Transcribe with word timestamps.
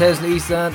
East 0.00 0.46
Stand, 0.46 0.74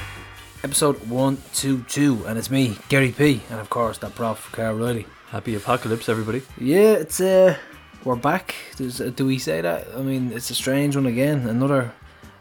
episode 0.64 1.00
122, 1.10 2.26
and 2.28 2.38
it's 2.38 2.52
me, 2.52 2.78
Gary 2.90 3.12
P, 3.12 3.42
and 3.50 3.60
of 3.60 3.72
course 3.72 3.98
that 3.98 4.14
prof, 4.14 4.52
Carl 4.52 4.76
Riley. 4.76 5.08
Happy 5.30 5.56
apocalypse, 5.56 6.08
everybody. 6.08 6.44
Yeah, 6.60 6.92
it's 6.92 7.20
uh, 7.20 7.58
we're 8.04 8.18
back. 8.18 8.54
There's, 8.78 9.02
uh, 9.02 9.10
do 9.10 9.26
we 9.26 9.40
say 9.40 9.62
that? 9.62 9.88
I 9.98 10.04
mean, 10.04 10.32
it's 10.32 10.52
a 10.52 10.54
strange 10.54 10.96
one 10.96 11.08
again. 11.08 11.50
Another, 11.50 11.92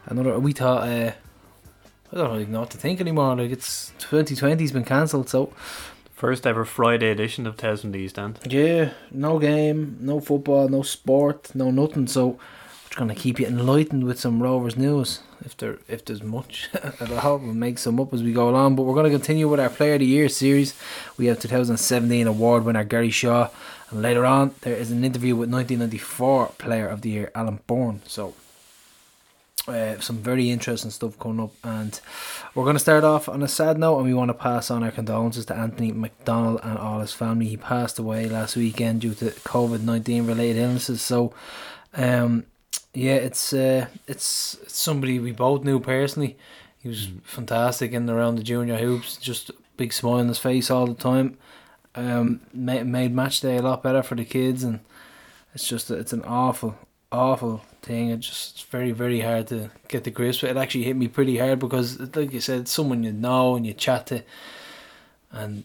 another. 0.05 0.37
We 0.37 0.53
thought, 0.53 0.87
uh, 0.87 1.13
I 2.13 2.15
don't 2.15 2.39
even 2.39 2.53
know 2.53 2.59
what 2.59 2.69
to 2.69 2.77
think 2.77 3.01
anymore. 3.01 3.35
Like 3.35 3.49
it's 3.49 3.91
2020's 3.97 4.71
been 4.71 4.85
cancelled, 4.85 5.27
so 5.27 5.53
First 6.13 6.45
ever 6.45 6.65
Friday 6.65 7.09
edition 7.09 7.47
of 7.47 7.57
the 7.57 7.95
East 7.95 8.19
End. 8.19 8.37
yeah, 8.47 8.91
no 9.09 9.39
game, 9.39 9.97
no 10.01 10.19
football, 10.19 10.69
no 10.69 10.83
sport, 10.83 11.49
no 11.55 11.71
nothing. 11.71 12.05
So 12.05 12.37
gonna 12.95 13.15
keep 13.15 13.39
you 13.39 13.45
enlightened 13.45 14.05
with 14.05 14.19
some 14.19 14.41
Rovers 14.41 14.77
news, 14.77 15.19
if 15.43 15.55
there 15.57 15.77
if 15.87 16.05
there's 16.05 16.23
much 16.23 16.69
at 16.73 17.11
all. 17.11 17.37
We'll 17.37 17.53
make 17.53 17.77
some 17.77 17.99
up 17.99 18.13
as 18.13 18.23
we 18.23 18.33
go 18.33 18.49
along. 18.49 18.75
But 18.75 18.83
we're 18.83 18.95
gonna 18.95 19.09
continue 19.09 19.47
with 19.47 19.59
our 19.59 19.69
Player 19.69 19.93
of 19.93 19.99
the 19.99 20.05
Year 20.05 20.29
series. 20.29 20.73
We 21.17 21.27
have 21.27 21.39
2017 21.39 22.27
award 22.27 22.63
winner 22.65 22.83
Gary 22.83 23.11
Shaw, 23.11 23.49
and 23.91 24.01
later 24.01 24.25
on 24.25 24.55
there 24.61 24.75
is 24.75 24.91
an 24.91 25.03
interview 25.03 25.35
with 25.35 25.49
1994 25.51 26.53
Player 26.57 26.87
of 26.87 27.01
the 27.01 27.09
Year 27.09 27.31
Alan 27.35 27.59
Bourne. 27.67 28.01
So. 28.07 28.33
Uh, 29.67 29.99
some 29.99 30.17
very 30.17 30.51
interesting 30.51 30.91
stuff 30.91 31.17
coming 31.17 31.43
up, 31.43 31.51
and 31.63 31.99
we're 32.53 32.65
going 32.65 32.75
to 32.75 32.79
start 32.79 33.03
off 33.03 33.27
on 33.27 33.41
a 33.41 33.47
sad 33.47 33.79
note, 33.79 33.97
and 33.97 34.05
we 34.05 34.13
want 34.13 34.29
to 34.29 34.33
pass 34.35 34.69
on 34.69 34.83
our 34.83 34.91
condolences 34.91 35.43
to 35.43 35.55
Anthony 35.55 35.91
McDonald 35.91 36.59
and 36.61 36.77
all 36.77 36.99
his 36.99 37.13
family. 37.13 37.47
He 37.47 37.57
passed 37.57 37.97
away 37.97 38.29
last 38.29 38.55
weekend 38.55 39.01
due 39.01 39.15
to 39.15 39.31
COVID 39.31 39.81
nineteen 39.81 40.27
related 40.27 40.61
illnesses. 40.61 41.01
So, 41.01 41.33
um, 41.95 42.45
yeah, 42.95 43.15
it's 43.15 43.53
uh, 43.53 43.87
it's 44.07 44.57
it's 44.63 44.77
somebody 44.77 45.19
we 45.19 45.31
both 45.31 45.63
knew 45.63 45.79
personally. 45.79 46.37
He 46.77 46.89
was 46.89 47.09
fantastic 47.23 47.91
in 47.91 48.03
and 48.03 48.09
around 48.09 48.35
the 48.35 48.43
junior 48.43 48.77
hoops, 48.77 49.17
just 49.17 49.49
a 49.49 49.55
big 49.75 49.91
smile 49.91 50.19
on 50.19 50.27
his 50.27 50.37
face 50.37 50.69
all 50.69 50.85
the 50.85 50.93
time. 50.93 51.37
Um, 51.95 52.41
made, 52.53 52.85
made 52.85 53.13
match 53.13 53.41
day 53.41 53.57
a 53.57 53.61
lot 53.61 53.81
better 53.81 54.03
for 54.03 54.15
the 54.15 54.25
kids, 54.25 54.63
and 54.63 54.81
it's 55.53 55.67
just 55.67 55.89
it's 55.89 56.13
an 56.13 56.23
awful, 56.23 56.77
awful 57.11 57.63
thing. 57.81 58.09
It's 58.09 58.27
just 58.27 58.55
it's 58.55 58.63
very, 58.63 58.91
very 58.91 59.21
hard 59.21 59.47
to 59.47 59.71
get 59.87 60.03
the 60.03 60.11
grips 60.11 60.41
with. 60.41 60.51
It 60.51 60.57
actually 60.57 60.83
hit 60.83 60.95
me 60.95 61.07
pretty 61.07 61.37
hard 61.37 61.59
because, 61.59 61.99
like 62.15 62.33
you 62.33 62.41
said, 62.41 62.61
it's 62.61 62.71
someone 62.71 63.03
you 63.03 63.13
know 63.13 63.55
and 63.55 63.65
you 63.65 63.73
chat 63.73 64.07
to, 64.07 64.23
and 65.31 65.63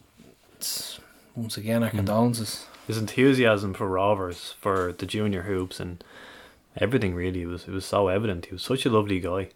it's, 0.55 1.01
once 1.35 1.57
again 1.57 1.83
our 1.83 1.91
condolences. 1.91 2.67
His 2.87 2.99
enthusiasm 2.99 3.75
for 3.75 3.89
Rovers, 3.89 4.55
for 4.61 4.93
the 4.93 5.07
junior 5.07 5.43
hoops, 5.43 5.81
and 5.81 6.03
everything 6.77 7.15
really 7.15 7.45
was 7.47 7.63
it 7.69 7.71
was 7.73 7.85
so 7.85 8.09
evident. 8.09 8.47
He 8.47 8.53
was 8.55 8.63
such 8.63 8.87
a 8.87 8.91
lovely 8.91 9.21
guy. 9.21 9.49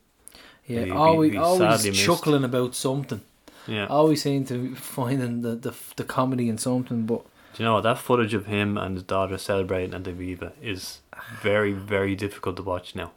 Yeah, 0.67 0.85
be- 0.85 0.91
always, 0.91 1.37
always 1.37 1.59
sadly 1.59 1.91
missed. 1.91 2.05
chuckling 2.05 2.45
about 2.45 2.75
something. 2.75 3.21
Yeah. 3.67 3.87
Always 3.87 4.23
seem 4.23 4.45
to 4.47 4.69
be 4.71 4.75
finding 4.75 5.43
the, 5.43 5.55
the 5.57 5.75
the 5.97 6.05
comedy 6.05 6.49
in 6.49 6.59
something, 6.59 7.07
but 7.07 7.23
Do 7.55 7.63
you 7.63 7.65
know 7.67 7.75
what? 7.75 7.83
That 7.83 7.99
footage 7.99 8.35
of 8.35 8.47
him 8.47 8.77
and 8.79 8.95
his 8.97 9.03
daughter 9.05 9.39
celebrating 9.39 9.95
at 9.95 10.05
the 10.05 10.13
Viva 10.13 10.53
is 10.63 11.01
very, 11.43 11.73
very 11.73 12.15
difficult 12.17 12.57
to 12.57 12.63
watch 12.63 12.95
now. 12.95 13.13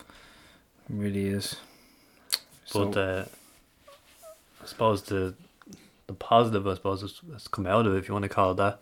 it 0.00 0.94
really 0.94 1.26
is. 1.28 1.56
But 2.72 2.94
So, 2.94 3.00
uh, 3.00 3.24
I 4.62 4.66
suppose 4.66 5.02
the 5.02 5.34
the 6.06 6.12
positive, 6.14 6.66
I 6.66 6.74
suppose, 6.74 7.00
that's- 7.00 7.20
that's 7.30 7.48
come 7.48 7.66
out 7.66 7.86
of 7.86 7.94
it, 7.94 7.98
if 7.98 8.08
you 8.08 8.14
want 8.14 8.24
to 8.24 8.28
call 8.28 8.50
it 8.50 8.56
that, 8.58 8.80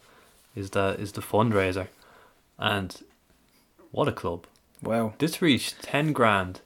is 0.56 0.70
that 0.70 0.99
is 0.99 1.12
the 1.12 1.20
fundraiser, 1.20 1.87
and 2.59 3.00
what 3.92 4.08
a 4.08 4.12
club! 4.12 4.47
wow, 4.82 5.14
This 5.19 5.41
reached 5.41 5.80
ten 5.82 6.12
grand 6.12 6.60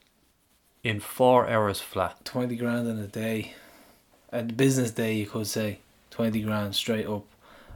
in 0.83 1.01
four 1.01 1.49
hours 1.49 1.81
flat. 1.81 2.25
twenty 2.25 2.57
grand 2.57 2.89
in 2.89 2.99
a 2.99 3.07
day, 3.07 3.53
a 4.33 4.43
business 4.43 4.91
day 4.93 5.15
you 5.15 5.27
could 5.27 5.47
say, 5.47 5.81
twenty 6.11 6.41
grand 6.41 6.75
straight 6.75 7.07
up, 7.07 7.25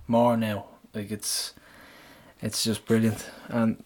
more 0.08 0.36
now. 0.36 0.64
Like 0.94 1.10
it's, 1.10 1.52
it's 2.40 2.64
just 2.64 2.86
brilliant, 2.86 3.28
and 3.48 3.82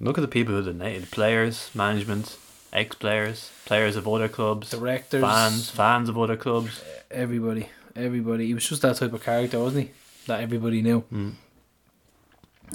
Look 0.00 0.16
at 0.16 0.20
the 0.22 0.28
people 0.28 0.54
who 0.54 0.62
donated: 0.62 1.10
players, 1.10 1.70
management, 1.74 2.36
ex-players, 2.72 3.50
players 3.64 3.96
of 3.96 4.06
other 4.06 4.28
clubs, 4.28 4.70
directors, 4.70 5.22
fans, 5.22 5.70
fans 5.70 6.08
of 6.08 6.16
other 6.16 6.36
clubs. 6.36 6.80
everybody, 7.10 7.68
everybody. 7.96 8.46
He 8.46 8.54
was 8.54 8.68
just 8.68 8.82
that 8.82 8.96
type 8.96 9.12
of 9.12 9.22
character, 9.24 9.58
wasn't 9.58 9.86
he? 9.88 9.90
That 10.26 10.40
everybody 10.40 10.82
knew. 10.82 11.02
Mm. 11.12 11.32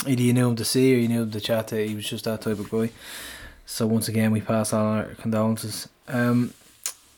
Either 0.08 0.22
you 0.22 0.34
knew 0.34 0.50
him 0.50 0.56
to 0.56 0.66
see 0.66 0.94
or 0.94 0.98
you 0.98 1.08
knew 1.08 1.24
him 1.24 1.32
to 1.32 1.40
chat 1.40 1.68
to. 1.70 1.88
He 1.88 1.96
was 1.96 2.08
just 2.08 2.26
that 2.26 2.42
type 2.42 2.60
of 2.60 2.70
guy. 2.70 2.90
So 3.66 3.88
once 3.88 4.08
again, 4.08 4.32
we 4.32 4.42
pass 4.42 4.74
on 4.74 4.98
our 4.98 5.06
condolences. 5.16 5.88
Um, 6.08 6.54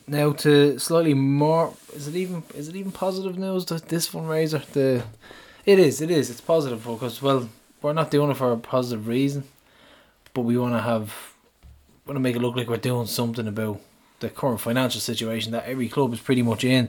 now 0.06 0.32
to 0.32 0.78
slightly 0.78 1.14
more. 1.14 1.74
Is 1.94 2.08
it 2.08 2.14
even? 2.14 2.42
Is 2.54 2.68
it 2.68 2.76
even 2.76 2.92
positive 2.92 3.38
news? 3.38 3.64
That 3.66 3.88
this 3.88 4.08
fundraiser, 4.08 4.64
the, 4.66 5.02
it 5.64 5.78
is. 5.78 6.00
It 6.00 6.10
is. 6.10 6.30
It's 6.30 6.40
positive 6.40 6.84
because 6.84 7.20
well, 7.20 7.48
we're 7.82 7.92
not 7.92 8.10
doing 8.10 8.30
it 8.30 8.36
for 8.36 8.52
a 8.52 8.56
positive 8.56 9.08
reason, 9.08 9.44
but 10.34 10.42
we 10.42 10.56
want 10.56 10.74
to 10.74 10.80
have, 10.80 11.34
want 12.06 12.16
to 12.16 12.20
make 12.20 12.36
it 12.36 12.42
look 12.42 12.56
like 12.56 12.68
we're 12.68 12.76
doing 12.76 13.06
something 13.06 13.48
about 13.48 13.80
the 14.20 14.30
current 14.30 14.60
financial 14.60 15.00
situation 15.00 15.52
that 15.52 15.66
every 15.66 15.88
club 15.88 16.12
is 16.12 16.20
pretty 16.20 16.42
much 16.42 16.64
in. 16.64 16.88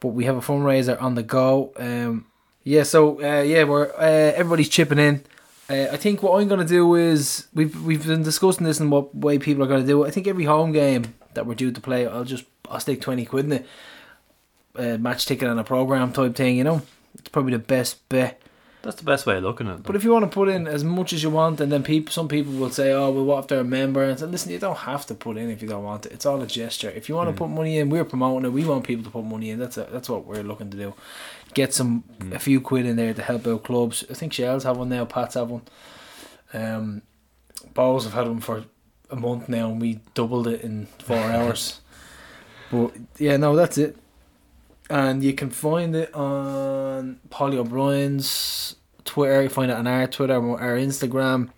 But 0.00 0.08
we 0.08 0.24
have 0.24 0.36
a 0.36 0.40
fundraiser 0.40 1.00
on 1.00 1.14
the 1.14 1.22
go. 1.22 1.72
Um, 1.76 2.26
yeah, 2.64 2.82
so 2.82 3.22
uh, 3.22 3.42
yeah, 3.42 3.64
we're 3.64 3.90
uh, 3.92 4.32
everybody's 4.34 4.68
chipping 4.68 4.98
in. 4.98 5.24
Uh, 5.70 5.88
I 5.92 5.96
think 5.96 6.22
what 6.22 6.40
I'm 6.40 6.48
gonna 6.48 6.64
do 6.64 6.94
is 6.94 7.46
we've 7.54 7.80
we've 7.82 8.06
been 8.06 8.22
discussing 8.22 8.66
this 8.66 8.80
and 8.80 8.90
what 8.90 9.14
way 9.14 9.38
people 9.38 9.64
are 9.64 9.68
gonna 9.68 9.86
do 9.86 10.04
it. 10.04 10.08
I 10.08 10.10
think 10.10 10.26
every 10.26 10.44
home 10.44 10.72
game 10.72 11.14
that 11.34 11.46
we're 11.46 11.54
due 11.54 11.72
to 11.72 11.80
play, 11.80 12.06
I'll 12.06 12.24
just 12.24 12.44
I'll 12.68 12.80
stick 12.80 13.00
twenty 13.00 13.24
quid 13.24 13.46
in 13.46 13.52
it. 13.52 13.66
Uh, 14.74 14.98
match 14.98 15.26
ticket 15.26 15.48
and 15.48 15.60
a 15.60 15.64
program 15.64 16.12
type 16.12 16.34
thing, 16.34 16.56
you 16.56 16.64
know. 16.64 16.82
It's 17.18 17.28
probably 17.28 17.52
the 17.52 17.58
best 17.58 18.08
bet. 18.08 18.41
That's 18.82 18.96
the 18.96 19.04
best 19.04 19.26
way 19.26 19.36
of 19.36 19.44
looking 19.44 19.68
at 19.68 19.76
it. 19.76 19.82
But 19.84 19.94
if 19.94 20.02
you 20.02 20.12
want 20.12 20.24
to 20.24 20.34
put 20.34 20.48
in 20.48 20.66
as 20.66 20.82
much 20.82 21.12
as 21.12 21.22
you 21.22 21.30
want, 21.30 21.60
and 21.60 21.70
then 21.70 21.84
people, 21.84 22.12
some 22.12 22.26
people 22.26 22.52
will 22.52 22.70
say, 22.70 22.92
"Oh, 22.92 23.10
well, 23.12 23.24
what 23.24 23.38
if 23.40 23.46
they're 23.46 23.60
a 23.60 23.64
member?" 23.64 24.02
And 24.02 24.18
said, 24.18 24.32
listen, 24.32 24.50
you 24.50 24.58
don't 24.58 24.78
have 24.78 25.06
to 25.06 25.14
put 25.14 25.36
in 25.36 25.50
if 25.50 25.62
you 25.62 25.68
don't 25.68 25.84
want 25.84 26.06
it. 26.06 26.12
It's 26.12 26.26
all 26.26 26.42
a 26.42 26.46
gesture. 26.46 26.90
If 26.90 27.08
you 27.08 27.14
want 27.14 27.30
to 27.30 27.36
put 27.36 27.48
money 27.48 27.78
in, 27.78 27.90
we're 27.90 28.04
promoting 28.04 28.44
it. 28.46 28.52
We 28.52 28.64
want 28.64 28.84
people 28.84 29.04
to 29.04 29.10
put 29.10 29.24
money 29.24 29.50
in. 29.50 29.60
That's 29.60 29.76
a, 29.76 29.86
that's 29.92 30.08
what 30.08 30.26
we're 30.26 30.42
looking 30.42 30.70
to 30.70 30.76
do. 30.76 30.94
Get 31.54 31.72
some 31.72 32.02
a 32.32 32.38
few 32.40 32.60
quid 32.60 32.86
in 32.86 32.96
there 32.96 33.14
to 33.14 33.22
help 33.22 33.46
out 33.46 33.62
clubs. 33.62 34.04
I 34.10 34.14
think 34.14 34.32
Shells 34.32 34.64
have 34.64 34.76
one 34.76 34.88
now. 34.88 35.04
Pats 35.04 35.34
have 35.34 35.50
one. 35.50 35.62
Um, 36.52 37.02
Bohs 37.74 38.04
have 38.04 38.14
had 38.14 38.26
one 38.26 38.40
for 38.40 38.64
a 39.10 39.16
month 39.16 39.48
now, 39.48 39.70
and 39.70 39.80
we 39.80 40.00
doubled 40.14 40.48
it 40.48 40.62
in 40.62 40.86
four 40.98 41.16
hours. 41.36 41.80
But 42.70 42.92
yeah, 43.18 43.36
no, 43.36 43.54
that's 43.54 43.78
it. 43.78 43.96
And 44.90 45.22
you 45.24 45.32
can 45.32 45.50
find 45.50 45.94
it 45.96 46.12
on 46.14 47.20
Polly 47.30 47.56
O'Brien's 47.58 48.76
Twitter. 49.04 49.42
You 49.42 49.48
find 49.48 49.70
it 49.70 49.76
on 49.76 49.86
our 49.86 50.06
Twitter, 50.06 50.34
our 50.34 50.76
Instagram. 50.76 51.50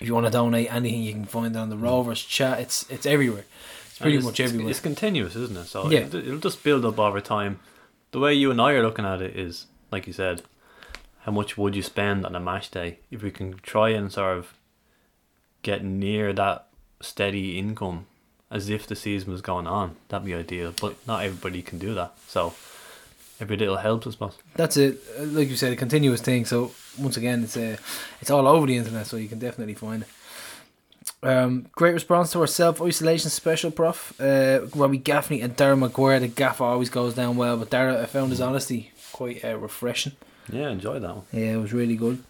If 0.00 0.06
you 0.08 0.14
want 0.14 0.26
to 0.26 0.32
donate 0.32 0.72
anything, 0.72 1.02
you 1.02 1.12
can 1.12 1.24
find 1.24 1.54
it 1.54 1.58
on 1.58 1.68
the 1.68 1.76
Rovers 1.76 2.22
chat. 2.22 2.58
It's 2.60 2.90
it's 2.90 3.06
everywhere. 3.06 3.44
It's 3.86 3.98
pretty 3.98 4.16
And 4.16 4.24
much 4.24 4.40
it's, 4.40 4.50
everywhere. 4.50 4.70
It's 4.70 4.80
continuous, 4.80 5.36
isn't 5.36 5.56
it? 5.56 5.66
So 5.66 5.88
Yeah. 5.90 6.00
it'll, 6.00 6.20
it'll 6.20 6.38
just 6.38 6.64
build 6.64 6.84
up 6.84 6.98
over 6.98 7.20
time. 7.20 7.60
The 8.10 8.18
way 8.18 8.34
you 8.34 8.50
and 8.50 8.60
I 8.60 8.72
are 8.72 8.82
looking 8.82 9.04
at 9.04 9.22
it 9.22 9.36
is, 9.36 9.66
like 9.90 10.06
you 10.06 10.12
said, 10.12 10.42
how 11.20 11.32
much 11.32 11.56
would 11.56 11.76
you 11.76 11.82
spend 11.82 12.26
on 12.26 12.34
a 12.34 12.40
match 12.40 12.70
day? 12.70 12.98
If 13.10 13.22
we 13.22 13.30
can 13.30 13.54
try 13.62 13.90
and 13.90 14.10
sort 14.10 14.36
of 14.38 14.54
get 15.62 15.84
near 15.84 16.32
that 16.32 16.66
steady 17.00 17.58
income 17.58 18.06
as 18.52 18.68
if 18.68 18.86
the 18.86 18.94
season 18.94 19.32
was 19.32 19.40
going 19.42 19.66
on, 19.66 19.96
that'd 20.08 20.24
be 20.26 20.34
ideal. 20.34 20.72
But 20.80 20.94
not 21.06 21.24
everybody 21.24 21.62
can 21.62 21.78
do 21.78 21.94
that. 21.94 22.12
So 22.28 22.52
every 23.40 23.56
little 23.56 23.78
helps, 23.78 24.06
I 24.06 24.10
suppose. 24.10 24.36
That's 24.54 24.76
it. 24.76 25.00
Uh, 25.18 25.24
Like 25.24 25.48
you 25.48 25.56
said, 25.56 25.72
a 25.72 25.76
continuous 25.76 26.20
thing. 26.20 26.44
So 26.44 26.70
once 26.98 27.16
again, 27.16 27.42
it's 27.44 27.56
uh, 27.56 27.76
it's 28.20 28.30
all 28.30 28.46
over 28.46 28.66
the 28.66 28.76
internet, 28.76 29.06
so 29.06 29.16
you 29.16 29.28
can 29.28 29.38
definitely 29.38 29.74
find 29.74 30.02
it. 30.02 30.08
Um, 31.24 31.66
great 31.72 31.94
response 31.94 32.32
to 32.32 32.40
our 32.40 32.46
self 32.46 32.80
isolation 32.82 33.30
special, 33.30 33.70
Prof. 33.70 34.12
Uh, 34.20 34.66
Robbie 34.74 34.98
Gaffney 34.98 35.40
and 35.40 35.56
Darren 35.56 35.80
McGuire. 35.88 36.20
The 36.20 36.28
gaffer 36.28 36.64
always 36.64 36.90
goes 36.90 37.14
down 37.14 37.36
well, 37.36 37.56
but 37.56 37.70
Darren, 37.70 37.96
I 38.00 38.06
found 38.06 38.30
his 38.30 38.40
honesty 38.40 38.92
quite 39.12 39.44
uh, 39.44 39.56
refreshing. 39.58 40.12
Yeah, 40.52 40.70
enjoy 40.70 40.98
that 40.98 41.14
one. 41.16 41.24
Yeah, 41.32 41.52
it 41.54 41.56
was 41.56 41.72
really 41.72 41.96
good. 41.96 42.22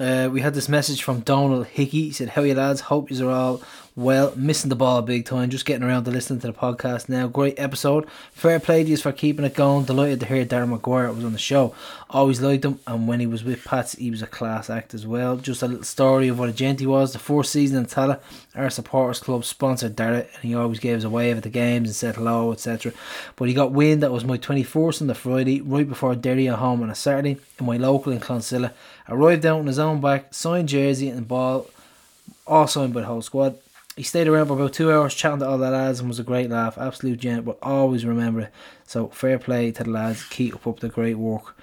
Uh, 0.00 0.28
we 0.32 0.40
had 0.40 0.54
this 0.54 0.68
message 0.68 1.02
from 1.02 1.20
Donald 1.20 1.66
Hickey. 1.66 2.02
He 2.04 2.12
said, 2.12 2.30
How 2.30 2.42
you 2.42 2.54
lads? 2.54 2.82
Hope 2.82 3.10
you 3.10 3.28
are 3.28 3.32
all 3.32 3.62
well. 3.98 4.32
Missing 4.36 4.68
the 4.68 4.76
ball 4.76 5.02
big 5.02 5.24
time. 5.26 5.50
Just 5.50 5.66
getting 5.66 5.82
around 5.82 6.04
to 6.04 6.10
listening 6.10 6.40
to 6.40 6.46
the 6.46 6.52
podcast 6.52 7.08
now. 7.08 7.26
Great 7.26 7.58
episode. 7.58 8.06
Fair 8.32 8.60
play 8.60 8.84
to 8.84 8.90
you 8.90 8.96
for 8.96 9.10
keeping 9.10 9.44
it 9.44 9.54
going. 9.54 9.84
Delighted 9.84 10.20
to 10.20 10.26
hear 10.26 10.46
Darren 10.46 10.78
McGuire 10.78 11.14
was 11.14 11.24
on 11.24 11.32
the 11.32 11.38
show. 11.38 11.74
Always 12.08 12.40
liked 12.40 12.64
him. 12.64 12.78
And 12.86 13.08
when 13.08 13.18
he 13.18 13.26
was 13.26 13.42
with 13.42 13.64
Pats, 13.64 13.96
he 13.96 14.10
was 14.10 14.22
a 14.22 14.26
class 14.26 14.70
act 14.70 14.94
as 14.94 15.06
well. 15.06 15.36
Just 15.36 15.62
a 15.62 15.66
little 15.66 15.84
story 15.84 16.28
of 16.28 16.38
what 16.38 16.48
a 16.48 16.52
gent 16.52 16.78
he 16.78 16.86
was. 16.86 17.12
The 17.12 17.18
fourth 17.18 17.48
season 17.48 17.76
in 17.76 17.86
Tallaght, 17.86 18.20
our 18.54 18.70
supporters 18.70 19.18
club 19.18 19.44
sponsored 19.44 19.96
Darren. 19.96 20.32
And 20.32 20.42
he 20.42 20.54
always 20.54 20.78
gave 20.78 20.98
us 20.98 21.04
a 21.04 21.10
wave 21.10 21.36
at 21.36 21.42
the 21.42 21.50
games 21.50 21.88
and 21.88 21.96
said 21.96 22.14
hello, 22.14 22.52
etc. 22.52 22.92
But 23.34 23.48
he 23.48 23.54
got 23.54 23.72
wind 23.72 24.02
that 24.04 24.12
was 24.12 24.24
my 24.24 24.38
24th 24.38 25.00
on 25.00 25.08
the 25.08 25.14
Friday, 25.14 25.60
right 25.60 25.88
before 25.88 26.14
Derry 26.14 26.48
at 26.48 26.60
home 26.60 26.82
on 26.82 26.90
a 26.90 26.94
Saturday, 26.94 27.38
in 27.58 27.66
my 27.66 27.76
local 27.76 28.12
in 28.12 28.20
Clonsilla. 28.20 28.72
Arrived 29.08 29.44
out 29.44 29.58
on 29.58 29.66
his 29.66 29.78
own 29.80 30.00
back, 30.00 30.32
signed 30.32 30.68
jersey 30.68 31.08
and 31.08 31.26
ball, 31.26 31.66
all 32.46 32.68
signed 32.68 32.94
by 32.94 33.00
the 33.00 33.06
whole 33.06 33.22
squad. 33.22 33.58
He 33.98 34.04
stayed 34.04 34.28
around 34.28 34.46
for 34.46 34.52
about 34.52 34.72
two 34.72 34.92
hours 34.92 35.12
chatting 35.12 35.40
to 35.40 35.48
all 35.48 35.58
the 35.58 35.68
lads 35.68 35.98
and 35.98 36.08
was 36.08 36.20
a 36.20 36.22
great 36.22 36.48
laugh. 36.48 36.78
Absolute 36.78 37.18
gent, 37.18 37.44
but 37.44 37.58
always 37.60 38.06
remember 38.06 38.42
it. 38.42 38.52
So 38.84 39.08
fair 39.08 39.40
play 39.40 39.72
to 39.72 39.82
the 39.82 39.90
lads. 39.90 40.24
Keep 40.28 40.64
up 40.68 40.78
the 40.78 40.88
great 40.88 41.16
work. 41.16 41.56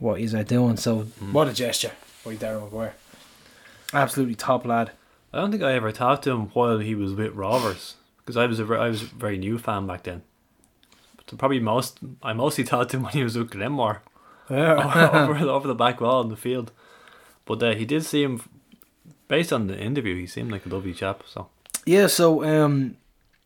What 0.00 0.20
is 0.20 0.34
are 0.34 0.42
doing? 0.42 0.78
So 0.78 1.02
what 1.30 1.46
a 1.46 1.52
gesture 1.54 1.92
by 2.24 2.34
Darren 2.34 2.68
McGuire. 2.68 2.94
Absolutely 3.94 4.34
top 4.34 4.66
lad. 4.66 4.90
I 5.32 5.38
don't 5.38 5.52
think 5.52 5.62
I 5.62 5.74
ever 5.74 5.92
talked 5.92 6.24
to 6.24 6.32
him 6.32 6.46
while 6.48 6.80
he 6.80 6.96
was 6.96 7.14
with 7.14 7.34
Rovers 7.34 7.94
because 8.18 8.36
I 8.36 8.46
was 8.46 8.58
a 8.58 8.64
I 8.64 8.88
was 8.88 9.02
a 9.02 9.06
very 9.06 9.38
new 9.38 9.56
fan 9.56 9.86
back 9.86 10.02
then. 10.02 10.22
But 11.16 11.38
probably 11.38 11.60
most 11.60 12.00
I 12.20 12.32
mostly 12.32 12.64
talked 12.64 12.90
to 12.90 12.96
him 12.96 13.02
when 13.04 13.12
he 13.12 13.22
was 13.22 13.38
with 13.38 13.50
Glenmore 13.50 14.02
over, 14.50 15.38
over 15.38 15.68
the 15.68 15.74
back 15.76 16.00
wall 16.00 16.20
in 16.22 16.30
the 16.30 16.36
field. 16.36 16.72
But 17.44 17.62
uh, 17.62 17.74
he 17.74 17.84
did 17.84 18.04
seem, 18.04 18.42
based 19.28 19.52
on 19.52 19.68
the 19.68 19.78
interview, 19.78 20.16
he 20.16 20.26
seemed 20.26 20.50
like 20.50 20.66
a 20.66 20.68
lovely 20.68 20.92
chap. 20.92 21.22
So 21.28 21.48
Yeah, 21.86 22.08
so 22.08 22.44
um, 22.44 22.96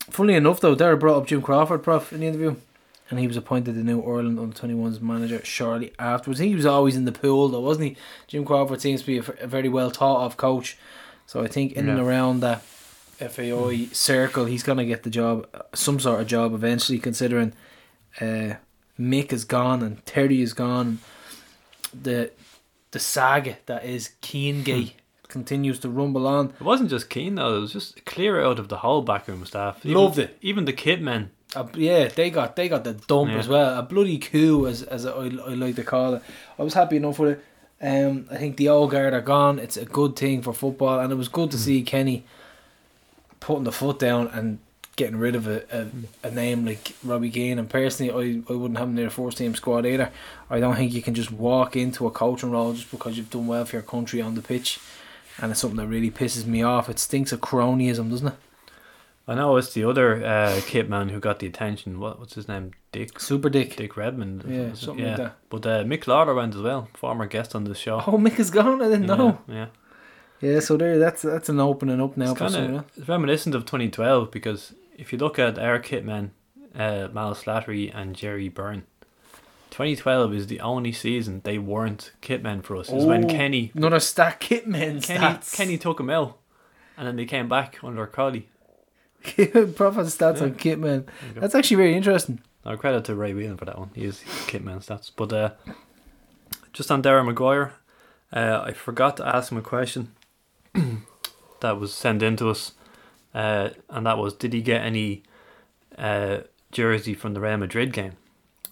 funnily 0.08 0.34
enough 0.34 0.60
though, 0.60 0.74
Darren 0.74 0.98
brought 0.98 1.18
up 1.18 1.26
Jim 1.26 1.42
Crawford, 1.42 1.82
prof, 1.82 2.10
in 2.12 2.20
the 2.20 2.26
interview, 2.26 2.56
and 3.10 3.18
he 3.20 3.26
was 3.26 3.36
appointed 3.36 3.74
the 3.74 3.84
new 3.84 4.00
Ireland 4.00 4.38
under 4.38 4.56
21s 4.56 5.00
manager 5.02 5.44
shortly 5.44 5.92
afterwards. 5.98 6.40
He 6.40 6.54
was 6.54 6.64
always 6.66 6.96
in 6.96 7.04
the 7.04 7.12
pool 7.12 7.48
though, 7.48 7.60
wasn't 7.60 7.88
he? 7.90 7.96
Jim 8.26 8.44
Crawford 8.46 8.80
seems 8.80 9.02
to 9.02 9.06
be 9.06 9.18
a, 9.18 9.20
f- 9.20 9.40
a 9.42 9.46
very 9.46 9.68
well 9.68 9.90
thought 9.90 10.24
of 10.24 10.36
coach, 10.38 10.78
so 11.26 11.42
I 11.42 11.48
think 11.48 11.72
in 11.72 11.88
and 11.88 12.00
around 12.00 12.40
that 12.40 12.62
FAI 13.18 13.88
circle, 13.92 14.46
he's 14.46 14.62
gonna 14.62 14.86
get 14.86 15.02
the 15.02 15.10
job, 15.10 15.46
some 15.74 16.00
sort 16.00 16.22
of 16.22 16.26
job 16.26 16.54
eventually. 16.54 16.98
Considering 16.98 17.52
uh, 18.22 18.54
Mick 18.98 19.32
is 19.34 19.44
gone 19.44 19.82
and 19.82 20.04
Terry 20.06 20.40
is 20.40 20.54
gone, 20.54 21.00
the 21.92 22.30
the 22.92 22.98
saga 22.98 23.58
that 23.66 23.84
is 23.84 24.12
Keane 24.22 24.64
Keengate 24.64 24.92
continues 25.30 25.78
to 25.80 25.88
rumble 25.88 26.26
on. 26.26 26.52
it 26.60 26.64
wasn't 26.64 26.90
just 26.90 27.08
Keane 27.08 27.36
though; 27.36 27.56
it 27.56 27.60
was 27.60 27.72
just 27.72 28.04
clear 28.04 28.42
out 28.42 28.58
of 28.58 28.68
the 28.68 28.78
whole 28.78 29.02
backroom 29.02 29.44
staff. 29.46 29.84
Even, 29.84 29.96
Loved 30.02 30.18
it. 30.18 30.36
Even 30.42 30.64
the 30.66 30.72
kit 30.72 31.00
men. 31.00 31.30
Uh, 31.56 31.66
yeah, 31.74 32.06
they 32.08 32.30
got 32.30 32.54
they 32.56 32.68
got 32.68 32.84
the 32.84 32.92
dump 32.92 33.30
Yeah. 33.30 33.38
as 33.38 33.48
well. 33.48 33.78
A 33.78 33.82
bloody 33.82 34.18
coup, 34.18 34.66
as 34.66 34.82
as 34.82 35.06
I, 35.06 35.10
I 35.12 35.28
like 35.54 35.76
to 35.76 35.84
call 35.84 36.14
it. 36.14 36.22
I 36.58 36.62
was 36.62 36.74
happy 36.74 36.96
enough 36.96 37.18
with 37.18 37.38
it. 37.38 37.44
Um, 37.82 38.26
I 38.30 38.36
think 38.36 38.56
the 38.58 38.68
old 38.68 38.90
guard 38.90 39.14
are 39.14 39.20
gone. 39.22 39.58
It's 39.58 39.76
a 39.78 39.86
good 39.86 40.14
thing 40.14 40.42
for 40.42 40.52
football, 40.52 41.00
and 41.00 41.10
it 41.10 41.16
was 41.16 41.28
good 41.28 41.50
to 41.52 41.58
see 41.58 41.82
Kenny 41.82 42.24
putting 43.40 43.64
the 43.64 43.72
foot 43.72 43.98
down 43.98 44.28
and 44.28 44.58
getting 44.96 45.16
rid 45.16 45.34
of 45.34 45.46
a, 45.46 45.62
a, 45.72 46.28
a 46.28 46.30
name 46.30 46.66
like 46.66 46.94
Robbie 47.02 47.30
Keane. 47.30 47.58
And 47.58 47.70
personally, 47.70 48.12
I, 48.12 48.52
I 48.52 48.54
wouldn't 48.56 48.78
have 48.78 48.88
him 48.88 48.98
in 48.98 49.04
the 49.04 49.10
first 49.10 49.38
team 49.38 49.54
squad 49.54 49.86
either. 49.86 50.10
I 50.50 50.60
don't 50.60 50.76
think 50.76 50.92
you 50.92 51.00
can 51.00 51.14
just 51.14 51.32
walk 51.32 51.74
into 51.74 52.06
a 52.06 52.10
coaching 52.10 52.50
role 52.50 52.74
just 52.74 52.90
because 52.90 53.16
you've 53.16 53.30
done 53.30 53.46
well 53.46 53.64
for 53.64 53.76
your 53.76 53.82
country 53.82 54.20
on 54.20 54.34
the 54.34 54.42
pitch. 54.42 54.78
And 55.40 55.50
it's 55.50 55.60
something 55.60 55.78
that 55.78 55.86
really 55.86 56.10
pisses 56.10 56.46
me 56.46 56.62
off. 56.62 56.88
It 56.88 56.98
stinks 56.98 57.32
of 57.32 57.40
cronyism, 57.40 58.10
doesn't 58.10 58.28
it? 58.28 58.34
I 59.26 59.34
know 59.34 59.56
it's 59.56 59.72
the 59.74 59.84
other 59.84 60.24
uh, 60.24 60.60
kit 60.66 60.88
man 60.88 61.10
who 61.10 61.20
got 61.20 61.38
the 61.38 61.46
attention. 61.46 62.00
What 62.00 62.18
what's 62.18 62.34
his 62.34 62.48
name? 62.48 62.72
Dick 62.90 63.20
Super 63.20 63.48
dick. 63.48 63.76
Dick 63.76 63.96
Redmond. 63.96 64.44
Yeah, 64.48 64.72
something 64.74 65.06
like 65.06 65.16
that. 65.18 65.36
But 65.48 65.66
uh, 65.66 65.84
Mick 65.84 66.06
Lauder 66.08 66.34
went 66.34 66.54
as 66.54 66.60
well, 66.60 66.88
former 66.94 67.26
guest 67.26 67.54
on 67.54 67.64
the 67.64 67.74
show. 67.74 68.02
Oh, 68.06 68.18
Mick 68.18 68.40
is 68.40 68.50
gone. 68.50 68.82
I 68.82 68.88
didn't 68.88 69.08
yeah, 69.08 69.14
know. 69.14 69.38
Yeah. 69.46 69.66
Yeah, 70.40 70.60
so 70.60 70.76
there, 70.76 70.98
that's 70.98 71.22
that's 71.22 71.48
an 71.48 71.60
opening 71.60 72.00
up 72.00 72.16
now 72.16 72.32
It's 72.32 72.40
kinda, 72.40 72.84
it's 72.96 73.08
reminiscent 73.08 73.54
of 73.54 73.66
2012 73.66 74.30
because 74.30 74.72
if 74.96 75.12
you 75.12 75.18
look 75.18 75.38
at 75.38 75.58
our 75.58 75.78
kit 75.78 76.04
men, 76.04 76.32
uh, 76.74 77.08
Mal 77.12 77.34
Slattery 77.34 77.94
and 77.94 78.16
Jerry 78.16 78.48
Byrne, 78.48 78.84
2012 79.70 80.34
is 80.34 80.46
the 80.48 80.60
only 80.60 80.92
season 80.92 81.40
they 81.44 81.58
weren't 81.58 82.12
kit 82.20 82.42
men 82.42 82.62
for 82.62 82.76
us. 82.76 82.90
Was 82.90 83.04
when 83.04 83.24
Oh, 83.24 83.28
Kenny 83.28 83.70
Another 83.74 84.00
stat 84.00 84.40
Kitman 84.40 85.02
Kenny 85.02 85.20
stats. 85.20 85.54
Kenny 85.54 85.78
took 85.78 85.96
them 85.98 86.10
out, 86.10 86.38
and 86.96 87.06
then 87.06 87.16
they 87.16 87.24
came 87.24 87.48
back 87.48 87.78
under 87.82 88.06
Croly. 88.06 88.44
Profit 89.22 90.06
stats 90.06 90.38
Yeah. 90.38 90.44
on 90.44 90.54
Kitman. 90.54 91.04
There. 91.32 91.40
That's 91.40 91.54
actually 91.54 91.76
very 91.76 91.94
interesting. 91.94 92.40
Now 92.64 92.76
credit 92.76 93.04
to 93.06 93.14
Ray 93.14 93.32
Whelan 93.34 93.56
for 93.56 93.64
that 93.64 93.78
one. 93.78 93.90
He 93.94 94.04
is 94.04 94.22
kit 94.46 94.62
man 94.64 94.78
stats. 94.80 95.10
But 95.14 95.32
uh, 95.32 95.50
just 96.72 96.90
on 96.90 97.02
Darren 97.02 97.26
Maguire, 97.26 97.72
uh, 98.32 98.62
I 98.64 98.72
forgot 98.72 99.16
to 99.18 99.26
ask 99.26 99.50
him 99.52 99.58
a 99.58 99.62
question 99.62 100.12
that 101.60 101.78
was 101.78 101.92
sent 101.94 102.22
in 102.22 102.36
to 102.36 102.48
us, 102.50 102.72
uh, 103.34 103.70
and 103.88 104.06
that 104.06 104.18
was, 104.18 104.34
did 104.34 104.52
he 104.52 104.62
get 104.62 104.82
any 104.82 105.22
uh, 105.98 106.38
jersey 106.72 107.14
from 107.14 107.34
the 107.34 107.40
Real 107.40 107.56
Madrid 107.56 107.92
game? 107.92 108.12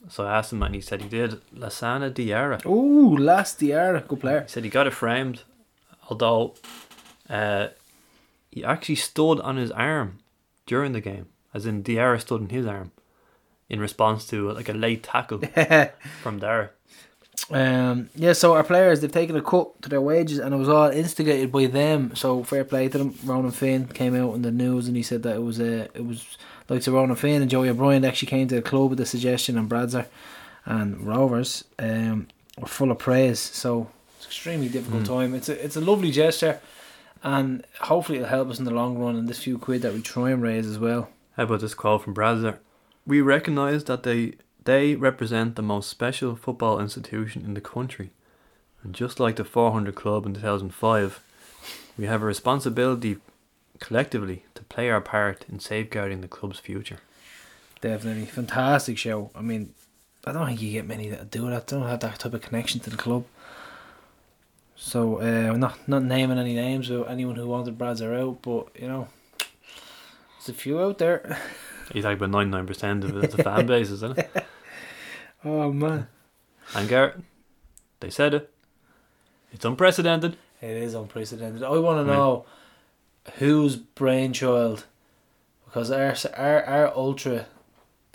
So 0.08 0.26
I 0.26 0.38
asked 0.38 0.52
him, 0.52 0.62
and 0.62 0.74
he 0.74 0.80
said 0.80 1.02
he 1.02 1.08
did. 1.08 1.40
Lassana 1.54 2.10
Diarra. 2.10 2.64
Ooh, 2.66 3.16
Lass 3.16 3.54
Diarra, 3.54 4.06
good 4.06 4.20
player. 4.20 4.42
He 4.42 4.48
said 4.48 4.64
he 4.64 4.70
got 4.70 4.86
it 4.86 4.94
framed, 4.94 5.42
although 6.08 6.54
uh, 7.28 7.68
he 8.50 8.64
actually 8.64 8.96
stood 8.96 9.40
on 9.40 9.56
his 9.56 9.70
arm 9.70 10.18
during 10.66 10.92
the 10.92 11.00
game, 11.00 11.26
as 11.52 11.66
in 11.66 11.82
Diarra 11.82 12.20
stood 12.20 12.40
on 12.40 12.48
his 12.48 12.66
arm 12.66 12.92
in 13.68 13.80
response 13.80 14.26
to 14.28 14.50
like 14.52 14.68
a 14.68 14.72
late 14.72 15.02
tackle 15.02 15.40
from 16.22 16.38
Dara. 16.38 16.70
Um, 17.50 18.10
yeah, 18.14 18.34
so 18.34 18.54
our 18.54 18.64
players 18.64 19.00
they've 19.00 19.12
taken 19.12 19.36
a 19.36 19.42
cut 19.42 19.80
to 19.82 19.88
their 19.88 20.00
wages, 20.00 20.38
and 20.38 20.54
it 20.54 20.58
was 20.58 20.68
all 20.68 20.90
instigated 20.90 21.50
by 21.52 21.66
them. 21.66 22.14
So 22.14 22.42
fair 22.42 22.64
play 22.64 22.88
to 22.88 22.98
them. 22.98 23.14
Ronan 23.24 23.52
Finn 23.52 23.86
came 23.86 24.14
out 24.14 24.34
in 24.34 24.42
the 24.42 24.50
news, 24.50 24.86
and 24.86 24.96
he 24.96 25.02
said 25.02 25.22
that 25.22 25.36
it 25.36 25.42
was 25.42 25.60
a 25.60 25.84
it 25.94 26.04
was 26.04 26.36
like 26.68 26.82
to 26.82 26.92
Ronan 26.92 27.16
Finn 27.16 27.42
and 27.42 27.50
Joey 27.50 27.68
O'Brien 27.68 28.04
actually 28.04 28.28
came 28.28 28.48
to 28.48 28.54
the 28.56 28.62
club 28.62 28.90
with 28.90 28.98
the 28.98 29.06
suggestion, 29.06 29.56
and 29.58 29.68
Bradzer 29.70 30.06
and 30.66 31.00
Rovers 31.06 31.64
um, 31.78 32.28
were 32.58 32.66
full 32.68 32.90
of 32.90 32.98
praise. 32.98 33.38
So 33.40 33.88
it's 34.16 34.26
an 34.26 34.30
extremely 34.30 34.68
difficult 34.68 35.02
Mm. 35.04 35.06
time. 35.06 35.34
It's 35.34 35.48
a 35.48 35.64
it's 35.64 35.76
a 35.76 35.80
lovely 35.80 36.10
gesture, 36.10 36.60
and 37.22 37.64
hopefully 37.80 38.18
it'll 38.18 38.28
help 38.30 38.50
us 38.50 38.58
in 38.58 38.64
the 38.64 38.70
long 38.70 38.98
run. 38.98 39.16
And 39.16 39.28
this 39.28 39.42
few 39.42 39.58
quid 39.58 39.82
that 39.82 39.94
we 39.94 40.02
try 40.02 40.30
and 40.30 40.42
raise 40.42 40.66
as 40.66 40.78
well. 40.78 41.08
How 41.36 41.44
about 41.44 41.60
this 41.60 41.74
quote 41.74 42.02
from 42.02 42.14
Bradzer? 42.14 42.58
We 43.06 43.20
recognise 43.20 43.84
that 43.84 44.02
they 44.02 44.34
they 44.64 44.94
represent 44.96 45.54
the 45.56 45.62
most 45.62 45.88
special 45.88 46.36
football 46.36 46.78
institution 46.80 47.42
in 47.46 47.54
the 47.54 47.60
country, 47.62 48.10
and 48.82 48.92
just 48.94 49.18
like 49.18 49.36
the 49.36 49.44
400 49.44 49.94
Club 49.94 50.26
in 50.26 50.34
2005, 50.34 51.20
we 51.96 52.04
have 52.06 52.22
a 52.22 52.26
responsibility 52.26 53.16
collectively 53.78 54.44
to 54.54 54.62
play 54.64 54.90
our 54.90 55.00
part 55.00 55.44
in 55.48 55.60
safeguarding 55.60 56.20
the 56.20 56.28
club's 56.28 56.58
future. 56.58 56.98
Definitely 57.80 58.26
fantastic 58.26 58.98
show. 58.98 59.30
I 59.34 59.40
mean, 59.40 59.74
I 60.24 60.32
don't 60.32 60.46
think 60.46 60.60
you 60.60 60.72
get 60.72 60.86
many 60.86 61.08
that 61.10 61.30
do 61.30 61.48
that. 61.50 61.66
Don't 61.66 61.86
have 61.86 62.00
that 62.00 62.18
type 62.18 62.34
of 62.34 62.42
connection 62.42 62.80
to 62.80 62.90
the 62.90 62.96
club. 62.96 63.24
So 64.76 65.20
uh, 65.20 65.52
I'm 65.52 65.60
not 65.60 65.88
not 65.88 66.02
naming 66.04 66.38
any 66.38 66.54
names 66.54 66.90
of 66.90 67.08
anyone 67.08 67.36
who 67.36 67.46
wanted 67.46 67.78
Bradzer 67.78 68.18
out, 68.20 68.42
but 68.42 68.68
you 68.80 68.88
know, 68.88 69.08
there's 70.38 70.48
a 70.48 70.52
few 70.54 70.80
out 70.80 70.98
there. 70.98 71.38
He's 71.92 72.04
like 72.04 72.18
about 72.20 72.30
99% 72.30 73.04
of 73.04 73.32
the, 73.32 73.42
fan 73.42 73.66
base, 73.72 73.90
isn't 73.90 74.18
it? 74.18 74.44
Oh 75.42 75.72
man, 75.72 76.06
And 76.74 76.88
Garrett, 76.88 77.16
they 78.00 78.10
said 78.10 78.34
it. 78.34 78.52
It's 79.52 79.64
unprecedented. 79.64 80.36
it 80.60 80.70
is 80.76 80.92
unprecedented. 80.94 81.62
I 81.62 81.70
want 81.78 82.06
to 82.06 82.12
know 82.12 82.44
whose 83.38 83.76
brainchild, 83.76 84.84
because 85.64 85.90
our 85.90 86.14
our 86.36 86.64
our 86.64 86.96
ultra 86.96 87.46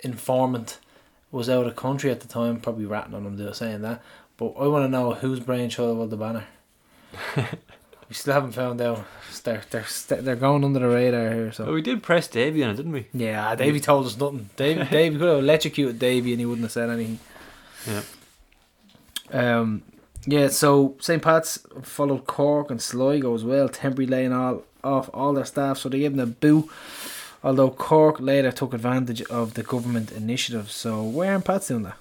informant 0.00 0.78
was 1.30 1.48
out 1.48 1.66
of 1.66 1.76
country 1.76 2.10
at 2.10 2.20
the 2.20 2.28
time, 2.28 2.60
probably 2.60 2.84
ratting 2.84 3.14
on 3.14 3.26
him 3.26 3.36
do- 3.36 3.52
saying 3.52 3.82
that. 3.82 4.02
But 4.36 4.54
I 4.58 4.66
want 4.66 4.84
to 4.84 4.88
know 4.88 5.14
whose 5.14 5.40
brainchild 5.40 5.98
was 5.98 6.10
the 6.10 6.16
banner. 6.16 6.44
we 7.36 8.14
still 8.14 8.34
haven't 8.34 8.52
found 8.52 8.80
out. 8.80 9.04
They're 9.42 9.62
they're 9.70 9.84
they're 10.08 10.36
going 10.36 10.64
under 10.64 10.78
the 10.78 10.88
radar 10.88 11.32
here. 11.32 11.52
So 11.52 11.72
we 11.72 11.82
did 11.82 12.02
press 12.02 12.28
Davy 12.28 12.62
on 12.64 12.70
it, 12.70 12.76
didn't 12.76 12.92
we? 12.92 13.06
yeah, 13.12 13.54
Davey 13.54 13.80
told 13.80 14.06
us 14.06 14.16
nothing. 14.16 14.48
Davey 14.56 14.84
Davey 14.90 15.18
could 15.18 15.28
have 15.28 15.38
electrocuted 15.40 15.98
Davey 15.98 16.32
and 16.32 16.40
he 16.40 16.46
wouldn't 16.46 16.64
have 16.64 16.72
said 16.72 16.88
anything. 16.90 17.18
Yeah. 17.86 18.02
Um. 19.32 19.82
Yeah, 20.26 20.48
so 20.48 20.96
St. 21.00 21.20
Pat's 21.22 21.58
followed 21.82 22.26
Cork 22.26 22.70
and 22.70 22.80
Sligo 22.80 23.34
as 23.34 23.44
well, 23.44 23.68
temporarily 23.68 24.06
laying 24.06 24.32
all 24.32 24.62
off 24.84 25.08
all 25.14 25.32
their 25.32 25.44
staff, 25.44 25.78
so 25.78 25.88
they 25.88 26.00
gave 26.00 26.14
them 26.16 26.20
a 26.28 26.30
boo. 26.32 26.68
Although 27.42 27.70
Cork 27.70 28.20
later 28.20 28.50
took 28.52 28.72
advantage 28.74 29.22
of 29.22 29.54
the 29.54 29.62
government 29.62 30.12
initiative, 30.12 30.70
so 30.70 31.02
where 31.02 31.32
aren't 31.32 31.44
Pats 31.44 31.68
doing 31.68 31.82
that? 31.82 31.96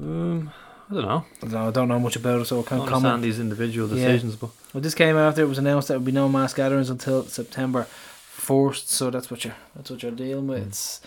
Um, 0.00 0.50
I 0.90 0.94
don't 0.94 1.02
know. 1.04 1.24
I 1.38 1.40
don't 1.40 1.52
know, 1.52 1.68
I 1.68 1.70
don't 1.70 1.88
know 1.88 1.98
much 1.98 2.16
about 2.16 2.40
it, 2.42 2.44
so 2.46 2.58
I 2.58 2.60
I 2.60 2.62
can't 2.64 2.80
understand 2.82 3.02
comment. 3.02 3.22
these 3.22 3.40
individual 3.40 3.88
Yeah. 3.88 3.94
decisions, 4.06 4.36
but 4.36 4.50
Well, 4.72 4.82
this 4.82 4.94
came 4.94 5.16
after 5.16 5.42
it 5.42 5.48
was 5.48 5.58
announced 5.58 5.88
that 5.88 5.94
there 5.94 5.98
would 6.00 6.06
be 6.06 6.12
no 6.12 6.28
mass 6.28 6.54
gatherings 6.54 6.90
until 6.90 7.24
September 7.24 7.84
first, 8.28 8.90
so 8.90 9.10
that's 9.10 9.30
what 9.30 9.44
you're 9.44 9.56
that's 9.74 9.90
what 9.90 10.02
you're 10.02 10.12
dealing 10.12 10.46
with. 10.46 10.62
Mm. 10.62 10.66
It's 10.68 11.00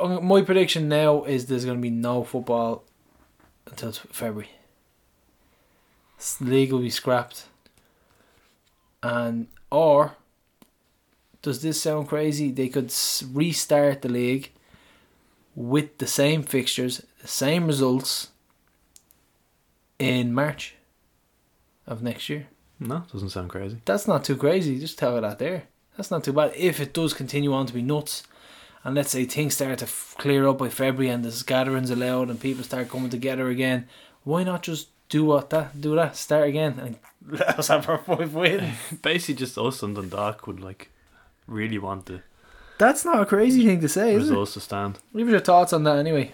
uh, 0.00 0.20
my 0.20 0.42
prediction 0.42 0.88
now 0.88 1.24
is 1.24 1.46
there's 1.46 1.64
going 1.64 1.78
to 1.78 1.82
be 1.82 1.90
no 1.90 2.22
football 2.24 2.84
until 3.66 3.92
February. 3.92 4.50
S- 6.18 6.40
League 6.40 6.72
will 6.72 6.80
be 6.80 6.90
scrapped, 6.90 7.44
and 9.02 9.48
or 9.70 10.16
does 11.42 11.62
this 11.62 11.80
sound 11.80 12.08
crazy? 12.08 12.50
They 12.50 12.68
could 12.68 12.92
restart 13.32 14.02
the 14.02 14.08
league 14.08 14.52
with 15.54 15.98
the 15.98 16.06
same 16.06 16.42
fixtures, 16.42 17.02
the 17.20 17.28
same 17.28 17.66
results 17.66 18.28
in 19.98 20.32
March 20.34 20.74
of 21.86 22.02
next 22.02 22.28
year. 22.28 22.46
no, 22.78 23.04
doesn't 23.12 23.30
sound 23.30 23.50
crazy. 23.50 23.78
That's 23.84 24.06
not 24.06 24.24
too 24.24 24.36
crazy. 24.36 24.78
Just 24.78 24.98
tell 24.98 25.14
her 25.14 25.20
that 25.20 25.38
there. 25.38 25.64
That's 25.96 26.10
not 26.10 26.22
too 26.22 26.32
bad. 26.32 26.52
If 26.54 26.80
it 26.80 26.92
does 26.92 27.12
continue 27.12 27.52
on 27.52 27.66
to 27.66 27.74
be 27.74 27.82
nuts, 27.82 28.22
and 28.84 28.94
let's 28.94 29.10
say 29.10 29.24
things 29.24 29.54
start 29.54 29.78
to 29.80 29.84
f- 29.86 30.14
clear 30.18 30.46
up 30.46 30.58
by 30.58 30.68
February 30.68 31.12
and 31.12 31.24
there's 31.24 31.42
gatherings 31.42 31.90
allowed 31.90 32.30
and 32.30 32.40
people 32.40 32.62
start 32.62 32.88
coming 32.88 33.10
together 33.10 33.48
again, 33.48 33.88
why 34.22 34.44
not 34.44 34.62
just 34.62 34.88
do 35.08 35.24
what 35.24 35.50
that 35.50 35.80
do 35.80 35.94
that 35.96 36.14
start 36.16 36.46
again 36.46 36.78
and 36.78 36.98
let 37.30 37.58
us 37.58 37.68
have 37.68 37.88
our 37.88 37.98
five 37.98 38.34
wins? 38.34 38.74
Basically, 39.02 39.34
just 39.34 39.56
us 39.58 39.82
and 39.82 39.94
Dundalk 39.96 40.46
would 40.46 40.60
like 40.60 40.90
really 41.46 41.78
want 41.78 42.06
to. 42.06 42.22
That's 42.78 43.04
not 43.04 43.20
a 43.20 43.26
crazy 43.26 43.64
thing 43.66 43.80
to 43.80 43.88
say, 43.88 44.14
is 44.14 44.28
it? 44.28 44.30
results 44.30 44.54
to 44.54 44.60
stand. 44.60 44.98
Leave 45.12 45.28
your 45.28 45.40
thoughts 45.40 45.72
on 45.72 45.82
that 45.84 45.98
anyway. 45.98 46.30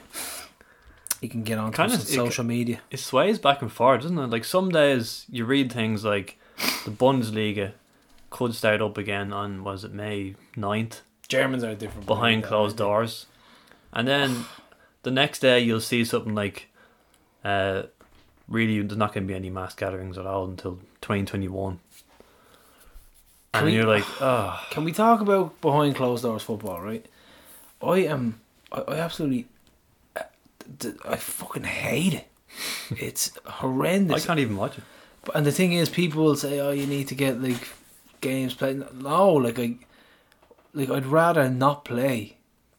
You 1.22 1.28
can 1.30 1.42
get 1.42 1.58
on 1.58 1.72
to 1.72 1.76
Kinda- 1.76 1.94
us 1.94 2.00
on 2.00 2.12
it- 2.26 2.28
social 2.28 2.44
media. 2.44 2.80
It 2.90 2.98
sways 3.00 3.38
back 3.38 3.62
and 3.62 3.72
forth, 3.72 4.02
doesn't 4.02 4.18
it? 4.18 4.26
Like 4.28 4.44
some 4.44 4.68
days 4.70 5.24
you 5.30 5.44
read 5.46 5.72
things 5.72 6.04
like 6.04 6.38
the 6.84 6.90
Bundesliga 6.90 7.72
could 8.30 8.54
start 8.54 8.82
up 8.82 8.98
again 8.98 9.32
on 9.32 9.64
was 9.64 9.84
it 9.84 9.92
May 9.94 10.34
9th 10.56 11.00
Germans 11.28 11.64
are 11.64 11.74
different. 11.74 12.06
behind 12.06 12.42
breed, 12.42 12.48
closed 12.48 12.76
doors, 12.76 13.26
and 13.92 14.06
then 14.06 14.44
the 15.02 15.10
next 15.10 15.38
day 15.38 15.60
you'll 15.60 15.80
see 15.80 16.04
something 16.04 16.34
like, 16.34 16.68
uh, 17.44 17.84
really 18.48 18.80
there's 18.82 18.96
not 18.98 19.12
going 19.14 19.24
to 19.26 19.28
be 19.28 19.34
any 19.34 19.50
mass 19.50 19.74
gatherings 19.74 20.18
at 20.18 20.26
all 20.26 20.44
until 20.44 20.76
2021, 21.00 21.78
Can 23.52 23.58
and 23.62 23.66
we- 23.66 23.74
you're 23.74 23.86
like, 23.86 24.04
oh, 24.20 24.60
Can 24.70 24.84
we 24.84 24.92
talk 24.92 25.20
about 25.20 25.60
behind 25.60 25.96
closed 25.96 26.22
doors 26.24 26.42
football, 26.42 26.80
right? 26.80 27.06
I 27.82 27.98
am. 28.06 28.40
I, 28.72 28.80
I 28.80 28.94
absolutely. 28.96 29.46
I 30.16 30.22
d- 30.78 30.92
I 31.04 31.16
fucking 31.16 31.64
hate 31.64 32.14
it. 32.14 32.28
It's 32.98 33.32
horrendous. 33.46 34.22
I 34.24 34.26
can't 34.26 34.40
even 34.40 34.56
watch 34.56 34.78
it. 34.78 34.84
But- 35.24 35.36
And 35.36 35.46
the 35.46 35.52
thing 35.52 35.72
is, 35.72 35.88
people 35.88 36.22
will 36.24 36.36
say, 36.36 36.60
"Oh, 36.60 36.70
you 36.70 36.86
need 36.86 37.08
to 37.08 37.14
get 37.14 37.42
like 37.42 37.68
games 38.20 38.54
played." 38.54 38.82
No, 38.94 39.32
like 39.34 39.58
I, 39.58 39.76
like 40.72 40.88
I'd 40.90 41.06
rather 41.06 41.48
not 41.50 41.84
play 41.84 42.36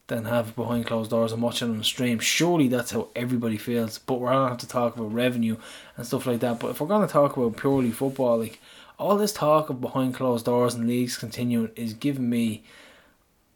than 0.08 0.26
have 0.26 0.56
behind 0.56 0.86
closed 0.86 1.10
doors 1.10 1.32
and 1.32 1.42
watch 1.42 1.62
it 1.62 1.66
on 1.66 1.84
stream. 1.84 2.20
Surely 2.20 2.68
that's 2.68 2.92
how 2.92 3.08
everybody 3.16 3.58
feels. 3.58 3.98
But 3.98 4.20
we're 4.20 4.32
gonna 4.32 4.50
have 4.50 4.58
to 4.60 4.68
talk 4.68 4.96
about 4.96 5.14
revenue 5.14 5.58
and 5.98 6.06
stuff 6.06 6.26
like 6.26 6.40
that. 6.42 6.60
But 6.60 6.72
if 6.72 6.82
we're 6.82 6.88
gonna 6.88 7.08
talk 7.08 7.36
about 7.36 7.58
purely 7.58 7.92
football, 7.92 8.38
like 8.38 8.60
all 9.00 9.18
this 9.18 9.34
talk 9.34 9.70
of 9.70 9.82
behind 9.82 10.14
closed 10.14 10.46
doors 10.46 10.76
and 10.76 10.88
leagues 10.88 11.18
continuing 11.18 11.72
is 11.76 11.94
giving 11.94 12.30
me 12.30 12.64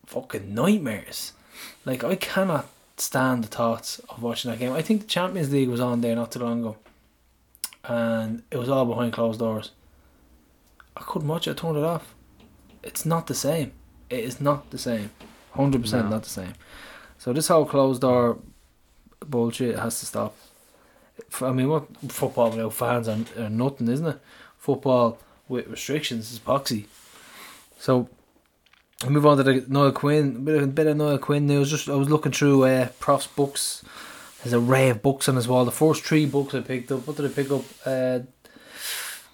fucking 0.06 0.53
nightmares. 0.53 1.34
Like 1.86 2.03
I 2.03 2.15
cannot 2.15 2.68
stand 2.98 3.44
the 3.44 3.48
thoughts 3.48 4.00
of 4.10 4.22
watching 4.22 4.51
that 4.51 4.60
game. 4.60 4.74
I 4.74 4.82
think 4.82 5.01
the 5.01 5.08
Champions 5.08 5.51
League 5.51 5.70
was 5.70 5.79
on 5.79 6.01
there 6.01 6.15
not 6.15 6.32
too 6.32 6.39
long 6.39 6.62
ago 6.62 6.77
and 7.84 8.44
it 8.51 8.58
was 8.58 8.70
all 8.70 8.86
behind 8.86 9.13
closed 9.13 9.39
doors. 9.39 9.72
I 10.96 11.01
couldn't 11.01 11.27
watch 11.27 11.48
it. 11.48 11.51
I 11.51 11.53
turned 11.53 11.77
it 11.77 11.84
off. 11.84 12.13
It's 12.84 13.06
not 13.06 13.27
the 13.27 13.36
same. 13.36 13.72
It 14.10 14.20
is 14.20 14.41
not 14.41 14.70
the 14.72 14.77
same. 14.77 15.12
Hundred 15.51 15.82
percent 15.82 16.06
No. 16.06 16.12
not 16.12 16.24
the 16.24 16.29
same. 16.29 16.53
So 17.18 17.34
this 17.34 17.48
whole 17.48 17.65
closed 17.65 18.01
door 18.01 18.38
bullshit 19.25 19.77
has 19.77 20.00
to 20.00 20.06
stop. 20.06 20.36
F- 21.32 21.44
I 21.44 21.51
mean, 21.51 21.68
what 21.70 21.88
football 22.10 22.50
without 22.51 22.74
fans 22.74 23.08
are, 23.10 23.18
are 23.38 23.50
nothing, 23.50 23.88
isn't 23.89 24.06
it? 24.08 24.20
Football 24.58 25.18
with 25.48 25.68
restrictions 25.68 26.32
is 26.32 26.39
boxy. 26.39 26.86
So 27.79 28.10
we 29.03 29.10
move 29.10 29.25
on 29.25 29.38
to 29.38 29.44
the 29.44 29.65
Noel 29.68 29.91
Quinn. 29.91 30.44
Bit 30.46 30.62
of 30.62 30.75
bit 30.75 30.88
of 30.88 30.98
Noel 30.98 31.18
Quinn 31.18 31.48
news. 31.48 31.70
Just 31.72 31.89
I 31.89 31.96
was 31.96 32.10
looking 32.10 32.32
through 32.32 32.63
uh, 32.65 32.89
Prof's 33.00 33.27
books. 33.27 33.84
There's 34.44 34.53
an 34.53 34.65
array 34.65 34.89
of 34.89 35.01
books 35.01 35.27
on 35.27 35.36
his 35.36 35.48
wall. 35.48 35.65
The 35.65 35.72
first 35.72 36.03
three 36.03 36.25
books 36.25 36.53
I 36.56 36.62
picked 36.62 36.91
up. 36.91 37.06
What 37.06 37.18
did 37.18 37.25
I 37.25 37.34
pick 37.34 37.51
up? 37.51 37.63
Uh, 37.86 38.20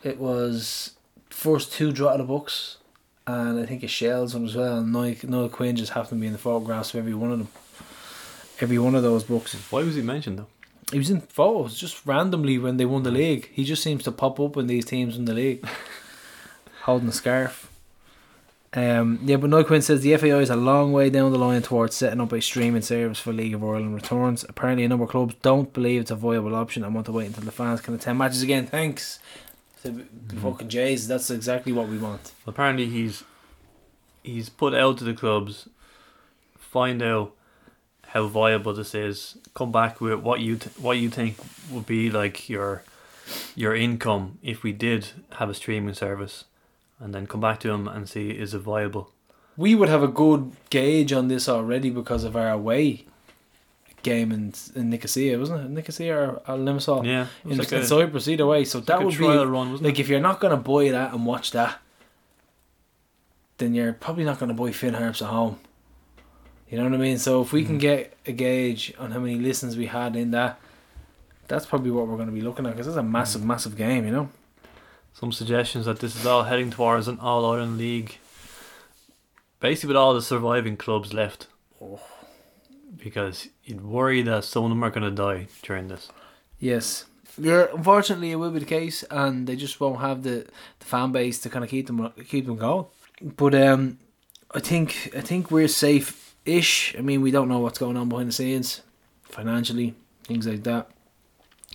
it 0.03 0.19
was 0.19 0.91
first 1.29 1.71
two 1.73 1.91
draw 1.91 2.13
of 2.13 2.17
the 2.19 2.23
books, 2.23 2.77
and 3.27 3.59
I 3.59 3.65
think 3.65 3.83
a 3.83 3.87
Shells 3.87 4.33
one 4.33 4.45
as 4.45 4.55
well. 4.55 4.81
Noel, 4.81 5.15
Noel 5.23 5.49
Quinn 5.49 5.75
just 5.75 5.93
happened 5.93 6.19
to 6.19 6.21
be 6.21 6.27
in 6.27 6.33
the 6.33 6.39
photographs 6.39 6.93
of 6.93 6.99
every 6.99 7.13
one 7.13 7.31
of 7.31 7.39
them. 7.39 7.47
Every 8.61 8.77
one 8.77 8.95
of 8.95 9.03
those 9.03 9.23
books. 9.23 9.53
Why 9.71 9.83
was 9.83 9.95
he 9.95 10.01
mentioned 10.01 10.39
though? 10.39 10.47
He 10.91 10.99
was 10.99 11.09
in 11.09 11.21
photos 11.21 11.77
just 11.77 12.05
randomly 12.05 12.59
when 12.59 12.77
they 12.77 12.85
won 12.85 13.03
the 13.03 13.11
league. 13.11 13.49
He 13.51 13.63
just 13.63 13.81
seems 13.81 14.03
to 14.03 14.11
pop 14.11 14.39
up 14.39 14.55
when 14.55 14.67
these 14.67 14.85
teams 14.85 15.15
win 15.15 15.25
the 15.25 15.33
league, 15.33 15.67
holding 16.83 17.09
a 17.09 17.11
scarf. 17.11 17.71
Um, 18.75 19.19
yeah, 19.23 19.37
but 19.37 19.49
Noel 19.49 19.63
Quinn 19.63 19.81
says 19.81 20.01
the 20.01 20.15
FAI 20.17 20.39
is 20.39 20.49
a 20.49 20.55
long 20.55 20.91
way 20.91 21.09
down 21.09 21.31
the 21.31 21.39
line 21.39 21.61
towards 21.61 21.95
setting 21.95 22.19
up 22.19 22.33
a 22.33 22.41
streaming 22.41 22.81
service 22.81 23.19
for 23.19 23.31
League 23.31 23.53
of 23.53 23.63
Ireland 23.63 23.95
returns. 23.95 24.43
Apparently, 24.47 24.83
a 24.83 24.89
number 24.89 25.05
of 25.05 25.09
clubs 25.09 25.35
don't 25.41 25.71
believe 25.71 26.01
it's 26.01 26.11
a 26.11 26.15
viable 26.15 26.55
option 26.55 26.83
and 26.83 26.93
want 26.93 27.05
to 27.05 27.13
wait 27.13 27.27
until 27.27 27.45
the 27.45 27.51
fans 27.51 27.79
can 27.81 27.95
attend 27.95 28.19
matches 28.19 28.43
again. 28.43 28.67
Thanks 28.67 29.19
to 29.85 29.91
the 30.27 30.35
fucking 30.37 30.69
Jays. 30.69 31.07
That's 31.07 31.29
exactly 31.29 31.71
what 31.71 31.87
we 31.87 31.97
want. 31.97 32.33
Apparently 32.45 32.87
he's 32.87 33.23
he's 34.23 34.49
put 34.49 34.73
out 34.73 34.97
to 34.97 35.03
the 35.03 35.13
clubs, 35.13 35.69
find 36.57 37.01
out 37.01 37.33
how 38.07 38.27
viable 38.27 38.73
this 38.73 38.93
is. 38.95 39.37
Come 39.53 39.71
back 39.71 40.01
with 40.01 40.19
what 40.19 40.41
you 40.41 40.57
th- 40.57 40.77
what 40.77 40.97
you 40.97 41.09
think 41.09 41.37
would 41.71 41.85
be 41.85 42.09
like 42.09 42.49
your 42.49 42.83
your 43.55 43.75
income 43.75 44.37
if 44.43 44.63
we 44.63 44.71
did 44.71 45.09
have 45.33 45.49
a 45.49 45.53
streaming 45.53 45.93
service, 45.93 46.45
and 46.99 47.13
then 47.13 47.27
come 47.27 47.41
back 47.41 47.59
to 47.61 47.71
him 47.71 47.87
and 47.87 48.09
see 48.09 48.31
is 48.31 48.53
it 48.53 48.59
viable. 48.59 49.11
We 49.57 49.73
would 49.73 49.87
have 49.87 50.03
a 50.03 50.09
good 50.09 50.51
gauge 50.69 51.13
on 51.13 51.29
this 51.29 51.47
already 51.47 51.89
because 51.89 52.25
of 52.25 52.35
our 52.35 52.49
away 52.49 53.05
game 54.11 54.31
in, 54.31 54.53
in 54.75 54.89
Nicosia, 54.89 55.37
wasn't 55.37 55.65
it? 55.65 55.69
Nicosia 55.77 56.13
or, 56.15 56.27
or 56.47 56.57
Limassol? 56.65 57.05
Yeah, 57.05 57.27
it 57.45 57.51
in, 57.51 57.57
like 57.57 57.71
in 57.71 57.79
a, 57.79 57.85
Cyprus, 57.85 58.27
either 58.27 58.45
way. 58.53 58.63
So 58.65 58.79
that 58.79 58.97
like 58.97 59.05
would 59.05 59.17
be 59.17 59.25
run, 59.27 59.71
wasn't 59.71 59.81
like 59.83 59.99
if 59.99 60.07
you're 60.09 60.27
not 60.29 60.39
gonna 60.39 60.57
buy 60.73 60.89
that 60.91 61.13
and 61.13 61.25
watch 61.25 61.51
that, 61.51 61.79
then 63.57 63.73
you're 63.73 63.93
probably 63.93 64.23
not 64.23 64.39
gonna 64.39 64.53
buy 64.53 64.71
Finn 64.71 64.93
Harps 64.93 65.21
at 65.21 65.29
home. 65.29 65.59
You 66.69 66.77
know 66.77 66.83
what 66.85 66.93
I 66.93 66.97
mean? 66.97 67.17
So 67.17 67.41
if 67.41 67.51
we 67.53 67.63
can 67.65 67.77
Mhm. 67.77 67.81
get 67.89 68.17
a 68.25 68.31
gauge 68.31 68.93
on 68.97 69.11
how 69.11 69.19
many 69.19 69.35
listens 69.35 69.77
we 69.77 69.85
had 69.87 70.15
in 70.15 70.31
that, 70.31 70.59
that's 71.47 71.65
probably 71.65 71.91
what 71.91 72.07
we're 72.07 72.17
gonna 72.17 72.31
be 72.31 72.41
looking 72.41 72.65
at 72.65 72.71
because 72.73 72.87
it's 72.87 72.97
a 72.97 73.03
massive, 73.03 73.43
massive 73.43 73.75
game. 73.77 74.05
You 74.05 74.11
know. 74.11 74.29
some 75.13 75.31
suggestions 75.31 75.85
that 75.85 75.99
this 75.99 76.13
is 76.13 76.25
all 76.25 76.43
heading 76.43 76.69
towards 76.69 77.07
an 77.07 77.17
All 77.19 77.45
Ireland 77.49 77.77
League. 77.77 78.17
Basically, 79.61 79.87
with 79.87 79.95
all 79.97 80.13
the 80.13 80.21
surviving 80.21 80.75
clubs 80.75 81.13
left. 81.13 81.47
Oh. 81.81 82.01
Because 82.97 83.49
you'd 83.63 83.83
worry 83.83 84.21
that 84.23 84.43
some 84.43 84.63
of 84.63 84.69
them 84.69 84.83
are 84.83 84.89
going 84.89 85.03
to 85.03 85.11
die 85.11 85.47
during 85.61 85.87
this. 85.87 86.09
Yes. 86.59 87.05
Yeah, 87.37 87.67
unfortunately, 87.73 88.31
it 88.31 88.37
will 88.37 88.51
be 88.51 88.59
the 88.59 88.65
case, 88.65 89.03
and 89.11 89.45
they 89.45 89.55
just 89.55 89.79
won't 89.79 89.99
have 89.99 90.23
the, 90.23 90.47
the 90.79 90.85
fan 90.85 91.11
base 91.11 91.39
to 91.39 91.49
kind 91.49 91.65
of 91.65 91.69
keep 91.69 91.87
them 91.87 92.13
keep 92.27 92.45
them 92.45 92.55
going. 92.55 92.85
But 93.21 93.53
um, 93.55 93.99
I 94.53 94.59
think 94.59 95.11
I 95.15 95.21
think 95.21 95.51
we're 95.51 95.67
safe 95.67 96.35
ish. 96.45 96.95
I 96.97 97.01
mean, 97.01 97.21
we 97.21 97.31
don't 97.31 97.49
know 97.49 97.59
what's 97.59 97.79
going 97.79 97.97
on 97.97 98.07
behind 98.07 98.29
the 98.29 98.33
scenes, 98.33 98.81
financially, 99.23 99.95
things 100.23 100.47
like 100.47 100.63
that. 100.63 100.89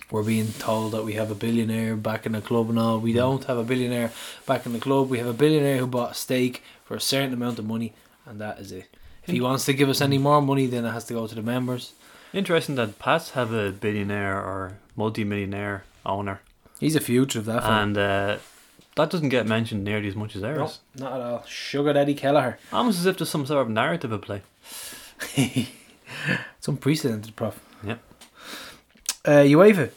We're 0.09 0.23
being 0.23 0.51
told 0.53 0.91
that 0.93 1.05
we 1.05 1.13
have 1.13 1.31
a 1.31 1.35
billionaire 1.35 1.95
back 1.95 2.25
in 2.25 2.33
the 2.33 2.41
club 2.41 2.69
and 2.69 2.79
all. 2.79 2.99
We 2.99 3.13
don't 3.13 3.45
have 3.45 3.57
a 3.57 3.63
billionaire 3.63 4.11
back 4.45 4.65
in 4.65 4.73
the 4.73 4.79
club. 4.79 5.09
We 5.09 5.19
have 5.19 5.27
a 5.27 5.33
billionaire 5.33 5.77
who 5.77 5.87
bought 5.87 6.11
a 6.11 6.15
stake 6.15 6.63
for 6.83 6.95
a 6.95 6.99
certain 6.99 7.33
amount 7.33 7.59
of 7.59 7.65
money, 7.65 7.93
and 8.25 8.41
that 8.41 8.59
is 8.59 8.71
it. 8.71 8.97
If 9.25 9.33
he 9.33 9.41
wants 9.41 9.65
to 9.65 9.73
give 9.73 9.89
us 9.89 10.01
any 10.01 10.17
more 10.17 10.41
money, 10.41 10.65
then 10.67 10.85
it 10.85 10.91
has 10.91 11.05
to 11.05 11.13
go 11.13 11.27
to 11.27 11.35
the 11.35 11.41
members. 11.41 11.93
Interesting 12.33 12.75
that 12.75 12.97
Pats 12.99 13.31
have 13.31 13.53
a 13.53 13.71
billionaire 13.71 14.37
or 14.37 14.77
multi-millionaire 14.95 15.83
owner, 16.05 16.41
He's 16.79 16.95
a 16.95 16.99
future 16.99 17.39
of 17.39 17.45
that. 17.45 17.63
and 17.63 17.97
uh, 17.97 18.37
that 18.95 19.09
doesn't 19.11 19.29
get 19.29 19.45
mentioned 19.47 19.83
nearly 19.83 20.07
as 20.07 20.15
much 20.15 20.35
as 20.35 20.41
No, 20.41 20.53
theirs. 20.53 20.79
not 20.95 21.13
at 21.13 21.21
all. 21.21 21.43
Sugar 21.45 21.93
Daddy 21.93 22.13
Kelleher. 22.15 22.57
Almost 22.73 22.99
as 22.99 23.05
if 23.05 23.17
there's 23.17 23.29
some 23.29 23.45
sort 23.45 23.61
of 23.61 23.69
narrative 23.69 24.11
at 24.13 24.21
play. 24.21 24.41
it's 25.37 26.67
unprecedented, 26.67 27.35
Prof. 27.35 27.59
Yep. 27.83 27.99
Uh, 29.25 29.29
UEFA. 29.45 29.91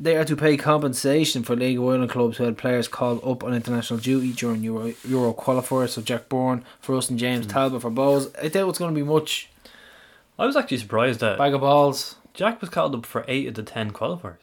They 0.00 0.16
are 0.16 0.24
to 0.24 0.36
pay 0.36 0.56
compensation 0.56 1.42
for 1.42 1.56
League 1.56 1.76
of 1.78 1.84
Ireland 1.84 2.10
clubs 2.10 2.36
who 2.36 2.44
had 2.44 2.56
players 2.56 2.86
called 2.86 3.20
up 3.24 3.42
on 3.42 3.52
international 3.52 3.98
duty 3.98 4.32
during 4.32 4.62
Euro, 4.62 4.94
Euro 5.08 5.32
qualifiers. 5.34 5.90
So 5.90 6.02
Jack 6.02 6.28
Byrne 6.28 6.64
for 6.80 6.96
us 6.96 7.10
and 7.10 7.18
James 7.18 7.46
Hmm. 7.46 7.50
Talbot 7.50 7.82
for 7.82 7.90
Bohs. 7.90 8.30
I 8.42 8.46
doubt 8.48 8.68
it's 8.68 8.78
going 8.78 8.94
to 8.94 9.00
be 9.00 9.04
much. 9.06 9.50
I 10.38 10.46
was 10.46 10.54
actually 10.56 10.76
surprised 10.78 11.18
that 11.20 11.36
Bag 11.38 11.52
of 11.52 11.62
balls. 11.62 12.14
Jack 12.32 12.60
was 12.60 12.70
called 12.70 12.94
up 12.94 13.04
for 13.06 13.24
eight 13.26 13.48
of 13.48 13.54
the 13.54 13.64
ten 13.64 13.90
qualifiers. 13.90 14.38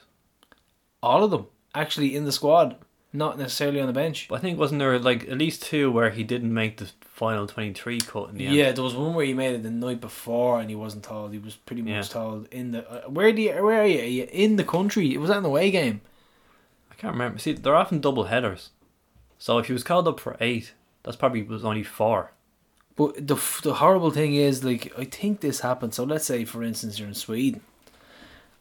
All 1.01 1.23
of 1.23 1.31
them 1.31 1.47
actually 1.73 2.15
in 2.15 2.25
the 2.25 2.33
squad, 2.33 2.75
not 3.15 3.37
necessarily 3.37 3.79
on 3.81 3.87
the 3.87 3.93
bench. 3.93 4.27
But 4.29 4.35
I 4.35 4.39
think 4.39 4.59
wasn't 4.59 4.79
there 4.79 4.97
like 4.99 5.23
at 5.29 5.37
least 5.37 5.63
two 5.63 5.91
where 5.91 6.09
he 6.09 6.23
didn't 6.23 6.53
make 6.53 6.77
the 6.77 6.89
final 7.01 7.47
twenty-three 7.47 7.99
cut 7.99 8.29
in 8.29 8.37
the 8.37 8.47
end. 8.47 8.55
Yeah, 8.55 8.71
there 8.71 8.83
was 8.83 8.95
one 8.95 9.13
where 9.13 9.25
he 9.25 9.33
made 9.33 9.55
it 9.55 9.63
the 9.63 9.71
night 9.71 10.01
before 10.01 10.59
and 10.59 10.69
he 10.69 10.75
wasn't 10.75 11.03
told. 11.03 11.31
He 11.33 11.39
was 11.39 11.55
pretty 11.55 11.81
much 11.81 11.91
Yeah. 11.91 12.01
told 12.03 12.47
in 12.51 12.71
the. 12.71 12.89
Uh, 12.89 13.09
where 13.09 13.31
do 13.31 13.41
you, 13.41 13.51
Where 13.63 13.81
are 13.81 13.87
you? 13.87 13.99
Are 14.01 14.03
you 14.03 14.27
in 14.31 14.55
the 14.57 14.63
country? 14.63 15.13
It 15.13 15.19
was 15.19 15.29
that 15.29 15.37
an 15.39 15.45
away 15.45 15.71
game. 15.71 16.01
I 16.91 16.95
can't 16.95 17.13
remember. 17.13 17.39
See, 17.39 17.53
they're 17.53 17.75
often 17.75 17.99
double 17.99 18.25
headers. 18.25 18.69
So 19.37 19.57
if 19.57 19.67
he 19.67 19.73
was 19.73 19.83
called 19.83 20.07
up 20.07 20.19
for 20.19 20.37
eight, 20.39 20.73
that's 21.03 21.17
probably 21.17 21.43
was 21.43 21.65
only 21.65 21.83
four. 21.83 22.31
But 22.95 23.27
the 23.27 23.35
the 23.63 23.75
horrible 23.75 24.11
thing 24.11 24.35
is, 24.35 24.63
like, 24.63 24.93
I 24.97 25.03
think 25.03 25.41
this 25.41 25.59
happened. 25.59 25.93
So 25.93 26.03
let's 26.05 26.25
say, 26.25 26.45
for 26.45 26.63
instance, 26.63 26.97
you're 26.97 27.09
in 27.09 27.13
Sweden, 27.13 27.59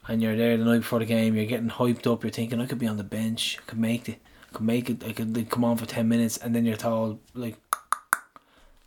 and 0.07 0.21
you're 0.21 0.35
there 0.35 0.57
the 0.57 0.65
night 0.65 0.79
before 0.79 0.99
the 0.99 1.05
game. 1.05 1.35
You're 1.35 1.45
getting 1.45 1.69
hyped 1.69 2.05
up. 2.11 2.23
You're 2.23 2.31
thinking, 2.31 2.59
I 2.59 2.65
could 2.65 2.77
be 2.77 2.87
on 2.87 2.97
the 2.97 3.03
bench. 3.05 3.57
I 3.61 3.69
could 3.69 3.79
make 3.79 4.09
it. 4.09 4.13
Could 4.15 4.21
make 4.61 4.89
it. 4.89 5.03
I 5.03 5.13
could 5.13 5.35
like, 5.35 5.49
come 5.49 5.63
on 5.63 5.77
for 5.77 5.85
ten 5.85 6.07
minutes, 6.07 6.37
and 6.37 6.55
then 6.55 6.65
you're 6.65 6.77
told, 6.77 7.19
like, 7.33 7.57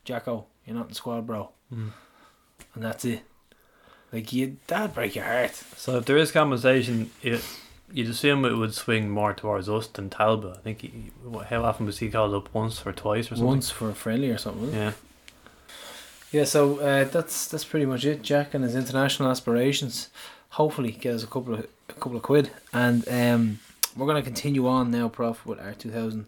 Jacko, 0.04 0.46
you're 0.66 0.76
not 0.76 0.82
in 0.84 0.88
the 0.88 0.94
squad, 0.94 1.26
bro. 1.26 1.50
Mm. 1.72 1.90
And 2.75 2.84
that's 2.84 3.04
it. 3.04 3.22
Like 4.12 4.32
you, 4.32 4.56
that'd 4.66 4.94
break 4.94 5.14
your 5.14 5.25
heart. 5.25 5.54
So 5.76 5.98
if 5.98 6.06
there 6.06 6.16
is 6.16 6.32
compensation, 6.32 7.10
it, 7.22 7.44
you'd 7.92 8.08
assume 8.08 8.44
it 8.44 8.54
would 8.56 8.72
swing 8.72 9.10
more 9.10 9.34
towards 9.34 9.68
us 9.68 9.87
than 9.87 10.08
Talbot. 10.08 10.56
I 10.56 10.60
think. 10.60 10.80
He, 10.80 11.10
what- 11.22 11.46
how 11.48 11.62
often 11.64 11.87
was 11.87 11.98
he 11.98 12.10
called 12.10 12.34
up? 12.34 12.52
Once 12.54 12.84
or 12.87 12.92
twice 12.92 13.26
or 13.26 13.37
something? 13.37 13.46
Once 13.46 13.70
for 13.70 13.90
a 13.90 13.94
friendly 13.94 14.30
or 14.30 14.38
something. 14.38 14.72
Yeah. 14.72 14.92
Yeah, 16.30 16.44
so 16.44 16.78
uh, 16.80 17.04
that's 17.04 17.48
that's 17.48 17.64
pretty 17.64 17.87
much 17.87 18.04
it. 18.04 18.20
Jack 18.22 18.52
and 18.52 18.62
his 18.62 18.75
international 18.75 19.30
aspirations. 19.30 20.08
Hopefully, 20.50 20.92
get 20.92 21.14
us 21.14 21.22
a 21.22 21.26
couple 21.26 21.54
of 21.54 21.66
a 21.88 21.92
couple 21.94 22.16
of 22.16 22.22
quid, 22.22 22.50
and 22.72 23.06
um, 23.08 23.58
we're 23.99 24.07
gonna 24.07 24.23
continue 24.23 24.67
on 24.69 24.90
now, 24.90 25.09
Prof, 25.09 25.45
with 25.45 25.61
our 25.61 25.75
two 25.75 25.90
thousand 25.90 26.26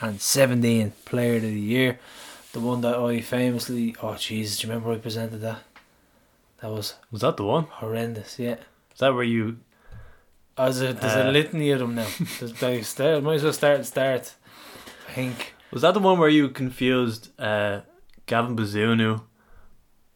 and 0.00 0.20
seventeen 0.20 0.92
Player 1.04 1.36
of 1.36 1.42
the 1.42 1.48
Year, 1.60 1.98
the 2.52 2.60
one 2.60 2.80
that 2.82 2.96
I 2.96 3.20
famously. 3.20 3.94
Oh 4.02 4.16
Jesus, 4.16 4.58
do 4.58 4.66
you 4.66 4.72
remember 4.72 4.92
I 4.92 4.98
presented 4.98 5.38
that? 5.38 5.60
That 6.60 6.70
was 6.70 6.94
Was 7.10 7.20
that 7.22 7.36
the 7.36 7.44
one? 7.44 7.64
horrendous. 7.64 8.38
Yeah, 8.38 8.56
Is 8.92 8.98
that 9.00 9.14
where 9.14 9.24
you? 9.24 9.58
as 10.58 10.80
a, 10.80 10.94
there's 10.94 11.14
a 11.14 11.28
Uh. 11.28 11.30
litany 11.30 11.70
of 11.70 11.78
them 11.80 11.94
now. 11.94 12.08
Like, 12.62 12.84
start, 12.84 13.22
might 13.22 13.34
as 13.34 13.42
well 13.44 13.52
start 13.52 13.76
and 13.76 13.86
start. 13.86 14.34
I 15.08 15.12
think. 15.12 15.54
Was 15.70 15.82
that 15.82 15.92
the 15.94 16.00
one 16.00 16.18
where 16.18 16.30
you 16.30 16.48
confused 16.48 17.28
uh, 17.38 17.80
Gavin 18.26 18.56
Bazunu 18.56 19.20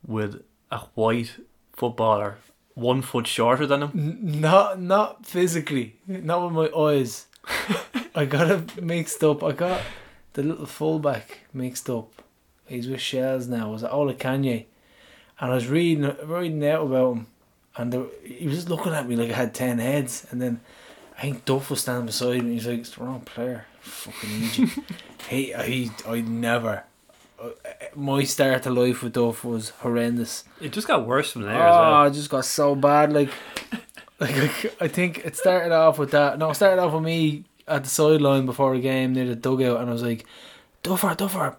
with 0.06 0.42
a 0.70 0.78
white 0.94 1.32
footballer, 1.74 2.38
one 2.74 3.02
foot 3.02 3.26
shorter 3.26 3.66
than 3.66 3.82
him? 3.82 3.90
N- 3.94 4.40
Not 4.40 4.80
not 4.80 5.26
physically, 5.26 5.96
not 6.06 6.42
with 6.44 6.52
my 6.72 6.78
eyes. 6.78 7.26
I 8.14 8.24
got 8.24 8.50
it 8.50 8.82
mixed 8.82 9.22
up. 9.24 9.42
I 9.42 9.52
got 9.52 9.80
the 10.34 10.42
little 10.42 10.66
fullback 10.66 11.40
mixed 11.52 11.88
up. 11.90 12.22
He's 12.66 12.88
with 12.88 13.00
Shells 13.00 13.48
now. 13.48 13.70
Was 13.72 13.82
it 13.82 13.90
Ola 13.92 14.14
Kanye? 14.14 14.66
And 15.40 15.50
I 15.50 15.54
was 15.54 15.66
reading 15.68 16.14
reading 16.24 16.66
out 16.66 16.82
about 16.86 17.12
him, 17.16 17.26
and 17.76 17.92
there, 17.92 18.04
he 18.24 18.46
was 18.46 18.56
just 18.56 18.68
looking 18.68 18.92
at 18.92 19.08
me 19.08 19.16
like 19.16 19.30
I 19.30 19.34
had 19.34 19.54
ten 19.54 19.78
heads. 19.78 20.26
And 20.30 20.40
then 20.40 20.60
I 21.18 21.22
think 21.22 21.44
Duff 21.44 21.70
was 21.70 21.80
standing 21.80 22.06
beside 22.06 22.42
me. 22.44 22.52
He's 22.54 22.66
like, 22.66 22.80
"It's 22.80 22.90
the 22.96 23.04
wrong 23.04 23.20
player, 23.22 23.66
fucking 23.80 24.42
idiot." 24.42 24.70
he 25.28 25.52
he 25.64 25.90
I 26.06 26.20
never. 26.20 26.84
My 27.94 28.22
start 28.24 28.62
to 28.64 28.70
life 28.70 29.02
with 29.02 29.14
Duff 29.14 29.44
was 29.44 29.70
horrendous. 29.70 30.44
It 30.60 30.72
just 30.72 30.86
got 30.86 31.06
worse 31.06 31.32
from 31.32 31.42
there 31.42 31.54
Oh, 31.54 31.66
as 31.68 31.72
well. 31.74 31.94
I 31.94 32.08
just 32.10 32.30
got 32.30 32.44
so 32.44 32.74
bad. 32.74 33.12
Like, 33.12 33.30
like 34.20 34.34
I- 34.36 34.70
I 34.84 34.88
think 34.88 35.18
it 35.24 35.36
started 35.36 35.72
off 35.72 35.98
with 35.98 36.10
that. 36.12 36.38
No, 36.38 36.50
it 36.50 36.54
started 36.54 36.80
off 36.80 36.92
with 36.92 37.02
me 37.02 37.44
at 37.66 37.84
the 37.84 37.90
sideline 37.90 38.46
before 38.46 38.74
a 38.74 38.80
game 38.80 39.12
near 39.14 39.26
the 39.26 39.36
dugout, 39.36 39.80
and 39.80 39.88
I 39.88 39.92
was 39.92 40.02
like, 40.02 40.26
"Duffer, 40.82 41.14
Duffer, 41.14 41.56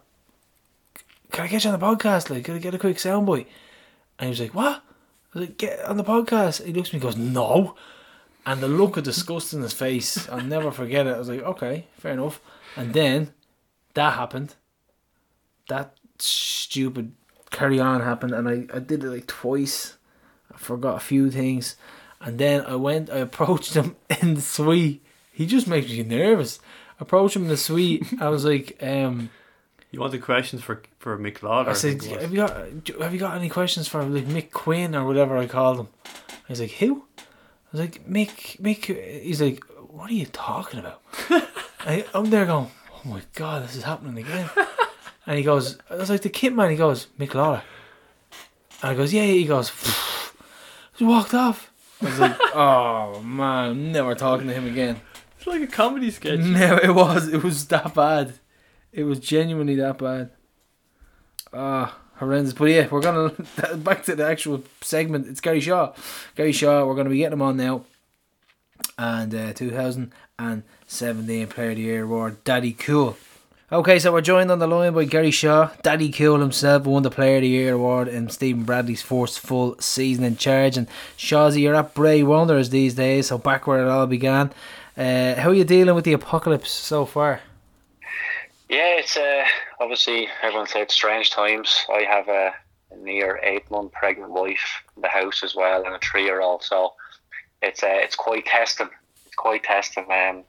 can 1.32 1.46
I 1.46 1.48
get 1.48 1.64
you 1.64 1.72
on 1.72 1.80
the 1.80 1.86
podcast? 1.86 2.30
Like, 2.30 2.44
can 2.46 2.56
I 2.56 2.60
get 2.60 2.76
a 2.76 2.80
quick 2.80 2.98
soundbite?" 2.98 3.48
And 4.20 4.26
he 4.28 4.30
was 4.30 4.40
like, 4.42 4.54
"What?" 4.54 4.84
I 5.34 5.40
was 5.40 5.48
like, 5.48 5.58
"Get 5.58 5.84
on 5.86 5.98
the 5.98 6.04
podcast." 6.04 6.64
He 6.66 6.74
looks 6.74 6.90
at 6.90 6.94
me, 6.94 6.98
and 6.98 7.04
goes, 7.04 7.18
"No," 7.18 7.76
and 8.46 8.62
the 8.62 8.68
look 8.68 8.98
of 8.98 9.04
disgust 9.04 9.54
in 9.54 9.62
his 9.62 9.74
face, 9.74 10.30
I'll 10.30 10.42
never 10.42 10.72
forget 10.72 11.08
it. 11.08 11.16
I 11.16 11.20
was 11.20 11.30
like, 11.30 11.42
"Okay, 11.44 11.88
fair 11.98 12.14
enough." 12.14 12.40
And 12.78 12.94
then 12.94 13.34
that 13.96 14.14
happened. 14.14 14.56
That 15.72 15.96
stupid 16.20 17.14
carry 17.50 17.80
on 17.80 18.02
happened, 18.02 18.34
and 18.34 18.50
I, 18.50 18.76
I 18.76 18.80
did 18.80 19.06
it 19.06 19.10
like 19.10 19.28
twice. 19.28 19.96
I 20.54 20.58
forgot 20.58 20.98
a 20.98 21.00
few 21.00 21.32
things, 21.32 21.78
and 22.20 22.38
then 22.38 22.66
I 22.66 22.76
went. 22.76 23.10
I 23.10 23.20
approached 23.20 23.74
him 23.74 23.96
in 24.22 24.34
the 24.34 24.42
suite. 24.42 25.02
He 25.32 25.46
just 25.46 25.68
makes 25.68 25.90
me 25.90 26.04
nervous. 26.04 26.60
Approached 27.00 27.38
him 27.38 27.44
in 27.44 27.48
the 27.48 27.56
suite. 27.56 28.06
I 28.20 28.28
was 28.28 28.44
like, 28.44 28.78
um, 28.84 29.30
You 29.92 30.06
the 30.10 30.20
questions 30.20 30.62
for 30.62 30.84
for 31.00 31.18
Mick 31.18 31.42
Lauder? 31.42 31.70
I 31.70 31.74
said, 31.74 32.04
have 32.04 32.32
you 32.34 32.38
got 32.38 32.58
have 33.00 33.14
you 33.14 33.20
got 33.20 33.38
any 33.38 33.48
questions 33.48 33.88
for 33.88 34.04
like 34.04 34.26
Mick 34.26 34.52
Quinn 34.52 34.94
or 34.94 35.06
whatever 35.06 35.38
I 35.38 35.48
called 35.48 35.80
him? 35.80 35.88
He's 36.50 36.60
like, 36.60 36.72
who? 36.72 37.06
I 37.18 37.22
was 37.72 37.80
like, 37.80 38.06
Mick, 38.06 38.60
Mick. 38.60 38.84
He's 39.24 39.42
like, 39.42 39.64
what 39.90 40.10
are 40.12 40.14
you 40.14 40.26
talking 40.26 40.82
about? 40.82 41.02
I, 41.80 42.06
I'm 42.14 42.30
there 42.30 42.46
going, 42.46 42.70
oh 42.94 43.10
my 43.10 43.22
god, 43.36 43.64
this 43.64 43.78
is 43.78 43.84
happening 43.84 44.18
again. 44.18 44.50
And 45.26 45.38
he 45.38 45.44
goes, 45.44 45.78
I 45.90 45.96
was 45.96 46.10
like 46.10 46.22
the 46.22 46.30
kid 46.30 46.54
man. 46.54 46.72
He 46.72 46.78
goes, 46.78 47.08
Mick 47.20 47.34
Lawler. 47.34 47.64
And 48.82 48.92
I 48.92 48.96
goes, 48.96 49.14
yeah, 49.14 49.24
yeah. 49.24 49.34
He 49.34 49.46
goes, 49.46 49.72
he 50.98 51.04
walked 51.04 51.34
off. 51.34 51.72
I 52.02 52.06
was 52.06 52.20
like, 52.20 52.38
oh 52.56 53.22
man, 53.22 53.70
I'm 53.70 53.92
never 53.92 54.16
talking 54.16 54.48
to 54.48 54.54
him 54.54 54.68
again. 54.68 55.02
It's 55.38 55.48
like 55.48 55.62
a 55.62 55.68
comedy 55.68 56.12
sketch. 56.12 56.40
No, 56.40 56.78
it 56.78 56.94
was. 56.94 57.28
It 57.28 57.44
was 57.44 57.66
that 57.68 57.94
bad. 57.94 58.34
It 58.92 59.04
was 59.04 59.20
genuinely 59.20 59.76
that 59.76 59.98
bad. 59.98 60.32
Ah, 61.54 61.98
horrendous. 62.18 62.54
But 62.54 62.66
yeah, 62.66 62.88
we're 62.90 63.02
gonna 63.02 63.30
back 63.78 64.04
to 64.06 64.16
the 64.16 64.26
actual 64.26 64.64
segment. 64.82 65.28
It's 65.28 65.42
Gary 65.42 65.60
Shaw. 65.60 65.94
Gary 66.36 66.52
Shaw. 66.52 66.86
We're 66.86 66.96
gonna 66.96 67.10
be 67.10 67.18
getting 67.18 67.34
him 67.34 67.42
on 67.42 67.58
now. 67.58 67.86
And 68.98 69.34
uh, 69.34 69.54
2017 69.54 71.48
Player 71.48 71.70
of 71.70 71.76
the 71.76 71.82
Year 71.82 72.04
award, 72.04 72.44
Daddy 72.44 72.74
Cool. 72.74 73.18
Okay, 73.74 74.00
so 74.00 74.12
we're 74.12 74.20
joined 74.20 74.52
on 74.52 74.60
the 74.60 74.68
line 74.68 74.94
by 74.94 75.06
Gary 75.06 75.32
Shaw. 75.32 75.72
Daddy 75.82 76.12
Cool 76.12 76.42
himself 76.42 76.84
won 76.84 77.04
the 77.04 77.10
Player 77.10 77.38
of 77.38 77.44
the 77.44 77.48
Year 77.48 77.76
award 77.76 78.10
in 78.10 78.28
Stephen 78.28 78.64
Bradley's 78.66 79.02
first 79.02 79.40
full 79.40 79.78
season 79.80 80.26
in 80.26 80.36
charge. 80.36 80.76
And 80.76 80.90
Shawzy, 81.18 81.62
you're 81.62 81.76
at 81.76 81.94
Bray 81.94 82.22
Wanderers 82.22 82.72
these 82.72 82.96
days, 82.96 83.28
so 83.28 83.38
back 83.38 83.68
where 83.68 83.82
it 83.82 83.90
all 83.90 84.08
began. 84.08 84.52
Uh, 84.98 85.36
how 85.36 85.52
are 85.52 85.54
you 85.54 85.64
dealing 85.64 85.96
with 85.96 86.04
the 86.04 86.12
apocalypse 86.12 86.70
so 86.70 87.06
far? 87.06 87.40
Yeah, 88.68 89.00
it's 89.00 89.16
uh, 89.16 89.46
obviously 89.80 90.28
everyone 90.44 90.68
said 90.68 90.92
strange 90.92 91.32
times. 91.32 91.86
I 91.90 92.02
have 92.02 92.28
a, 92.28 92.54
near 93.02 93.40
eight 93.42 93.72
month 93.72 93.94
pregnant 93.94 94.32
wife 94.32 94.84
in 94.98 95.02
the 95.02 95.08
house 95.08 95.44
as 95.46 95.56
well, 95.56 95.86
and 95.86 95.96
a 95.96 96.00
three 96.00 96.26
year 96.26 96.42
old. 96.42 96.62
So 96.62 96.92
it's 97.62 97.84
uh, 97.84 97.88
it's 97.90 98.18
quite 98.18 98.46
testing. 98.46 98.90
It's 99.26 99.36
quite 99.36 99.64
testing. 99.64 100.12
Um, 100.12 100.44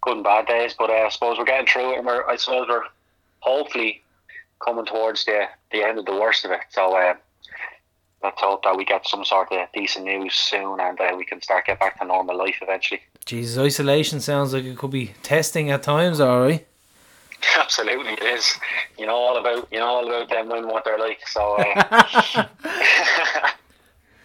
good 0.00 0.14
and 0.16 0.24
bad 0.24 0.46
days, 0.46 0.74
but 0.78 0.90
uh, 0.90 0.94
I 0.94 1.08
suppose 1.08 1.38
we're 1.38 1.44
getting 1.44 1.66
through 1.66 1.92
it, 1.94 1.98
and 1.98 2.06
we're 2.06 2.26
I 2.26 2.36
suppose 2.36 2.66
we're 2.68 2.84
hopefully 3.40 4.02
coming 4.64 4.84
towards 4.86 5.24
the 5.24 5.46
the 5.72 5.82
end 5.82 5.98
of 5.98 6.06
the 6.06 6.12
worst 6.14 6.44
of 6.44 6.50
it. 6.50 6.60
So 6.70 6.96
uh, 6.96 7.14
let's 8.22 8.40
hope 8.40 8.62
that 8.64 8.76
we 8.76 8.84
get 8.84 9.06
some 9.06 9.24
sort 9.24 9.50
of 9.52 9.68
decent 9.72 10.04
news 10.06 10.34
soon, 10.34 10.80
and 10.80 11.00
uh, 11.00 11.14
we 11.16 11.24
can 11.24 11.40
start 11.42 11.66
get 11.66 11.80
back 11.80 11.98
to 12.00 12.06
normal 12.06 12.36
life 12.36 12.58
eventually. 12.62 13.00
Jesus, 13.26 13.58
isolation 13.58 14.20
sounds 14.20 14.52
like 14.54 14.64
it 14.64 14.76
could 14.78 14.90
be 14.90 15.12
testing 15.22 15.70
at 15.70 15.82
times, 15.82 16.20
alright. 16.20 16.66
Absolutely, 17.58 18.12
it 18.12 18.22
is. 18.22 18.58
You 18.98 19.06
know 19.06 19.14
all 19.14 19.36
about 19.38 19.68
you 19.72 19.78
know 19.78 19.86
all 19.86 20.06
about 20.06 20.28
them 20.28 20.50
and 20.52 20.66
what 20.66 20.84
they're 20.84 20.98
like. 20.98 21.26
So 21.28 21.56
uh, 21.58 22.44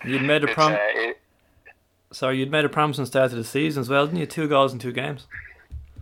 You'd 0.05 0.21
made 0.21 0.43
a 0.43 0.47
promise. 0.47 0.77
uh, 0.79 0.99
it, 0.99 1.17
Sorry, 2.11 2.38
you'd 2.39 2.51
made 2.51 2.63
a 2.63 2.69
promise 2.69 2.97
on 2.97 3.03
the 3.03 3.07
start 3.07 3.31
of 3.31 3.38
the 3.38 3.43
season 3.43 3.81
as 3.81 3.89
well, 3.89 4.05
didn't 4.05 4.19
you? 4.19 4.25
Two 4.25 4.47
goals 4.47 4.71
in 4.71 4.79
two 4.79 4.93
games. 4.93 5.25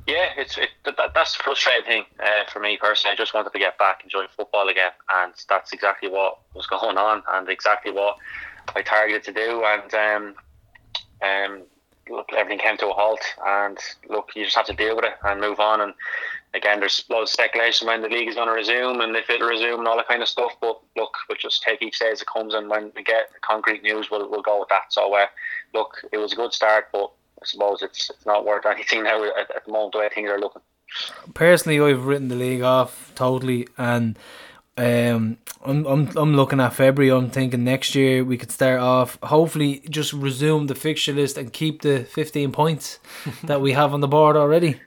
Yeah, 0.05 0.29
it's 0.37 0.57
it, 0.57 0.69
that, 0.85 0.97
that's 1.15 1.37
the 1.37 1.43
frustrating 1.43 1.85
thing 1.85 2.03
uh, 2.19 2.49
for 2.51 2.59
me 2.59 2.77
personally. 2.77 3.13
I 3.13 3.15
just 3.15 3.33
wanted 3.33 3.53
to 3.53 3.59
get 3.59 3.77
back 3.77 3.99
and 4.01 4.11
join 4.11 4.27
football 4.35 4.67
again, 4.67 4.91
and 5.09 5.33
that's 5.47 5.71
exactly 5.71 6.09
what 6.09 6.39
was 6.53 6.67
going 6.67 6.97
on, 6.97 7.23
and 7.31 7.47
exactly 7.47 7.91
what 7.91 8.17
I 8.75 8.81
targeted 8.81 9.23
to 9.25 9.33
do. 9.33 9.63
And 9.65 9.93
um, 9.93 10.35
um, 11.21 11.63
look, 12.09 12.29
everything 12.33 12.59
came 12.59 12.77
to 12.77 12.89
a 12.89 12.93
halt, 12.93 13.21
and 13.45 13.77
look, 14.09 14.31
you 14.35 14.43
just 14.43 14.57
have 14.57 14.65
to 14.65 14.73
deal 14.73 14.95
with 14.95 15.05
it 15.05 15.13
and 15.23 15.39
move 15.39 15.61
on. 15.61 15.79
And 15.79 15.93
again, 16.53 16.81
there's 16.81 17.05
loads 17.09 17.29
of 17.29 17.33
speculation 17.33 17.87
when 17.87 18.01
the 18.01 18.09
league 18.09 18.27
is 18.27 18.35
going 18.35 18.47
to 18.47 18.53
resume 18.53 18.99
and 18.99 19.15
if 19.15 19.29
it'll 19.29 19.47
resume 19.47 19.79
and 19.79 19.87
all 19.87 19.97
that 19.97 20.09
kind 20.09 20.21
of 20.21 20.27
stuff. 20.27 20.51
But 20.59 20.81
look, 20.97 21.13
we'll 21.29 21.37
just 21.37 21.63
take 21.63 21.81
each 21.81 21.99
day 21.99 22.11
as 22.11 22.21
it 22.21 22.27
comes, 22.27 22.53
and 22.53 22.69
when 22.69 22.91
we 22.93 23.03
get 23.03 23.29
concrete 23.41 23.83
news, 23.83 24.11
we'll 24.11 24.29
we'll 24.29 24.41
go 24.41 24.59
with 24.59 24.69
that. 24.69 24.91
So 24.91 25.15
uh, 25.15 25.27
look, 25.73 26.05
it 26.11 26.17
was 26.17 26.33
a 26.33 26.35
good 26.35 26.53
start, 26.53 26.89
but 26.91 27.09
I 27.43 27.45
suppose 27.45 27.82
it's 27.82 28.10
it's 28.10 28.25
not 28.25 28.45
worth 28.45 28.65
anything 28.65 29.03
now 29.03 29.23
at, 29.23 29.53
at 29.53 29.65
the 29.65 29.71
moment 29.71 29.93
the 29.93 29.99
way 29.99 30.10
things 30.13 30.29
are 30.29 30.39
looking. 30.39 30.62
Personally, 31.34 31.79
I've 31.79 32.06
written 32.06 32.29
the 32.29 32.36
league 32.36 32.62
off 32.62 33.12
totally, 33.15 33.67
and 33.77 34.17
um, 34.77 35.38
I'm, 35.65 35.86
I'm 35.86 36.10
I'm 36.15 36.36
looking 36.36 36.62
at 36.62 36.73
February. 36.73 37.12
I'm 37.12 37.29
thinking 37.29 37.65
next 37.65 37.95
year 37.95 38.23
we 38.23 38.38
could 38.38 38.51
start 38.51 38.79
off. 38.79 39.17
Hopefully, 39.23 39.84
just 39.89 40.13
resume 40.13 40.67
the 40.67 40.75
fixture 40.75 41.13
list 41.13 41.38
and 41.38 41.51
keep 41.51 41.82
the 41.82 42.06
15 42.06 42.51
points 42.53 42.99
that 43.43 43.60
we 43.60 43.73
have 43.73 43.93
on 43.93 43.99
the 43.99 44.08
board 44.08 44.38
already. 44.38 44.79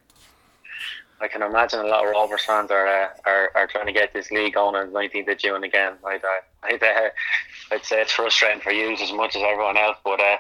I 1.21 1.29
can 1.29 1.43
imagine 1.43 1.81
a 1.81 1.85
lot 1.87 2.05
of 2.05 2.11
Rovers 2.11 2.45
fans 2.45 2.71
are 2.71 2.87
uh, 2.87 3.09
are, 3.25 3.51
are 3.55 3.67
trying 3.67 3.87
to 3.87 3.93
get 3.93 4.13
this 4.13 4.31
league 4.31 4.55
going 4.55 4.75
on 4.75 4.93
the 4.93 4.99
19th 4.99 5.33
of 5.33 5.39
June 5.39 5.65
again. 5.65 5.95
I'd, 6.05 6.23
uh, 6.25 6.29
I'd, 6.63 6.83
uh, 6.83 7.09
I'd 7.73 7.85
say 7.85 8.03
it's 8.03 8.13
frustrating 8.13 8.61
for 8.61 8.71
you 8.71 8.93
as 8.93 9.13
much 9.13 9.35
as 9.35 9.43
everyone 9.43 9.77
else. 9.79 9.97
But 10.05 10.21
uh, 10.21 10.37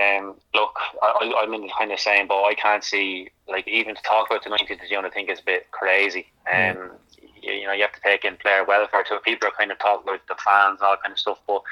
um, 0.00 0.36
look, 0.54 0.74
I, 1.02 1.06
I- 1.36 1.42
I'm 1.42 1.52
in 1.54 1.62
the 1.62 1.72
kind 1.76 1.90
of 1.90 1.98
same 1.98 2.28
boat. 2.28 2.44
I 2.44 2.54
can't 2.54 2.84
see, 2.84 3.30
like, 3.48 3.66
even 3.66 3.96
to 3.96 4.02
talk 4.02 4.28
about 4.30 4.44
the 4.44 4.50
19th 4.50 4.82
of 4.82 4.88
June, 4.88 5.04
I 5.04 5.10
think 5.10 5.28
is 5.28 5.40
a 5.40 5.44
bit 5.44 5.70
crazy. 5.72 6.26
Um, 6.52 6.92
you, 7.42 7.52
you 7.54 7.66
know, 7.66 7.72
you 7.72 7.82
have 7.82 7.92
to 7.92 8.00
take 8.00 8.24
in 8.24 8.36
player 8.36 8.64
welfare 8.64 9.02
too. 9.08 9.18
People 9.24 9.48
are 9.48 9.52
kind 9.58 9.72
of 9.72 9.78
talking 9.80 10.04
about 10.08 10.26
the 10.28 10.36
fans 10.44 10.78
and 10.80 10.86
all 10.86 10.92
that 10.92 11.02
kind 11.02 11.12
of 11.12 11.18
stuff. 11.18 11.38
But 11.48 11.62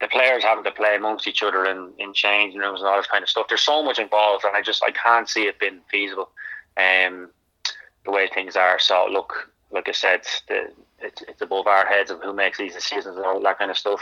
the 0.00 0.08
players 0.08 0.44
having 0.44 0.64
to 0.64 0.72
play 0.72 0.94
amongst 0.96 1.26
each 1.26 1.42
other 1.42 1.64
in, 1.64 1.92
in 1.98 2.12
changing 2.12 2.60
rooms 2.60 2.80
and 2.80 2.88
all 2.88 2.98
this 2.98 3.06
kind 3.06 3.22
of 3.22 3.30
stuff. 3.30 3.46
There's 3.48 3.62
so 3.62 3.82
much 3.82 3.98
involved, 3.98 4.44
and 4.44 4.54
I 4.54 4.60
just 4.60 4.82
I 4.84 4.90
can't 4.90 5.28
see 5.28 5.44
it 5.44 5.58
being 5.58 5.80
feasible. 5.90 6.28
Um, 6.76 7.30
the 8.04 8.12
way 8.12 8.28
things 8.32 8.56
are. 8.56 8.78
So 8.78 9.06
look, 9.10 9.50
like 9.70 9.88
I 9.88 9.92
said, 9.92 10.22
the, 10.48 10.70
it's, 11.00 11.22
it's 11.22 11.42
above 11.42 11.66
our 11.66 11.86
heads 11.86 12.10
of 12.10 12.20
who 12.22 12.32
makes 12.32 12.58
these 12.58 12.74
decisions 12.74 13.16
and 13.16 13.24
all 13.24 13.40
that 13.40 13.58
kind 13.58 13.70
of 13.70 13.78
stuff. 13.78 14.00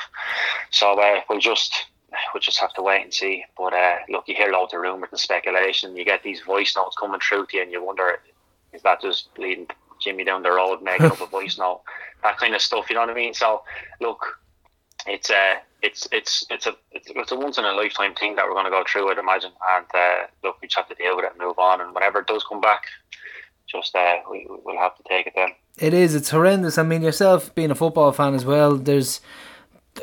So 0.70 1.00
uh, 1.00 1.20
we'll 1.28 1.40
just 1.40 1.86
we'll 2.32 2.40
just 2.40 2.60
have 2.60 2.74
to 2.74 2.82
wait 2.82 3.02
and 3.02 3.12
see. 3.12 3.44
But 3.56 3.72
uh, 3.72 3.96
look, 4.08 4.24
you 4.28 4.34
hear 4.34 4.52
loads 4.52 4.74
of 4.74 4.80
rumours 4.80 5.08
and 5.10 5.20
speculation. 5.20 5.96
You 5.96 6.04
get 6.04 6.22
these 6.22 6.40
voice 6.40 6.76
notes 6.76 6.96
coming 6.98 7.20
through 7.20 7.46
to 7.46 7.56
you, 7.56 7.62
and 7.62 7.72
you 7.72 7.84
wonder 7.84 8.18
is 8.72 8.82
that 8.82 9.02
just 9.02 9.28
leading 9.36 9.66
Jimmy 10.00 10.24
down 10.24 10.42
the 10.42 10.50
road, 10.50 10.82
making 10.82 11.06
up 11.06 11.20
a 11.20 11.26
voice 11.26 11.58
note, 11.58 11.82
that 12.22 12.38
kind 12.38 12.54
of 12.54 12.60
stuff. 12.60 12.88
You 12.88 12.94
know 12.94 13.02
what 13.02 13.10
I 13.10 13.14
mean? 13.14 13.34
So 13.34 13.62
look, 14.00 14.38
it's 15.06 15.30
a 15.30 15.34
uh, 15.34 15.54
it's 15.82 16.06
it's 16.12 16.46
it's 16.48 16.66
a 16.66 16.74
it's, 16.92 17.32
a 17.32 17.36
once 17.36 17.58
in 17.58 17.64
a 17.64 17.72
lifetime 17.72 18.14
thing 18.14 18.36
that 18.36 18.46
we're 18.46 18.54
going 18.54 18.66
to 18.66 18.70
go 18.70 18.84
through. 18.86 19.10
I'd 19.10 19.18
imagine, 19.18 19.50
and 19.70 19.86
uh, 19.92 20.26
look, 20.44 20.60
we 20.62 20.68
just 20.68 20.76
have 20.76 20.88
to 20.88 20.94
deal 20.94 21.16
with 21.16 21.24
it 21.24 21.32
and 21.32 21.40
move 21.40 21.58
on. 21.58 21.80
And 21.80 21.94
whenever 21.94 22.20
it 22.20 22.28
does 22.28 22.44
come 22.48 22.60
back, 22.60 22.84
just 23.68 23.94
uh, 23.94 24.16
we 24.30 24.46
we'll 24.48 24.78
have 24.78 24.96
to 24.96 25.02
take 25.08 25.26
it 25.26 25.32
then. 25.34 25.50
It 25.78 25.94
is. 25.94 26.14
It's 26.14 26.30
horrendous. 26.30 26.78
I 26.78 26.82
mean, 26.82 27.02
yourself 27.02 27.54
being 27.54 27.70
a 27.70 27.74
football 27.74 28.12
fan 28.12 28.34
as 28.34 28.44
well. 28.44 28.76
There's 28.76 29.20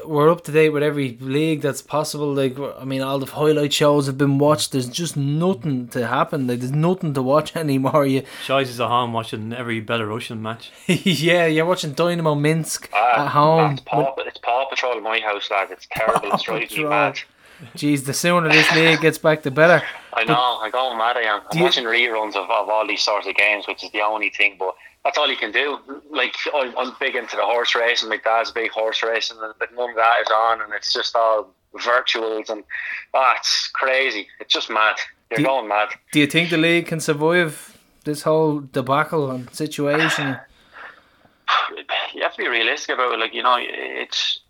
we're 0.05 0.29
up 0.29 0.43
to 0.43 0.51
date 0.51 0.69
with 0.69 0.83
every 0.83 1.17
league 1.19 1.61
that's 1.61 1.81
possible. 1.81 2.33
Like, 2.33 2.57
I 2.59 2.83
mean, 2.85 3.01
all 3.01 3.19
the 3.19 3.25
highlight 3.25 3.73
shows 3.73 4.05
have 4.07 4.17
been 4.17 4.37
watched. 4.37 4.71
There's 4.71 4.87
just 4.87 5.17
nothing 5.17 5.87
to 5.89 6.07
happen. 6.07 6.47
Like, 6.47 6.59
there's 6.59 6.71
nothing 6.71 7.13
to 7.15 7.21
watch 7.21 7.55
anymore. 7.55 8.05
You, 8.05 8.23
Shies 8.45 8.69
is 8.69 8.79
at 8.79 8.87
home 8.87 9.13
watching 9.13 9.51
every 9.53 9.81
Belarusian 9.81 10.39
match. 10.39 10.71
yeah, 10.87 11.45
you're 11.45 11.65
watching 11.65 11.93
Dynamo 11.93 12.35
Minsk 12.35 12.89
uh, 12.93 13.21
at 13.21 13.27
home. 13.29 13.73
It's 13.73 13.81
Paw, 13.81 14.13
it's 14.19 14.39
Paw 14.39 14.69
Patrol 14.69 14.97
in 14.97 15.03
my 15.03 15.19
house, 15.19 15.49
lad. 15.49 15.71
It's 15.71 15.87
terrible. 15.91 16.33
It's 16.33 16.43
driving 16.43 16.77
me 16.77 16.83
mad. 16.85 17.19
Jeez, 17.75 18.05
the 18.05 18.13
sooner 18.13 18.49
this 18.49 18.73
league 18.73 19.01
gets 19.01 19.17
back, 19.17 19.41
the 19.41 19.51
better. 19.51 19.83
I 20.13 20.23
know. 20.23 20.59
I'm 20.61 20.71
going 20.71 20.97
mad. 20.97 21.17
I 21.17 21.21
am. 21.21 21.41
I'm 21.51 21.61
watching 21.61 21.85
reruns 21.85 22.35
of, 22.35 22.49
of 22.49 22.69
all 22.69 22.87
these 22.87 23.01
sorts 23.01 23.27
of 23.27 23.35
games, 23.35 23.67
which 23.67 23.83
is 23.83 23.91
the 23.91 24.01
only 24.01 24.29
thing. 24.29 24.55
But 24.57 24.75
that's 25.03 25.17
all 25.17 25.29
you 25.29 25.37
can 25.37 25.51
do. 25.51 25.79
Like 26.09 26.35
I'm, 26.53 26.77
I'm 26.77 26.95
big 26.99 27.15
into 27.15 27.35
the 27.35 27.43
horse 27.43 27.75
racing. 27.75 28.09
My 28.09 28.17
dad's 28.17 28.51
big 28.51 28.71
horse 28.71 29.03
racing, 29.03 29.37
but 29.59 29.73
none 29.75 29.91
of 29.91 29.95
that 29.95 30.15
is 30.21 30.31
on, 30.31 30.61
and 30.61 30.73
it's 30.73 30.93
just 30.93 31.15
all 31.15 31.53
virtuals, 31.73 32.49
and 32.49 32.63
ah, 33.13 33.35
it's 33.37 33.67
crazy. 33.67 34.27
It's 34.39 34.53
just 34.53 34.69
mad. 34.69 34.95
You're 35.29 35.37
do, 35.37 35.45
going 35.45 35.67
mad. 35.67 35.89
Do 36.11 36.19
you 36.19 36.27
think 36.27 36.49
the 36.49 36.57
league 36.57 36.87
can 36.87 36.99
survive 36.99 37.77
this 38.03 38.23
whole 38.23 38.61
debacle 38.61 39.29
and 39.31 39.53
situation? 39.53 40.37
You 42.13 42.23
have 42.23 42.33
to 42.33 42.37
be 42.39 42.47
realistic 42.47 42.95
about 42.95 43.13
it. 43.13 43.19
Like 43.19 43.33
you 43.33 43.43
know, 43.43 43.57
it's 43.59 44.41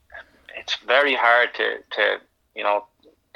it's 0.58 0.78
very 0.88 1.14
hard 1.14 1.54
to 1.56 1.78
to 1.92 2.18
you 2.56 2.64
know 2.64 2.86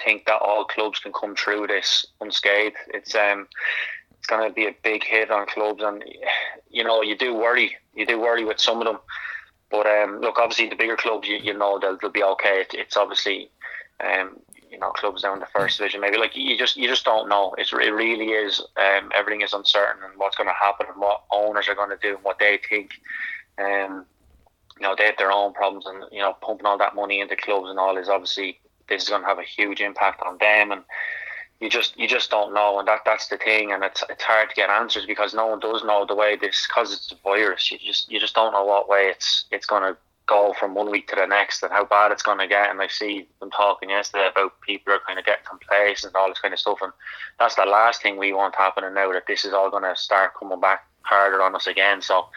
think 0.04 0.26
that 0.26 0.42
all 0.42 0.66
clubs 0.66 1.00
can 1.00 1.13
come 1.13 1.36
through 1.36 1.68
this 1.68 2.06
unscathed. 2.22 2.76
It's 2.94 3.16
um 3.16 3.48
it's 4.24 4.28
going 4.28 4.48
to 4.48 4.54
be 4.54 4.68
a 4.68 4.76
big 4.84 5.04
hit 5.04 5.30
on 5.32 5.46
clubs, 5.48 5.84
and 5.84 6.04
you 6.70 6.84
know 6.84 7.02
you 7.02 7.18
do 7.18 7.34
worry, 7.34 7.76
you 7.94 8.06
do 8.06 8.20
worry 8.20 8.46
with 8.46 8.60
some 8.60 8.80
of 8.80 8.86
them. 8.86 9.00
But 9.70 9.86
um, 9.86 10.22
look, 10.22 10.38
obviously 10.38 10.70
the 10.70 10.76
bigger 10.76 10.96
clubs, 10.96 11.28
you, 11.28 11.38
you 11.38 11.54
know 11.58 11.78
they'll, 11.78 11.98
they'll 11.98 12.10
be 12.10 12.24
okay. 12.24 12.62
It, 12.62 12.74
it's 12.74 12.96
obviously 12.96 13.50
um, 14.00 14.39
you 14.72 14.80
know 14.80 14.92
clubs 14.92 15.24
down 15.24 15.42
the 15.42 15.46
first 15.48 15.78
division, 15.78 16.00
maybe 16.00 16.18
like 16.18 16.36
you 16.36 16.58
just 16.58 16.78
you 16.78 16.88
just 16.88 17.04
don't 17.04 17.28
know. 17.28 17.54
It's 17.58 17.74
it 17.74 17.94
really 17.94 18.28
is 18.28 18.62
um, 18.78 19.12
everything 19.13 19.42
is 19.42 19.52
uncertain 19.52 20.04
and 20.04 20.18
what's 20.18 20.38
going 20.38 20.48
to 20.48 20.54
happen 20.54 20.86
and 20.89 21.02
what 21.02 21.24
owners 21.32 21.68
are 21.68 21.76
going 21.76 21.89
to 21.89 21.98
do 22.02 22.16
and 22.16 22.24
what 22.24 22.39
they 22.39 22.60
think. 22.70 22.92
Um, 23.58 24.06
you 24.80 24.84
know 24.84 24.96
they 24.98 25.06
have 25.06 25.18
their 25.18 25.32
own 25.32 25.54
problems 25.54 25.86
and 25.86 26.06
you 26.12 26.20
know 26.20 26.34
pumping 26.42 26.66
all 26.66 26.78
that 26.78 26.96
money 26.96 27.20
into 27.20 27.36
clubs 27.36 27.70
and 27.70 27.78
all 27.78 27.98
is 27.98 28.10
obviously 28.10 28.60
this 28.89 29.04
is 29.04 29.10
going 29.10 29.22
to 29.22 29.28
have 29.28 29.39
a 29.39 29.43
huge 29.43 29.82
impact 29.82 30.22
on 30.24 30.38
them 30.39 30.72
and 30.72 30.84
you 31.63 31.69
just 31.69 31.98
you 31.98 32.08
just 32.08 32.30
don't 32.30 32.54
know, 32.54 32.78
and 32.78 32.88
that 32.89 33.00
that's 33.06 33.30
the 33.30 33.38
thing, 33.38 33.72
and 33.72 33.84
it's 33.84 34.04
it's 34.10 34.24
hard 34.24 34.50
to 34.50 34.56
get 34.56 34.69
answers 34.69 35.06
because 35.06 35.34
no 35.34 35.48
one 35.48 35.60
does 35.60 35.84
know 35.84 36.06
the 36.06 36.13
way 36.13 36.36
this 36.36 36.67
because 36.67 36.91
it's 36.91 37.12
a 37.12 37.15
virus. 37.24 37.72
You 37.72 37.78
just 37.80 38.12
you 38.12 38.19
just 38.19 38.36
don't 38.36 38.52
know 38.52 38.65
what 38.65 38.89
way 38.89 39.06
it's 39.06 39.46
it's 39.50 39.65
going 39.65 39.84
to 39.84 39.98
go 40.28 40.54
from 40.60 40.74
one 40.74 40.91
week 40.91 41.08
to 41.08 41.15
the 41.15 41.26
next 41.26 41.63
and 41.63 41.72
how 41.72 41.86
bad 41.86 42.12
it's 42.12 42.24
going 42.24 42.39
to 42.39 42.48
get. 42.48 42.69
And 42.69 42.82
I 42.82 42.88
see 42.88 43.28
them 43.39 43.52
talking 43.52 43.89
yesterday 43.89 44.30
about 44.30 44.60
people 44.62 44.93
are 44.93 45.00
kind 45.06 45.19
of 45.19 45.26
getting 45.26 45.46
complacent 45.46 46.13
and 46.13 46.15
all 46.15 46.28
this 46.28 46.39
kind 46.39 46.54
of 46.54 46.60
stuff, 46.60 46.80
and 46.82 46.91
that's 47.39 47.56
the 47.56 47.65
last 47.65 48.02
thing 48.02 48.17
we 48.17 48.34
want 48.34 48.56
happening 48.56 48.93
now 48.93 49.13
that 49.13 49.28
this 49.28 49.46
is 49.46 49.54
all 49.54 49.69
going 49.69 49.84
to 49.84 49.96
start 49.96 50.34
coming 50.38 50.60
back 50.60 50.86
harder 51.04 51.41
on 51.41 51.56
us 51.56 51.67
again. 51.67 52.02
So 52.02 52.28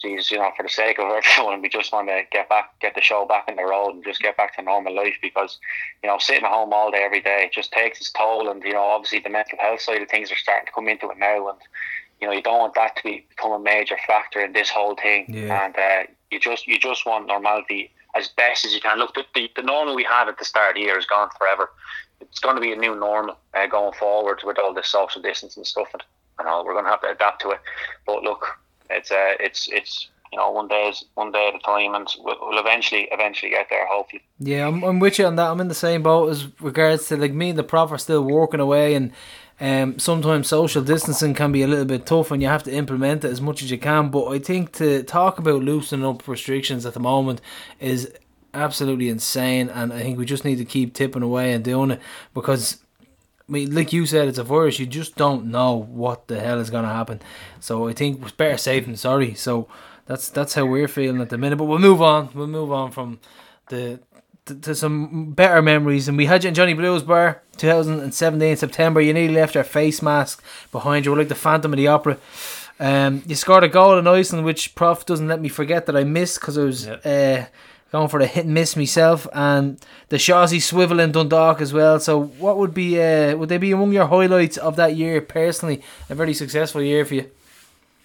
geez, 0.00 0.30
you 0.30 0.38
know, 0.38 0.50
for 0.56 0.62
the 0.62 0.68
sake 0.68 0.98
of 0.98 1.10
everyone, 1.10 1.62
we 1.62 1.68
just 1.68 1.92
want 1.92 2.08
to 2.08 2.22
get 2.30 2.48
back, 2.48 2.78
get 2.80 2.94
the 2.94 3.00
show 3.00 3.26
back 3.26 3.48
in 3.48 3.56
the 3.56 3.64
road, 3.64 3.94
and 3.94 4.04
just 4.04 4.20
get 4.20 4.36
back 4.36 4.56
to 4.56 4.62
normal 4.62 4.94
life 4.94 5.14
because, 5.22 5.58
you 6.02 6.08
know, 6.08 6.18
sitting 6.18 6.44
at 6.44 6.50
home 6.50 6.72
all 6.72 6.90
day 6.90 7.02
every 7.02 7.20
day 7.20 7.50
just 7.52 7.72
takes 7.72 8.00
its 8.00 8.10
toll, 8.12 8.50
and 8.50 8.62
you 8.62 8.72
know, 8.72 8.82
obviously 8.82 9.20
the 9.20 9.30
mental 9.30 9.58
health 9.58 9.80
side 9.80 10.02
of 10.02 10.08
things 10.08 10.30
are 10.30 10.36
starting 10.36 10.66
to 10.66 10.72
come 10.72 10.88
into 10.88 11.10
it 11.10 11.18
now, 11.18 11.48
and 11.48 11.58
you 12.20 12.26
know, 12.26 12.32
you 12.32 12.42
don't 12.42 12.58
want 12.58 12.74
that 12.74 12.96
to 12.96 13.02
be, 13.02 13.26
become 13.28 13.52
a 13.52 13.58
major 13.58 13.96
factor 14.06 14.42
in 14.44 14.52
this 14.52 14.70
whole 14.70 14.96
thing, 14.96 15.26
yeah. 15.28 15.64
and 15.64 15.76
uh, 15.76 16.10
you 16.30 16.40
just 16.40 16.66
you 16.66 16.78
just 16.78 17.06
want 17.06 17.26
normality 17.26 17.92
as 18.14 18.28
best 18.28 18.64
as 18.64 18.74
you 18.74 18.80
can. 18.80 18.98
Look, 18.98 19.14
the, 19.14 19.24
the, 19.34 19.50
the 19.56 19.62
normal 19.62 19.94
we 19.94 20.04
had 20.04 20.28
at 20.28 20.38
the 20.38 20.44
start 20.44 20.70
of 20.70 20.74
the 20.76 20.86
year 20.86 20.98
is 20.98 21.04
gone 21.04 21.28
forever. 21.38 21.70
It's 22.20 22.38
going 22.38 22.56
to 22.56 22.62
be 22.62 22.72
a 22.72 22.76
new 22.76 22.94
normal 22.94 23.36
uh, 23.52 23.66
going 23.66 23.92
forward 23.92 24.40
with 24.44 24.58
all 24.58 24.72
this 24.72 24.88
social 24.88 25.20
distance 25.20 25.56
and 25.56 25.66
stuff, 25.66 25.88
and, 25.92 26.02
and 26.38 26.48
all. 26.48 26.64
We're 26.64 26.72
going 26.72 26.86
to 26.86 26.90
have 26.90 27.02
to 27.02 27.10
adapt 27.10 27.42
to 27.42 27.50
it. 27.50 27.60
But 28.06 28.22
look, 28.22 28.58
it's 28.90 29.10
uh, 29.10 29.34
it's 29.40 29.68
it's 29.68 30.08
you 30.32 30.38
know 30.38 30.50
one 30.50 30.68
day 30.68 30.88
is 30.88 31.04
one 31.14 31.32
day 31.32 31.48
at 31.48 31.54
a 31.54 31.58
time, 31.58 31.94
and 31.94 32.08
we'll, 32.18 32.58
eventually 32.58 33.08
eventually 33.12 33.50
get 33.50 33.68
there. 33.70 33.86
Hopefully. 33.86 34.22
Yeah, 34.38 34.66
I'm, 34.66 34.82
I'm 34.82 34.98
with 34.98 35.18
you 35.18 35.26
on 35.26 35.36
that. 35.36 35.50
I'm 35.50 35.60
in 35.60 35.68
the 35.68 35.74
same 35.74 36.02
boat 36.02 36.30
as 36.30 36.46
regards 36.60 37.08
to 37.08 37.16
like 37.16 37.32
me 37.32 37.50
and 37.50 37.58
the 37.58 37.64
prof 37.64 37.92
are 37.92 37.98
still 37.98 38.22
working 38.22 38.60
away, 38.60 38.94
and 38.94 39.12
um, 39.60 39.98
sometimes 39.98 40.48
social 40.48 40.82
distancing 40.82 41.34
can 41.34 41.52
be 41.52 41.62
a 41.62 41.66
little 41.66 41.84
bit 41.84 42.06
tough, 42.06 42.30
and 42.30 42.42
you 42.42 42.48
have 42.48 42.64
to 42.64 42.72
implement 42.72 43.24
it 43.24 43.30
as 43.30 43.40
much 43.40 43.62
as 43.62 43.70
you 43.70 43.78
can. 43.78 44.10
But 44.10 44.28
I 44.28 44.38
think 44.38 44.72
to 44.74 45.02
talk 45.02 45.38
about 45.38 45.62
loosening 45.62 46.04
up 46.04 46.26
restrictions 46.28 46.84
at 46.84 46.94
the 46.94 47.00
moment 47.00 47.40
is 47.80 48.12
absolutely 48.52 49.08
insane, 49.08 49.68
and 49.68 49.92
I 49.92 50.02
think 50.02 50.18
we 50.18 50.24
just 50.24 50.44
need 50.44 50.56
to 50.56 50.64
keep 50.64 50.94
tipping 50.94 51.22
away 51.22 51.52
and 51.52 51.64
doing 51.64 51.92
it 51.92 52.00
because 52.34 52.78
I 53.48 53.52
mean, 53.52 53.74
like 53.74 53.92
you 53.92 54.06
said, 54.06 54.26
it's 54.26 54.38
a 54.38 54.44
virus. 54.44 54.78
You 54.78 54.86
just 54.86 55.16
don't 55.16 55.46
know 55.46 55.74
what 55.74 56.26
the 56.26 56.40
hell 56.40 56.58
is 56.58 56.70
going 56.70 56.84
to 56.84 56.90
happen. 56.90 57.20
So 57.60 57.86
I 57.88 57.92
think 57.92 58.20
it's 58.22 58.32
better 58.32 58.58
safe 58.58 58.86
than 58.86 58.96
sorry. 58.96 59.34
So 59.34 59.68
that's 60.06 60.28
that's 60.28 60.54
how 60.54 60.66
we're 60.66 60.88
feeling 60.88 61.20
at 61.20 61.30
the 61.30 61.38
minute. 61.38 61.56
But 61.56 61.64
we'll 61.66 61.78
move 61.78 62.02
on. 62.02 62.30
We'll 62.34 62.48
move 62.48 62.72
on 62.72 62.90
from 62.90 63.20
the 63.68 64.00
to, 64.46 64.54
to 64.54 64.74
some 64.74 65.32
better 65.32 65.62
memories. 65.62 66.08
And 66.08 66.16
we 66.16 66.26
had 66.26 66.42
you 66.42 66.48
in 66.48 66.54
Johnny 66.54 66.74
Blues 66.74 67.04
Bar, 67.04 67.42
2017 67.56 68.56
September. 68.56 69.00
You 69.00 69.12
nearly 69.12 69.34
left 69.34 69.56
our 69.56 69.64
face 69.64 70.02
mask 70.02 70.42
behind 70.72 71.04
you. 71.04 71.12
We're 71.12 71.18
like 71.18 71.28
the 71.28 71.34
Phantom 71.36 71.72
of 71.72 71.76
the 71.76 71.88
Opera. 71.88 72.18
Um, 72.78 73.22
you 73.26 73.34
scored 73.34 73.64
a 73.64 73.68
goal 73.68 73.98
in 73.98 74.06
Iceland, 74.06 74.44
which 74.44 74.74
Prof 74.74 75.06
doesn't 75.06 75.28
let 75.28 75.40
me 75.40 75.48
forget 75.48 75.86
that 75.86 75.96
I 75.96 76.04
missed 76.04 76.40
because 76.40 76.58
I 76.58 76.62
was. 76.64 76.86
Yep. 76.86 77.06
Uh, 77.06 77.44
going 77.92 78.08
for 78.08 78.20
the 78.20 78.26
hit 78.26 78.44
and 78.44 78.54
miss 78.54 78.76
myself, 78.76 79.26
and 79.32 79.78
the 80.08 80.16
Shawsey 80.16 80.60
swivel 80.60 81.00
in 81.00 81.12
Dundalk 81.12 81.60
as 81.60 81.72
well. 81.72 82.00
So, 82.00 82.22
what 82.22 82.58
would 82.58 82.74
be 82.74 83.00
uh, 83.00 83.36
would 83.36 83.48
they 83.48 83.58
be 83.58 83.72
among 83.72 83.92
your 83.92 84.06
highlights 84.06 84.56
of 84.56 84.76
that 84.76 84.96
year 84.96 85.20
personally? 85.20 85.82
A 86.08 86.14
very 86.14 86.34
successful 86.34 86.82
year 86.82 87.04
for 87.04 87.14
you. 87.14 87.30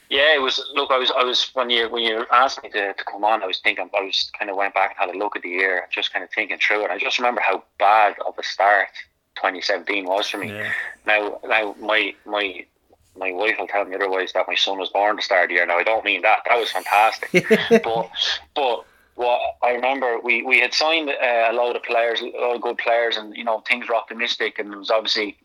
Yeah, 0.10 0.36
it 0.36 0.42
was. 0.42 0.62
Look, 0.76 0.92
I 0.92 0.98
was, 0.98 1.10
I 1.18 1.24
was 1.24 1.50
when 1.54 1.70
you 1.70 1.90
when 1.90 2.04
you 2.04 2.26
asked 2.32 2.62
me 2.62 2.70
to, 2.72 2.94
to 2.94 3.04
come 3.06 3.24
on, 3.24 3.42
I 3.42 3.48
was 3.48 3.60
thinking, 3.60 3.90
I 3.98 4.04
was 4.04 4.30
kind 4.38 4.52
of 4.52 4.58
went 4.58 4.74
back 4.74 4.92
and 4.92 5.10
had 5.10 5.16
a 5.16 5.18
look 5.18 5.38
at 5.38 5.42
the 5.42 5.50
year, 5.50 5.88
just 5.90 6.12
kind 6.12 6.22
of 6.22 6.30
thinking 6.32 6.58
through 6.58 6.84
it. 6.84 6.92
I 6.92 6.98
just 6.98 7.18
remember 7.18 7.40
how 7.40 7.64
bad 7.80 8.16
of 8.26 8.38
a 8.38 8.44
start 8.44 8.90
2017 9.36 10.06
was 10.06 10.28
for 10.28 10.38
me. 10.38 10.50
Yeah. 10.50 10.70
Now, 11.06 11.40
now 11.48 11.76
my 11.80 12.14
my 12.26 12.66
my 13.18 13.32
wife 13.32 13.56
will 13.58 13.68
tell 13.68 13.86
me 13.86 13.96
otherwise 13.96 14.34
that 14.34 14.48
my 14.48 14.56
son 14.56 14.80
was 14.80 14.90
born 14.90 15.16
to 15.16 15.22
start 15.22 15.48
the 15.48 15.56
year. 15.56 15.66
Now 15.66 15.78
I 15.78 15.84
don't 15.84 16.04
mean 16.04 16.22
that. 16.24 16.40
That 16.48 16.60
was 16.60 16.72
fantastic, 16.72 17.46
but 17.84 18.10
but 18.54 18.86
well, 19.16 19.40
I 19.62 19.72
remember 19.72 20.20
we, 20.24 20.44
we 20.44 20.60
had 20.60 20.74
signed 20.74 21.10
uh, 21.10 21.52
a 21.52 21.54
load 21.54 21.76
of 21.76 21.84
players, 21.84 22.22
a 22.22 22.26
lot 22.26 22.56
of 22.56 22.62
good 22.62 22.78
players, 22.78 23.18
and 23.18 23.36
you 23.36 23.44
know 23.44 23.62
things 23.68 23.88
were 23.88 23.96
optimistic, 23.96 24.60
and 24.60 24.74
it 24.74 24.78
was 24.78 24.90
obviously 24.90 25.38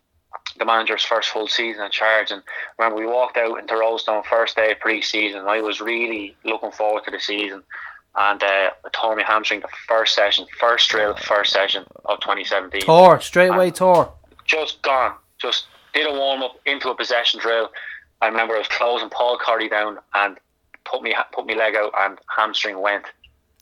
the 0.58 0.64
manager's 0.64 1.04
first 1.04 1.30
full 1.30 1.48
season 1.48 1.84
in 1.84 1.90
charge. 1.90 2.30
And 2.30 2.42
remember, 2.78 3.00
we 3.00 3.06
walked 3.06 3.36
out 3.36 3.58
into 3.58 3.74
Roadstone 3.74 4.22
first 4.22 4.56
day 4.56 4.72
of 4.72 4.80
pre-season. 4.80 5.42
I 5.46 5.60
was 5.60 5.80
really 5.80 6.36
looking 6.44 6.70
forward 6.70 7.04
to 7.04 7.10
the 7.10 7.20
season, 7.20 7.62
and 8.14 8.42
uh, 8.42 8.70
I 8.84 8.88
tore 8.92 9.16
my 9.16 9.22
hamstring 9.22 9.60
the 9.60 9.68
first 9.88 10.14
session, 10.14 10.46
first 10.58 10.88
drill, 10.88 11.16
first 11.16 11.52
session 11.52 11.84
of 12.04 12.20
2017. 12.20 12.82
Tore 12.82 13.20
straight 13.20 13.48
away, 13.48 13.70
tore. 13.70 14.12
Just 14.44 14.80
gone. 14.82 15.14
Just 15.38 15.66
did 15.92 16.06
a 16.06 16.12
warm 16.12 16.42
up 16.42 16.56
into 16.66 16.88
a 16.90 16.94
possession 16.94 17.40
drill. 17.40 17.70
I 18.22 18.28
remember 18.28 18.54
I 18.54 18.58
was 18.58 18.68
closing 18.68 19.10
Paul 19.10 19.38
Corry 19.38 19.68
down 19.68 19.98
and 20.14 20.38
put 20.84 21.02
me 21.02 21.14
put 21.32 21.46
my 21.46 21.54
leg 21.54 21.74
out 21.74 21.92
and 21.98 22.18
hamstring 22.34 22.80
went. 22.80 23.04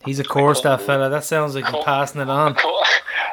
He's 0.04 0.20
a 0.20 0.24
core 0.24 0.54
that 0.54 0.80
fella. 0.82 1.08
That 1.08 1.24
sounds 1.24 1.54
like 1.54 1.66
he's 1.66 1.84
passing 1.84 2.20
it 2.20 2.28
on. 2.28 2.56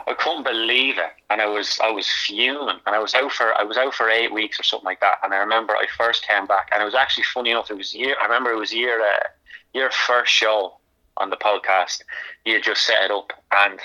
I 0.07 0.13
couldn't 0.17 0.43
believe 0.43 0.97
it, 0.97 1.11
and 1.29 1.41
I 1.41 1.45
was 1.45 1.79
I 1.83 1.91
was 1.91 2.07
fuming, 2.07 2.79
and 2.85 2.95
I 2.95 2.99
was 2.99 3.13
out 3.13 3.31
for 3.31 3.53
I 3.57 3.63
was 3.63 3.77
out 3.77 3.93
for 3.93 4.09
eight 4.09 4.33
weeks 4.33 4.59
or 4.59 4.63
something 4.63 4.85
like 4.85 4.99
that. 5.01 5.15
And 5.23 5.33
I 5.33 5.37
remember 5.37 5.75
I 5.75 5.85
first 5.97 6.27
came 6.27 6.45
back, 6.47 6.69
and 6.73 6.81
it 6.81 6.85
was 6.85 6.95
actually 6.95 7.25
funny 7.33 7.51
enough. 7.51 7.69
It 7.69 7.77
was 7.77 7.93
year. 7.93 8.15
I 8.21 8.25
remember 8.25 8.51
it 8.51 8.57
was 8.57 8.73
year 8.73 8.99
uh, 8.99 9.27
your 9.73 9.91
first 9.91 10.31
show 10.31 10.77
on 11.17 11.29
the 11.29 11.37
podcast. 11.37 12.01
You 12.45 12.55
had 12.55 12.63
just 12.63 12.83
set 12.83 13.03
it 13.03 13.11
up, 13.11 13.31
and 13.51 13.79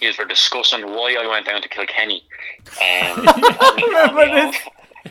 you 0.00 0.12
were 0.18 0.24
discussing 0.24 0.82
why 0.86 1.16
I 1.18 1.26
went 1.26 1.46
down 1.46 1.62
to 1.62 1.68
Kilkenny. 1.68 2.24
Um, 2.66 2.74
I 2.82 3.82
remember 3.86 4.26
this. 4.26 4.56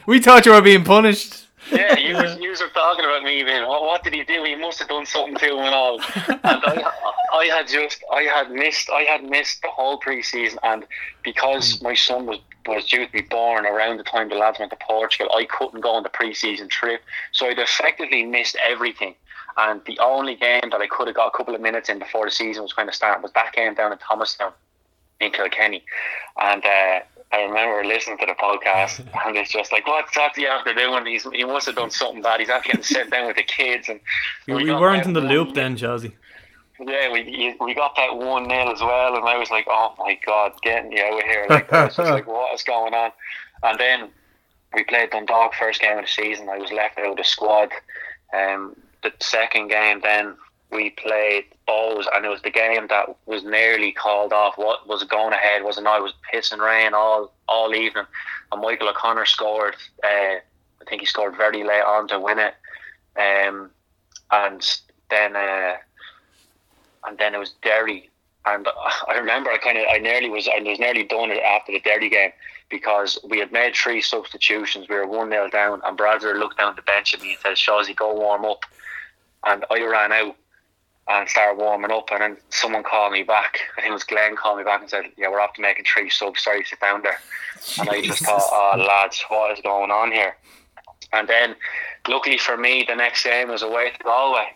We 0.05 0.19
thought 0.19 0.45
you 0.45 0.53
were 0.53 0.61
being 0.61 0.83
punished. 0.83 1.46
Yeah, 1.71 1.97
you 1.97 2.15
were, 2.15 2.37
you 2.39 2.49
were 2.49 2.55
talking 2.73 3.05
about 3.05 3.23
me, 3.23 3.43
man. 3.43 3.67
What, 3.67 3.81
what 3.81 4.03
did 4.03 4.13
he 4.13 4.23
do? 4.23 4.43
He 4.43 4.55
must 4.55 4.79
have 4.79 4.87
done 4.87 5.05
something 5.05 5.35
to 5.35 5.45
him 5.45 5.59
and 5.59 5.75
all. 5.75 5.99
And 6.27 6.39
I, 6.43 6.91
I 7.33 7.45
had 7.45 7.67
just, 7.67 8.03
I 8.11 8.23
had 8.23 8.51
missed, 8.51 8.89
I 8.89 9.01
had 9.01 9.23
missed 9.23 9.61
the 9.61 9.69
whole 9.69 9.99
preseason, 9.99 10.57
and 10.63 10.85
because 11.23 11.81
my 11.81 11.93
son 11.93 12.25
was 12.25 12.39
was 12.65 12.85
due 12.85 13.05
to 13.05 13.11
be 13.13 13.21
born 13.21 13.65
around 13.65 13.95
the 13.95 14.03
time 14.03 14.27
the 14.27 14.35
lads 14.35 14.59
went 14.59 14.71
to 14.71 14.77
Portugal, 14.85 15.31
I 15.33 15.45
couldn't 15.45 15.79
go 15.79 15.91
on 15.91 16.03
the 16.03 16.09
preseason 16.09 16.69
trip, 16.69 17.01
so 17.31 17.47
I'd 17.47 17.59
effectively 17.59 18.25
missed 18.25 18.57
everything. 18.61 19.15
And 19.55 19.81
the 19.85 19.97
only 19.99 20.35
game 20.35 20.69
that 20.71 20.81
I 20.81 20.87
could 20.87 21.07
have 21.07 21.15
got 21.15 21.27
a 21.27 21.37
couple 21.37 21.55
of 21.55 21.61
minutes 21.61 21.87
in 21.87 21.97
before 21.97 22.25
the 22.25 22.31
season 22.31 22.63
was 22.63 22.73
going 22.73 22.89
to 22.89 22.93
start 22.93 23.21
was 23.21 23.31
that 23.33 23.53
game 23.53 23.73
down 23.73 23.93
in 23.93 23.97
Thomastown 23.97 24.51
in 25.19 25.31
Kilkenny, 25.31 25.83
and. 26.41 26.63
Uh, 26.63 26.99
I 27.31 27.41
remember 27.43 27.83
listening 27.85 28.17
to 28.19 28.25
the 28.25 28.33
podcast, 28.33 28.99
and 29.25 29.35
it's 29.35 29.51
just 29.51 29.71
like, 29.71 29.85
what's 29.87 30.15
that 30.15 30.31
he 30.35 30.47
after 30.47 30.73
doing? 30.73 31.05
He's 31.05 31.23
he 31.33 31.43
must 31.43 31.65
have 31.67 31.75
done 31.75 31.91
something 31.91 32.21
bad. 32.21 32.39
He's 32.39 32.49
after 32.49 32.67
getting 32.69 32.83
sent 32.83 33.11
down 33.11 33.27
with 33.27 33.35
the 33.35 33.43
kids, 33.43 33.89
and 33.89 33.99
We, 34.47 34.55
we 34.55 34.65
got 34.65 34.79
weren't 34.81 35.05
in 35.05 35.13
the 35.13 35.19
one- 35.21 35.29
loop 35.29 35.53
then, 35.53 35.75
Jazzy. 35.77 36.13
Yeah, 36.79 37.11
we 37.11 37.55
we 37.59 37.73
got 37.73 37.95
that 37.95 38.15
one 38.15 38.47
nil 38.47 38.69
as 38.69 38.81
well, 38.81 39.15
and 39.15 39.25
I 39.27 39.37
was 39.37 39.49
like, 39.49 39.65
oh 39.67 39.95
my 39.97 40.17
god, 40.25 40.53
getting 40.61 40.91
you 40.91 41.03
out 41.03 41.19
of 41.19 41.23
here! 41.23 41.45
Like, 41.49 41.73
I 41.73 41.85
was 41.85 41.95
just 41.95 42.11
like, 42.11 42.27
what 42.33 42.53
is 42.53 42.61
going 42.63 42.93
on? 42.93 43.11
And 43.63 43.79
then 43.79 44.09
we 44.75 44.83
played 44.83 45.09
Dundalk 45.09 45.55
first 45.55 45.81
game 45.81 45.97
of 45.97 46.05
the 46.05 46.11
season. 46.11 46.49
I 46.49 46.57
was 46.59 46.71
left 46.71 46.99
out 46.99 47.09
of 47.11 47.17
the 47.17 47.23
squad. 47.23 47.71
Um, 48.31 48.75
the 49.01 49.11
second 49.19 49.69
game, 49.69 50.01
then 50.03 50.35
we 50.71 50.89
played 50.91 51.45
Bohs, 51.67 52.05
and 52.13 52.25
it 52.25 52.29
was 52.29 52.41
the 52.41 52.51
game 52.51 52.87
that 52.89 53.15
was 53.25 53.43
nearly 53.43 53.91
called 53.91 54.33
off. 54.33 54.57
What 54.57 54.87
was 54.87 55.03
going 55.03 55.33
ahead 55.33 55.63
was 55.63 55.77
and 55.77 55.87
I 55.87 55.99
was 55.99 56.13
pissing 56.33 56.59
rain 56.59 56.93
all 56.93 57.33
all 57.47 57.73
evening, 57.73 58.05
and 58.51 58.61
Michael 58.61 58.89
O'Connor 58.89 59.25
scored. 59.25 59.75
Uh, 60.03 60.37
I 60.37 60.89
think 60.89 61.01
he 61.01 61.07
scored 61.07 61.35
very 61.37 61.63
late 61.63 61.83
on 61.83 62.07
to 62.09 62.19
win 62.19 62.39
it. 62.39 62.53
Um, 63.17 63.71
and 64.31 64.79
then 65.09 65.35
uh, 65.35 65.75
and 67.07 67.17
then 67.17 67.33
it 67.33 67.39
was 67.39 67.53
Derry. 67.61 68.09
And 68.45 68.67
I 69.07 69.17
remember 69.17 69.51
I 69.51 69.57
kind 69.57 69.77
of 69.77 69.85
I 69.89 69.97
nearly 69.97 70.29
was 70.29 70.47
I 70.47 70.61
was 70.61 70.79
nearly 70.79 71.03
done 71.03 71.31
it 71.31 71.41
after 71.43 71.71
the 71.71 71.79
Derry 71.79 72.09
game 72.09 72.31
because 72.69 73.17
we 73.29 73.39
had 73.39 73.51
made 73.51 73.75
three 73.75 74.01
substitutions. 74.01 74.87
We 74.89 74.95
were 74.95 75.07
one 75.07 75.29
0 75.29 75.49
down, 75.49 75.81
and 75.85 75.97
Bradford 75.97 76.37
looked 76.37 76.57
down 76.57 76.75
the 76.75 76.81
bench 76.81 77.13
at 77.13 77.21
me 77.21 77.31
and 77.31 77.39
said, 77.41 77.55
"Shawsy, 77.55 77.95
go 77.95 78.13
warm 78.13 78.43
up." 78.43 78.63
And 79.45 79.63
I 79.71 79.81
ran 79.81 80.11
out 80.11 80.35
and 81.09 81.29
started 81.29 81.57
warming 81.57 81.91
up, 81.91 82.09
and 82.11 82.21
then 82.21 82.37
someone 82.49 82.83
called 82.83 83.13
me 83.13 83.23
back. 83.23 83.59
I 83.77 83.81
think 83.81 83.91
it 83.91 83.93
was 83.93 84.03
Glenn 84.03 84.35
called 84.35 84.57
me 84.57 84.63
back 84.63 84.81
and 84.81 84.89
said, 84.89 85.05
"Yeah, 85.17 85.29
we're 85.29 85.39
after 85.39 85.61
making 85.61 85.85
three 85.85 86.09
subs. 86.09 86.41
Sorry, 86.43 86.63
sit 86.63 86.79
down 86.79 87.01
there." 87.01 87.19
And 87.79 87.89
I 87.89 88.01
just 88.01 88.23
thought, 88.23 88.41
"Oh, 88.51 88.77
lads, 88.77 89.23
what 89.29 89.51
is 89.51 89.61
going 89.61 89.91
on 89.91 90.11
here?" 90.11 90.35
And 91.13 91.27
then, 91.27 91.55
luckily 92.07 92.37
for 92.37 92.57
me, 92.57 92.83
the 92.87 92.95
next 92.95 93.23
game 93.23 93.49
was 93.49 93.61
away 93.61 93.91
to 93.91 94.03
Galway. 94.03 94.53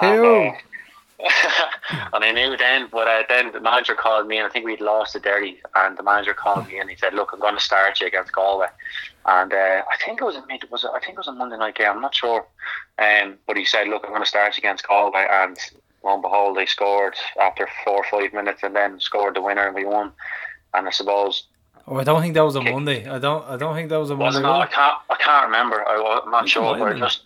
And, 0.00 0.54
uh, 0.54 0.58
and 2.12 2.24
I 2.24 2.32
knew 2.32 2.56
then, 2.56 2.88
but 2.90 3.06
uh, 3.06 3.22
then 3.28 3.52
the 3.52 3.60
manager 3.60 3.94
called 3.94 4.26
me, 4.26 4.38
and 4.38 4.46
I 4.46 4.50
think 4.50 4.64
we'd 4.64 4.80
lost 4.80 5.12
the 5.12 5.20
derby. 5.20 5.60
And 5.74 5.96
the 5.96 6.02
manager 6.02 6.34
called 6.34 6.68
me, 6.68 6.78
and 6.78 6.88
he 6.88 6.96
said, 6.96 7.14
"Look, 7.14 7.30
I'm 7.32 7.40
going 7.40 7.56
to 7.56 7.60
start 7.60 8.00
you 8.00 8.06
against 8.06 8.32
Galway." 8.32 8.68
And 9.26 9.52
uh, 9.52 9.82
I 9.92 10.04
think 10.04 10.20
it 10.20 10.24
was 10.24 10.36
a 10.36 10.46
mid, 10.46 10.64
was 10.70 10.84
it, 10.84 10.90
I 10.94 11.00
think 11.00 11.12
it 11.12 11.18
was 11.18 11.28
a 11.28 11.32
Monday 11.32 11.56
night 11.56 11.76
game. 11.76 11.88
I'm 11.90 12.00
not 12.00 12.14
sure. 12.14 12.46
Um, 12.98 13.36
but 13.46 13.56
he 13.56 13.64
said, 13.64 13.88
"Look, 13.88 14.04
I'm 14.04 14.10
going 14.10 14.22
to 14.22 14.28
start 14.28 14.56
you 14.56 14.60
against 14.60 14.86
Galway," 14.86 15.26
and 15.30 15.58
lo 16.02 16.14
and 16.14 16.22
behold, 16.22 16.56
they 16.56 16.66
scored 16.66 17.14
after 17.40 17.68
four 17.84 17.96
or 17.96 18.04
five 18.10 18.32
minutes, 18.32 18.62
and 18.62 18.74
then 18.74 19.00
scored 19.00 19.36
the 19.36 19.42
winner, 19.42 19.66
and 19.66 19.74
we 19.74 19.84
won. 19.84 20.12
And 20.72 20.86
I 20.86 20.90
suppose 20.90 21.46
Oh, 21.86 21.96
I 21.96 22.04
don't 22.04 22.22
think 22.22 22.34
that 22.34 22.44
was 22.44 22.54
a 22.54 22.62
Monday. 22.62 23.08
I 23.08 23.18
don't. 23.18 23.44
I 23.48 23.56
don't 23.56 23.74
think 23.74 23.88
that 23.88 23.98
was 23.98 24.10
a 24.10 24.16
Monday. 24.16 24.40
not? 24.40 24.60
I 24.60 24.66
can't. 24.66 24.98
I 25.10 25.16
can't 25.16 25.46
remember. 25.46 25.86
I, 25.86 26.22
am 26.24 26.30
not 26.30 26.48
sure, 26.48 26.62
might 26.62 26.78
but 26.78 26.84
I 26.84 26.90
have 26.90 26.98
just. 26.98 27.22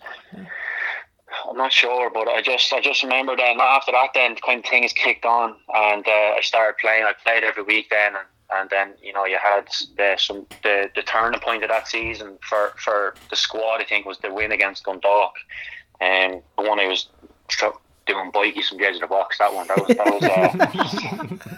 I'm 1.49 1.57
not 1.57 1.71
sure, 1.71 2.09
but 2.09 2.27
I 2.27 2.41
just 2.41 2.71
I 2.73 2.81
just 2.81 3.03
remember 3.03 3.35
then 3.35 3.59
after 3.59 3.91
that 3.91 4.09
then 4.13 4.35
kind 4.35 4.63
of 4.63 4.69
things 4.69 4.93
kicked 4.93 5.25
on 5.25 5.55
and 5.73 6.07
uh, 6.07 6.35
I 6.37 6.39
started 6.41 6.77
playing. 6.77 7.03
I 7.03 7.13
played 7.23 7.43
every 7.43 7.63
week 7.63 7.89
then, 7.89 8.15
and, 8.15 8.25
and 8.53 8.69
then 8.69 8.93
you 9.01 9.13
know 9.13 9.25
you 9.25 9.37
had 9.41 9.67
the 9.97 10.15
some 10.17 10.45
the, 10.63 10.89
the 10.95 11.03
turning 11.03 11.39
point 11.39 11.63
of 11.63 11.69
that 11.69 11.87
season 11.87 12.37
for, 12.41 12.73
for 12.77 13.15
the 13.29 13.35
squad. 13.35 13.81
I 13.81 13.85
think 13.85 14.05
was 14.05 14.17
the 14.19 14.33
win 14.33 14.51
against 14.51 14.85
Dundalk, 14.85 15.33
and 16.01 16.41
the 16.57 16.63
one 16.63 16.79
I 16.79 16.87
was 16.87 17.09
doing 18.07 18.31
bikies 18.31 18.69
from 18.69 18.77
the 18.77 18.85
edge 18.85 18.95
of 18.95 19.01
the 19.01 19.07
box. 19.07 19.37
That 19.37 19.53
one 19.53 19.67
that 19.67 19.77
was 19.77 19.97
that 19.97 20.05
was. 20.05 21.43
Uh, 21.43 21.57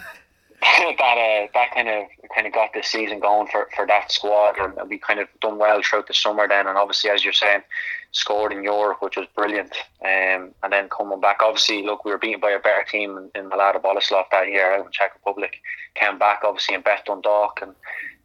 that 0.60 1.18
uh, 1.18 1.46
that 1.54 1.74
kind 1.74 1.88
of 1.88 2.04
kind 2.34 2.46
of 2.46 2.52
got 2.52 2.72
this 2.74 2.88
season 2.88 3.20
going 3.20 3.48
for, 3.48 3.68
for 3.74 3.86
that 3.86 4.10
squad, 4.10 4.56
and 4.58 4.88
we 4.88 4.98
kind 4.98 5.20
of 5.20 5.28
done 5.40 5.58
well 5.58 5.80
throughout 5.82 6.06
the 6.06 6.14
summer. 6.14 6.46
Then, 6.48 6.66
and 6.66 6.76
obviously, 6.76 7.10
as 7.10 7.24
you're 7.24 7.32
saying, 7.32 7.62
scored 8.12 8.52
in 8.52 8.62
Europe, 8.62 8.98
which 9.00 9.16
was 9.16 9.26
brilliant. 9.34 9.72
Um, 10.02 10.54
and 10.62 10.72
then 10.72 10.88
coming 10.88 11.20
back, 11.20 11.38
obviously, 11.42 11.82
look, 11.82 12.04
we 12.04 12.10
were 12.10 12.18
beaten 12.18 12.40
by 12.40 12.50
a 12.50 12.58
better 12.58 12.84
team 12.90 13.16
in, 13.16 13.30
in 13.34 13.50
Mladá 13.50 13.80
Boleslav 13.80 14.24
that 14.30 14.48
year 14.48 14.74
out 14.74 14.86
in 14.86 14.92
Czech 14.92 15.14
Republic. 15.14 15.60
Came 15.94 16.18
back, 16.18 16.40
obviously, 16.44 16.74
and 16.74 16.84
bet 16.84 17.04
Dundalk, 17.06 17.60
and 17.62 17.74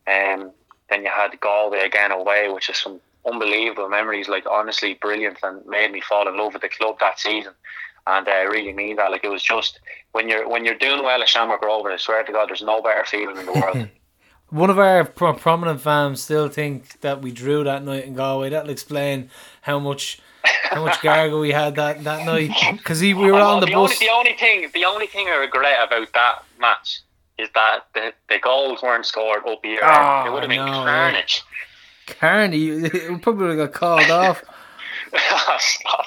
um, 0.07 0.51
then 0.89 1.03
you 1.03 1.09
had 1.09 1.39
Galway 1.39 1.79
again 1.79 2.11
away, 2.11 2.49
which 2.49 2.69
is 2.69 2.77
some 2.77 2.99
unbelievable 3.25 3.89
memories. 3.89 4.27
Like 4.27 4.45
honestly, 4.49 4.95
brilliant, 4.95 5.37
and 5.43 5.65
made 5.65 5.91
me 5.91 6.01
fall 6.01 6.27
in 6.27 6.37
love 6.37 6.53
with 6.53 6.61
the 6.61 6.69
club 6.69 6.97
that 6.99 7.19
season. 7.19 7.53
And 8.05 8.27
uh, 8.27 8.31
I 8.31 8.41
really 8.41 8.73
mean 8.73 8.97
that. 8.97 9.11
Like 9.11 9.23
it 9.23 9.29
was 9.29 9.43
just 9.43 9.79
when 10.11 10.29
you're 10.29 10.47
when 10.47 10.65
you're 10.65 10.75
doing 10.75 11.03
well 11.03 11.21
at 11.21 11.29
Shamrock 11.29 11.63
Rovers, 11.63 11.93
I 11.93 11.97
swear 11.97 12.23
to 12.23 12.31
God, 12.31 12.49
there's 12.49 12.61
no 12.61 12.81
better 12.81 13.05
feeling 13.05 13.37
in 13.37 13.45
the 13.45 13.53
world. 13.53 13.89
One 14.49 14.69
of 14.69 14.77
our 14.77 15.03
pro- 15.03 15.33
prominent 15.33 15.81
fans 15.81 16.21
still 16.21 16.47
think 16.47 17.01
that 17.01 17.23
we 17.23 17.31
drew 17.31 17.63
that 17.63 17.83
night 17.83 18.05
in 18.05 18.13
Galway. 18.13 18.49
That'll 18.49 18.69
explain 18.69 19.31
how 19.63 19.79
much 19.79 20.19
how 20.69 20.83
much 20.83 21.01
gargle 21.01 21.39
we 21.39 21.51
had 21.51 21.75
that, 21.75 22.03
that 22.03 22.25
night 22.25 22.51
because 22.77 23.01
we 23.01 23.13
were 23.13 23.33
on 23.33 23.59
the, 23.59 23.65
the 23.65 23.71
bus. 23.71 23.93
Only, 23.93 24.05
the 24.05 24.11
only 24.11 24.33
thing, 24.33 24.69
the 24.73 24.85
only 24.85 25.07
thing 25.07 25.27
I 25.27 25.35
regret 25.35 25.87
about 25.87 26.11
that 26.13 26.43
match 26.59 27.01
is 27.37 27.49
that 27.55 27.85
the, 27.93 28.13
the 28.29 28.39
goals 28.39 28.81
weren't 28.83 29.05
scored 29.05 29.45
up 29.47 29.59
here. 29.63 29.79
Oh, 29.81 30.25
it 30.25 30.31
would 30.31 30.43
have 30.43 30.49
been 30.49 30.59
I 30.59 30.65
know, 30.65 30.83
carnage. 30.83 31.43
Carney, 32.07 32.67
it 32.67 33.21
probably 33.21 33.55
got 33.55 33.73
called 33.73 34.09
off. 34.11 34.43
Stop. 35.59 36.05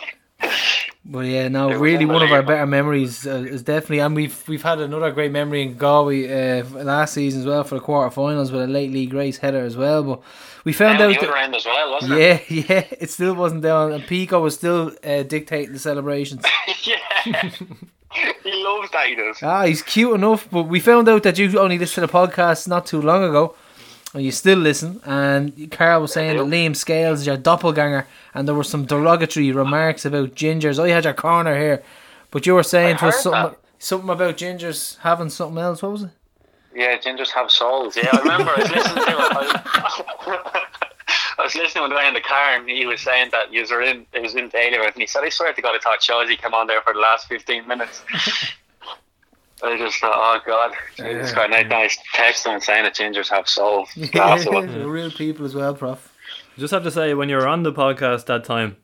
But 1.08 1.20
yeah, 1.20 1.48
no, 1.48 1.70
really 1.78 2.04
one 2.04 2.22
of 2.22 2.32
our 2.32 2.42
better 2.42 2.66
memories 2.66 3.26
uh, 3.26 3.46
is 3.48 3.62
definitely, 3.62 4.00
and 4.00 4.14
we've 4.14 4.46
we've 4.48 4.62
had 4.62 4.80
another 4.80 5.12
great 5.12 5.30
memory 5.30 5.62
in 5.62 5.76
Galway 5.76 6.60
uh, 6.60 6.64
last 6.64 7.14
season 7.14 7.40
as 7.40 7.46
well 7.46 7.64
for 7.64 7.76
the 7.76 7.80
quarterfinals 7.80 8.50
with 8.52 8.62
a 8.62 8.66
late 8.66 8.90
Lee 8.90 9.06
Grace 9.06 9.38
header 9.38 9.64
as 9.64 9.76
well. 9.76 10.02
But 10.02 10.22
we 10.66 10.72
found 10.72 11.00
out 11.00 11.14
the 11.14 11.20
other 11.20 11.36
end 11.36 11.54
as 11.54 11.64
well, 11.64 11.92
wasn't 11.92 12.14
it? 12.14 12.50
yeah, 12.50 12.64
yeah, 12.68 12.84
it 12.98 13.08
still 13.08 13.34
wasn't 13.34 13.62
down, 13.62 13.92
and 13.92 14.04
Pico 14.04 14.42
was 14.42 14.56
still 14.56 14.90
uh, 15.04 15.22
dictating 15.22 15.72
the 15.72 15.78
celebrations. 15.78 16.44
yeah. 16.82 17.50
he 18.42 18.64
loves 18.64 18.90
that. 18.90 19.06
He 19.06 19.14
does. 19.14 19.40
Ah, 19.44 19.64
he's 19.64 19.80
cute 19.80 20.12
enough, 20.12 20.48
but 20.50 20.64
we 20.64 20.80
found 20.80 21.08
out 21.08 21.22
that 21.22 21.38
you 21.38 21.56
only 21.56 21.78
listened 21.78 22.06
to 22.08 22.12
the 22.12 22.18
podcast 22.18 22.66
not 22.66 22.84
too 22.84 23.00
long 23.00 23.22
ago, 23.22 23.54
and 24.12 24.24
you 24.24 24.32
still 24.32 24.58
listen. 24.58 25.00
And 25.04 25.70
Carl 25.70 26.00
was 26.00 26.12
saying 26.12 26.36
that. 26.36 26.46
Liam 26.46 26.74
Scales 26.74 27.20
is 27.20 27.28
your 27.28 27.36
doppelganger, 27.36 28.08
and 28.34 28.48
there 28.48 28.54
were 28.56 28.64
some 28.64 28.86
derogatory 28.86 29.52
remarks 29.52 30.04
about 30.04 30.34
gingers. 30.34 30.82
I 30.82 30.88
had 30.88 31.04
your 31.04 31.14
corner 31.14 31.56
here, 31.56 31.84
but 32.32 32.44
you 32.44 32.54
were 32.54 32.64
saying 32.64 32.96
to 32.96 33.06
us 33.06 33.22
something, 33.22 33.52
that. 33.52 33.60
something 33.78 34.10
about 34.10 34.36
gingers 34.36 34.98
having 34.98 35.30
something 35.30 35.62
else. 35.62 35.80
What 35.80 35.92
was 35.92 36.02
it? 36.02 36.10
Yeah, 36.76 36.98
gingers 36.98 37.30
have 37.30 37.50
souls. 37.50 37.96
Yeah, 37.96 38.10
I 38.12 38.18
remember. 38.18 38.50
I 38.50 38.60
was 38.60 38.70
listening 38.70 39.04
to 39.04 39.10
it. 39.10 39.16
I, 39.16 40.62
I 41.38 41.42
was 41.42 41.54
listening 41.54 41.84
to 41.84 41.88
the 41.88 41.94
guy 41.94 42.08
in 42.08 42.14
the 42.14 42.20
car, 42.20 42.56
and 42.56 42.68
he 42.68 42.84
was 42.84 43.00
saying 43.00 43.30
that 43.32 43.50
you 43.52 43.64
were 43.70 43.80
in. 43.80 44.04
He 44.12 44.20
was 44.20 44.34
in 44.34 44.50
daily 44.50 44.78
with, 44.78 44.92
and 44.92 45.00
he 45.00 45.06
said, 45.06 45.24
"I 45.24 45.30
swear 45.30 45.54
to 45.54 45.62
God, 45.62 45.74
I 45.74 45.78
thought 45.78 46.00
Shawsy 46.00 46.36
came 46.36 46.52
on 46.52 46.66
there 46.66 46.82
for 46.82 46.92
the 46.92 47.00
last 47.00 47.28
fifteen 47.28 47.66
minutes." 47.66 48.02
I 49.62 49.78
just 49.78 49.98
thought, 49.98 50.12
oh 50.14 50.38
God, 50.46 50.74
Jesus 50.96 51.32
Yeah. 51.34 51.46
Nice, 51.46 51.66
nice 51.68 51.98
text 52.12 52.46
him 52.46 52.60
saying 52.60 52.84
that 52.84 52.94
gingers 52.94 53.30
have 53.30 53.48
souls. 53.48 53.88
Class 54.12 54.46
of 54.46 54.52
it. 54.52 54.66
They're 54.66 54.86
real 54.86 55.10
people 55.10 55.46
as 55.46 55.54
well, 55.54 55.74
Prof. 55.74 56.12
Just 56.58 56.74
have 56.74 56.82
to 56.82 56.90
say, 56.90 57.14
when 57.14 57.30
you 57.30 57.36
were 57.36 57.48
on 57.48 57.62
the 57.62 57.72
podcast 57.72 58.26
that 58.26 58.44
time, 58.44 58.76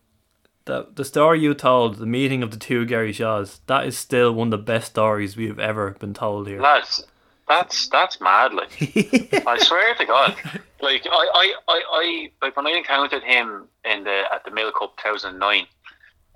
that 0.65 0.97
the 0.97 1.05
story 1.05 1.41
you 1.41 1.53
told, 1.53 1.97
the 1.97 2.07
meeting 2.07 2.43
of 2.43 2.53
the 2.53 2.57
two 2.57 2.87
Gary 2.87 3.13
Shaws, 3.13 3.61
that 3.67 3.87
is 3.87 3.99
still 3.99 4.33
one 4.33 4.49
of 4.49 4.53
the 4.53 4.59
best 4.59 4.93
stories 4.93 5.37
we've 5.37 5.59
ever 5.59 5.91
been 5.99 6.15
told 6.15 6.49
here. 6.49 6.61
Lads, 6.61 7.05
that's 7.49 7.89
that's 7.89 8.21
mad. 8.21 8.55
Like 8.55 8.71
I 9.47 9.59
swear 9.59 9.95
to 9.95 10.07
God, 10.07 10.37
like 10.81 11.07
I, 11.07 11.29
I, 11.35 11.55
I, 11.69 11.83
I 11.93 12.31
like 12.41 12.57
when 12.57 12.67
I 12.67 12.71
encountered 12.71 13.23
him 13.23 13.69
in 13.85 14.05
the 14.05 14.25
at 14.33 14.45
the 14.45 14.51
Milk 14.51 14.79
Cup 14.79 14.97
2009, 14.99 15.67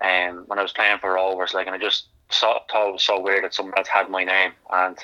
um, 0.03 0.45
when 0.47 0.59
I 0.59 0.63
was 0.63 0.73
playing 0.73 0.99
for 0.99 1.15
Rovers, 1.15 1.55
like, 1.55 1.67
and 1.67 1.75
I 1.75 1.79
just 1.79 2.07
saw, 2.31 2.59
thought 2.71 2.89
it 2.89 2.93
was 2.93 3.03
so 3.03 3.21
weird 3.21 3.45
that 3.45 3.55
someone 3.55 3.75
else 3.77 3.89
had 3.89 4.11
my 4.11 4.25
name, 4.25 4.53
and 4.71 4.99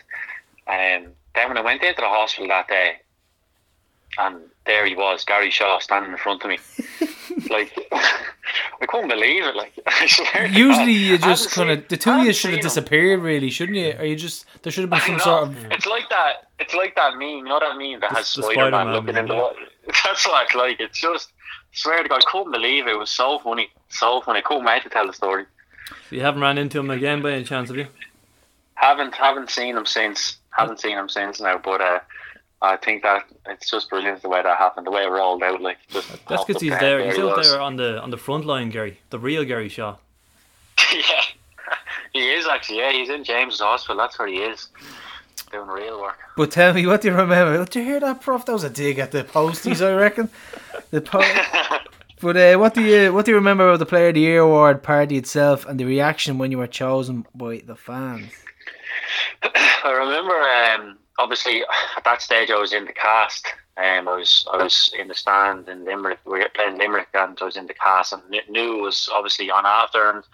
um, 0.66 1.12
then 1.34 1.48
when 1.48 1.58
I 1.58 1.62
went 1.62 1.82
into 1.82 2.00
the 2.00 2.08
hospital 2.08 2.48
that 2.48 2.68
day, 2.68 2.96
and 4.18 4.40
there 4.66 4.86
he 4.86 4.94
was, 4.94 5.24
Gary 5.24 5.50
Shaw, 5.50 5.78
standing 5.78 6.12
in 6.12 6.18
front 6.18 6.42
of 6.44 6.50
me, 6.50 6.58
like 7.50 7.72
I 7.92 8.86
couldn't 8.86 9.08
believe 9.08 9.44
it. 9.44 9.56
Like 9.56 9.72
I 9.86 10.06
swear. 10.06 10.48
to 10.48 10.52
Usually, 10.52 10.92
you 10.92 11.14
I 11.14 11.18
just 11.18 11.50
kind 11.50 11.70
of 11.70 11.88
the 11.88 11.96
two 11.96 12.10
I 12.10 12.20
of 12.20 12.26
you 12.26 12.32
should 12.32 12.50
have 12.52 12.60
seen 12.60 12.60
him. 12.60 12.62
disappeared, 12.62 13.20
really, 13.22 13.50
shouldn't 13.50 13.78
you? 13.78 13.92
Or 13.98 14.04
you 14.04 14.16
just 14.16 14.46
there 14.62 14.72
should 14.72 14.82
have 14.82 14.90
been 14.90 15.00
I 15.00 15.06
some 15.06 15.16
know. 15.16 15.22
sort 15.24 15.42
of 15.48 15.64
It's 15.72 15.86
like 15.86 16.08
that. 16.10 16.48
It's 16.58 16.74
like 16.74 16.94
that 16.96 17.14
meme. 17.14 17.22
You 17.38 17.44
know 17.44 17.60
that 17.60 17.76
meme 17.76 18.00
that 18.00 18.12
has 18.12 18.32
the 18.34 18.42
Spider 18.42 18.70
Man 18.70 18.92
looking 18.92 19.14
meme, 19.14 19.24
into 19.24 19.34
yeah. 19.34 19.40
what? 19.40 19.56
That's 19.86 20.26
what 20.26 20.44
it's 20.44 20.54
like. 20.54 20.80
It's 20.80 21.00
just 21.00 21.32
swear 21.72 22.02
to 22.02 22.08
God, 22.08 22.22
I 22.26 22.30
couldn't 22.30 22.52
believe 22.52 22.86
it. 22.86 22.90
It 22.92 22.98
was 22.98 23.10
so 23.10 23.38
funny, 23.38 23.70
so 23.88 24.20
funny. 24.20 24.38
I 24.38 24.42
couldn't 24.42 24.64
wait 24.64 24.82
to 24.84 24.88
tell 24.90 25.06
the 25.06 25.12
story. 25.12 25.46
So 26.08 26.16
you 26.16 26.20
haven't 26.22 26.40
ran 26.42 26.58
into 26.58 26.78
him 26.78 26.90
again 26.90 27.22
by 27.22 27.32
any 27.32 27.44
chance, 27.44 27.68
have 27.68 27.76
you? 27.78 27.86
Haven't 28.74 29.14
haven't 29.14 29.50
seen 29.50 29.76
him 29.76 29.86
since. 29.86 30.38
Haven't 30.50 30.80
seen 30.80 30.96
him 30.98 31.08
since 31.08 31.40
now. 31.40 31.58
But 31.58 31.80
uh, 31.80 32.00
I 32.62 32.76
think 32.76 33.02
that 33.02 33.24
it's 33.48 33.68
just 33.68 33.90
brilliant 33.90 34.22
the 34.22 34.28
way 34.28 34.40
that 34.42 34.56
happened, 34.56 34.86
the 34.86 34.90
way 34.92 35.02
it 35.02 35.08
rolled 35.10 35.42
out. 35.42 35.60
Like 35.60 35.78
just 35.88 36.08
That's 36.08 36.22
popped 36.22 36.46
because 36.46 36.62
he's 36.62 36.70
there, 36.70 36.80
there. 36.80 36.98
there 36.98 37.06
He's 37.08 37.16
he 37.16 37.22
out 37.22 37.36
was. 37.36 37.50
there 37.50 37.60
on 37.60 37.76
the 37.76 38.00
on 38.00 38.10
the 38.10 38.16
front 38.16 38.46
line, 38.46 38.70
Gary. 38.70 38.98
The 39.10 39.18
real 39.18 39.44
Gary 39.44 39.68
Shaw. 39.68 39.96
yeah, 40.94 41.22
he 42.12 42.30
is 42.30 42.46
actually. 42.46 42.78
Yeah, 42.78 42.92
he's 42.92 43.10
in 43.10 43.24
James's 43.24 43.60
hospital. 43.60 43.96
That's 43.96 44.18
where 44.18 44.28
he 44.28 44.36
is, 44.36 44.68
doing 45.50 45.68
real 45.68 46.00
work. 46.00 46.18
But 46.36 46.50
tell 46.52 46.72
me, 46.72 46.86
what 46.86 47.00
do 47.02 47.08
you 47.08 47.14
remember? 47.14 47.64
Did 47.64 47.74
you 47.76 47.82
hear 47.84 48.00
that, 48.00 48.20
Prof? 48.22 48.44
That 48.46 48.52
was 48.52 48.64
a 48.64 48.70
dig 48.70 48.98
at 49.00 49.10
the 49.10 49.24
posties, 49.24 49.84
I 49.84 49.94
reckon. 49.94 50.30
The 50.90 51.00
po- 51.00 51.20
But 52.20 52.36
uh, 52.36 52.56
what 52.56 52.74
do 52.74 52.82
you 52.84 53.12
what 53.12 53.24
do 53.24 53.32
you 53.32 53.36
remember 53.36 53.68
of 53.70 53.80
the 53.80 53.86
Player 53.86 54.08
of 54.10 54.14
the 54.14 54.20
Year 54.20 54.38
award 54.42 54.84
party 54.84 55.16
itself 55.16 55.66
and 55.66 55.80
the 55.80 55.84
reaction 55.84 56.38
when 56.38 56.52
you 56.52 56.58
were 56.58 56.68
chosen 56.68 57.26
by 57.34 57.62
the 57.66 57.74
fans? 57.74 58.30
I 59.42 59.90
remember, 59.90 60.32
um, 60.88 60.98
obviously, 61.18 61.62
at 61.96 62.04
that 62.04 62.22
stage 62.22 62.50
I 62.50 62.58
was 62.58 62.72
in 62.72 62.84
the 62.84 62.92
cast. 62.92 63.46
Um, 63.76 64.06
I 64.06 64.16
was 64.16 64.46
I 64.52 64.62
was 64.62 64.92
in 64.98 65.08
the 65.08 65.14
stand 65.14 65.68
in 65.68 65.84
Limerick. 65.84 66.18
We 66.24 66.38
were 66.38 66.48
playing 66.54 66.78
Limerick, 66.78 67.08
and 67.14 67.38
I 67.40 67.44
was 67.44 67.56
in 67.56 67.66
the 67.66 67.74
cast, 67.74 68.12
and 68.12 68.22
knew 68.48 68.78
was 68.78 69.08
obviously 69.12 69.50
on 69.50 69.64
after. 69.64 70.10
And 70.10 70.24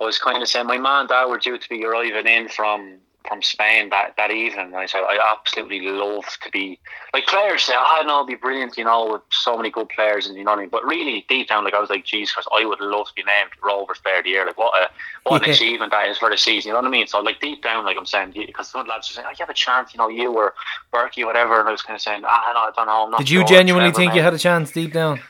I 0.00 0.04
was 0.04 0.18
kind 0.18 0.42
of 0.42 0.48
saying, 0.48 0.66
my 0.66 0.78
man 0.78 1.00
and 1.00 1.08
dad 1.08 1.26
were 1.26 1.38
due 1.38 1.58
to 1.58 1.68
be 1.68 1.84
arriving 1.84 2.26
in 2.26 2.48
from 2.48 2.98
from 3.28 3.42
Spain 3.42 3.90
that, 3.90 4.14
that 4.16 4.30
evening. 4.30 4.74
I 4.74 4.86
said, 4.86 5.00
I 5.00 5.18
absolutely 5.36 5.80
love 5.82 6.24
to 6.42 6.50
be 6.50 6.78
like 7.12 7.26
players 7.26 7.64
say, 7.64 7.74
oh 7.76 8.02
no, 8.06 8.18
it'd 8.18 8.28
be 8.28 8.34
brilliant, 8.34 8.76
you 8.76 8.84
know, 8.84 9.12
with 9.12 9.22
so 9.30 9.56
many 9.56 9.70
good 9.70 9.88
players, 9.90 10.26
and 10.26 10.36
you 10.36 10.44
know 10.44 10.52
what 10.52 10.58
I 10.58 10.62
mean. 10.62 10.70
But 10.70 10.84
really, 10.84 11.24
deep 11.28 11.48
down, 11.48 11.64
like 11.64 11.74
I 11.74 11.80
was 11.80 11.90
like, 11.90 12.04
Jesus 12.04 12.34
Christ, 12.34 12.48
I 12.56 12.64
would 12.64 12.80
love 12.80 13.08
to 13.08 13.14
be 13.14 13.22
named 13.22 13.50
Rovers 13.62 13.98
Player 13.98 14.18
of 14.18 14.24
the 14.24 14.30
Year. 14.30 14.46
Like 14.46 14.58
what 14.58 14.74
a 14.80 14.90
what 15.28 15.44
an 15.44 15.50
achievement 15.50 15.92
that 15.92 16.08
is 16.08 16.18
for 16.18 16.30
the 16.30 16.38
season. 16.38 16.68
You 16.68 16.74
know 16.74 16.80
what 16.80 16.88
I 16.88 16.90
mean? 16.90 17.06
So 17.06 17.20
like 17.20 17.40
deep 17.40 17.62
down, 17.62 17.84
like 17.84 17.96
I'm 17.98 18.06
saying, 18.06 18.32
because 18.34 18.68
some 18.68 18.86
lads 18.86 19.10
are 19.10 19.14
saying, 19.14 19.26
oh, 19.30 19.34
have 19.38 19.50
a 19.50 19.54
chance, 19.54 19.92
you 19.92 19.98
know, 19.98 20.08
you 20.08 20.32
or 20.32 20.54
Berkey, 20.92 21.24
whatever, 21.24 21.60
and 21.60 21.68
I 21.68 21.72
was 21.72 21.82
kind 21.82 21.96
of 21.96 22.00
saying, 22.00 22.22
ah, 22.24 22.52
no, 22.54 22.60
I 22.60 22.70
don't 22.74 22.86
know. 22.86 23.04
I'm 23.04 23.10
not 23.10 23.18
Did 23.18 23.30
you 23.30 23.40
sure, 23.40 23.48
genuinely 23.48 23.92
think 23.92 24.14
you 24.14 24.22
had 24.22 24.34
a 24.34 24.38
chance 24.38 24.72
deep 24.72 24.92
down? 24.92 25.20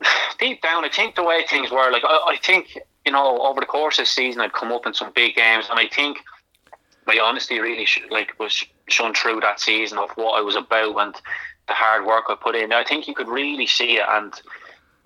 deep 0.38 0.62
down, 0.62 0.84
I 0.84 0.88
think 0.88 1.16
the 1.16 1.24
way 1.24 1.44
things 1.48 1.70
were, 1.70 1.90
like 1.90 2.04
I, 2.04 2.34
I 2.34 2.36
think 2.42 2.78
you 3.04 3.12
know, 3.12 3.38
over 3.42 3.60
the 3.60 3.66
course 3.66 3.98
of 3.98 4.04
the 4.04 4.10
season, 4.10 4.40
I'd 4.40 4.52
come 4.52 4.72
up 4.72 4.86
in 4.86 4.94
some 4.94 5.12
big 5.14 5.36
games, 5.36 5.66
and 5.70 5.78
I 5.78 5.88
think 5.88 6.18
my 7.06 7.18
honesty 7.22 7.60
really 7.60 7.84
sh- 7.84 8.02
like 8.10 8.38
was 8.38 8.64
shown 8.88 9.14
through 9.14 9.40
that 9.40 9.60
season 9.60 9.98
of 9.98 10.10
what 10.12 10.38
I 10.38 10.40
was 10.40 10.56
about 10.56 10.96
and 10.96 11.14
the 11.66 11.74
hard 11.74 12.04
work 12.06 12.24
I 12.28 12.34
put 12.34 12.54
in. 12.54 12.72
I 12.72 12.84
think 12.84 13.08
you 13.08 13.14
could 13.14 13.28
really 13.28 13.66
see 13.66 13.96
it, 13.96 14.04
and 14.08 14.32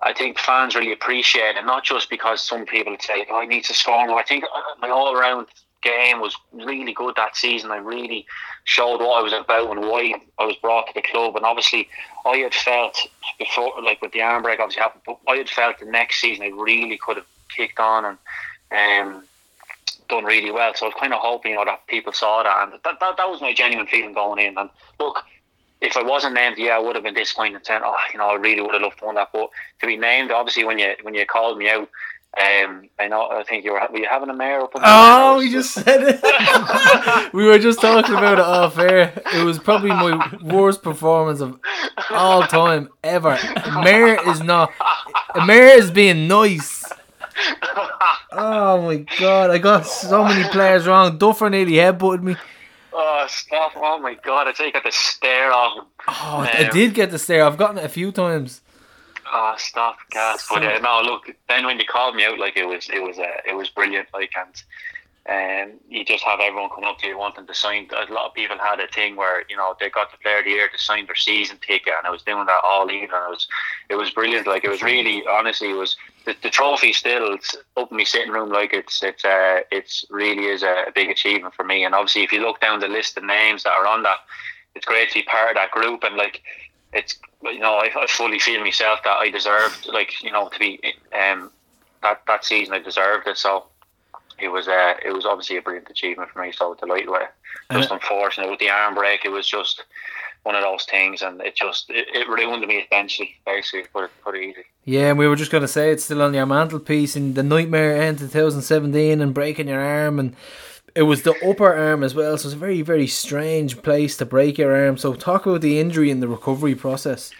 I 0.01 0.13
think 0.13 0.37
fans 0.37 0.75
really 0.75 0.91
appreciate 0.91 1.55
it, 1.55 1.65
not 1.65 1.83
just 1.83 2.09
because 2.09 2.41
some 2.41 2.65
people 2.65 2.95
say, 2.99 3.25
"Oh, 3.29 3.39
I 3.39 3.45
need 3.45 3.63
to 3.65 3.73
score 3.73 4.07
more." 4.07 4.19
I 4.19 4.23
think 4.23 4.43
uh, 4.43 4.61
my 4.81 4.89
all-around 4.89 5.47
game 5.81 6.19
was 6.19 6.35
really 6.51 6.93
good 6.93 7.15
that 7.15 7.37
season. 7.37 7.71
I 7.71 7.77
really 7.77 8.25
showed 8.65 8.99
what 8.99 9.19
I 9.19 9.21
was 9.21 9.33
about 9.33 9.71
and 9.71 9.81
why 9.81 10.13
I 10.37 10.45
was 10.45 10.55
brought 10.57 10.87
to 10.87 10.93
the 10.93 11.01
club. 11.01 11.35
And 11.35 11.45
obviously, 11.45 11.87
I 12.25 12.37
had 12.37 12.53
felt 12.53 12.97
before, 13.37 13.73
like 13.81 14.01
with 14.01 14.11
the 14.11 14.21
arm 14.21 14.43
break, 14.43 14.59
obviously 14.59 14.81
happened, 14.81 15.03
but 15.05 15.19
I 15.27 15.37
had 15.37 15.49
felt 15.49 15.79
the 15.79 15.85
next 15.85 16.19
season 16.19 16.43
I 16.43 16.49
really 16.49 16.97
could 16.97 17.17
have 17.17 17.25
kicked 17.55 17.79
on 17.79 18.05
and 18.71 19.15
um, 19.15 19.23
done 20.09 20.25
really 20.25 20.51
well. 20.51 20.73
So 20.75 20.85
I 20.85 20.89
was 20.89 20.95
kind 20.99 21.13
of 21.13 21.19
hoping, 21.21 21.51
you 21.51 21.57
know, 21.57 21.65
that 21.65 21.87
people 21.87 22.13
saw 22.13 22.43
that, 22.43 22.63
and 22.63 22.73
that, 22.83 22.99
that, 22.99 23.17
that 23.17 23.29
was 23.29 23.41
my 23.41 23.53
genuine 23.53 23.87
feeling 23.87 24.13
going 24.13 24.45
in. 24.45 24.57
And 24.57 24.69
look, 24.99 25.23
if 25.81 25.95
I 25.95 26.03
wasn't 26.03 26.33
named, 26.33 26.57
yeah, 26.57 26.75
I 26.75 26.79
would 26.79 26.95
have 26.95 27.03
been 27.03 27.13
disappointed. 27.13 27.65
Saying, 27.65 27.81
oh, 27.83 27.95
you 28.11 28.19
know, 28.19 28.29
I 28.29 28.35
really 28.35 28.61
would 28.61 28.73
have 28.73 28.81
loved 28.81 28.99
to 28.99 29.05
win 29.05 29.15
that. 29.15 29.29
But 29.31 29.49
to 29.79 29.87
be 29.87 29.95
named, 29.95 30.31
obviously, 30.31 30.65
when 30.65 30.79
you 30.79 30.93
when 31.03 31.13
you 31.13 31.25
called 31.25 31.57
me 31.57 31.69
out, 31.69 31.89
um, 32.37 32.89
I 32.99 33.07
know, 33.07 33.29
I 33.29 33.43
think 33.43 33.65
you 33.65 33.71
were 33.71 33.81
were 33.91 33.97
you 33.97 34.07
having 34.09 34.29
a 34.29 34.35
mayor 34.35 34.61
up? 34.61 34.71
Oh, 34.75 35.37
we 35.39 35.51
just 35.51 35.73
said 35.73 36.01
it. 36.03 37.33
we 37.33 37.45
were 37.45 37.59
just 37.59 37.81
talking 37.81 38.15
about 38.15 38.39
it 38.39 38.45
off 38.45 38.77
air. 38.77 39.13
It 39.33 39.43
was 39.43 39.57
probably 39.57 39.89
my 39.89 40.37
worst 40.43 40.83
performance 40.83 41.39
of 41.39 41.59
all 42.11 42.43
time 42.43 42.89
ever. 43.03 43.37
Mayor 43.83 44.19
is 44.29 44.41
not. 44.41 44.71
Mayor 45.45 45.75
is 45.75 45.91
being 45.91 46.27
nice. 46.27 46.83
Oh 48.31 48.81
my 48.83 49.05
god, 49.19 49.49
I 49.49 49.57
got 49.57 49.87
so 49.87 50.23
many 50.23 50.47
players 50.49 50.85
wrong. 50.85 51.17
Duffer 51.17 51.49
nearly 51.49 51.73
headbutted 51.73 52.21
me. 52.21 52.35
Oh, 52.93 53.25
stop! 53.27 53.71
Oh 53.75 53.99
my 53.99 54.13
god! 54.13 54.47
I 54.47 54.53
think 54.53 54.75
I 54.75 54.79
got 54.79 54.83
the 54.83 54.91
stare 54.91 55.51
off 55.51 55.77
him. 55.77 55.85
Oh, 56.07 56.47
I 56.53 56.69
did 56.71 56.93
get 56.93 57.11
the 57.11 57.19
stare. 57.19 57.43
I've 57.43 57.57
gotten 57.57 57.77
it 57.77 57.85
a 57.85 57.89
few 57.89 58.11
times. 58.11 58.61
Oh, 59.31 59.55
stop, 59.57 59.97
gas! 60.11 60.47
But 60.49 60.63
uh, 60.63 60.79
no, 60.79 61.01
look. 61.03 61.35
Then 61.47 61.65
when 61.65 61.77
they 61.77 61.83
called 61.83 62.15
me 62.15 62.25
out, 62.25 62.39
like 62.39 62.55
it 62.57 62.65
was, 62.65 62.89
it 62.89 63.01
was, 63.01 63.17
uh, 63.17 63.23
it 63.47 63.55
was 63.55 63.69
brilliant. 63.69 64.07
Like 64.13 64.31
and. 64.37 64.63
Um, 65.29 65.73
you 65.87 66.03
just 66.03 66.23
have 66.23 66.39
everyone 66.39 66.71
come 66.73 66.85
up 66.85 66.97
to 66.99 67.07
you 67.07 67.15
wanting 67.15 67.45
to 67.45 67.53
sign. 67.53 67.87
A 67.91 68.11
lot 68.11 68.25
of 68.29 68.33
people 68.33 68.57
had 68.57 68.79
a 68.79 68.87
thing 68.87 69.15
where 69.15 69.43
you 69.47 69.55
know 69.55 69.75
they 69.79 69.87
got 69.89 70.11
the 70.11 70.17
player 70.17 70.39
of 70.39 70.45
the 70.45 70.51
year 70.51 70.67
to 70.69 70.77
sign 70.79 71.05
their 71.05 71.13
season 71.13 71.57
ticket, 71.61 71.93
and 71.95 72.07
I 72.07 72.09
was 72.09 72.23
doing 72.23 72.47
that 72.47 72.61
all 72.63 72.89
evening. 72.89 73.11
It 73.13 73.29
was, 73.29 73.47
it 73.89 73.95
was 73.95 74.09
brilliant. 74.09 74.47
Like 74.47 74.63
it 74.63 74.71
was 74.71 74.81
really, 74.81 75.21
honestly, 75.29 75.69
it 75.69 75.75
was 75.75 75.95
the, 76.29 76.35
the 76.43 76.49
trophy 76.49 76.93
still 76.93 77.37
up 77.77 77.91
in 77.91 77.97
my 77.97 78.03
sitting 78.03 78.31
room. 78.31 78.49
Like 78.51 78.73
it's, 78.73 79.01
it's, 79.03 79.25
uh, 79.25 79.61
it's 79.71 80.05
really 80.09 80.45
is 80.45 80.63
a, 80.63 80.85
a 80.87 80.91
big 80.93 81.09
achievement 81.09 81.55
for 81.55 81.63
me. 81.63 81.83
And 81.83 81.95
obviously, 81.95 82.23
if 82.23 82.31
you 82.31 82.41
look 82.41 82.61
down 82.61 82.79
the 82.79 82.87
list 82.87 83.17
of 83.17 83.23
names 83.23 83.63
that 83.63 83.73
are 83.73 83.87
on 83.87 84.03
that, 84.03 84.17
it's 84.75 84.85
great 84.85 85.09
to 85.09 85.15
be 85.15 85.23
part 85.23 85.49
of 85.49 85.55
that 85.55 85.71
group. 85.71 86.03
And 86.03 86.15
like, 86.15 86.41
it's 86.93 87.17
you 87.43 87.59
know, 87.59 87.75
I, 87.75 87.89
I 87.95 88.07
fully 88.07 88.39
feel 88.39 88.61
myself 88.61 88.99
that 89.03 89.17
I 89.17 89.29
deserved, 89.29 89.87
like 89.87 90.23
you 90.23 90.31
know, 90.31 90.49
to 90.49 90.59
be 90.59 90.79
um 91.13 91.51
that 92.03 92.21
that 92.27 92.45
season 92.45 92.73
I 92.73 92.79
deserved 92.79 93.27
it. 93.27 93.37
So 93.37 93.65
it 94.39 94.49
was 94.49 94.67
uh, 94.67 94.93
it 95.03 95.11
was 95.11 95.25
obviously 95.25 95.57
a 95.57 95.61
brilliant 95.61 95.89
achievement 95.89 96.29
for 96.31 96.41
me. 96.41 96.51
So 96.51 96.75
delighted 96.75 97.09
with 97.09 97.23
it. 97.23 97.29
Just 97.71 97.91
unfortunate 97.91 98.49
with 98.49 98.59
the 98.59 98.69
arm 98.69 98.95
break. 98.95 99.25
It 99.25 99.29
was 99.29 99.47
just 99.47 99.83
one 100.43 100.55
of 100.55 100.61
those 100.61 100.85
things, 100.85 101.21
and 101.21 101.41
it 101.41 101.55
just 101.55 101.89
it, 101.89 102.07
it 102.13 102.27
ruined 102.27 102.65
me 102.65 102.85
eventually. 102.89 103.35
Basically, 103.45 103.83
put 103.93 104.35
it 104.35 104.41
easy. 104.41 104.65
Yeah, 104.85 105.09
and 105.09 105.19
we 105.19 105.27
were 105.27 105.35
just 105.35 105.51
going 105.51 105.61
to 105.61 105.67
say 105.67 105.91
it's 105.91 106.03
still 106.03 106.21
on 106.21 106.33
your 106.33 106.45
mantelpiece 106.45 107.15
in 107.15 107.33
the 107.33 107.43
nightmare 107.43 108.01
end 108.01 108.19
2017 108.19 109.21
and 109.21 109.33
breaking 109.33 109.67
your 109.67 109.81
arm 109.81 110.17
and 110.17 110.35
it 110.95 111.03
was 111.03 111.21
the 111.21 111.35
upper 111.47 111.73
arm 111.73 112.03
as 112.03 112.15
well, 112.15 112.37
so 112.37 112.47
it's 112.47 112.55
a 112.55 112.57
very, 112.57 112.81
very 112.81 113.07
strange 113.07 113.81
place 113.81 114.17
to 114.17 114.25
break 114.25 114.57
your 114.57 114.75
arm. 114.75 114.97
So 114.97 115.13
talk 115.13 115.45
about 115.45 115.61
the 115.61 115.79
injury 115.79 116.11
and 116.11 116.21
the 116.21 116.27
recovery 116.27 116.75
process. 116.75 117.31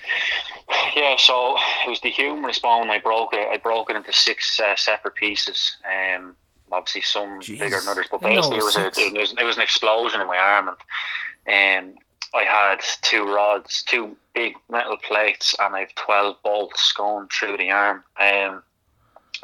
Yeah, 0.95 1.15
so 1.17 1.57
it 1.85 1.89
was 1.89 1.99
the 2.01 2.09
humerus 2.09 2.59
bone. 2.59 2.89
I 2.89 2.99
broke 2.99 3.33
it. 3.33 3.47
I 3.51 3.57
broke 3.57 3.89
it 3.89 3.95
into 3.95 4.13
six 4.13 4.59
uh, 4.59 4.75
separate 4.75 5.15
pieces. 5.15 5.77
Um, 5.85 6.35
obviously 6.71 7.01
some 7.01 7.39
Jeez. 7.39 7.59
bigger 7.59 7.79
than 7.79 7.89
others, 7.89 8.07
but 8.11 8.21
basically 8.21 8.57
it 8.57 8.63
was, 8.63 8.75
a, 8.75 8.87
it 8.87 9.17
was 9.17 9.33
it 9.39 9.43
was 9.43 9.57
an 9.57 9.63
explosion 9.63 10.21
in 10.21 10.27
my 10.27 10.37
arm, 10.37 10.69
and 11.45 11.89
um, 11.89 11.95
I 12.33 12.43
had 12.43 12.81
two 13.01 13.23
rods, 13.23 13.83
two 13.83 14.15
big 14.33 14.53
metal 14.69 14.97
plates, 14.97 15.55
and 15.59 15.75
I 15.75 15.81
have 15.81 15.95
twelve 15.95 16.37
bolts 16.43 16.91
going 16.93 17.27
through 17.27 17.57
the 17.57 17.71
arm. 17.71 18.03
Um, 18.19 18.63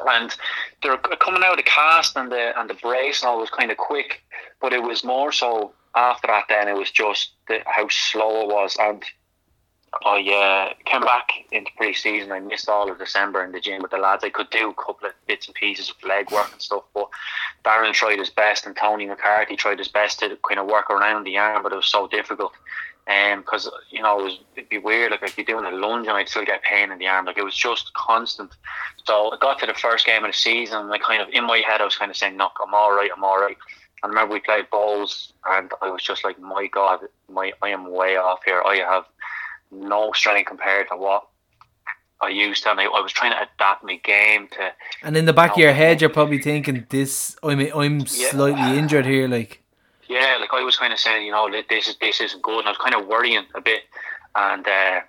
and 0.06 0.34
they're 0.82 0.98
coming 0.98 1.42
out 1.42 1.52
of 1.52 1.56
the 1.56 1.62
cast 1.62 2.16
and 2.16 2.30
the 2.30 2.58
and 2.58 2.68
the 2.68 2.74
brace 2.74 3.22
and 3.22 3.30
all 3.30 3.40
was 3.40 3.50
kind 3.50 3.70
of 3.70 3.76
quick, 3.76 4.22
but 4.60 4.72
it 4.72 4.82
was 4.82 5.04
more 5.04 5.32
so 5.32 5.72
after 5.94 6.28
that. 6.28 6.44
Then 6.48 6.68
it 6.68 6.76
was 6.76 6.90
just 6.90 7.32
the, 7.48 7.60
how 7.66 7.88
slow 7.88 8.42
it 8.42 8.48
was, 8.48 8.76
and 8.78 9.02
I 10.04 10.72
uh, 10.72 10.74
came 10.84 11.02
back 11.02 11.30
into 11.52 11.70
pre-season. 11.76 12.32
I 12.32 12.40
missed 12.40 12.68
all 12.68 12.90
of 12.90 12.98
December 12.98 13.44
in 13.44 13.52
the 13.52 13.60
gym 13.60 13.82
with 13.82 13.90
the 13.90 13.98
lads. 13.98 14.24
I 14.24 14.30
could 14.30 14.50
do 14.50 14.70
a 14.70 14.74
couple 14.74 15.08
of 15.08 15.14
bits 15.26 15.46
and 15.46 15.54
pieces 15.54 15.90
of 15.90 16.08
leg 16.08 16.30
work 16.30 16.50
and 16.52 16.60
stuff, 16.60 16.84
but 16.94 17.08
Darren 17.64 17.92
tried 17.92 18.18
his 18.18 18.30
best, 18.30 18.66
and 18.66 18.76
Tony 18.76 19.06
McCarthy 19.06 19.56
tried 19.56 19.78
his 19.78 19.88
best 19.88 20.20
to 20.20 20.36
kind 20.46 20.60
of 20.60 20.66
work 20.66 20.90
around 20.90 21.24
the 21.24 21.38
arm, 21.38 21.62
but 21.62 21.72
it 21.72 21.76
was 21.76 21.86
so 21.86 22.06
difficult. 22.06 22.52
Um, 23.08 23.42
because 23.42 23.70
you 23.90 24.02
know 24.02 24.18
it 24.18 24.24
was 24.24 24.40
it'd 24.56 24.68
be 24.68 24.78
weird. 24.78 25.12
Like 25.12 25.22
I'd 25.22 25.36
be 25.36 25.44
doing 25.44 25.64
a 25.64 25.70
lunge 25.70 26.08
and 26.08 26.16
I'd 26.16 26.28
still 26.28 26.44
get 26.44 26.64
pain 26.64 26.90
in 26.90 26.98
the 26.98 27.06
arm. 27.06 27.26
Like 27.26 27.38
it 27.38 27.44
was 27.44 27.54
just 27.54 27.92
constant. 27.94 28.50
So 29.04 29.30
I 29.30 29.36
got 29.40 29.60
to 29.60 29.66
the 29.66 29.74
first 29.74 30.04
game 30.04 30.24
of 30.24 30.32
the 30.32 30.36
season, 30.36 30.78
and 30.78 30.92
I 30.92 30.98
kind 30.98 31.22
of 31.22 31.28
in 31.28 31.44
my 31.46 31.58
head 31.58 31.80
I 31.80 31.84
was 31.84 31.96
kind 31.96 32.10
of 32.10 32.16
saying, 32.16 32.36
"Look, 32.36 32.58
I'm 32.60 32.74
all 32.74 32.96
right. 32.96 33.10
I'm 33.16 33.22
all 33.22 33.40
right." 33.40 33.56
I 34.02 34.08
remember 34.08 34.34
we 34.34 34.40
played 34.40 34.66
Bohs, 34.72 35.32
and 35.48 35.70
I 35.80 35.90
was 35.90 36.02
just 36.02 36.24
like, 36.24 36.40
"My 36.40 36.66
God, 36.66 37.00
my 37.28 37.52
I 37.62 37.68
am 37.68 37.92
way 37.92 38.16
off 38.16 38.40
here. 38.44 38.60
I 38.62 38.78
have 38.78 39.04
no 39.70 40.12
strength 40.12 40.48
compared 40.48 40.88
to 40.88 40.96
what 40.96 41.26
I 42.20 42.28
used 42.28 42.62
to." 42.64 42.70
And 42.70 42.80
I, 42.80 42.84
I 42.84 43.00
was 43.00 43.12
trying 43.12 43.32
to 43.32 43.42
adapt 43.42 43.84
my 43.84 43.96
game 43.96 44.48
to 44.48 44.72
And 45.02 45.16
in 45.16 45.24
the 45.24 45.32
back 45.32 45.52
of 45.52 45.58
your 45.58 45.72
head, 45.72 46.00
you're 46.00 46.10
probably 46.10 46.38
thinking, 46.38 46.86
"This, 46.88 47.36
I'm, 47.42 47.60
I'm 47.60 48.00
Yeah. 48.00 48.30
slightly 48.30 48.78
injured 48.78 49.06
here." 49.06 49.28
Like, 49.28 49.62
yeah, 50.08 50.36
like 50.40 50.50
I 50.52 50.62
was 50.62 50.76
kind 50.76 50.92
of 50.92 50.98
saying, 50.98 51.26
you 51.26 51.32
know, 51.32 51.50
this 51.68 51.88
is 51.88 51.96
this 51.98 52.20
isn't 52.20 52.42
good, 52.42 52.60
and 52.60 52.68
I 52.68 52.70
was 52.70 52.78
kind 52.78 52.94
of 52.94 53.06
worrying 53.06 53.44
a 53.54 53.60
bit, 53.60 53.82
and 54.34 54.66
uh, 54.66 55.00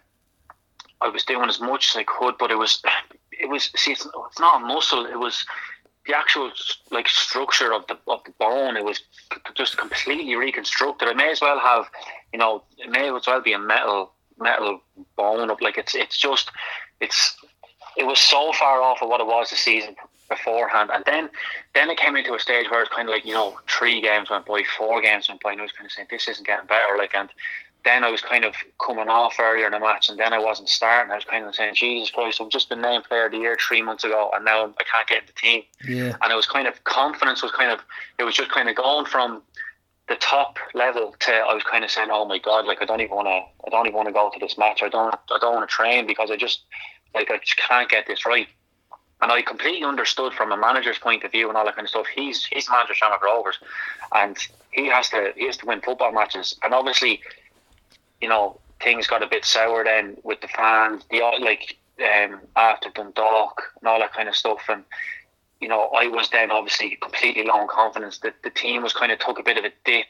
I 1.01 1.09
was 1.09 1.23
doing 1.23 1.49
as 1.49 1.59
much 1.59 1.91
as 1.91 1.97
I 1.97 2.03
could, 2.03 2.35
but 2.37 2.51
it 2.51 2.57
was, 2.57 2.81
it 3.31 3.49
was, 3.49 3.69
see, 3.75 3.91
it's, 3.91 4.05
it's 4.05 4.39
not 4.39 4.61
a 4.61 4.65
muscle, 4.65 5.05
it 5.05 5.19
was 5.19 5.45
the 6.07 6.17
actual 6.17 6.51
like 6.89 7.07
structure 7.07 7.73
of 7.73 7.85
the 7.87 7.97
of 8.07 8.23
the 8.23 8.31
bone. 8.39 8.77
It 8.77 8.85
was 8.85 9.01
just 9.55 9.77
completely 9.77 10.35
reconstructed. 10.35 11.07
I 11.09 11.13
may 11.13 11.31
as 11.31 11.41
well 11.41 11.59
have, 11.59 11.85
you 12.33 12.39
know, 12.39 12.63
it 12.77 12.89
may 12.89 13.13
as 13.13 13.27
well 13.27 13.41
be 13.41 13.53
a 13.53 13.59
metal 13.59 14.13
metal 14.39 14.81
bone 15.15 15.49
up. 15.49 15.61
Like 15.61 15.77
it's 15.77 15.95
it's 15.95 16.17
just 16.17 16.51
it's 16.99 17.37
it 17.97 18.05
was 18.05 18.19
so 18.19 18.51
far 18.53 18.81
off 18.81 19.01
of 19.01 19.09
what 19.09 19.21
it 19.21 19.27
was 19.27 19.49
the 19.49 19.55
season 19.55 19.95
beforehand. 20.29 20.89
And 20.93 21.03
then 21.05 21.29
then 21.73 21.89
it 21.89 21.97
came 21.97 22.15
into 22.15 22.33
a 22.33 22.39
stage 22.39 22.69
where 22.69 22.81
it's 22.81 22.93
kind 22.93 23.07
of 23.07 23.13
like, 23.13 23.25
you 23.25 23.33
know, 23.33 23.57
three 23.67 24.01
games 24.01 24.29
went 24.29 24.45
by, 24.45 24.63
four 24.77 25.01
games 25.01 25.29
went 25.29 25.41
by, 25.41 25.51
and 25.51 25.61
I 25.61 25.63
was 25.63 25.71
kind 25.71 25.85
of 25.85 25.91
saying, 25.91 26.07
this 26.11 26.27
isn't 26.27 26.45
getting 26.45 26.67
better. 26.67 26.97
Like, 26.97 27.15
and 27.15 27.29
then 27.85 28.03
I 28.03 28.09
was 28.09 28.21
kind 28.21 28.43
of 28.43 28.53
coming 28.85 29.07
off 29.07 29.39
earlier 29.39 29.67
in 29.67 29.71
the 29.71 29.79
match, 29.79 30.09
and 30.09 30.19
then 30.19 30.33
I 30.33 30.39
wasn't 30.39 30.69
starting. 30.69 31.11
I 31.11 31.15
was 31.15 31.23
kind 31.23 31.45
of 31.45 31.55
saying, 31.55 31.75
Jesus 31.75 32.11
Christ, 32.11 32.41
I've 32.41 32.49
just 32.49 32.69
been 32.69 32.81
named 32.81 33.05
player 33.05 33.27
of 33.27 33.31
the 33.31 33.37
year 33.37 33.57
three 33.65 33.81
months 33.81 34.03
ago, 34.03 34.29
and 34.33 34.43
now 34.43 34.65
I 34.65 34.83
can't 34.83 35.07
get 35.07 35.21
in 35.21 35.27
the 35.27 35.33
team. 35.33 35.63
Yeah. 35.87 36.17
And 36.21 36.31
it 36.31 36.35
was 36.35 36.45
kind 36.45 36.67
of 36.67 36.83
confidence 36.83 37.41
was 37.41 37.51
kind 37.51 37.71
of, 37.71 37.79
it 38.19 38.23
was 38.23 38.35
just 38.35 38.51
kind 38.51 38.67
of 38.67 38.75
going 38.75 39.05
from 39.05 39.41
the 40.09 40.15
top 40.15 40.57
level 40.73 41.15
to 41.19 41.31
I 41.31 41.53
was 41.53 41.63
kind 41.63 41.83
of 41.83 41.91
saying, 41.91 42.09
oh 42.11 42.25
my 42.25 42.39
god, 42.39 42.65
like 42.65 42.81
I 42.81 42.85
don't 42.85 43.01
even 43.01 43.15
want 43.15 43.27
to, 43.27 43.67
I 43.67 43.69
don't 43.69 43.87
even 43.87 43.95
want 43.95 44.07
to 44.07 44.13
go 44.13 44.29
to 44.33 44.39
this 44.39 44.57
match. 44.57 44.81
I 44.81 44.89
don't, 44.89 45.13
I 45.13 45.37
don't 45.39 45.55
want 45.55 45.69
to 45.69 45.73
train 45.73 46.07
because 46.07 46.31
I 46.31 46.37
just, 46.37 46.61
like 47.13 47.29
I 47.29 47.37
just 47.37 47.57
can't 47.57 47.89
get 47.89 48.07
this 48.07 48.25
right. 48.25 48.47
And 49.21 49.31
I 49.31 49.41
completely 49.41 49.83
understood 49.83 50.33
from 50.33 50.51
a 50.51 50.57
manager's 50.57 50.99
point 50.99 51.23
of 51.23 51.31
view 51.31 51.47
and 51.49 51.57
all 51.57 51.65
that 51.65 51.75
kind 51.75 51.85
of 51.85 51.89
stuff. 51.89 52.05
He's 52.13 52.45
he's 52.45 52.69
manager 52.69 52.93
Shamrock 52.93 53.23
Rovers, 53.23 53.57
and 54.13 54.37
he 54.71 54.87
has 54.87 55.09
to 55.09 55.33
he 55.35 55.47
has 55.47 55.57
to 55.57 55.65
win 55.65 55.81
football 55.81 56.11
matches. 56.11 56.55
And 56.63 56.73
obviously, 56.73 57.21
you 58.21 58.29
know, 58.29 58.59
things 58.79 59.07
got 59.07 59.23
a 59.23 59.27
bit 59.27 59.43
sour 59.43 59.83
then 59.83 60.17
with 60.23 60.41
the 60.41 60.47
fans, 60.47 61.03
the 61.09 61.21
like 61.41 61.77
um, 61.99 62.41
after 62.55 62.89
Dundalk 62.91 63.63
and 63.79 63.87
all 63.87 63.99
that 63.99 64.13
kind 64.13 64.29
of 64.29 64.35
stuff. 64.35 64.61
And 64.69 64.83
you 65.59 65.67
know, 65.67 65.89
I 65.95 66.07
was 66.07 66.29
then 66.29 66.51
obviously 66.51 66.97
completely 67.01 67.43
low 67.43 67.61
in 67.61 67.67
confidence. 67.67 68.19
That 68.19 68.35
the 68.43 68.49
team 68.49 68.83
was 68.83 68.93
kind 68.93 69.11
of 69.11 69.19
took 69.19 69.39
a 69.39 69.43
bit 69.43 69.57
of 69.57 69.65
a 69.65 69.71
dip, 69.85 70.07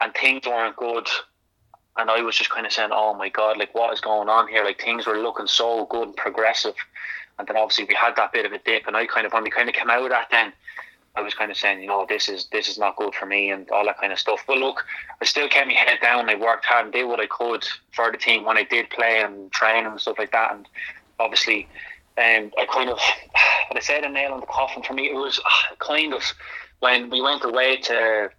and 0.00 0.12
things 0.14 0.46
weren't 0.46 0.76
good. 0.76 1.08
And 1.96 2.10
I 2.10 2.22
was 2.22 2.36
just 2.36 2.50
kind 2.50 2.66
of 2.66 2.72
saying, 2.72 2.90
"Oh 2.92 3.14
my 3.14 3.28
God, 3.28 3.58
like 3.58 3.74
what 3.74 3.92
is 3.92 4.00
going 4.00 4.28
on 4.28 4.48
here? 4.48 4.64
Like 4.64 4.80
things 4.80 5.06
were 5.06 5.18
looking 5.18 5.46
so 5.46 5.86
good 5.86 6.08
and 6.08 6.16
progressive." 6.16 6.74
And 7.38 7.48
then 7.48 7.56
obviously 7.56 7.84
we 7.84 7.94
had 7.94 8.16
that 8.16 8.32
bit 8.32 8.46
of 8.46 8.52
a 8.52 8.58
dip, 8.58 8.86
and 8.86 8.96
I 8.96 9.06
kind 9.06 9.26
of 9.26 9.32
when 9.32 9.44
we 9.44 9.50
kind 9.50 9.68
of 9.68 9.74
came 9.74 9.90
out 9.90 10.02
of 10.02 10.10
that, 10.10 10.28
then 10.30 10.52
I 11.14 11.20
was 11.20 11.34
kind 11.34 11.50
of 11.50 11.58
saying, 11.58 11.82
you 11.82 11.88
know, 11.88 12.06
this 12.08 12.28
is 12.28 12.46
this 12.52 12.68
is 12.68 12.78
not 12.78 12.96
good 12.96 13.14
for 13.14 13.26
me 13.26 13.50
and 13.50 13.68
all 13.70 13.84
that 13.84 13.98
kind 13.98 14.12
of 14.12 14.18
stuff. 14.18 14.44
But 14.46 14.58
look, 14.58 14.84
I 15.20 15.24
still 15.26 15.48
kept 15.48 15.66
my 15.66 15.74
head 15.74 15.98
down. 16.00 16.30
I 16.30 16.34
worked 16.36 16.64
hard 16.64 16.86
and 16.86 16.92
did 16.92 17.04
what 17.04 17.20
I 17.20 17.26
could 17.26 17.66
for 17.92 18.10
the 18.10 18.16
team 18.16 18.44
when 18.44 18.56
I 18.56 18.64
did 18.64 18.88
play 18.88 19.20
and 19.20 19.52
train 19.52 19.84
and 19.84 20.00
stuff 20.00 20.18
like 20.18 20.32
that. 20.32 20.54
And 20.54 20.66
obviously, 21.20 21.68
um, 22.18 22.50
I 22.58 22.66
kind 22.72 22.90
of, 22.90 22.98
I 23.74 23.80
said, 23.80 24.04
a 24.04 24.08
nail 24.08 24.34
in 24.34 24.40
the 24.40 24.46
coffin 24.46 24.82
for 24.82 24.92
me. 24.92 25.10
It 25.10 25.14
was 25.14 25.38
uh, 25.38 25.74
kind 25.78 26.14
of 26.14 26.22
when 26.80 27.10
we 27.10 27.20
went 27.20 27.44
away 27.44 27.76
to 27.76 28.30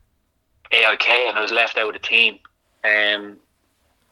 AIK 0.72 1.10
and 1.10 1.38
I 1.38 1.42
was 1.42 1.52
left 1.52 1.78
out 1.78 1.88
of 1.88 1.94
the 1.94 2.08
team. 2.08 2.40
Um, 2.84 3.38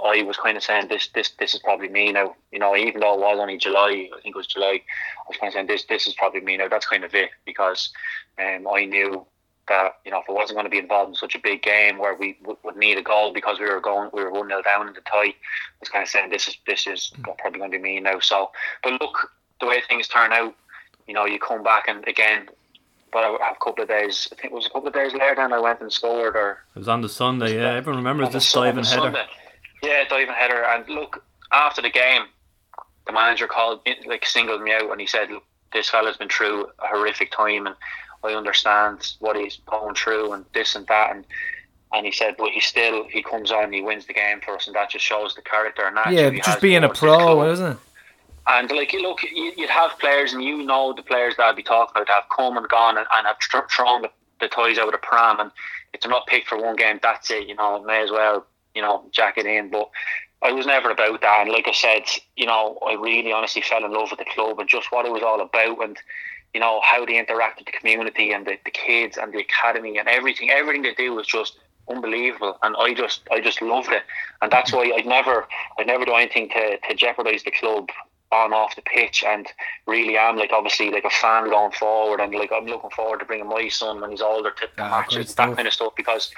I 0.03 0.23
was 0.23 0.37
kind 0.37 0.57
of 0.57 0.63
saying 0.63 0.87
this, 0.87 1.09
this, 1.13 1.31
this 1.39 1.53
is 1.53 1.59
probably 1.59 1.87
me 1.87 2.11
now. 2.11 2.35
You 2.51 2.59
know, 2.59 2.75
even 2.75 3.01
though 3.01 3.13
it 3.13 3.19
was 3.19 3.37
only 3.39 3.57
July, 3.57 4.09
I 4.15 4.21
think 4.21 4.35
it 4.35 4.37
was 4.37 4.47
July. 4.47 4.81
I 4.81 5.27
was 5.27 5.37
kind 5.37 5.49
of 5.49 5.53
saying 5.53 5.67
this, 5.67 5.85
this 5.85 6.07
is 6.07 6.15
probably 6.15 6.41
me 6.41 6.57
now. 6.57 6.67
That's 6.67 6.87
kind 6.87 7.03
of 7.03 7.13
it 7.13 7.29
because 7.45 7.91
um, 8.39 8.67
I 8.67 8.85
knew 8.85 9.25
that 9.67 9.99
you 10.03 10.11
know 10.11 10.19
if 10.19 10.25
I 10.27 10.33
wasn't 10.33 10.57
going 10.57 10.65
to 10.65 10.71
be 10.71 10.79
involved 10.79 11.09
in 11.09 11.15
such 11.15 11.35
a 11.35 11.39
big 11.39 11.61
game 11.61 11.97
where 11.97 12.15
we 12.15 12.37
w- 12.41 12.57
would 12.63 12.75
need 12.75 12.97
a 12.97 13.03
goal 13.03 13.31
because 13.31 13.59
we 13.59 13.69
were 13.69 13.79
going, 13.79 14.09
we 14.11 14.23
were 14.23 14.31
one 14.31 14.47
0 14.47 14.61
down 14.63 14.87
in 14.87 14.93
the 14.93 15.01
tie. 15.01 15.27
I 15.27 15.33
was 15.79 15.89
kind 15.89 16.03
of 16.03 16.09
saying 16.09 16.29
this 16.29 16.47
is 16.47 16.57
this 16.65 16.87
is 16.87 17.13
probably 17.37 17.59
going 17.59 17.71
to 17.71 17.77
be 17.77 17.83
me 17.83 17.99
now. 17.99 18.19
So, 18.19 18.51
but 18.83 18.99
look, 18.99 19.31
the 19.61 19.67
way 19.67 19.81
things 19.87 20.07
turn 20.07 20.33
out, 20.33 20.53
you 21.07 21.13
know, 21.13 21.25
you 21.25 21.39
come 21.39 21.63
back 21.63 21.87
and 21.87 22.05
again. 22.07 22.49
But 23.13 23.23
I 23.25 23.31
have 23.43 23.57
a 23.59 23.63
couple 23.63 23.83
of 23.83 23.89
days. 23.89 24.29
I 24.31 24.35
think 24.35 24.53
it 24.53 24.55
was 24.55 24.65
a 24.65 24.69
couple 24.69 24.87
of 24.87 24.93
days 24.93 25.11
later. 25.13 25.35
Then 25.35 25.51
I 25.53 25.59
went 25.59 25.81
and 25.81 25.91
scored, 25.91 26.35
or 26.35 26.59
It 26.75 26.79
was 26.79 26.87
on 26.87 27.01
the 27.01 27.09
Sunday, 27.09 27.55
yeah. 27.57 27.73
Everyone 27.73 27.97
remembers 28.03 28.27
on 28.27 28.31
the 28.31 28.37
this 28.37 28.47
Sun- 28.47 28.63
diving 28.67 28.77
on 28.79 28.83
the 28.83 28.89
header. 28.89 29.01
Sunday. 29.03 29.25
Yeah, 29.83 30.03
diving 30.07 30.33
header. 30.33 30.63
And 30.63 30.87
look, 30.87 31.23
after 31.51 31.81
the 31.81 31.89
game, 31.89 32.21
the 33.07 33.11
manager 33.11 33.47
called, 33.47 33.81
me- 33.85 33.97
like, 34.05 34.25
singled 34.25 34.61
me 34.61 34.71
out, 34.73 34.89
and 34.91 35.01
he 35.01 35.07
said, 35.07 35.29
"Look, 35.29 35.43
this 35.73 35.89
fella's 35.89 36.15
been 36.17 36.29
through 36.29 36.67
a 36.79 36.87
horrific 36.87 37.31
time, 37.31 37.67
and 37.67 37.75
I 38.23 38.29
understand 38.33 39.05
what 39.19 39.35
he's 39.35 39.57
going 39.65 39.95
through, 39.95 40.31
and 40.31 40.45
this 40.53 40.75
and 40.75 40.87
that." 40.87 41.11
And 41.13 41.25
and 41.93 42.05
he 42.05 42.13
said, 42.13 42.35
"But 42.37 42.51
he 42.51 42.61
still 42.61 43.03
he 43.09 43.21
comes 43.23 43.51
on, 43.51 43.65
and 43.65 43.73
he 43.73 43.81
wins 43.81 44.05
the 44.05 44.13
game 44.13 44.39
for 44.39 44.55
us, 44.55 44.67
and 44.67 44.75
that 44.77 44.89
just 44.91 45.03
shows 45.03 45.35
the 45.35 45.41
character 45.41 45.85
and 45.85 45.97
that. 45.97 46.13
Yeah, 46.13 46.29
just 46.29 46.61
being 46.61 46.77
a 46.85 46.87
towards 46.87 47.01
this 47.01 47.09
club." 47.09 47.37
pro, 47.39 47.51
isn't 47.51 47.71
it? 47.73 47.77
And 48.47 48.71
like, 48.71 48.93
look, 48.93 49.21
you- 49.23 49.53
you'd 49.55 49.69
have 49.69 49.97
players, 49.99 50.33
and 50.33 50.43
you 50.43 50.57
know 50.63 50.93
the 50.93 51.03
players 51.03 51.35
that 51.37 51.43
I'd 51.43 51.55
be 51.55 51.63
talking 51.63 51.91
about 52.01 52.09
have 52.13 52.29
come 52.35 52.57
and 52.57 52.67
gone 52.67 52.97
and, 52.97 53.07
and 53.13 53.27
have 53.27 53.37
thrown 53.69 54.01
the, 54.01 54.11
the 54.39 54.47
toys 54.47 54.77
out 54.77 54.87
of 54.87 54.91
the 54.93 54.97
pram. 54.97 55.39
And 55.39 55.51
if 55.93 56.01
they're 56.01 56.09
not 56.11 56.27
picked 56.27 56.47
for 56.47 56.57
one 56.57 56.75
game, 56.75 56.99
that's 57.01 57.29
it. 57.29 57.47
You 57.47 57.55
know, 57.55 57.81
may 57.83 58.01
as 58.03 58.11
well, 58.11 58.45
you 58.73 58.81
know, 58.81 59.03
jack 59.11 59.37
it 59.37 59.45
in. 59.45 59.69
But 59.69 59.89
I 60.41 60.51
was 60.51 60.65
never 60.65 60.89
about 60.89 61.21
that. 61.21 61.41
And 61.41 61.51
like 61.51 61.67
I 61.67 61.71
said, 61.71 62.03
you 62.35 62.47
know, 62.47 62.79
I 62.87 62.93
really 62.93 63.31
honestly 63.31 63.61
fell 63.61 63.85
in 63.85 63.93
love 63.93 64.09
with 64.09 64.19
the 64.19 64.25
club 64.33 64.59
and 64.59 64.67
just 64.67 64.91
what 64.91 65.05
it 65.05 65.11
was 65.11 65.23
all 65.23 65.41
about, 65.41 65.83
and 65.83 65.97
you 66.53 66.59
know 66.59 66.81
how 66.83 67.05
they 67.05 67.17
interact 67.17 67.59
with 67.59 67.67
the 67.67 67.71
community 67.71 68.31
and 68.33 68.45
the, 68.45 68.57
the 68.65 68.71
kids 68.71 69.17
and 69.17 69.31
the 69.33 69.39
academy 69.39 69.97
and 69.97 70.07
everything. 70.09 70.49
Everything 70.49 70.81
they 70.81 70.93
do 70.95 71.13
was 71.13 71.27
just 71.27 71.57
unbelievable 71.89 72.57
and 72.63 72.75
I 72.77 72.93
just 72.93 73.21
I 73.31 73.39
just 73.41 73.61
loved 73.61 73.89
it 73.91 74.03
and 74.41 74.51
that's 74.51 74.71
why 74.71 74.91
I'd 74.95 75.05
never 75.05 75.47
I'd 75.79 75.87
never 75.87 76.05
do 76.05 76.13
anything 76.13 76.47
to, 76.49 76.77
to 76.77 76.95
jeopardise 76.95 77.43
the 77.43 77.51
club 77.51 77.89
on 78.31 78.53
off 78.53 78.75
the 78.75 78.81
pitch 78.81 79.23
and 79.27 79.47
really 79.87 80.17
am 80.17 80.37
like 80.37 80.51
obviously 80.53 80.89
like 80.89 81.03
a 81.03 81.09
fan 81.09 81.49
going 81.49 81.71
forward 81.73 82.19
and 82.21 82.33
like 82.33 82.51
I'm 82.51 82.65
looking 82.65 82.89
forward 82.91 83.19
to 83.19 83.25
bringing 83.25 83.47
my 83.47 83.67
son 83.67 83.99
when 83.99 84.11
he's 84.11 84.21
older 84.21 84.51
to 84.51 84.67
the 84.75 84.83
Ah, 84.83 85.01
matches 85.01 85.35
that 85.35 85.55
kind 85.55 85.67
of 85.67 85.73
stuff 85.73 85.93
because 85.97 86.31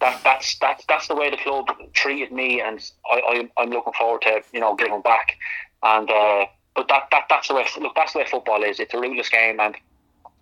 that 0.00 0.20
that's 0.22 0.58
that's 0.58 0.84
that's 0.86 1.08
the 1.08 1.14
way 1.14 1.30
the 1.30 1.38
club 1.38 1.66
treated 1.94 2.32
me 2.32 2.60
and 2.60 2.78
I, 3.10 3.48
I 3.56 3.62
I'm 3.62 3.70
looking 3.70 3.94
forward 3.94 4.22
to 4.22 4.42
you 4.52 4.60
know 4.60 4.74
giving 4.76 5.00
back. 5.02 5.36
And 5.82 6.10
uh, 6.10 6.46
but 6.74 6.88
that, 6.88 7.08
that 7.12 7.24
that's 7.30 7.48
the 7.48 7.54
way 7.54 7.64
look 7.80 7.94
that's 7.94 8.12
the 8.12 8.18
way 8.20 8.26
football 8.30 8.62
is. 8.62 8.78
It's 8.78 8.92
a 8.94 9.00
ruthless 9.00 9.28
game 9.30 9.58
and 9.60 9.74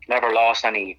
never 0.09 0.32
lost 0.32 0.64
any 0.64 0.98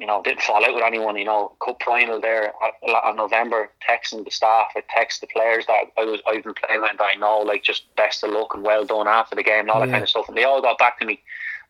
you 0.00 0.06
know, 0.06 0.22
didn't 0.22 0.40
fall 0.40 0.64
out 0.64 0.74
with 0.74 0.82
anyone, 0.82 1.16
you 1.16 1.26
know, 1.26 1.52
cup 1.62 1.82
final 1.82 2.20
there 2.20 2.54
uh, 2.62 3.10
in 3.10 3.16
November, 3.16 3.70
texting 3.86 4.24
the 4.24 4.30
staff, 4.30 4.68
I 4.74 4.82
text 4.88 5.20
the 5.20 5.26
players 5.26 5.66
that 5.66 5.84
I 5.98 6.04
was 6.04 6.20
I've 6.26 6.42
been 6.42 6.54
playing 6.54 6.80
with 6.80 6.90
and 6.90 6.98
that 6.98 7.10
I 7.14 7.18
know, 7.18 7.40
like 7.40 7.62
just 7.62 7.94
best 7.96 8.24
of 8.24 8.30
luck 8.30 8.54
and 8.54 8.64
well 8.64 8.86
done 8.86 9.06
after 9.06 9.36
the 9.36 9.42
game 9.42 9.60
and 9.60 9.70
all 9.70 9.80
that 9.80 9.90
kind 9.90 10.02
of 10.02 10.08
stuff. 10.08 10.26
And 10.26 10.36
they 10.36 10.44
all 10.44 10.62
got 10.62 10.78
back 10.78 10.98
to 11.00 11.04
me. 11.04 11.20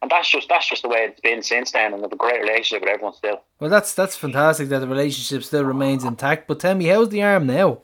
And 0.00 0.10
that's 0.10 0.30
just 0.30 0.48
that's 0.48 0.68
just 0.68 0.82
the 0.82 0.88
way 0.88 1.00
it's 1.00 1.20
been 1.20 1.42
since 1.42 1.72
then 1.72 1.92
and 1.92 1.96
I 1.96 2.02
have 2.02 2.12
a 2.12 2.16
great 2.16 2.40
relationship 2.40 2.82
with 2.82 2.90
everyone 2.90 3.14
still. 3.14 3.42
Well, 3.58 3.68
that's 3.68 3.92
that's 3.94 4.16
fantastic 4.16 4.68
that 4.68 4.78
the 4.78 4.88
relationship 4.88 5.42
still 5.42 5.64
remains 5.64 6.04
intact. 6.04 6.46
But 6.46 6.60
tell 6.60 6.76
me, 6.76 6.86
how's 6.86 7.08
the 7.08 7.22
arm 7.22 7.48
now? 7.48 7.80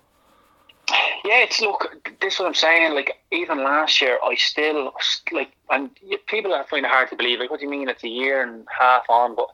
Yeah, 1.26 1.42
it's 1.42 1.60
look. 1.60 2.12
This 2.20 2.34
is 2.34 2.40
what 2.40 2.46
I'm 2.46 2.54
saying. 2.54 2.94
Like 2.94 3.18
even 3.32 3.64
last 3.64 4.00
year, 4.00 4.18
I 4.22 4.36
still 4.36 4.92
like, 5.32 5.50
and 5.70 5.90
people 6.28 6.54
are 6.54 6.64
finding 6.64 6.88
it 6.88 6.94
hard 6.94 7.10
to 7.10 7.16
believe. 7.16 7.40
Like, 7.40 7.50
what 7.50 7.58
do 7.58 7.66
you 7.66 7.70
mean? 7.70 7.88
It's 7.88 8.04
a 8.04 8.08
year 8.08 8.42
and 8.42 8.64
a 8.64 8.82
half 8.82 9.02
on, 9.08 9.34
but 9.34 9.48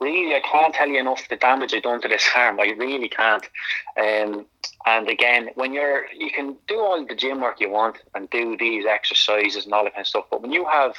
really, 0.00 0.34
I 0.34 0.40
can't 0.40 0.74
tell 0.74 0.88
you 0.88 0.98
enough 0.98 1.28
the 1.28 1.36
damage 1.36 1.74
I 1.74 1.80
done 1.80 2.00
to 2.02 2.08
this 2.08 2.28
arm. 2.36 2.60
I 2.60 2.74
really 2.76 3.08
can't. 3.08 3.44
Um, 3.98 4.46
and 4.86 5.08
again, 5.08 5.50
when 5.54 5.72
you're, 5.72 6.06
you 6.16 6.30
can 6.30 6.56
do 6.68 6.78
all 6.78 7.04
the 7.06 7.14
gym 7.14 7.40
work 7.40 7.60
you 7.60 7.70
want 7.70 7.98
and 8.14 8.28
do 8.30 8.56
these 8.56 8.84
exercises 8.86 9.64
and 9.64 9.72
all 9.72 9.84
that 9.84 9.94
kind 9.94 10.02
of 10.02 10.06
stuff, 10.08 10.24
but 10.30 10.42
when 10.42 10.52
you 10.52 10.64
have 10.66 10.96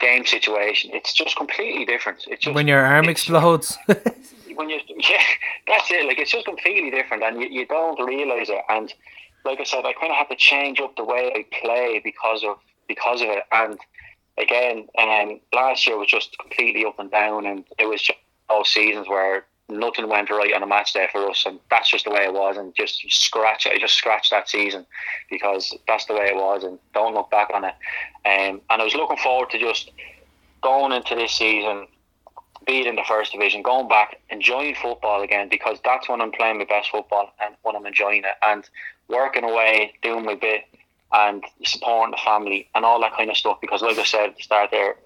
game 0.00 0.26
situation, 0.26 0.90
it's 0.92 1.12
just 1.12 1.36
completely 1.36 1.84
different. 1.84 2.24
It's 2.28 2.42
just 2.42 2.54
When 2.54 2.66
your 2.66 2.84
arm 2.84 3.08
explodes. 3.08 3.78
when 4.56 4.68
you 4.68 4.80
yeah 4.88 5.22
that's 5.66 5.90
it 5.90 6.06
like 6.06 6.18
it's 6.18 6.30
just 6.30 6.44
completely 6.44 6.90
different 6.90 7.22
and 7.22 7.40
you, 7.40 7.48
you 7.48 7.66
don't 7.66 8.00
realize 8.06 8.48
it 8.48 8.60
and 8.68 8.92
like 9.44 9.60
i 9.60 9.64
said 9.64 9.84
i 9.84 9.92
kind 9.92 10.10
of 10.10 10.16
had 10.16 10.28
to 10.28 10.36
change 10.36 10.80
up 10.80 10.94
the 10.96 11.04
way 11.04 11.32
i 11.34 11.44
play 11.60 12.00
because 12.02 12.44
of 12.44 12.56
because 12.88 13.22
of 13.22 13.28
it 13.28 13.44
and 13.52 13.78
again 14.38 14.88
um 14.98 15.40
last 15.52 15.86
year 15.86 15.98
was 15.98 16.08
just 16.08 16.36
completely 16.38 16.84
up 16.84 16.98
and 16.98 17.10
down 17.10 17.46
and 17.46 17.64
it 17.78 17.86
was 17.86 18.02
just 18.02 18.18
those 18.48 18.68
seasons 18.68 19.08
where 19.08 19.44
nothing 19.68 20.08
went 20.08 20.30
right 20.30 20.52
on 20.54 20.62
a 20.62 20.66
match 20.66 20.92
day 20.92 21.08
for 21.10 21.28
us 21.30 21.44
and 21.46 21.58
that's 21.70 21.90
just 21.90 22.04
the 22.04 22.10
way 22.10 22.24
it 22.24 22.32
was 22.32 22.56
and 22.56 22.74
just 22.74 23.02
scratch 23.10 23.66
I 23.66 23.78
just 23.78 23.94
scratched 23.94 24.30
that 24.30 24.48
season 24.48 24.86
because 25.30 25.74
that's 25.86 26.06
the 26.06 26.14
way 26.14 26.26
it 26.26 26.36
was 26.36 26.64
and 26.64 26.78
don't 26.94 27.14
look 27.14 27.30
back 27.30 27.48
on 27.54 27.64
it. 27.64 27.74
Um, 28.24 28.60
and 28.70 28.82
I 28.82 28.84
was 28.84 28.94
looking 28.94 29.16
forward 29.16 29.50
to 29.50 29.58
just 29.58 29.90
going 30.62 30.92
into 30.92 31.14
this 31.14 31.32
season 31.32 31.86
be 32.66 32.80
it 32.80 32.86
in 32.86 32.94
the 32.94 33.02
first 33.08 33.32
division, 33.32 33.62
going 33.62 33.88
back, 33.88 34.20
enjoying 34.30 34.76
football 34.76 35.22
again 35.22 35.48
because 35.48 35.78
that's 35.84 36.08
when 36.08 36.20
I'm 36.20 36.30
playing 36.30 36.58
my 36.58 36.64
best 36.64 36.90
football 36.90 37.32
and 37.44 37.56
when 37.62 37.74
I'm 37.74 37.86
enjoying 37.86 38.24
it 38.24 38.34
and 38.42 38.68
working 39.08 39.44
away, 39.44 39.94
doing 40.02 40.24
my 40.24 40.34
bit 40.34 40.64
and 41.12 41.44
supporting 41.64 42.12
the 42.12 42.20
family 42.24 42.68
and 42.74 42.84
all 42.84 43.00
that 43.00 43.14
kind 43.14 43.30
of 43.30 43.36
stuff 43.36 43.60
because 43.60 43.82
like 43.82 43.98
I 43.98 44.04
said 44.04 44.30
at 44.30 44.36
the 44.36 44.42
start 44.42 44.70
there, 44.70 44.96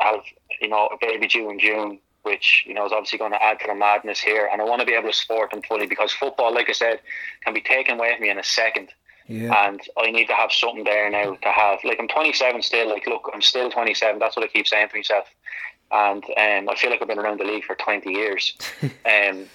I 0.00 0.04
have, 0.04 0.20
you 0.60 0.68
know, 0.68 0.88
a 0.88 0.96
baby 1.00 1.26
due 1.28 1.50
in 1.50 1.58
June 1.58 1.98
which, 2.22 2.62
you 2.68 2.72
know, 2.72 2.86
is 2.86 2.92
obviously 2.92 3.18
going 3.18 3.32
to 3.32 3.42
add 3.42 3.58
to 3.58 3.66
the 3.66 3.74
madness 3.74 4.20
here 4.20 4.48
and 4.52 4.62
I 4.62 4.64
want 4.64 4.80
to 4.80 4.86
be 4.86 4.92
able 4.92 5.10
to 5.10 5.16
support 5.16 5.50
them 5.50 5.62
fully 5.62 5.86
because 5.86 6.12
football, 6.12 6.54
like 6.54 6.68
I 6.68 6.72
said, 6.72 7.00
can 7.44 7.52
be 7.52 7.60
taken 7.60 7.98
away 7.98 8.14
from 8.14 8.22
me 8.22 8.30
in 8.30 8.38
a 8.38 8.44
second 8.44 8.92
yeah. 9.26 9.66
and 9.66 9.80
I 9.98 10.10
need 10.10 10.26
to 10.26 10.34
have 10.34 10.52
something 10.52 10.84
there 10.84 11.10
now 11.10 11.34
to 11.34 11.48
have. 11.48 11.80
Like 11.84 11.98
I'm 11.98 12.08
27 12.08 12.62
still. 12.62 12.88
Like 12.88 13.06
look, 13.06 13.30
I'm 13.32 13.42
still 13.42 13.70
27. 13.70 14.18
That's 14.18 14.36
what 14.36 14.44
I 14.44 14.48
keep 14.48 14.66
saying 14.66 14.88
to 14.90 14.96
myself. 14.96 15.26
And 15.90 16.24
um, 16.24 16.68
I 16.68 16.74
feel 16.76 16.90
like 16.90 17.02
I've 17.02 17.08
been 17.08 17.18
around 17.18 17.40
the 17.40 17.44
league 17.44 17.64
for 17.64 17.74
20 17.74 18.10
years. 18.10 18.56
um, 18.82 19.46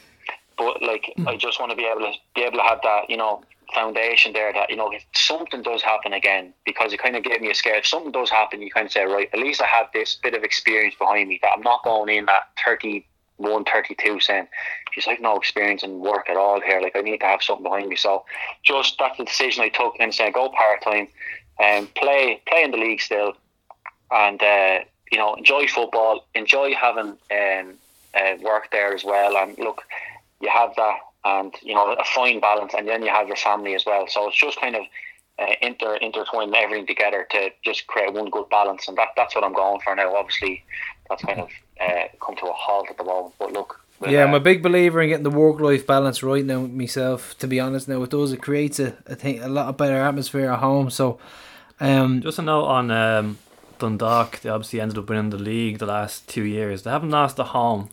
but 0.58 0.82
like 0.82 1.14
I 1.26 1.38
just 1.38 1.60
want 1.60 1.72
to 1.72 1.78
be 1.78 1.86
able 1.86 2.02
to 2.02 2.14
be 2.36 2.42
able 2.42 2.58
to 2.58 2.64
have 2.64 2.80
that, 2.84 3.10
you 3.10 3.18
know, 3.18 3.44
foundation 3.74 4.34
there 4.34 4.54
that 4.54 4.70
you 4.70 4.76
know 4.76 4.92
if 4.92 5.04
something 5.14 5.62
does 5.62 5.82
happen 5.82 6.14
again, 6.14 6.54
because 6.66 6.94
it 6.94 7.02
kind 7.02 7.16
of 7.16 7.24
gave 7.24 7.42
me 7.42 7.52
a 7.52 7.56
scare. 7.56 7.76
If 7.76 7.88
something 7.88 8.12
does 8.12 8.30
happen, 8.30 8.62
you 8.62 8.72
kind 8.72 8.86
of 8.86 8.92
say, 8.92 9.06
right, 9.06 9.30
at 9.34 9.40
least 9.40 9.62
I 9.62 9.68
have 9.68 9.88
this 9.94 10.16
bit 10.16 10.34
of 10.34 10.44
experience 10.44 10.96
behind 10.96 11.30
me 11.30 11.40
that 11.42 11.52
I'm 11.56 11.62
not 11.62 11.84
going 11.84 12.16
in 12.16 12.30
at 12.30 12.50
31, 12.66 13.66
32 13.66 14.20
saying, 14.20 14.48
she's 14.92 15.08
like 15.08 15.22
no 15.22 15.38
experience 15.38 15.84
and 15.84 16.00
work 16.00 16.30
at 16.30 16.38
all 16.38 16.62
here. 16.62 16.82
Like 16.82 16.96
I 16.96 17.02
need 17.02 17.20
to 17.20 17.26
have 17.26 17.44
something 17.44 17.64
behind 17.64 17.90
me. 17.90 17.96
So 17.96 18.26
just 18.64 18.98
that's 19.00 19.18
the 19.18 19.26
decision 19.26 19.64
I 19.64 19.70
took 19.70 19.96
and 20.00 20.14
saying 20.14 20.34
go 20.34 20.50
part 20.50 20.82
time 20.82 21.08
and 21.60 21.94
play 21.96 22.42
play 22.48 22.64
in 22.64 22.72
the 22.72 22.78
league 22.78 23.02
still, 23.02 23.34
and 24.12 24.42
uh, 24.42 24.80
you 25.12 25.18
know 25.18 25.36
enjoy 25.36 25.68
football, 25.68 26.26
enjoy 26.36 26.74
having 26.74 27.18
um, 27.32 27.74
uh, 28.14 28.36
work 28.42 28.70
there 28.72 28.94
as 28.94 29.04
well. 29.04 29.38
And 29.38 29.58
look, 29.58 29.84
you 30.42 30.50
have 30.50 30.76
that 30.76 31.00
and 31.26 31.54
you 31.62 31.74
know 31.74 31.94
a 31.94 32.04
fine 32.06 32.40
balance, 32.40 32.74
and 32.78 32.88
then 32.88 33.02
you 33.02 33.10
have 33.10 33.28
your 33.28 33.38
family 33.38 33.76
as 33.76 33.86
well. 33.86 34.08
So 34.08 34.28
it's 34.28 34.38
just 34.38 34.60
kind 34.60 34.76
of 34.76 34.84
uh, 35.40 35.54
inter 35.62 35.96
intertwine 35.98 36.54
everything 36.56 36.88
together 36.88 37.28
to 37.32 37.50
just 37.64 37.88
create 37.88 38.14
one 38.14 38.30
good 38.30 38.50
balance, 38.50 38.88
and 38.88 38.98
that 38.98 39.10
that's 39.16 39.36
what 39.36 39.44
I'm 39.44 39.54
going 39.54 39.80
for 39.82 39.96
now. 39.96 40.16
Obviously, 40.16 40.64
that's 41.10 41.24
kind 41.24 41.40
of 41.40 41.50
uh, 41.80 42.08
come 42.24 42.36
to 42.38 42.46
a 42.48 42.54
halt 42.54 42.88
at 42.90 42.98
the 42.98 43.04
moment. 43.04 43.36
But 43.40 43.54
look. 43.54 43.82
Yeah, 44.08 44.26
I'm 44.26 44.36
a 44.36 44.40
big 44.40 44.62
believer 44.62 45.02
in 45.02 45.10
getting 45.10 45.24
the 45.24 45.32
work 45.32 45.60
life 45.60 45.88
balance 45.88 46.22
right 46.22 46.46
now 46.46 46.68
myself. 46.68 47.36
To 47.40 47.48
be 47.48 47.60
honest, 47.60 47.88
now 47.88 48.04
it 48.04 48.12
does 48.12 48.32
it 48.32 48.44
creates 48.44 48.80
a 48.80 48.96
I 49.10 49.16
think 49.16 49.42
a 49.42 49.48
lot 49.48 49.70
of 49.70 49.78
better 49.78 49.98
atmosphere 49.98 50.52
at 50.52 50.60
home. 50.60 50.92
So, 50.92 51.18
um, 51.80 52.22
just 52.22 52.38
a 52.38 52.44
note 52.44 52.66
on 52.66 52.92
um, 52.92 53.40
Dundalk. 53.80 54.42
They 54.42 54.50
obviously 54.50 54.82
ended 54.82 55.00
up 55.00 55.10
winning 55.10 55.32
the 55.32 55.38
league 55.38 55.80
the 55.80 55.88
last 55.88 56.30
two 56.30 56.44
years. 56.44 56.84
They 56.84 56.92
haven't 56.92 57.10
lost 57.10 57.40
at 57.40 57.48
home 57.48 57.90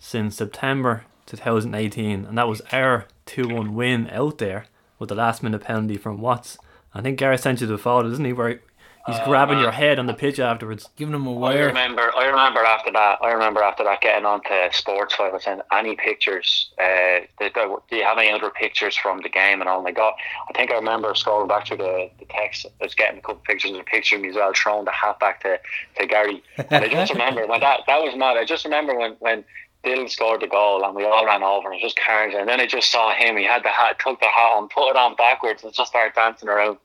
since 0.00 0.36
September 0.36 1.04
2018, 1.30 2.24
and 2.26 2.38
that 2.38 2.48
was 2.48 2.60
our 2.72 3.06
2 3.26 3.48
1 3.48 3.74
win 3.74 4.08
out 4.10 4.38
there 4.38 4.66
with 4.98 5.08
the 5.08 5.14
last 5.14 5.42
minute 5.42 5.62
penalty 5.62 5.96
from 5.96 6.20
Watts. 6.20 6.58
I 6.92 7.00
think 7.00 7.18
Gareth 7.18 7.40
sent 7.40 7.60
you 7.60 7.66
the 7.66 7.78
photo, 7.78 8.08
doesn't 8.08 8.24
he? 8.24 8.32
Where 8.32 8.60
he's 9.06 9.16
uh, 9.16 9.24
grabbing 9.24 9.60
your 9.60 9.70
head 9.70 9.98
on 9.98 10.06
the 10.06 10.14
pitch 10.14 10.40
afterwards, 10.40 10.88
giving 10.96 11.14
him 11.14 11.26
a 11.26 11.32
wire. 11.32 11.62
I 11.62 11.66
remember, 11.66 12.10
I 12.16 12.26
remember 12.26 12.60
after 12.60 12.90
that. 12.92 13.18
I 13.22 13.30
remember 13.30 13.62
after 13.62 13.84
that 13.84 14.00
getting 14.00 14.24
onto 14.24 14.48
Sportsfile 14.48 15.32
and 15.32 15.42
saying 15.42 15.60
any 15.72 15.96
pictures. 15.96 16.70
Uh, 16.78 17.20
do 17.38 17.96
you 17.96 18.02
have 18.02 18.18
any 18.18 18.30
other 18.30 18.50
pictures 18.50 18.96
from 18.96 19.20
the 19.22 19.28
game? 19.28 19.60
And 19.60 19.68
all 19.68 19.82
my 19.82 19.92
God, 19.92 20.14
I 20.48 20.52
think 20.52 20.70
I 20.70 20.74
remember 20.74 21.12
scrolling 21.12 21.48
back 21.48 21.68
through 21.68 21.78
the, 21.78 22.10
the 22.18 22.26
text. 22.26 22.66
I 22.66 22.84
was 22.84 22.94
getting 22.94 23.18
a 23.18 23.22
couple 23.22 23.36
of 23.36 23.44
pictures 23.44 23.70
and 23.70 23.80
a 23.80 23.84
picture 23.84 24.16
of 24.16 24.22
me 24.22 24.30
as 24.30 24.34
well, 24.34 24.52
throwing 24.54 24.84
the 24.84 24.90
hat 24.90 25.20
back 25.20 25.40
to, 25.42 25.60
to 25.98 26.06
Gary. 26.06 26.42
And 26.58 26.84
I 26.84 26.88
just 26.88 27.12
remember 27.12 27.46
when 27.46 27.60
that 27.60 27.80
that 27.86 28.02
was 28.02 28.16
mad. 28.16 28.36
I 28.36 28.44
just 28.44 28.64
remember 28.64 28.96
when 28.96 29.16
when 29.20 29.44
Bill 29.82 30.08
scored 30.08 30.42
the 30.42 30.46
goal 30.46 30.84
and 30.84 30.94
we 30.94 31.04
all 31.04 31.24
ran 31.24 31.42
over 31.42 31.70
and 31.70 31.80
it 31.80 31.82
just 31.82 31.98
carnage. 31.98 32.34
And 32.34 32.48
then 32.48 32.60
I 32.60 32.66
just 32.66 32.90
saw 32.90 33.14
him. 33.14 33.36
He 33.36 33.44
had 33.44 33.62
the 33.62 33.70
hat, 33.70 33.98
took 33.98 34.20
the 34.20 34.26
hat 34.26 34.52
on, 34.56 34.68
put 34.68 34.90
it 34.90 34.96
on 34.96 35.16
backwards, 35.16 35.64
and 35.64 35.72
just 35.72 35.90
started 35.90 36.14
dancing 36.14 36.48
around. 36.48 36.78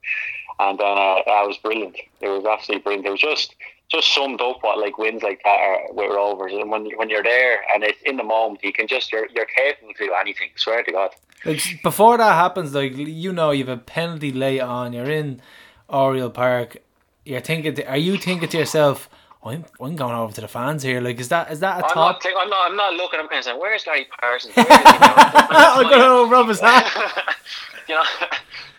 And 0.59 0.79
then 0.79 0.97
uh, 0.97 1.21
that 1.25 1.47
was 1.47 1.57
brilliant. 1.57 1.97
It 2.21 2.29
was 2.29 2.45
absolutely 2.45 2.83
brilliant. 2.83 3.07
It 3.07 3.11
was 3.11 3.21
just 3.21 3.55
just 3.91 4.13
summed 4.13 4.41
up 4.41 4.57
what 4.61 4.79
like 4.79 4.97
wins 4.97 5.21
like 5.21 5.41
that 5.43 5.59
are 5.59 5.93
with 5.93 6.09
rovers. 6.09 6.53
And 6.53 6.71
when 6.71 6.89
when 6.95 7.09
you're 7.09 7.23
there 7.23 7.59
and 7.73 7.83
it's 7.83 8.01
in 8.03 8.17
the 8.17 8.23
moment, 8.23 8.63
you 8.63 8.71
can 8.71 8.87
just 8.87 9.11
you're 9.11 9.27
you're 9.35 9.45
capable 9.45 9.93
to 9.93 10.05
do 10.05 10.13
anything. 10.13 10.49
Swear 10.55 10.83
to 10.83 10.91
God. 10.91 11.11
Like 11.43 11.61
before 11.83 12.17
that 12.17 12.33
happens, 12.33 12.73
like 12.73 12.95
you 12.95 13.33
know, 13.33 13.51
you 13.51 13.65
have 13.65 13.77
a 13.77 13.81
penalty 13.81 14.31
late 14.31 14.61
on. 14.61 14.93
You're 14.93 15.11
in 15.11 15.41
Oriel 15.89 16.29
Park. 16.29 16.77
You're 17.25 17.41
thinking, 17.41 17.73
to, 17.75 17.89
are 17.89 17.97
you 17.97 18.17
thinking 18.17 18.49
to 18.49 18.57
yourself? 18.57 19.09
I'm, 19.45 19.63
I'm 19.79 19.95
going 19.95 20.15
over 20.15 20.33
to 20.33 20.41
the 20.41 20.47
fans 20.47 20.81
here. 20.81 20.99
Like, 20.99 21.19
is 21.19 21.29
that 21.29 21.51
is 21.51 21.59
that 21.59 21.81
a 21.81 21.85
I'm 21.85 21.93
top? 21.93 22.23
Not, 22.23 22.33
I'm 22.41 22.49
not. 22.49 22.71
I'm 22.71 22.75
not 22.75 22.93
looking. 22.95 23.19
I'm 23.19 23.27
kind 23.27 23.39
of 23.39 23.45
saying, 23.45 23.59
"Where's 23.59 23.83
Gary 23.83 24.07
Parsons?" 24.19 24.53
I'm 24.57 25.83
going 25.83 25.99
to 25.99 26.31
rub 26.31 26.47
his 26.47 26.59
hat. 26.59 27.35
you 27.87 27.93
know, 27.93 28.03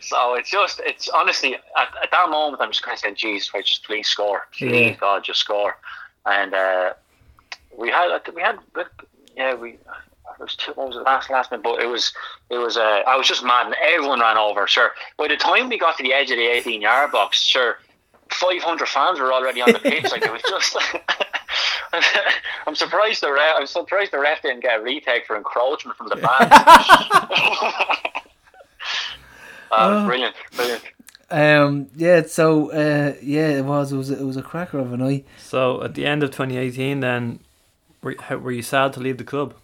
so 0.01 0.35
it's 0.35 0.51
just, 0.51 0.81
it's 0.85 1.09
honestly 1.09 1.55
at, 1.55 1.89
at 2.03 2.11
that 2.11 2.31
moment, 2.31 2.61
I'm 2.61 2.73
just 2.73 2.83
kind 2.83 2.95
of 2.95 2.99
saying, 2.99 3.15
"Jesus 3.15 3.49
Christ, 3.49 3.69
just 3.69 3.85
please 3.85 4.09
score, 4.09 4.49
please 4.53 4.73
yeah. 4.73 4.97
God, 4.97 5.23
just 5.23 5.41
score." 5.41 5.77
And 6.27 6.55
uh, 6.55 6.95
we 7.77 7.91
had, 7.91 8.21
we 8.35 8.43
had, 8.43 8.59
yeah, 9.37 9.55
we. 9.55 9.79
It 10.39 10.43
was 10.43 10.57
two, 10.57 10.73
what 10.73 10.89
was 10.89 10.97
it 10.97 11.05
last 11.05 11.31
last 11.31 11.51
minute? 11.51 11.63
But 11.63 11.81
it 11.81 11.87
was 11.87 12.13
it 12.51 12.59
was 12.59 12.77
uh, 12.77 13.03
I 13.07 13.17
was 13.17 13.27
just 13.29 13.43
mad 13.45 13.67
and 13.67 13.77
everyone 13.81 14.21
ran 14.21 14.37
over. 14.37 14.67
Sure. 14.67 14.91
By 15.17 15.29
the 15.29 15.37
time 15.37 15.69
we 15.69 15.79
got 15.79 15.97
to 15.97 16.03
the 16.03 16.13
edge 16.13 16.31
of 16.31 16.37
the 16.37 16.47
eighteen 16.47 16.83
yard 16.83 17.13
box, 17.13 17.41
sure, 17.41 17.79
500 18.31 18.89
fans 18.89 19.19
were 19.21 19.33
already 19.33 19.61
on 19.63 19.73
the 19.73 19.79
pitch. 19.83 20.05
like 20.05 20.23
it 20.23 20.33
was 20.33 20.43
just. 20.43 20.77
I'm 22.67 22.75
surprised 22.75 23.23
the 23.23 23.33
ref. 23.33 23.57
I'm 23.59 23.67
surprised 23.67 24.13
the 24.13 24.19
ref 24.19 24.43
didn't 24.43 24.61
get 24.61 24.81
a 24.81 24.83
retake 24.83 25.27
for 25.27 25.37
encroachment 25.37 25.97
from 25.97 26.09
the 26.09 26.17
fans. 26.17 26.51
uh, 29.71 30.07
brilliant, 30.07 30.35
brilliant. 30.55 30.83
Um. 31.31 31.89
Yeah. 31.97 32.23
So. 32.27 32.71
Uh. 32.73 33.15
Yeah. 33.23 33.49
It 33.49 33.65
was. 33.65 33.93
It 33.93 33.97
was. 33.97 34.11
It 34.11 34.25
was 34.25 34.37
a 34.37 34.43
cracker 34.43 34.79
of 34.79 34.93
a 34.93 34.97
night. 34.97 35.27
So 35.39 35.83
at 35.83 35.95
the 35.95 36.07
end 36.07 36.23
of 36.23 36.31
2018, 36.31 37.01
then, 37.01 37.41
were 38.03 38.17
were 38.39 38.53
you 38.53 38.63
sad 38.63 38.93
to 38.95 39.01
leave 39.01 39.19
the 39.19 39.25
club? 39.25 39.55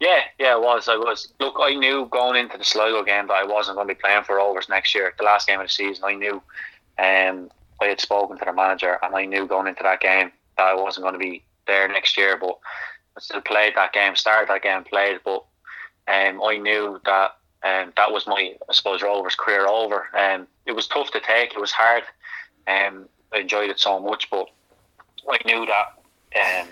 Yeah, 0.00 0.20
yeah, 0.38 0.56
it 0.56 0.62
was. 0.62 0.88
I 0.88 0.96
was. 0.96 1.28
Look, 1.40 1.56
I 1.60 1.74
knew 1.74 2.06
going 2.10 2.40
into 2.40 2.56
the 2.56 2.64
Sligo 2.64 3.04
game 3.04 3.26
that 3.26 3.34
I 3.34 3.44
wasn't 3.44 3.76
going 3.76 3.86
to 3.86 3.94
be 3.94 4.00
playing 4.00 4.24
for 4.24 4.36
Rovers 4.36 4.68
next 4.68 4.94
year. 4.94 5.12
The 5.18 5.24
last 5.24 5.46
game 5.46 5.60
of 5.60 5.66
the 5.66 5.70
season, 5.70 6.04
I 6.04 6.14
knew 6.14 6.42
um, 7.00 7.50
I 7.80 7.86
had 7.86 8.00
spoken 8.00 8.38
to 8.38 8.44
the 8.44 8.52
manager, 8.52 8.98
and 9.02 9.14
I 9.14 9.24
knew 9.24 9.46
going 9.46 9.66
into 9.66 9.82
that 9.82 10.00
game 10.00 10.30
that 10.56 10.66
I 10.66 10.74
wasn't 10.74 11.04
going 11.04 11.14
to 11.14 11.18
be 11.18 11.42
there 11.66 11.88
next 11.88 12.16
year. 12.16 12.36
But 12.36 12.58
I 13.16 13.20
still 13.20 13.40
played 13.40 13.74
that 13.76 13.92
game, 13.92 14.14
started 14.16 14.48
that 14.50 14.62
game, 14.62 14.84
played. 14.84 15.20
But 15.24 15.44
um, 16.06 16.42
I 16.42 16.58
knew 16.58 17.00
that 17.04 17.36
um, 17.62 17.92
that 17.96 18.12
was 18.12 18.26
my, 18.26 18.54
I 18.68 18.72
suppose, 18.72 19.02
Rovers 19.02 19.34
career 19.34 19.66
over. 19.66 20.06
Um, 20.16 20.46
it 20.66 20.72
was 20.72 20.86
tough 20.86 21.10
to 21.12 21.20
take. 21.20 21.54
It 21.54 21.60
was 21.60 21.72
hard. 21.72 22.04
Um, 22.66 23.08
I 23.32 23.38
enjoyed 23.38 23.70
it 23.70 23.80
so 23.80 24.00
much, 24.00 24.30
but 24.30 24.48
I 25.28 25.38
knew 25.46 25.66
that 25.66 26.62
um, 26.62 26.68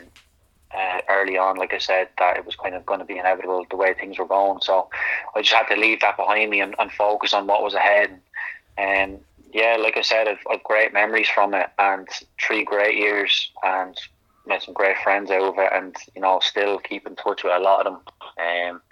uh, 0.74 1.00
early 1.08 1.38
on, 1.38 1.56
like 1.56 1.72
I 1.72 1.78
said, 1.78 2.08
that 2.18 2.36
it 2.36 2.44
was 2.44 2.56
kind 2.56 2.74
of 2.74 2.84
going 2.84 3.00
to 3.00 3.06
be 3.06 3.18
inevitable 3.18 3.66
the 3.70 3.76
way 3.76 3.94
things 3.94 4.18
were 4.18 4.26
going. 4.26 4.60
So 4.60 4.88
I 5.34 5.42
just 5.42 5.54
had 5.54 5.74
to 5.74 5.80
leave 5.80 6.00
that 6.00 6.16
behind 6.16 6.50
me 6.50 6.60
and, 6.60 6.74
and 6.78 6.90
focus 6.92 7.32
on 7.32 7.46
what 7.46 7.62
was 7.62 7.74
ahead. 7.74 8.18
And 8.76 9.14
um, 9.14 9.20
yeah, 9.52 9.76
like 9.78 9.96
I 9.96 10.02
said, 10.02 10.28
I've, 10.28 10.38
I've 10.50 10.62
great 10.64 10.92
memories 10.92 11.28
from 11.28 11.54
it 11.54 11.68
and 11.78 12.08
three 12.44 12.64
great 12.64 12.96
years 12.96 13.50
and 13.64 13.96
met 14.46 14.62
some 14.62 14.74
great 14.74 14.96
friends 14.98 15.30
it 15.58 15.72
and, 15.72 15.94
you 16.14 16.22
know, 16.22 16.40
still 16.40 16.78
keep 16.78 17.06
in 17.06 17.16
touch 17.16 17.44
with 17.44 17.52
a 17.52 17.58
lot 17.58 17.86
of 17.86 17.92
them. 17.92 18.02
Um, 18.38 18.82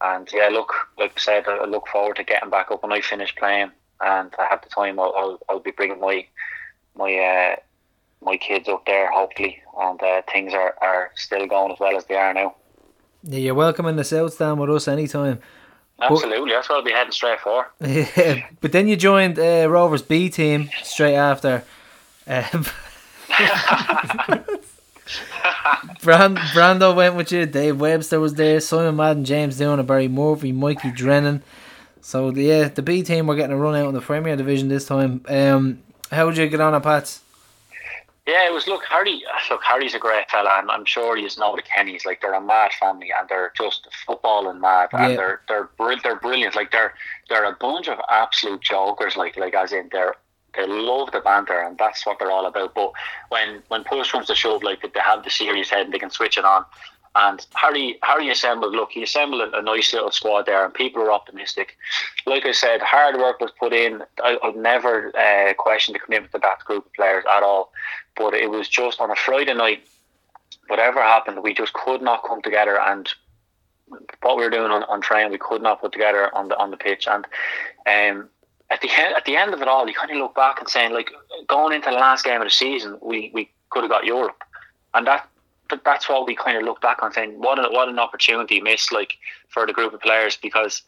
and 0.00 0.28
yeah, 0.32 0.48
look, 0.48 0.72
like 0.98 1.12
I 1.16 1.20
said, 1.20 1.48
I 1.48 1.64
look 1.64 1.88
forward 1.88 2.16
to 2.16 2.24
getting 2.24 2.50
back 2.50 2.70
up 2.70 2.82
when 2.82 2.92
I 2.92 3.00
finish 3.00 3.34
playing 3.36 3.70
and 4.00 4.34
I 4.38 4.46
have 4.50 4.62
the 4.62 4.68
time. 4.68 4.98
I'll, 4.98 5.14
I'll, 5.16 5.38
I'll 5.48 5.60
be 5.60 5.70
bringing 5.70 6.00
my 6.00 6.26
my 6.96 7.14
uh, 7.16 7.56
my 8.22 8.36
kids 8.36 8.68
up 8.68 8.86
there 8.86 9.10
hopefully, 9.10 9.62
and 9.78 10.02
uh, 10.02 10.22
things 10.32 10.54
are, 10.54 10.74
are 10.80 11.10
still 11.16 11.46
going 11.46 11.72
as 11.72 11.80
well 11.80 11.96
as 11.96 12.04
they 12.06 12.14
are 12.14 12.32
now. 12.32 12.54
Yeah, 13.22 13.38
you're 13.38 13.54
welcome 13.54 13.86
in 13.86 13.96
the 13.96 14.04
South 14.04 14.34
Stand 14.34 14.60
with 14.60 14.70
us 14.70 14.88
anytime. 14.88 15.40
Absolutely, 16.00 16.50
but, 16.50 16.56
that's 16.56 16.68
what 16.68 16.76
I'll 16.76 16.84
be 16.84 16.92
heading 16.92 17.12
straight 17.12 17.40
for. 17.40 17.70
Yeah, 17.80 18.46
but 18.60 18.72
then 18.72 18.88
you 18.88 18.96
joined 18.96 19.38
uh, 19.38 19.68
Rovers 19.68 20.02
B 20.02 20.28
team 20.28 20.70
straight 20.82 21.14
after. 21.14 21.64
Um, 22.26 22.66
Brand, 26.02 26.38
Brando 26.38 26.94
went 26.94 27.14
with 27.14 27.32
you. 27.32 27.46
Dave 27.46 27.80
Webster 27.80 28.20
was 28.20 28.34
there. 28.34 28.60
Simon 28.60 28.96
Madden, 28.96 29.24
James 29.24 29.58
Doona, 29.58 29.86
Barry 29.86 30.08
Murphy, 30.08 30.52
Mikey 30.52 30.90
Drennan. 30.92 31.42
So 32.00 32.30
yeah, 32.30 32.68
the 32.68 32.82
B 32.82 33.02
team 33.02 33.26
were 33.26 33.34
getting 33.34 33.54
a 33.54 33.56
run 33.56 33.74
out 33.74 33.88
in 33.88 33.94
the 33.94 34.00
Premier 34.00 34.36
Division 34.36 34.68
this 34.68 34.86
time. 34.86 35.22
Um, 35.28 35.82
how 36.10 36.26
would 36.26 36.36
you 36.36 36.46
get 36.48 36.60
on 36.60 36.74
at 36.74 36.82
Pats? 36.82 37.23
Yeah, 38.26 38.46
it 38.46 38.52
was. 38.54 38.66
Look, 38.66 38.84
Harry. 38.84 39.22
Look, 39.50 39.62
Harry's 39.62 39.94
a 39.94 39.98
great 39.98 40.30
fella, 40.30 40.58
and 40.58 40.70
I'm 40.70 40.86
sure 40.86 41.14
he's 41.16 41.36
know 41.36 41.54
the 41.54 41.62
Kennys. 41.62 42.06
Like 42.06 42.22
they're 42.22 42.32
a 42.32 42.40
mad 42.40 42.72
family, 42.72 43.10
and 43.18 43.28
they're 43.28 43.52
just 43.54 43.86
footballing 44.08 44.60
mad, 44.60 44.88
and 44.92 45.18
they're 45.18 45.42
they're 45.46 45.68
br- 45.76 46.00
they're 46.02 46.16
brilliant. 46.18 46.56
Like 46.56 46.70
they're 46.70 46.94
they're 47.28 47.44
a 47.44 47.56
bunch 47.56 47.88
of 47.88 47.98
absolute 48.10 48.62
jokers. 48.62 49.16
Like 49.16 49.36
like 49.36 49.54
as 49.54 49.72
in 49.72 49.90
they're 49.92 50.14
they 50.56 50.66
love 50.66 51.10
the 51.12 51.20
banter, 51.20 51.58
and 51.60 51.76
that's 51.76 52.06
what 52.06 52.18
they're 52.18 52.30
all 52.30 52.46
about. 52.46 52.74
But 52.74 52.92
when 53.28 53.62
when 53.68 53.84
push 53.84 54.10
comes 54.12 54.26
to 54.28 54.34
shove, 54.34 54.62
like 54.62 54.80
that, 54.82 54.94
they 54.94 55.00
have 55.00 55.24
the 55.24 55.30
serious 55.30 55.68
head 55.68 55.84
and 55.84 55.92
they 55.92 55.98
can 55.98 56.10
switch 56.10 56.38
it 56.38 56.44
on. 56.46 56.64
And 57.16 57.46
Harry, 57.54 57.98
Harry 58.02 58.28
assembled. 58.28 58.74
Look, 58.74 58.90
he 58.90 59.02
assembled 59.02 59.54
a, 59.54 59.62
nice 59.62 59.92
little 59.92 60.10
squad 60.10 60.46
there, 60.46 60.64
and 60.64 60.74
people 60.74 61.02
were 61.02 61.12
optimistic. 61.12 61.76
Like 62.26 62.44
I 62.44 62.52
said, 62.52 62.80
hard 62.82 63.16
work 63.16 63.40
was 63.40 63.52
put 63.58 63.72
in. 63.72 64.02
I've 64.22 64.56
never 64.56 65.16
uh, 65.16 65.54
questioned 65.54 65.94
the 65.94 66.00
commitment 66.00 66.34
of 66.34 66.42
that 66.42 66.64
group 66.64 66.86
of 66.86 66.92
players 66.92 67.24
at 67.32 67.42
all. 67.44 67.72
But 68.16 68.34
it 68.34 68.50
was 68.50 68.68
just 68.68 69.00
on 69.00 69.10
a 69.10 69.16
Friday 69.16 69.54
night. 69.54 69.86
Whatever 70.66 71.02
happened, 71.02 71.42
we 71.42 71.54
just 71.54 71.72
could 71.74 72.02
not 72.02 72.24
come 72.26 72.42
together, 72.42 72.80
and 72.80 73.08
what 74.22 74.36
we 74.36 74.42
were 74.42 74.50
doing 74.50 74.70
on, 74.70 74.82
on 74.84 75.00
train, 75.00 75.30
we 75.30 75.38
could 75.38 75.62
not 75.62 75.80
put 75.80 75.92
together 75.92 76.34
on 76.34 76.48
the 76.48 76.56
on 76.56 76.70
the 76.70 76.76
pitch. 76.76 77.06
And 77.06 77.26
um, 77.86 78.28
at 78.70 78.80
the 78.80 78.90
end, 78.90 79.14
at 79.14 79.24
the 79.24 79.36
end 79.36 79.54
of 79.54 79.62
it 79.62 79.68
all, 79.68 79.86
you 79.86 79.94
kind 79.94 80.10
of 80.10 80.16
look 80.16 80.34
back 80.34 80.58
and 80.58 80.68
saying, 80.68 80.92
like, 80.92 81.10
going 81.46 81.74
into 81.74 81.90
the 81.90 81.96
last 81.96 82.24
game 82.24 82.40
of 82.40 82.46
the 82.46 82.50
season, 82.50 82.98
we, 83.02 83.30
we 83.34 83.50
could 83.70 83.82
have 83.82 83.90
got 83.90 84.04
Europe, 84.04 84.42
and 84.94 85.06
that 85.06 85.28
that's 85.84 86.08
what 86.08 86.26
we 86.26 86.36
kind 86.36 86.56
of 86.56 86.64
look 86.64 86.80
back 86.80 87.02
on 87.02 87.12
saying 87.12 87.40
what 87.40 87.58
an, 87.58 87.72
what 87.72 87.88
an 87.88 87.98
opportunity 87.98 88.60
missed 88.60 88.92
like 88.92 89.14
for 89.48 89.66
the 89.66 89.72
group 89.72 89.92
of 89.92 90.00
players 90.00 90.36
because 90.36 90.82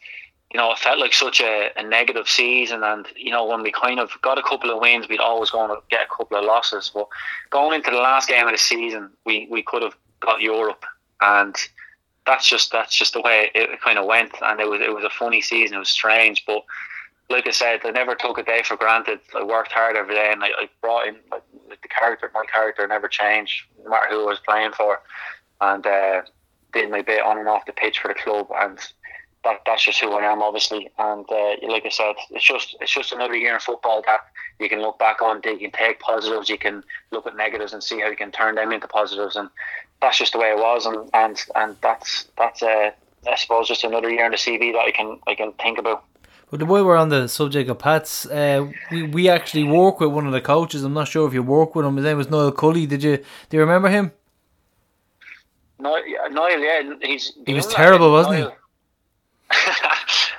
you 0.53 0.57
know, 0.57 0.71
it 0.71 0.77
felt 0.77 0.99
like 0.99 1.13
such 1.13 1.41
a, 1.41 1.71
a 1.75 1.83
negative 1.83 2.27
season. 2.29 2.83
And, 2.83 3.05
you 3.17 3.31
know, 3.31 3.45
when 3.45 3.63
we 3.63 3.71
kind 3.71 3.99
of 3.99 4.11
got 4.21 4.37
a 4.37 4.43
couple 4.43 4.71
of 4.71 4.79
wins, 4.79 5.09
we'd 5.09 5.19
always 5.19 5.49
going 5.49 5.69
to 5.69 5.81
get 5.89 6.05
a 6.05 6.15
couple 6.15 6.37
of 6.37 6.45
losses. 6.45 6.89
But 6.93 7.07
going 7.49 7.75
into 7.75 7.91
the 7.91 7.97
last 7.97 8.29
game 8.29 8.45
of 8.45 8.53
the 8.53 8.57
season, 8.57 9.09
we, 9.25 9.47
we 9.51 9.61
could 9.61 9.81
have 9.81 9.95
got 10.21 10.41
Europe. 10.41 10.85
And 11.19 11.55
that's 12.25 12.47
just 12.47 12.71
that's 12.71 12.95
just 12.95 13.13
the 13.13 13.21
way 13.21 13.49
it 13.55 13.81
kind 13.81 13.99
of 13.99 14.05
went. 14.05 14.31
And 14.41 14.59
it 14.59 14.69
was 14.69 14.81
it 14.81 14.93
was 14.93 15.03
a 15.03 15.09
funny 15.09 15.41
season. 15.41 15.75
It 15.75 15.79
was 15.79 15.89
strange, 15.89 16.45
but 16.45 16.63
like 17.29 17.47
I 17.47 17.51
said, 17.51 17.81
I 17.83 17.91
never 17.91 18.15
took 18.15 18.37
a 18.37 18.43
day 18.43 18.61
for 18.63 18.77
granted. 18.77 19.19
I 19.35 19.43
worked 19.43 19.71
hard 19.71 19.95
every 19.97 20.15
day, 20.15 20.29
and 20.31 20.43
I, 20.43 20.47
I 20.47 20.69
brought 20.81 21.07
in 21.07 21.15
like, 21.31 21.43
the 21.81 21.87
character. 21.87 22.31
My 22.33 22.45
character 22.51 22.87
never 22.87 23.07
changed, 23.07 23.65
no 23.83 23.89
matter 23.89 24.07
who 24.09 24.23
I 24.23 24.25
was 24.25 24.39
playing 24.39 24.71
for, 24.71 25.01
and 25.59 25.85
uh, 25.85 26.21
did 26.73 26.89
my 26.89 27.01
bit 27.01 27.21
on 27.21 27.37
and 27.37 27.49
off 27.49 27.65
the 27.65 27.73
pitch 27.73 27.99
for 27.99 28.09
the 28.09 28.13
club. 28.13 28.47
And 28.55 28.79
that 29.43 29.61
that's 29.65 29.83
just 29.83 29.99
who 29.99 30.11
I 30.13 30.31
am, 30.31 30.41
obviously. 30.41 30.89
And 30.97 31.25
uh, 31.29 31.55
like 31.67 31.85
I 31.85 31.89
said, 31.89 32.15
it's 32.31 32.45
just 32.45 32.75
it's 32.79 32.93
just 32.93 33.11
another 33.11 33.35
year 33.35 33.53
in 33.53 33.59
football 33.59 34.01
that 34.05 34.21
you 34.59 34.69
can 34.69 34.81
look 34.81 34.97
back 34.97 35.21
on. 35.21 35.41
You 35.43 35.57
can 35.57 35.71
take 35.71 35.99
positives, 35.99 36.49
you 36.49 36.57
can 36.57 36.83
look 37.11 37.27
at 37.27 37.35
negatives, 37.35 37.73
and 37.73 37.83
see 37.83 37.99
how 37.99 38.07
you 38.07 38.15
can 38.15 38.31
turn 38.31 38.55
them 38.55 38.71
into 38.71 38.87
positives. 38.87 39.35
And 39.35 39.49
that's 40.01 40.17
just 40.17 40.33
the 40.33 40.39
way 40.39 40.51
it 40.51 40.57
was, 40.57 40.85
and 40.85 41.09
and 41.13 41.41
and 41.55 41.75
that's 41.81 42.27
that's 42.37 42.63
uh, 42.63 42.91
I 43.27 43.35
suppose 43.35 43.67
just 43.67 43.83
another 43.83 44.09
year 44.09 44.25
in 44.25 44.31
the 44.31 44.37
CV 44.37 44.71
that 44.73 44.79
I 44.79 44.91
can 44.91 45.19
I 45.27 45.35
can 45.35 45.51
think 45.53 45.77
about. 45.77 46.05
But 46.49 46.59
the 46.59 46.65
way 46.65 46.81
we're 46.81 46.95
on 46.95 47.09
the 47.09 47.27
subject 47.27 47.69
of 47.69 47.79
Pats, 47.79 48.25
uh, 48.25 48.67
we 48.91 49.03
we 49.03 49.29
actually 49.29 49.65
work 49.65 49.99
with 49.99 50.11
one 50.11 50.25
of 50.25 50.31
the 50.31 50.39
coaches. 50.41 50.83
I'm 50.83 50.93
not 50.93 51.09
sure 51.09 51.27
if 51.27 51.33
you 51.33 51.43
work 51.43 51.75
with 51.75 51.85
him. 51.85 51.97
His 51.97 52.05
name 52.05 52.17
was 52.17 52.29
Niall 52.29 52.53
Cully. 52.53 52.85
Did 52.85 53.03
you 53.03 53.17
do 53.17 53.57
you 53.57 53.59
remember 53.59 53.89
him? 53.89 54.13
Niall, 55.79 56.01
Niall 56.31 56.59
yeah, 56.59 56.93
he's 57.01 57.33
he 57.45 57.53
was 57.53 57.67
terrible, 57.67 58.11
wasn't 58.11 58.39
Niall. 58.39 58.53
he? 59.51 59.57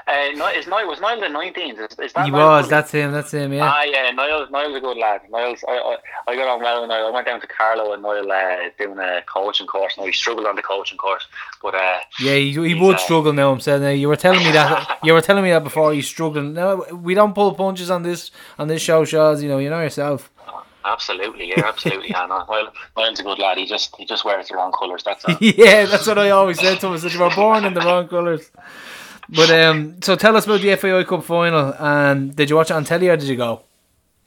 Uh, 0.08 0.50
is 0.56 0.66
Niall 0.66 0.88
was 0.88 1.00
Niall 1.00 1.20
the 1.20 1.28
nineteenth? 1.28 1.78
Is, 1.78 1.98
is 1.98 2.12
that 2.14 2.24
he 2.24 2.30
Niall 2.30 2.60
was. 2.60 2.68
That's 2.68 2.90
him. 2.90 3.12
That's 3.12 3.30
him. 3.30 3.52
Yeah. 3.52 3.70
Ah, 3.70 3.82
yeah. 3.82 4.10
Niall, 4.10 4.48
Niall's 4.50 4.76
a 4.76 4.80
good 4.80 4.96
lad. 4.96 5.20
Niall's. 5.30 5.62
I, 5.68 5.72
I, 5.72 5.96
I 6.28 6.34
got 6.34 6.48
on 6.48 6.62
well 6.62 6.80
with 6.80 6.88
Niall. 6.88 7.08
I 7.08 7.10
went 7.10 7.26
down 7.26 7.40
to 7.42 7.46
Carlow 7.46 7.92
and 7.92 8.02
Niall 8.02 8.32
uh, 8.32 8.56
doing 8.78 8.98
a 8.98 9.22
coaching 9.26 9.66
course. 9.66 9.98
Now 9.98 10.06
he 10.06 10.12
struggled 10.12 10.46
on 10.46 10.56
the 10.56 10.62
coaching 10.62 10.96
course, 10.96 11.26
but 11.62 11.74
uh, 11.74 11.98
yeah, 12.20 12.36
he, 12.36 12.52
he 12.52 12.74
would 12.74 12.96
uh, 12.96 12.98
struggle 12.98 13.34
now. 13.34 13.52
I'm 13.52 13.60
saying. 13.60 13.82
Now 13.82 13.90
you 13.90 14.08
were 14.08 14.16
telling 14.16 14.42
me 14.42 14.50
that. 14.52 14.98
you 15.04 15.12
were 15.12 15.20
telling 15.20 15.44
me 15.44 15.50
that 15.50 15.62
before. 15.62 15.92
He's 15.92 16.08
struggling. 16.08 16.54
No, 16.54 16.86
we 16.90 17.12
don't 17.12 17.34
pull 17.34 17.52
punches 17.54 17.90
on 17.90 18.02
this 18.02 18.30
on 18.58 18.68
this 18.68 18.80
show, 18.80 19.04
Shaws. 19.04 19.42
You 19.42 19.50
know, 19.50 19.58
you 19.58 19.68
know 19.68 19.82
yourself. 19.82 20.30
Absolutely, 20.86 21.50
yeah, 21.50 21.66
absolutely, 21.66 22.08
Hannah. 22.08 22.46
Well, 22.48 22.72
Niall's 22.96 23.20
a 23.20 23.24
good 23.24 23.38
lad. 23.38 23.58
He 23.58 23.66
just 23.66 23.94
he 23.96 24.06
just 24.06 24.24
wears 24.24 24.48
the 24.48 24.54
wrong 24.54 24.72
colours. 24.72 25.02
That's 25.04 25.22
all. 25.26 25.36
yeah, 25.40 25.84
that's 25.84 26.06
what 26.06 26.18
I 26.18 26.30
always 26.30 26.58
said 26.58 26.80
to 26.80 26.86
him. 26.86 26.98
That 26.98 27.12
you 27.12 27.20
were 27.20 27.34
born 27.34 27.66
in 27.66 27.74
the 27.74 27.80
wrong 27.80 28.08
colours. 28.08 28.50
But 29.28 29.50
um, 29.50 30.00
so 30.02 30.16
tell 30.16 30.36
us 30.36 30.46
about 30.46 30.60
the 30.60 30.74
FAI 30.76 31.04
Cup 31.04 31.24
final. 31.24 31.74
And 31.78 32.34
did 32.34 32.48
you 32.50 32.56
watch 32.56 32.70
it 32.70 32.74
on 32.74 32.84
telly 32.84 33.08
or 33.08 33.16
did 33.16 33.28
you 33.28 33.36
go? 33.36 33.62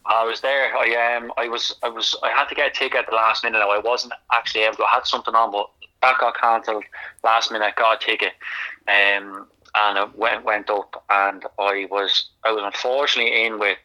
I 0.06 0.26
was 0.26 0.42
there. 0.42 0.76
I 0.76 1.18
um, 1.18 1.32
I 1.38 1.48
was, 1.48 1.76
I 1.84 1.90
was, 1.90 2.16
I 2.24 2.30
had 2.30 2.46
to 2.46 2.56
get 2.56 2.68
a 2.68 2.72
ticket 2.72 3.00
at 3.00 3.06
the 3.08 3.16
last 3.16 3.44
minute. 3.44 3.60
Now 3.60 3.70
I 3.70 3.80
wasn't 3.80 4.14
actually 4.32 4.62
able 4.62 4.78
to. 4.78 4.84
I 4.84 4.96
had 4.96 5.06
something 5.06 5.34
on, 5.36 5.52
but 5.52 5.70
that 6.02 6.20
got 6.20 6.40
cancelled 6.40 6.84
last 7.24 7.52
minute. 7.52 7.76
Got 7.76 8.02
a 8.02 8.06
ticket, 8.06 8.34
um, 8.88 9.48
and 9.76 9.98
it 9.98 10.18
went 10.18 10.44
went 10.44 10.70
up, 10.70 11.04
and 11.10 11.46
I 11.60 11.88
was, 11.90 12.30
I 12.44 12.52
was 12.52 12.64
unfortunately 12.64 13.46
in 13.46 13.60
with 13.60 13.78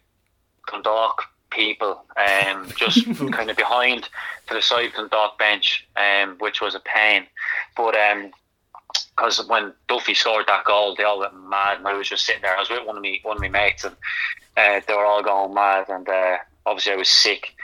Dundalk 0.71 1.23
people, 1.51 2.03
um, 2.17 2.69
just 2.77 3.05
kind 3.33 3.51
of 3.51 3.57
behind 3.57 4.09
to 4.49 4.55
the 4.55 4.63
side 4.63 4.87
of 4.87 4.93
the 4.93 4.99
Dundalk 5.03 5.39
bench, 5.39 5.87
um, 5.97 6.37
which 6.39 6.61
was 6.61 6.75
a 6.75 6.81
pain. 6.81 7.27
But 7.77 7.95
um, 7.95 8.33
because 9.17 9.47
when 9.49 9.73
Duffy 9.89 10.15
scored 10.15 10.47
that 10.47 10.65
goal, 10.65 10.95
they 10.95 11.05
all 11.05 11.21
went 11.21 11.35
mad, 11.49 11.79
and 11.79 11.89
I 11.89 11.95
was 11.95 12.09
just 12.09 12.27
sitting 12.27 12.43
there. 12.43 12.57
I 12.57 12.61
was 12.61 12.71
with 12.71 12.87
one 12.87 12.97
of 12.97 13.03
me 13.03 13.21
one 13.23 13.37
of 13.37 13.43
my 13.43 13.49
mates, 13.49 13.85
and 13.85 13.97
uh, 14.57 14.81
they 14.87 14.95
were 14.95 15.07
all 15.07 15.23
going 15.23 15.55
mad, 15.55 15.89
and 15.89 16.09
uh, 16.09 16.37
obviously 16.67 16.93
I 16.93 16.97
was 16.97 17.09
sick. 17.09 17.55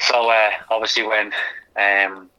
So 0.00 0.30
uh, 0.30 0.50
obviously 0.70 1.02
when 1.02 1.32
um, 1.76 2.30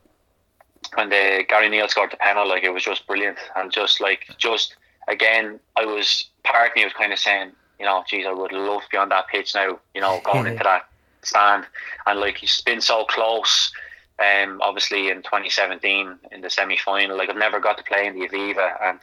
when 0.93 1.09
the 1.09 1.43
Gary 1.47 1.69
Neal 1.69 1.89
scored 1.89 2.11
the 2.11 2.17
penalty, 2.17 2.49
like 2.49 2.63
it 2.63 2.73
was 2.73 2.83
just 2.83 3.05
brilliant, 3.05 3.37
and 3.55 3.71
just 3.71 3.99
like 3.99 4.25
just 4.37 4.75
again, 5.07 5.59
I 5.75 5.85
was 5.85 6.25
part 6.43 6.71
of 6.71 6.75
me 6.75 6.85
was 6.85 6.93
kind 6.93 7.11
of 7.11 7.19
saying, 7.19 7.51
you 7.79 7.85
know, 7.85 8.03
geez, 8.07 8.25
I 8.25 8.31
would 8.31 8.53
love 8.53 8.83
to 8.83 8.89
be 8.89 8.97
on 8.97 9.09
that 9.09 9.27
pitch 9.27 9.55
now, 9.55 9.79
you 9.93 10.01
know, 10.01 10.21
going 10.23 10.47
into 10.51 10.63
that 10.63 10.87
stand, 11.21 11.65
and 12.05 12.19
like 12.19 12.37
he's 12.37 12.61
been 12.61 12.79
so 12.79 13.03
close 13.05 13.73
um, 14.19 14.59
obviously 14.61 15.09
in 15.09 15.21
2017 15.21 16.17
in 16.31 16.41
the 16.41 16.49
semi 16.49 16.77
final, 16.77 17.17
like 17.17 17.29
I've 17.29 17.37
never 17.37 17.59
got 17.59 17.77
to 17.77 17.83
play 17.83 18.07
in 18.07 18.19
the 18.19 18.27
Aviva, 18.27 18.97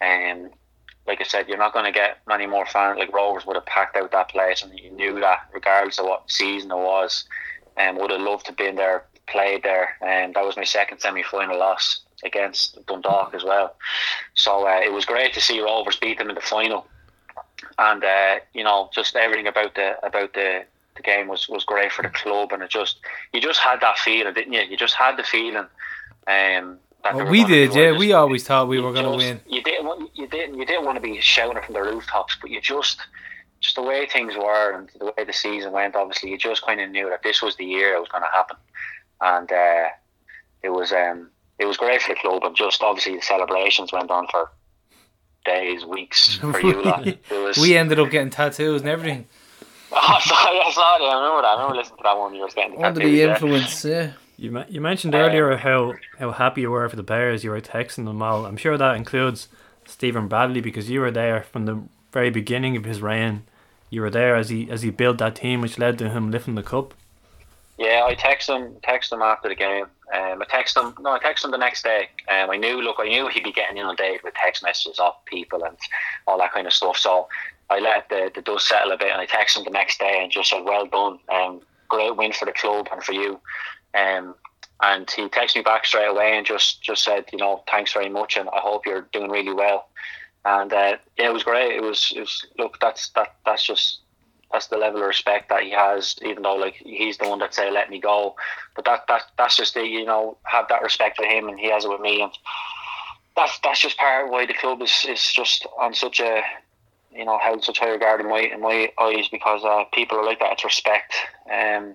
and 0.00 0.46
um, 0.46 0.50
like 1.06 1.20
I 1.20 1.24
said, 1.24 1.48
you're 1.48 1.58
not 1.58 1.72
going 1.72 1.84
to 1.84 1.92
get 1.92 2.18
many 2.26 2.46
more 2.46 2.66
fans. 2.66 2.98
Like 2.98 3.12
Rovers 3.12 3.46
would 3.46 3.56
have 3.56 3.66
packed 3.66 3.96
out 3.96 4.12
that 4.12 4.30
place, 4.30 4.62
and 4.62 4.78
you 4.78 4.90
knew 4.90 5.20
that 5.20 5.48
regardless 5.52 5.98
of 5.98 6.06
what 6.06 6.30
season 6.30 6.70
it 6.70 6.76
was. 6.76 7.24
And 7.76 7.96
um, 7.96 8.02
would 8.02 8.10
have 8.10 8.20
loved 8.20 8.46
to 8.46 8.52
been 8.52 8.74
there, 8.74 9.04
played 9.28 9.62
there, 9.62 9.96
and 10.00 10.34
that 10.34 10.44
was 10.44 10.56
my 10.56 10.64
second 10.64 10.98
semi 11.00 11.22
final 11.22 11.58
loss 11.58 12.00
against 12.24 12.84
Dundalk 12.86 13.34
as 13.34 13.44
well. 13.44 13.76
So 14.34 14.66
uh, 14.66 14.80
it 14.82 14.92
was 14.92 15.04
great 15.04 15.32
to 15.34 15.40
see 15.40 15.60
Rovers 15.60 15.96
beat 15.96 16.18
them 16.18 16.28
in 16.28 16.34
the 16.34 16.40
final, 16.40 16.86
and 17.78 18.02
uh, 18.02 18.36
you 18.54 18.64
know 18.64 18.90
just 18.94 19.14
everything 19.14 19.46
about 19.46 19.74
the 19.74 20.04
about 20.04 20.34
the 20.34 20.64
the 20.98 21.02
game 21.02 21.28
was, 21.28 21.48
was 21.48 21.64
great 21.64 21.90
for 21.90 22.02
the 22.02 22.10
club, 22.10 22.52
and 22.52 22.62
it 22.62 22.70
just 22.70 22.98
you 23.32 23.40
just 23.40 23.60
had 23.60 23.80
that 23.80 23.96
feeling, 23.96 24.34
didn't 24.34 24.52
you? 24.52 24.60
You 24.60 24.76
just 24.76 24.94
had 24.94 25.16
the 25.16 25.22
feeling. 25.22 25.66
Um, 26.26 26.78
well, 27.04 27.26
we 27.26 27.44
did, 27.44 27.74
yeah. 27.74 27.90
Just, 27.90 27.98
we 27.98 28.12
always 28.12 28.44
thought 28.44 28.68
we 28.68 28.80
were 28.80 28.92
going 28.92 29.04
to 29.04 29.16
win. 29.16 29.40
You 29.48 29.62
didn't, 29.62 29.86
want, 29.86 30.10
you 30.14 30.26
didn't, 30.26 30.58
you 30.58 30.66
didn't 30.66 30.84
want 30.84 30.96
to 30.96 31.00
be 31.00 31.20
shouting 31.20 31.62
from 31.62 31.74
the 31.74 31.80
rooftops, 31.80 32.36
but 32.40 32.50
you 32.50 32.60
just, 32.60 33.00
just 33.60 33.76
the 33.76 33.82
way 33.82 34.06
things 34.06 34.34
were 34.36 34.76
and 34.76 34.90
the 34.98 35.06
way 35.06 35.24
the 35.24 35.32
season 35.32 35.72
went. 35.72 35.96
Obviously, 35.96 36.30
you 36.30 36.36
just 36.36 36.66
kind 36.66 36.80
of 36.80 36.90
knew 36.90 37.08
that 37.08 37.22
this 37.22 37.40
was 37.40 37.56
the 37.56 37.64
year 37.64 37.94
it 37.94 38.00
was 38.00 38.08
going 38.08 38.24
to 38.24 38.30
happen, 38.30 38.56
and 39.20 39.50
uh, 39.50 39.88
it 40.62 40.70
was, 40.70 40.92
um, 40.92 41.30
it 41.58 41.64
was 41.64 41.76
great 41.76 42.02
for 42.02 42.14
the 42.14 42.20
club. 42.20 42.44
And 42.44 42.54
just 42.54 42.82
obviously 42.82 43.16
the 43.16 43.22
celebrations 43.22 43.92
went 43.92 44.10
on 44.10 44.26
for 44.28 44.50
days, 45.44 45.84
weeks 45.84 46.36
for 46.36 46.60
you. 46.60 47.18
we 47.60 47.76
ended 47.76 47.98
up 48.00 48.10
getting 48.10 48.30
tattoos 48.30 48.82
and 48.82 48.90
everything. 48.90 49.26
Oh, 49.92 50.18
sorry, 50.22 50.72
sorry, 50.72 51.06
I 51.06 51.14
remember 51.16 51.42
that. 51.42 51.48
I 51.48 51.52
remember 51.54 51.76
listening 51.76 51.98
to 51.98 52.02
that 52.04 52.18
one. 52.18 52.34
You 52.34 52.42
were 52.42 52.48
getting 52.48 52.84
under 52.84 53.00
the 53.00 53.22
influence. 53.22 53.84
Yeah. 53.84 54.12
You 54.36 54.64
you 54.68 54.80
mentioned 54.80 55.16
earlier 55.16 55.56
how 55.56 55.94
how 56.18 56.30
happy 56.30 56.60
you 56.60 56.70
were 56.70 56.88
for 56.88 56.94
the 56.94 57.02
players. 57.02 57.42
You 57.42 57.50
were 57.50 57.60
texting 57.60 58.04
them 58.04 58.22
all. 58.22 58.46
I'm 58.46 58.56
sure 58.56 58.78
that 58.78 58.94
includes 58.94 59.48
Stephen 59.84 60.28
Bradley 60.28 60.60
because 60.60 60.88
you 60.88 61.00
were 61.00 61.10
there 61.10 61.42
from 61.42 61.66
the 61.66 61.82
very 62.12 62.30
beginning 62.30 62.76
of 62.76 62.84
his 62.84 63.02
reign. 63.02 63.42
You 63.90 64.02
were 64.02 64.10
there 64.10 64.36
as 64.36 64.48
he 64.50 64.70
as 64.70 64.82
he 64.82 64.90
built 64.90 65.18
that 65.18 65.34
team, 65.34 65.60
which 65.60 65.76
led 65.78 65.98
to 65.98 66.10
him 66.10 66.30
lifting 66.30 66.54
the 66.54 66.62
cup. 66.62 66.94
Yeah, 67.78 68.02
I 68.04 68.16
texted 68.16 68.56
him 68.56 68.76
text 68.82 69.12
him 69.12 69.22
after 69.22 69.48
the 69.48 69.54
game. 69.54 69.84
Um, 70.12 70.42
I 70.42 70.44
texted 70.50 70.82
him 70.82 70.94
no, 71.00 71.12
I 71.12 71.20
texted 71.20 71.44
him 71.44 71.52
the 71.52 71.58
next 71.58 71.84
day. 71.84 72.08
Um, 72.28 72.50
I 72.50 72.56
knew 72.56 72.82
look, 72.82 72.96
I 72.98 73.08
knew 73.08 73.28
he'd 73.28 73.44
be 73.44 73.52
getting 73.52 73.76
inundated 73.76 74.22
with 74.24 74.34
text 74.34 74.64
messages 74.64 74.98
off 74.98 75.24
people 75.26 75.62
and 75.62 75.76
all 76.26 76.38
that 76.38 76.52
kind 76.52 76.66
of 76.66 76.72
stuff. 76.72 76.96
So 76.96 77.28
I 77.70 77.78
let 77.78 78.08
the, 78.08 78.32
the 78.34 78.42
dust 78.42 78.66
settle 78.66 78.92
a 78.92 78.96
bit 78.96 79.12
and 79.12 79.20
I 79.20 79.26
texted 79.26 79.58
him 79.58 79.64
the 79.64 79.70
next 79.70 80.00
day 80.00 80.18
and 80.20 80.32
just 80.32 80.50
said, 80.50 80.64
well 80.64 80.86
done. 80.86 81.18
Um, 81.28 81.60
great 81.88 82.16
win 82.16 82.32
for 82.32 82.46
the 82.46 82.52
club 82.52 82.88
and 82.90 83.02
for 83.02 83.12
you. 83.12 83.40
Um, 83.94 84.34
and 84.82 85.08
he 85.10 85.28
texted 85.28 85.56
me 85.56 85.62
back 85.62 85.86
straight 85.86 86.08
away 86.08 86.36
and 86.36 86.44
just, 86.44 86.82
just 86.82 87.04
said, 87.04 87.26
you 87.32 87.38
know, 87.38 87.62
thanks 87.70 87.92
very 87.92 88.08
much 88.08 88.36
and 88.36 88.48
I 88.48 88.58
hope 88.58 88.86
you're 88.86 89.08
doing 89.12 89.30
really 89.30 89.54
well. 89.54 89.88
And 90.44 90.72
uh, 90.72 90.96
yeah, 91.16 91.28
it 91.28 91.32
was 91.32 91.44
great. 91.44 91.76
It 91.76 91.82
was, 91.82 92.12
it 92.16 92.20
was 92.20 92.46
look, 92.58 92.78
that's 92.80 93.10
that 93.10 93.36
that's 93.44 93.64
just 93.66 94.00
that's 94.52 94.68
the 94.68 94.78
level 94.78 95.02
of 95.02 95.08
respect 95.08 95.50
that 95.50 95.62
he 95.62 95.70
has, 95.70 96.16
even 96.22 96.42
though 96.42 96.56
like 96.56 96.74
he's 96.74 97.18
the 97.18 97.28
one 97.28 97.38
that 97.40 97.54
say 97.54 97.70
let 97.70 97.90
me 97.90 98.00
go. 98.00 98.34
But 98.74 98.84
that 98.86 99.06
that 99.08 99.22
that's 99.36 99.56
just 99.56 99.74
the 99.74 99.84
you 99.86 100.04
know 100.04 100.38
have 100.44 100.68
that 100.68 100.82
respect 100.82 101.16
for 101.16 101.24
him 101.24 101.48
and 101.48 101.58
he 101.58 101.70
has 101.70 101.84
it 101.84 101.90
with 101.90 102.00
me 102.00 102.22
and 102.22 102.32
that's 103.38 103.58
that's 103.62 103.80
just 103.80 103.96
part 103.98 104.24
of 104.24 104.30
why 104.30 104.46
the 104.46 104.54
club 104.54 104.82
is, 104.82 105.06
is 105.08 105.32
just 105.32 105.66
on 105.78 105.94
such 105.94 106.20
a 106.20 106.42
you 107.12 107.24
know 107.24 107.38
held 107.38 107.64
such 107.64 107.78
high 107.78 107.90
regard 107.90 108.20
in 108.20 108.28
my 108.28 108.40
in 108.40 108.60
my 108.60 108.90
eyes 108.98 109.28
because 109.28 109.64
uh, 109.64 109.84
people 109.92 110.18
are 110.18 110.24
like 110.24 110.40
that. 110.40 110.52
It's 110.52 110.64
respect, 110.64 111.14
um, 111.50 111.94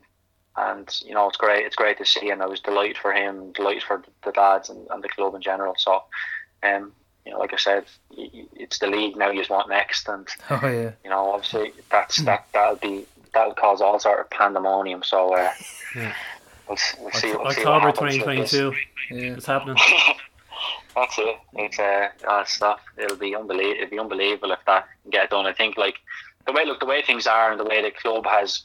and 0.56 0.89
you 1.06 1.14
know 1.14 1.28
it's 1.28 1.38
great. 1.38 1.66
It's 1.66 1.76
great 1.76 1.97
to 1.97 2.06
see, 2.06 2.30
and 2.30 2.41
I 2.41 2.47
was 2.47 2.62
delighted 2.62 2.97
for 2.97 3.14
him, 3.14 3.51
delighted 3.51 3.84
for 3.84 4.04
the 4.24 4.32
dads 4.32 4.70
and, 4.70 4.88
and 4.89 5.04
the 5.04 5.10
club 5.10 5.36
in 5.36 5.41
general. 5.41 5.76
So, 5.78 6.04
um, 6.64 6.93
you 7.26 7.32
know, 7.32 7.39
like 7.39 7.53
I 7.53 7.57
said, 7.57 7.86
it's 8.11 8.80
the 8.80 8.88
league 8.88 9.15
now. 9.15 9.30
You 9.30 9.39
just 9.39 9.49
want 9.49 9.69
next, 9.69 10.07
and 10.07 10.28
oh 10.49 10.59
yeah, 10.63 10.91
you 11.03 11.09
know, 11.09 11.32
obviously 11.32 11.74
that's 11.89 12.17
that 12.24 12.47
that'll 12.53 12.76
be 12.78 13.05
that'll 13.34 13.53
cause 13.53 13.82
all 13.82 13.99
sort 13.99 14.19
of 14.19 14.30
pandemonium. 14.30 15.03
So, 15.03 15.36
uh, 15.36 15.51
yeah. 15.95 16.13
we'll, 16.67 16.78
we'll 16.99 17.11
see. 17.11 17.32
We'll 17.32 17.47
October 17.47 17.91
twenty 17.91 18.19
twenty 18.19 18.45
two. 18.45 18.74
It's 19.09 19.45
happening. 19.45 19.78
That's 20.95 21.17
it. 21.17 21.38
It's 21.53 21.80
uh, 21.80 22.09
uh 22.28 22.43
stuff. 22.45 22.80
It'll 22.97 23.17
be 23.17 23.36
unbelievable. 23.36 23.82
It'll 23.82 23.89
be 23.89 23.99
unbelievable 23.99 24.51
if 24.51 24.59
that 24.67 24.88
can 25.01 25.11
get 25.11 25.30
done. 25.32 25.45
I 25.45 25.53
think 25.53 25.78
like 25.78 25.95
the 26.45 26.51
way 26.51 26.65
look 26.65 26.80
the 26.80 26.86
way 26.86 27.01
things 27.01 27.26
are 27.26 27.51
and 27.51 27.59
the 27.59 27.65
way 27.65 27.82
the 27.82 27.91
club 27.91 28.26
has 28.26 28.63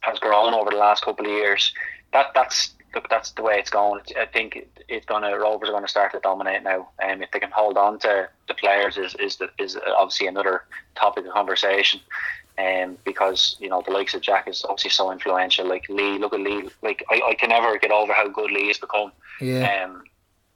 has 0.00 0.18
grown 0.18 0.54
over 0.54 0.70
the 0.70 0.76
last 0.76 1.04
couple 1.04 1.26
of 1.26 1.32
years. 1.32 1.74
That 2.12 2.28
that's 2.34 2.72
look, 2.94 3.08
that's 3.08 3.32
the 3.32 3.42
way 3.42 3.58
it's 3.58 3.70
going. 3.70 4.02
I 4.18 4.26
think 4.26 4.56
it, 4.56 4.84
it's 4.88 5.06
gonna 5.06 5.36
Rovers 5.38 5.68
are 5.68 5.72
gonna 5.72 5.88
start 5.88 6.12
to 6.12 6.20
dominate 6.20 6.62
now. 6.62 6.88
And 6.98 7.18
um, 7.18 7.22
if 7.22 7.30
they 7.30 7.38
can 7.38 7.50
hold 7.50 7.76
on 7.76 7.98
to 8.00 8.28
the 8.48 8.54
players, 8.54 8.96
is 8.96 9.14
is 9.16 9.36
the, 9.36 9.50
is 9.58 9.78
obviously 9.98 10.26
another 10.26 10.64
topic 10.94 11.26
of 11.26 11.32
conversation. 11.32 12.00
Um, 12.58 12.98
because 13.04 13.56
you 13.58 13.68
know 13.68 13.82
the 13.84 13.92
likes 13.92 14.12
of 14.12 14.20
Jack 14.20 14.46
is 14.48 14.64
obviously 14.64 14.90
so 14.90 15.10
influential. 15.10 15.66
Like 15.66 15.88
Lee, 15.88 16.18
look 16.18 16.34
at 16.34 16.40
Lee. 16.40 16.68
Like 16.82 17.04
I, 17.10 17.22
I 17.30 17.34
can 17.34 17.48
never 17.48 17.78
get 17.78 17.90
over 17.90 18.12
how 18.12 18.28
good 18.28 18.50
Lee 18.50 18.68
has 18.68 18.78
become. 18.78 19.12
Yeah. 19.40 19.84
Um, 19.84 20.04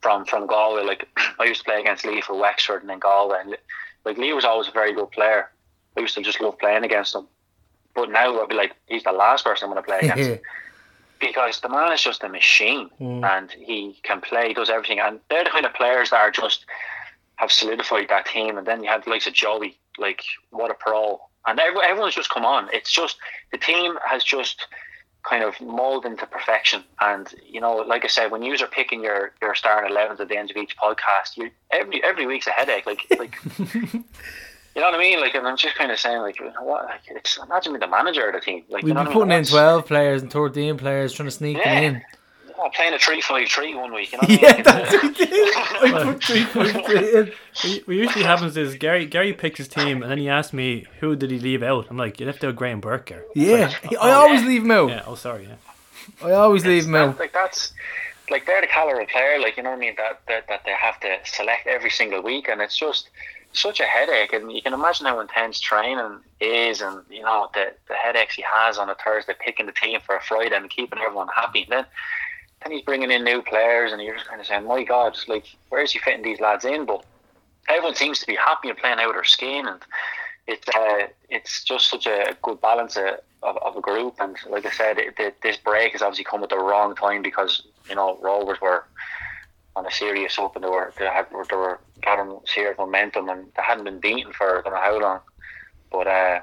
from 0.01 0.25
from 0.25 0.45
Galway, 0.45 0.83
like 0.83 1.07
I 1.39 1.45
used 1.45 1.61
to 1.61 1.65
play 1.65 1.79
against 1.79 2.05
Lee 2.05 2.21
for 2.21 2.39
Wexford 2.39 2.81
and 2.81 2.89
then 2.89 2.99
Galway, 2.99 3.39
and 3.41 3.57
like 4.03 4.17
Lee 4.17 4.33
was 4.33 4.45
always 4.45 4.67
a 4.67 4.71
very 4.71 4.93
good 4.93 5.11
player. 5.11 5.49
I 5.97 6.01
used 6.01 6.15
to 6.15 6.21
just 6.21 6.41
love 6.41 6.59
playing 6.59 6.83
against 6.83 7.15
him. 7.15 7.27
But 7.95 8.11
now 8.11 8.41
I'd 8.41 8.49
be 8.49 8.55
like, 8.55 8.75
he's 8.87 9.03
the 9.03 9.13
last 9.13 9.45
person 9.45 9.65
I'm 9.65 9.73
going 9.73 9.83
to 9.83 9.87
play 9.87 9.99
against. 10.09 10.41
Because 11.19 11.59
the 11.61 11.69
man 11.69 11.91
is 11.93 12.01
just 12.01 12.23
a 12.23 12.29
machine 12.29 12.89
Mm. 13.01 13.23
and 13.37 13.51
he 13.51 13.99
can 14.03 14.21
play, 14.21 14.49
he 14.49 14.53
does 14.53 14.69
everything. 14.69 14.99
And 14.99 15.19
they're 15.29 15.43
the 15.43 15.49
kind 15.49 15.65
of 15.65 15.73
players 15.73 16.09
that 16.11 16.19
are 16.21 16.31
just 16.31 16.65
have 17.37 17.51
solidified 17.51 18.07
that 18.09 18.25
team. 18.25 18.57
And 18.57 18.65
then 18.67 18.83
you 18.83 18.89
have 18.89 19.03
the 19.03 19.09
likes 19.09 19.27
of 19.27 19.33
Joey, 19.33 19.77
like, 19.97 20.23
what 20.51 20.71
a 20.71 20.73
pro. 20.73 21.19
And 21.47 21.59
everyone's 21.59 22.15
just 22.15 22.29
come 22.29 22.45
on. 22.45 22.69
It's 22.73 22.91
just, 22.91 23.17
the 23.51 23.57
team 23.57 23.97
has 24.07 24.23
just 24.23 24.65
kind 25.23 25.43
of 25.43 25.59
molded 25.59 26.11
into 26.11 26.25
perfection. 26.27 26.83
And, 27.01 27.33
you 27.47 27.59
know, 27.59 27.75
like 27.77 28.03
I 28.03 28.07
said, 28.07 28.31
when 28.31 28.43
you 28.43 28.53
are 28.53 28.67
picking 28.67 29.03
your, 29.03 29.33
your 29.41 29.55
starting 29.55 29.91
11s 29.95 30.19
at 30.19 30.27
the 30.29 30.37
end 30.37 30.51
of 30.51 30.57
each 30.57 30.75
podcast, 30.77 31.35
you 31.37 31.49
every 31.71 32.03
every 32.03 32.25
week's 32.27 32.47
a 32.47 32.51
headache. 32.51 32.85
Like, 32.85 33.01
like 33.17 33.35
you 34.75 34.81
know 34.81 34.87
what 34.89 34.95
I 34.95 34.99
mean? 34.99 35.19
Like, 35.21 35.33
and 35.35 35.47
I'm 35.47 35.57
just 35.57 35.75
kind 35.75 35.91
of 35.91 35.99
saying, 35.99 36.19
like, 36.21 36.39
you 36.39 36.45
know 36.45 36.63
what? 36.63 36.85
Like, 36.85 37.01
it's 37.07 37.37
imagine 37.37 37.73
being 37.73 37.79
the 37.79 37.87
manager 37.87 38.27
of 38.27 38.33
the 38.33 38.41
team. 38.41 38.63
Like, 38.69 38.83
We'd 38.83 38.89
you 38.89 38.93
know 38.93 39.01
be 39.03 39.07
what 39.09 39.11
I 39.11 39.13
mean? 39.19 39.27
putting 39.27 39.37
in 39.39 39.45
12 39.45 39.85
players 39.85 40.21
and 40.21 40.31
13 40.31 40.77
players 40.77 41.13
trying 41.13 41.27
to 41.27 41.31
sneak 41.31 41.57
Yeah. 41.57 41.75
them 41.81 41.95
in. 41.95 42.01
Yeah, 42.57 42.69
playing 42.73 42.93
a 42.93 42.99
three 42.99 43.19
five 43.19 43.49
three 43.49 43.75
one 43.75 43.93
week. 43.93 44.13
You 44.13 44.17
know 44.19 44.27
what 44.29 44.41
Yeah, 44.41 44.49
I 44.49 44.53
mean? 44.55 44.63
Like, 44.63 44.63
that's 44.65 44.93
what 44.93 45.03
we 45.03 45.25
did. 45.25 45.55
I 45.57 46.03
put 46.13 46.23
three, 46.23 46.43
five, 46.43 46.85
three 46.85 47.19
in. 47.19 47.81
What 47.85 47.95
usually 47.95 48.23
happens 48.23 48.55
is 48.55 48.75
Gary 48.75 49.05
Gary 49.05 49.33
picks 49.33 49.57
his 49.57 49.67
team 49.67 50.01
and 50.01 50.09
then 50.09 50.17
he 50.17 50.29
asks 50.29 50.53
me 50.53 50.85
who 51.01 51.17
did 51.17 51.31
he 51.31 51.39
leave 51.39 51.61
out. 51.63 51.87
I'm 51.89 51.97
like, 51.97 52.17
you 52.19 52.25
left 52.25 52.43
out 52.45 52.55
Graham 52.55 52.79
Burke 52.79 53.09
here. 53.09 53.25
Yeah, 53.35 53.73
I 54.01 54.11
always 54.11 54.43
leave 54.45 54.63
him 54.63 54.71
out. 54.71 54.89
Yeah. 54.89 55.03
Oh, 55.05 55.15
sorry. 55.15 55.47
Yeah. 55.49 55.55
I 56.27 56.31
always 56.31 56.65
leave 56.65 56.85
him 56.85 56.95
out. 56.95 57.19
like 57.19 57.33
that's 57.33 57.73
like 58.29 58.45
they're 58.45 58.61
the 58.61 58.67
caliber 58.67 59.01
of 59.01 59.09
player. 59.09 59.37
Like 59.37 59.57
you 59.57 59.63
know 59.63 59.71
what 59.71 59.75
I 59.77 59.79
mean? 59.79 59.95
That, 59.97 60.21
that 60.29 60.47
that 60.47 60.61
they 60.65 60.71
have 60.71 60.97
to 61.01 61.17
select 61.25 61.67
every 61.67 61.89
single 61.89 62.21
week, 62.21 62.47
and 62.47 62.61
it's 62.61 62.77
just 62.77 63.09
such 63.55 63.79
a 63.79 63.85
headache. 63.85 64.33
And 64.33 64.51
you 64.51 64.61
can 64.61 64.73
imagine 64.73 65.05
how 65.05 65.19
intense 65.19 65.59
training 65.59 66.19
is, 66.39 66.81
and 66.81 67.01
you 67.09 67.23
know 67.23 67.49
the 67.53 67.73
the 67.87 67.95
headaches 67.95 68.35
he 68.35 68.43
has 68.53 68.77
on 68.77 68.89
a 68.89 68.95
Thursday 68.95 69.33
picking 69.39 69.65
the 69.65 69.71
team 69.71 69.99
for 70.05 70.15
a 70.15 70.21
Friday 70.21 70.55
and 70.55 70.69
keeping 70.69 70.99
everyone 70.99 71.27
happy. 71.29 71.63
And 71.63 71.71
then 71.71 71.85
then 72.63 72.71
he's 72.73 72.83
bringing 72.83 73.11
in 73.11 73.23
new 73.23 73.41
players, 73.41 73.91
and 73.91 74.01
you're 74.01 74.15
just 74.15 74.27
kind 74.27 74.41
of 74.41 74.47
saying, 74.47 74.65
"My 74.65 74.83
God, 74.83 75.17
like 75.27 75.45
where 75.69 75.81
is 75.81 75.91
he 75.91 75.99
fitting 75.99 76.23
these 76.23 76.39
lads 76.39 76.65
in?" 76.65 76.85
But 76.85 77.05
everyone 77.69 77.95
seems 77.95 78.19
to 78.19 78.27
be 78.27 78.35
happy 78.35 78.69
and 78.69 78.77
playing 78.77 78.99
out 78.99 79.13
their 79.13 79.23
skin, 79.23 79.67
and 79.67 79.81
it's 80.47 80.67
uh, 80.69 81.07
it's 81.29 81.63
just 81.63 81.89
such 81.89 82.07
a 82.07 82.35
good 82.41 82.61
balance 82.61 82.97
of, 82.97 83.19
of, 83.41 83.75
a 83.75 83.81
group. 83.81 84.15
And 84.19 84.37
like 84.49 84.65
I 84.65 84.71
said, 84.71 84.97
it, 84.97 85.41
this 85.41 85.57
break 85.57 85.93
has 85.93 86.01
obviously 86.01 86.25
come 86.25 86.43
at 86.43 86.49
the 86.49 86.57
wrong 86.57 86.95
time 86.95 87.21
because 87.21 87.63
you 87.89 87.95
know 87.95 88.17
Rovers 88.21 88.61
were 88.61 88.85
on 89.75 89.85
a 89.85 89.91
serious 89.91 90.37
up 90.39 90.55
and 90.55 90.63
they 90.63 91.05
had, 91.05 91.27
they 91.29 91.55
were 91.55 91.79
gathering 92.01 92.39
serious 92.45 92.77
momentum 92.77 93.29
and 93.29 93.45
they 93.55 93.61
hadn't 93.61 93.83
been 93.83 93.99
beaten 93.99 94.31
for 94.31 94.59
I 94.59 94.61
don't 94.61 94.73
know 94.73 94.79
how 94.79 94.99
long. 94.99 95.19
But 95.91 96.07
uh, 96.07 96.39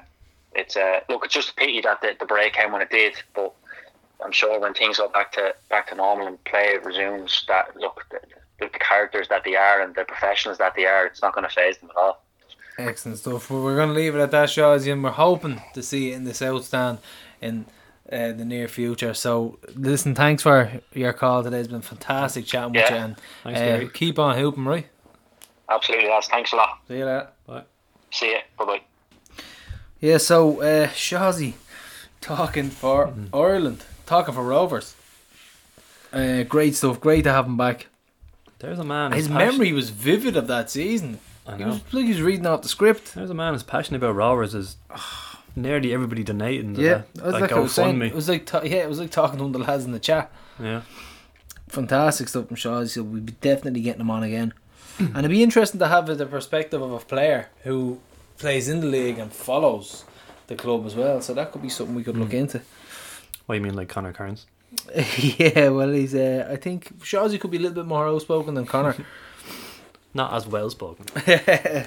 it's 0.53 0.75
uh, 0.75 1.01
look, 1.09 1.25
it's 1.25 1.33
just 1.33 1.49
a 1.49 1.53
pity 1.55 1.81
that 1.81 2.01
the, 2.01 2.15
the 2.19 2.25
break 2.25 2.53
came 2.53 2.71
when 2.71 2.81
it 2.81 2.89
did, 2.89 3.13
but. 3.35 3.53
I'm 4.23 4.31
sure 4.31 4.57
when 4.57 4.73
things 4.73 4.99
go 4.99 5.09
back 5.09 5.33
to 5.33 5.53
back 5.69 5.89
to 5.89 5.95
normal 5.95 6.27
and 6.27 6.41
play 6.45 6.77
resumes, 6.81 7.43
that 7.49 7.75
look 7.75 8.05
the, 8.09 8.19
the, 8.59 8.69
characters 8.69 9.27
that 9.27 9.43
they 9.43 9.57
are 9.57 9.81
and 9.81 9.93
the 9.95 10.05
professionals 10.05 10.59
that 10.59 10.75
they 10.75 10.85
are, 10.85 11.05
it's 11.05 11.21
not 11.21 11.33
going 11.33 11.45
to 11.45 11.53
phase 11.53 11.77
them 11.79 11.89
at 11.89 11.97
all. 11.97 12.23
Excellent 12.77 13.19
stuff. 13.19 13.49
Well, 13.51 13.63
we're 13.63 13.75
going 13.75 13.89
to 13.89 13.95
leave 13.95 14.15
it 14.15 14.19
at 14.19 14.31
that, 14.31 14.49
Shawsy, 14.49 14.91
and 14.91 15.03
we're 15.03 15.11
hoping 15.11 15.61
to 15.73 15.83
see 15.83 16.11
it 16.11 16.15
in 16.15 16.23
the 16.23 16.33
South 16.33 16.65
Stand 16.65 16.99
in 17.41 17.65
uh, 18.11 18.31
the 18.33 18.45
near 18.45 18.67
future. 18.67 19.13
So, 19.13 19.59
listen, 19.75 20.13
thanks 20.15 20.43
for 20.43 20.71
your 20.93 21.13
call 21.13 21.43
today. 21.43 21.59
It's 21.59 21.67
been 21.67 21.81
fantastic 21.81 22.45
chatting 22.45 22.73
with 22.73 22.89
you, 22.89 22.95
and 22.95 23.15
Thanks, 23.43 23.59
uh, 23.59 23.63
Gary. 23.63 23.89
keep 23.93 24.19
on 24.19 24.37
hooping, 24.37 24.65
right? 24.65 24.87
Absolutely, 25.69 26.09
lads. 26.09 26.27
Thanks 26.27 26.51
a 26.53 26.55
lot. 26.57 26.79
See 26.87 26.97
you 26.97 27.05
later. 27.05 27.27
Bye. 27.47 27.63
See 28.11 28.29
you. 28.31 28.39
Bye 28.57 28.65
bye. 28.65 28.81
Yeah, 29.99 30.17
so 30.17 30.61
uh, 30.61 30.87
Shawsy 30.89 31.53
talking 32.21 32.69
for 32.69 33.07
Mm-hmm. 33.07 33.35
Ireland, 33.35 33.85
talking 34.05 34.33
for 34.33 34.43
Rovers. 34.43 34.95
Uh, 36.11 36.43
great 36.43 36.75
stuff. 36.75 36.99
Great 36.99 37.23
to 37.23 37.31
have 37.31 37.45
him 37.45 37.57
back. 37.57 37.87
There's 38.59 38.79
a 38.79 38.83
man. 38.83 39.13
His 39.13 39.27
memory 39.29 39.71
was 39.73 39.89
vivid 39.89 40.37
of 40.37 40.47
that 40.47 40.69
season. 40.69 41.19
I 41.47 41.57
He 41.57 41.63
know. 41.63 41.69
was 41.71 41.81
like 41.93 42.03
he 42.03 42.09
was 42.09 42.21
reading 42.21 42.45
out 42.45 42.61
the 42.63 42.69
script. 42.69 43.15
There's 43.15 43.29
a 43.29 43.33
man 43.33 43.53
as 43.55 43.63
passionate 43.63 43.97
about 43.97 44.15
Rovers 44.15 44.53
as 44.55 44.77
nearly 45.55 45.93
everybody 45.93 46.23
donating. 46.23 46.75
Yeah, 46.75 47.03
that, 47.15 47.23
that 47.23 47.31
like 47.33 47.51
I 47.51 47.59
was 47.59 47.73
saying. 47.73 48.01
It 48.01 48.13
was 48.13 48.29
like 48.29 48.45
ta- 48.45 48.61
yeah, 48.63 48.77
it 48.77 48.89
was 48.89 48.99
like 48.99 49.11
talking 49.11 49.37
to 49.37 49.43
one 49.43 49.55
of 49.55 49.61
the 49.61 49.67
lads 49.67 49.85
in 49.85 49.91
the 49.91 49.99
chat. 49.99 50.31
Yeah. 50.59 50.81
Fantastic 51.69 52.27
stuff 52.27 52.47
from 52.47 52.55
Shaw. 52.55 52.85
So 52.85 53.03
we'll 53.03 53.21
be 53.21 53.33
definitely 53.33 53.81
getting 53.81 54.01
him 54.01 54.11
on 54.11 54.23
again, 54.23 54.53
and 54.99 55.17
it'd 55.17 55.31
be 55.31 55.43
interesting 55.43 55.79
to 55.79 55.87
have 55.87 56.05
the 56.05 56.25
perspective 56.25 56.81
of 56.81 56.91
a 56.91 56.99
player 56.99 57.49
who 57.63 57.99
plays 58.37 58.69
in 58.69 58.81
the 58.81 58.87
league 58.87 59.17
and 59.17 59.31
follows 59.31 60.05
the 60.47 60.55
club 60.55 60.85
as 60.85 60.95
well. 60.95 61.21
So 61.21 61.33
that 61.33 61.51
could 61.51 61.61
be 61.61 61.69
something 61.69 61.95
we 61.95 62.03
could 62.03 62.17
look 62.17 62.33
into. 62.33 62.61
What 63.45 63.55
do 63.55 63.59
you 63.59 63.63
mean, 63.65 63.75
like 63.75 63.89
Connor 63.89 64.13
Kearns? 64.13 64.45
yeah, 64.95 65.69
well, 65.69 65.91
he's. 65.91 66.15
Uh, 66.15 66.47
I 66.49 66.55
think 66.55 66.99
Shawsy 66.99 67.39
could 67.39 67.51
be 67.51 67.57
a 67.57 67.59
little 67.59 67.75
bit 67.75 67.85
more 67.85 68.07
outspoken 68.07 68.53
than 68.53 68.65
Connor. 68.65 68.95
Not 70.13 70.33
as 70.33 70.47
well 70.47 70.69
spoken. 70.69 71.05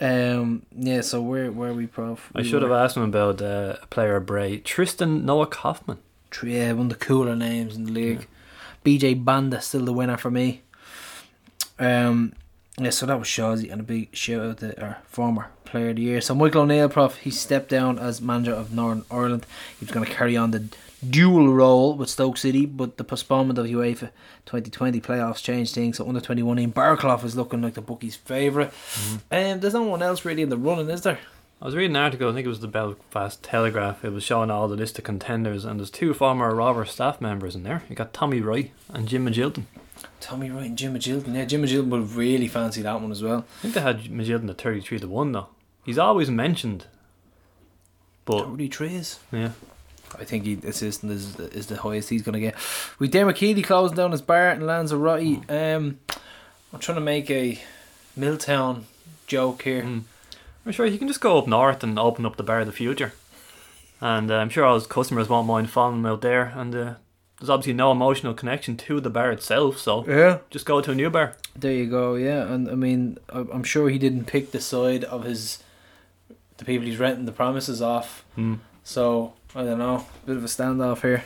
um, 0.00 0.62
yeah. 0.76 1.00
So 1.00 1.20
where 1.20 1.50
where 1.50 1.70
are 1.70 1.74
we, 1.74 1.86
Prof? 1.86 2.30
I 2.34 2.40
We 2.40 2.48
should 2.48 2.62
have 2.62 2.72
asked 2.72 2.96
him 2.96 3.02
about 3.02 3.42
uh, 3.42 3.76
a 3.82 3.86
player 3.86 4.16
of 4.16 4.26
Bray. 4.26 4.58
Tristan 4.58 5.24
Noah 5.24 5.46
Kaufman. 5.46 5.98
Yeah, 6.42 6.72
one 6.72 6.86
of 6.86 6.98
the 6.98 7.04
cooler 7.04 7.34
names 7.34 7.76
in 7.76 7.84
the 7.84 7.92
league. 7.92 8.26
BJ 8.84 9.24
Banda 9.24 9.60
still 9.60 9.84
the 9.84 9.92
winner 9.92 10.16
for 10.16 10.30
me. 10.30 10.62
Um, 11.78 12.32
yeah, 12.78 12.90
so 12.90 13.06
that 13.06 13.18
was 13.18 13.28
Shawsy 13.28 13.70
and 13.70 13.80
a 13.80 13.84
big 13.84 14.14
shout 14.14 14.44
out 14.44 14.58
to 14.58 14.80
our 14.80 14.98
former 15.06 15.50
player 15.64 15.90
of 15.90 15.96
the 15.96 16.02
year. 16.02 16.20
So 16.20 16.34
Michael 16.34 16.62
O'Neill, 16.62 16.88
prof, 16.88 17.16
he 17.18 17.30
stepped 17.30 17.68
down 17.68 17.98
as 17.98 18.20
manager 18.20 18.52
of 18.52 18.72
Northern 18.72 19.04
Ireland. 19.10 19.46
He 19.78 19.84
was 19.84 19.92
going 19.92 20.06
to 20.06 20.12
carry 20.12 20.36
on 20.36 20.52
the 20.52 20.68
dual 21.08 21.52
role 21.52 21.94
with 21.94 22.10
Stoke 22.10 22.36
City, 22.36 22.66
but 22.66 22.96
the 22.96 23.04
postponement 23.04 23.58
of 23.58 23.66
UEFA 23.66 24.10
2020 24.46 25.00
playoffs 25.00 25.42
changed 25.42 25.74
things. 25.74 25.96
So 25.98 26.08
under 26.08 26.20
21 26.20 26.58
Ian 26.58 26.72
Baraclough 26.72 27.24
is 27.24 27.36
looking 27.36 27.62
like 27.62 27.74
the 27.74 27.80
bookies' 27.80 28.16
favourite. 28.16 28.72
And 29.30 29.60
there's 29.60 29.74
no 29.74 29.82
one 29.82 30.02
else 30.02 30.24
really 30.24 30.42
in 30.42 30.48
the 30.48 30.56
running, 30.56 30.90
is 30.90 31.02
there? 31.02 31.18
I 31.60 31.64
was 31.64 31.74
reading 31.74 31.96
an 31.96 32.02
article, 32.02 32.30
I 32.30 32.34
think 32.34 32.46
it 32.46 32.48
was 32.48 32.60
the 32.60 32.68
Belfast 32.68 33.42
Telegraph. 33.42 34.04
It 34.04 34.12
was 34.12 34.22
showing 34.22 34.48
all 34.48 34.68
the 34.68 34.76
list 34.76 34.96
of 34.98 35.04
contenders, 35.04 35.64
and 35.64 35.80
there's 35.80 35.90
two 35.90 36.14
former 36.14 36.54
Rovers 36.54 36.92
staff 36.92 37.20
members 37.20 37.56
in 37.56 37.64
there. 37.64 37.82
You 37.88 37.96
got 37.96 38.12
Tommy 38.12 38.40
Wright 38.40 38.70
and 38.90 39.08
Jim 39.08 39.26
Magilton. 39.26 39.64
Tommy 40.20 40.50
Wright 40.50 40.66
and 40.66 40.78
Jim 40.78 40.94
Magilton. 40.94 41.34
Yeah, 41.34 41.44
Jim 41.46 41.62
Magilton 41.62 41.88
would 41.88 42.12
really 42.12 42.46
fancy 42.46 42.82
that 42.82 43.00
one 43.00 43.10
as 43.10 43.24
well. 43.24 43.44
I 43.58 43.62
think 43.62 43.74
they 43.74 43.80
had 43.80 44.02
Magilton 44.04 44.48
at 44.50 44.58
33 44.58 45.00
to 45.00 45.08
1, 45.08 45.32
though. 45.32 45.48
He's 45.84 45.98
always 45.98 46.30
mentioned. 46.30 46.86
But, 48.24 48.44
33 48.44 48.94
is. 48.94 49.18
yeah. 49.32 49.50
I 50.18 50.24
think 50.24 50.44
he 50.44 50.58
assistant 50.64 51.12
is 51.12 51.38
is 51.38 51.66
the 51.66 51.76
highest 51.76 52.08
he's 52.10 52.22
gonna 52.22 52.40
get. 52.40 52.54
With 52.98 53.10
Dermot 53.12 53.36
Keely 53.36 53.62
closing 53.62 53.96
down 53.96 54.12
his 54.12 54.22
bar 54.22 54.50
in 54.50 54.60
Lanzarote, 54.66 55.50
um, 55.50 55.98
I'm 56.72 56.78
trying 56.80 56.96
to 56.96 57.00
make 57.02 57.30
a 57.30 57.60
Milltown 58.16 58.86
joke 59.26 59.62
here. 59.62 59.82
Mm. 59.82 60.02
I'm 60.66 60.72
sure 60.72 60.86
he 60.86 60.98
can 60.98 61.08
just 61.08 61.20
go 61.20 61.38
up 61.38 61.46
north 61.46 61.82
and 61.82 61.98
open 61.98 62.26
up 62.26 62.36
the 62.36 62.42
bar 62.42 62.60
of 62.60 62.66
the 62.66 62.72
future. 62.72 63.12
And 64.00 64.30
uh, 64.30 64.36
I'm 64.36 64.48
sure 64.48 64.64
all 64.64 64.74
his 64.74 64.86
customers 64.86 65.28
won't 65.28 65.46
mind 65.46 65.70
following 65.70 65.98
him 66.00 66.06
out 66.06 66.20
there. 66.20 66.52
And 66.54 66.74
uh, 66.74 66.94
there's 67.38 67.50
obviously 67.50 67.72
no 67.72 67.90
emotional 67.92 68.34
connection 68.34 68.76
to 68.76 69.00
the 69.00 69.10
bar 69.10 69.30
itself, 69.32 69.78
so 69.78 70.04
Yeah, 70.06 70.38
just 70.50 70.66
go 70.66 70.80
to 70.80 70.90
a 70.90 70.94
new 70.94 71.08
bar. 71.10 71.36
there 71.56 71.72
you 71.72 71.86
go. 71.86 72.14
Yeah, 72.16 72.42
and 72.52 72.68
I 72.68 72.74
mean, 72.74 73.18
I'm 73.30 73.62
sure 73.64 73.88
he 73.88 73.98
didn't 73.98 74.24
pick 74.26 74.50
the 74.50 74.60
side 74.60 75.04
of 75.04 75.24
his 75.24 75.62
the 76.58 76.64
people 76.64 76.86
he's 76.86 76.98
renting 76.98 77.24
the 77.26 77.32
premises 77.32 77.80
off. 77.80 78.24
Mm. 78.36 78.58
So 78.82 79.34
I 79.54 79.64
don't 79.64 79.78
know, 79.78 80.06
bit 80.26 80.36
of 80.36 80.44
a 80.44 80.48
standoff 80.48 81.02
here. 81.02 81.24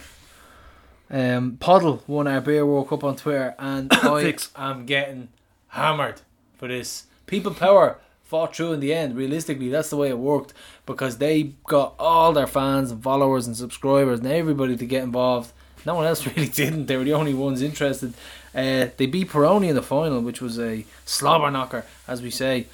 Um, 1.10 1.58
Puddle 1.58 2.02
won 2.06 2.26
our 2.26 2.40
beer 2.40 2.64
walk 2.64 2.92
up 2.92 3.04
on 3.04 3.16
Twitter, 3.16 3.54
and 3.58 3.92
I 3.92 4.34
am 4.56 4.86
getting 4.86 5.28
hammered 5.68 6.22
for 6.56 6.68
this. 6.68 7.06
People 7.26 7.52
Power 7.52 7.98
fought 8.24 8.56
through 8.56 8.72
in 8.72 8.80
the 8.80 8.94
end. 8.94 9.14
Realistically, 9.16 9.68
that's 9.68 9.90
the 9.90 9.96
way 9.96 10.08
it 10.08 10.18
worked 10.18 10.54
because 10.86 11.18
they 11.18 11.52
got 11.64 11.94
all 11.98 12.32
their 12.32 12.46
fans 12.46 12.90
and 12.90 13.02
followers 13.02 13.46
and 13.46 13.56
subscribers 13.56 14.20
and 14.20 14.28
everybody 14.28 14.76
to 14.76 14.86
get 14.86 15.02
involved. 15.02 15.52
No 15.84 15.96
one 15.96 16.06
else 16.06 16.26
really 16.36 16.48
didn't. 16.48 16.86
They 16.86 16.96
were 16.96 17.04
the 17.04 17.12
only 17.12 17.34
ones 17.34 17.60
interested. 17.60 18.14
Uh, 18.54 18.86
they 18.96 19.06
beat 19.06 19.28
Peroni 19.28 19.68
in 19.68 19.74
the 19.74 19.82
final, 19.82 20.20
which 20.20 20.40
was 20.40 20.58
a 20.58 20.86
slobber 21.04 21.50
knocker, 21.50 21.84
as 22.08 22.22
we 22.22 22.30
say. 22.30 22.66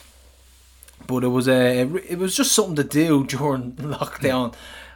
But 1.07 1.24
it 1.24 1.28
was 1.28 1.49
a 1.49 1.80
it 1.80 2.18
was 2.18 2.36
just 2.36 2.53
something 2.53 2.76
to 2.76 2.84
do 2.84 3.24
during 3.26 3.72
lockdown. 3.76 4.55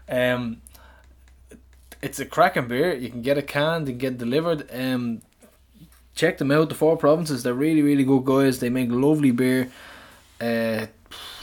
Um, 0.08 0.60
it's 2.00 2.18
a 2.18 2.24
cracking 2.26 2.66
beer. 2.68 2.94
You 2.94 3.10
can 3.10 3.22
get 3.22 3.38
it 3.38 3.46
canned 3.46 3.88
and 3.88 3.98
get 3.98 4.18
delivered. 4.18 4.68
Um, 4.72 5.22
check 6.14 6.38
them 6.38 6.50
out. 6.50 6.68
The 6.68 6.74
Four 6.74 6.96
Provinces. 6.96 7.42
They're 7.42 7.54
really 7.54 7.82
really 7.82 8.04
good 8.04 8.24
guys. 8.24 8.58
They 8.60 8.70
make 8.70 8.90
lovely 8.90 9.30
beer. 9.30 9.70
Uh, 10.40 10.86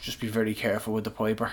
just 0.02 0.20
be 0.20 0.28
very 0.28 0.54
careful 0.54 0.94
with 0.94 1.04
the 1.06 1.12
piper. 1.12 1.52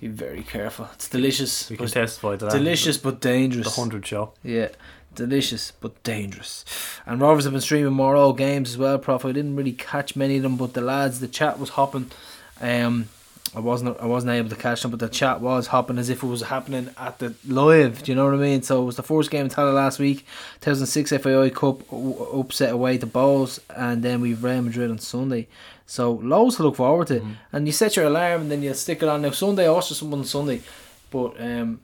be 0.00 0.08
very 0.26 0.42
careful. 0.42 0.88
It's 0.94 1.08
delicious. 1.08 1.68
We 1.70 1.76
can 1.76 1.86
but- 1.86 1.92
testify 1.92 2.36
to 2.36 2.44
that. 2.46 2.52
delicious 2.52 2.96
but 2.98 3.20
dangerous. 3.20 3.74
The 3.74 3.80
hundred 3.80 4.06
show. 4.06 4.32
Yeah, 4.44 4.68
delicious 5.14 5.72
but 5.72 6.00
dangerous. 6.04 6.64
And 7.06 7.20
Rovers 7.20 7.44
have 7.44 7.52
been 7.52 7.60
streaming 7.62 7.92
more 7.92 8.14
old 8.14 8.38
games 8.38 8.70
as 8.70 8.78
well, 8.78 8.98
Prof. 8.98 9.24
I 9.24 9.32
didn't 9.32 9.56
really 9.56 9.72
catch 9.72 10.14
many 10.14 10.36
of 10.36 10.42
them, 10.44 10.56
but 10.56 10.74
the 10.74 10.80
lads, 10.80 11.18
the 11.20 11.28
chat 11.28 11.58
was 11.58 11.70
hopping. 11.70 12.10
Um, 12.60 13.08
I 13.54 13.58
wasn't 13.58 13.98
I 14.00 14.06
wasn't 14.06 14.32
able 14.32 14.48
to 14.50 14.56
catch 14.56 14.82
them, 14.82 14.92
but 14.92 15.00
the 15.00 15.08
chat 15.08 15.40
was 15.40 15.68
hopping 15.68 15.98
as 15.98 16.08
if 16.08 16.22
it 16.22 16.26
was 16.26 16.42
happening 16.42 16.90
at 16.96 17.18
the 17.18 17.34
live. 17.46 18.04
Do 18.04 18.12
you 18.12 18.16
know 18.16 18.26
what 18.26 18.34
I 18.34 18.36
mean? 18.36 18.62
So 18.62 18.82
it 18.82 18.84
was 18.84 18.96
the 18.96 19.02
first 19.02 19.30
game 19.30 19.46
in 19.46 19.50
Tallaght 19.50 19.74
last 19.74 19.98
week, 19.98 20.24
2006 20.60 21.10
FAI 21.22 21.50
Cup 21.50 21.80
upset 21.92 22.72
away 22.72 22.98
to 22.98 23.06
Bohs, 23.06 23.58
and 23.76 24.02
then 24.04 24.20
we've 24.20 24.42
Real 24.42 24.62
Madrid 24.62 24.90
on 24.90 24.98
Sunday. 24.98 25.48
So 25.86 26.12
loads 26.12 26.56
to 26.56 26.62
look 26.62 26.76
forward 26.76 27.08
to. 27.08 27.26
And 27.52 27.66
you 27.66 27.72
set 27.72 27.96
your 27.96 28.06
alarm 28.06 28.42
and 28.42 28.50
then 28.52 28.62
you 28.62 28.72
stick 28.74 29.02
it 29.02 29.08
on. 29.08 29.22
Now 29.22 29.32
Sunday 29.32 29.66
I 29.66 29.72
watched 29.72 29.92
someone 29.94 30.20
on 30.20 30.26
Sunday, 30.26 30.60
but 31.10 31.40
um, 31.40 31.80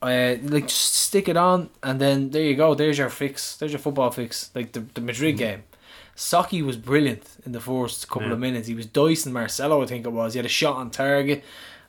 uh, 0.00 0.36
like 0.42 0.68
just 0.68 0.94
stick 0.94 1.28
it 1.28 1.36
on 1.36 1.70
and 1.82 2.00
then 2.00 2.30
there 2.30 2.44
you 2.44 2.54
go. 2.54 2.74
There's 2.76 2.98
your 2.98 3.10
fix. 3.10 3.56
There's 3.56 3.72
your 3.72 3.80
football 3.80 4.12
fix. 4.12 4.50
Like 4.54 4.70
the 4.70 4.80
the 4.94 5.00
Madrid 5.00 5.38
game. 5.38 5.64
Saki 6.16 6.62
was 6.62 6.76
brilliant 6.76 7.24
in 7.44 7.52
the 7.52 7.60
first 7.60 8.08
couple 8.08 8.28
Yeah. 8.28 8.34
of 8.34 8.38
minutes. 8.38 8.68
He 8.68 8.74
was 8.74 8.86
dicing 8.86 9.32
Marcelo, 9.32 9.82
I 9.82 9.86
think 9.86 10.06
it 10.06 10.10
was. 10.10 10.34
He 10.34 10.38
had 10.38 10.46
a 10.46 10.48
shot 10.48 10.76
on 10.76 10.90
target. 10.90 11.42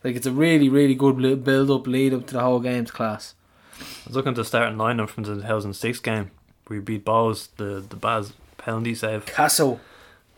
Like 0.03 0.15
it's 0.15 0.26
a 0.26 0.32
really, 0.32 0.69
really 0.69 0.95
good 0.95 1.43
build 1.43 1.71
up, 1.71 1.88
lead 1.88 2.13
up 2.13 2.28
to 2.28 2.34
the 2.34 2.41
whole 2.41 2.59
game's 2.59 2.91
class. 2.91 3.34
I 3.80 3.84
was 4.07 4.15
looking 4.15 4.30
at 4.32 4.36
the 4.36 4.45
starting 4.45 4.78
lineup 4.78 5.09
from 5.09 5.23
the 5.23 5.36
2006 5.36 5.99
game. 5.99 6.32
We 6.69 6.80
beat 6.80 7.05
Bohs, 7.05 7.49
the 7.57 7.84
the 7.88 7.95
Baz 7.95 8.34
penalty 8.57 8.95
save. 8.95 9.26
Castle. 9.26 9.80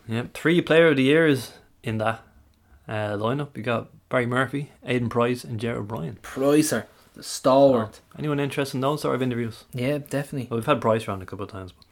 Yep, 0.08 0.32
three 0.34 0.60
player 0.62 0.88
of 0.88 0.96
the 0.96 1.02
years 1.04 1.52
in 1.82 1.98
that 1.98 2.22
uh, 2.88 3.12
lineup. 3.16 3.48
We 3.54 3.62
got 3.62 3.88
Barry 4.08 4.26
Murphy, 4.26 4.72
Aidan 4.84 5.08
Price, 5.10 5.44
and 5.44 5.60
Jared 5.60 5.78
O'Brien. 5.78 6.18
Pricer, 6.22 6.84
the 7.14 7.22
stalwart. 7.22 8.00
Anyone 8.18 8.40
interested 8.40 8.76
in 8.78 8.80
those 8.80 9.02
sort 9.02 9.14
of 9.14 9.22
interviews? 9.22 9.64
Yeah, 9.72 9.98
definitely. 9.98 10.48
Well, 10.50 10.58
we've 10.58 10.66
had 10.66 10.80
Price 10.80 11.06
around 11.06 11.22
a 11.22 11.26
couple 11.26 11.44
of 11.44 11.50
times. 11.50 11.72
But 11.72 11.86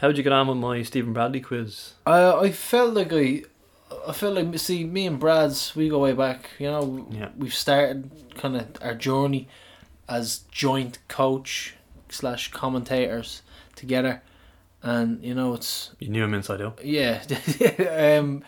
how'd 0.00 0.16
you 0.16 0.22
get 0.22 0.32
on 0.32 0.48
with 0.48 0.58
my 0.58 0.82
Stephen 0.82 1.12
Bradley 1.12 1.40
quiz? 1.40 1.92
I 2.06 2.32
I 2.46 2.50
felt 2.52 2.94
like 2.94 3.12
I, 3.12 3.42
I 4.08 4.12
felt 4.12 4.34
like 4.34 4.58
see 4.58 4.84
me 4.84 5.06
and 5.06 5.18
Brad's 5.18 5.74
we 5.76 5.88
go 5.88 5.98
way 6.00 6.12
back. 6.12 6.50
You 6.58 6.70
know, 6.70 7.06
Yeah. 7.10 7.28
we've 7.36 7.54
started 7.54 8.10
kind 8.36 8.56
of 8.56 8.66
our 8.82 8.94
journey 8.94 9.48
as 10.08 10.40
joint 10.50 10.98
coach 11.08 11.74
slash 12.08 12.50
commentators 12.50 13.42
together, 13.76 14.22
and 14.82 15.22
you 15.24 15.34
know 15.34 15.54
it's 15.54 15.90
You 15.98 16.08
knew 16.10 16.24
him 16.24 16.34
inside 16.34 16.60
out. 16.60 16.84
yeah. 16.84 17.22
um, 18.18 18.42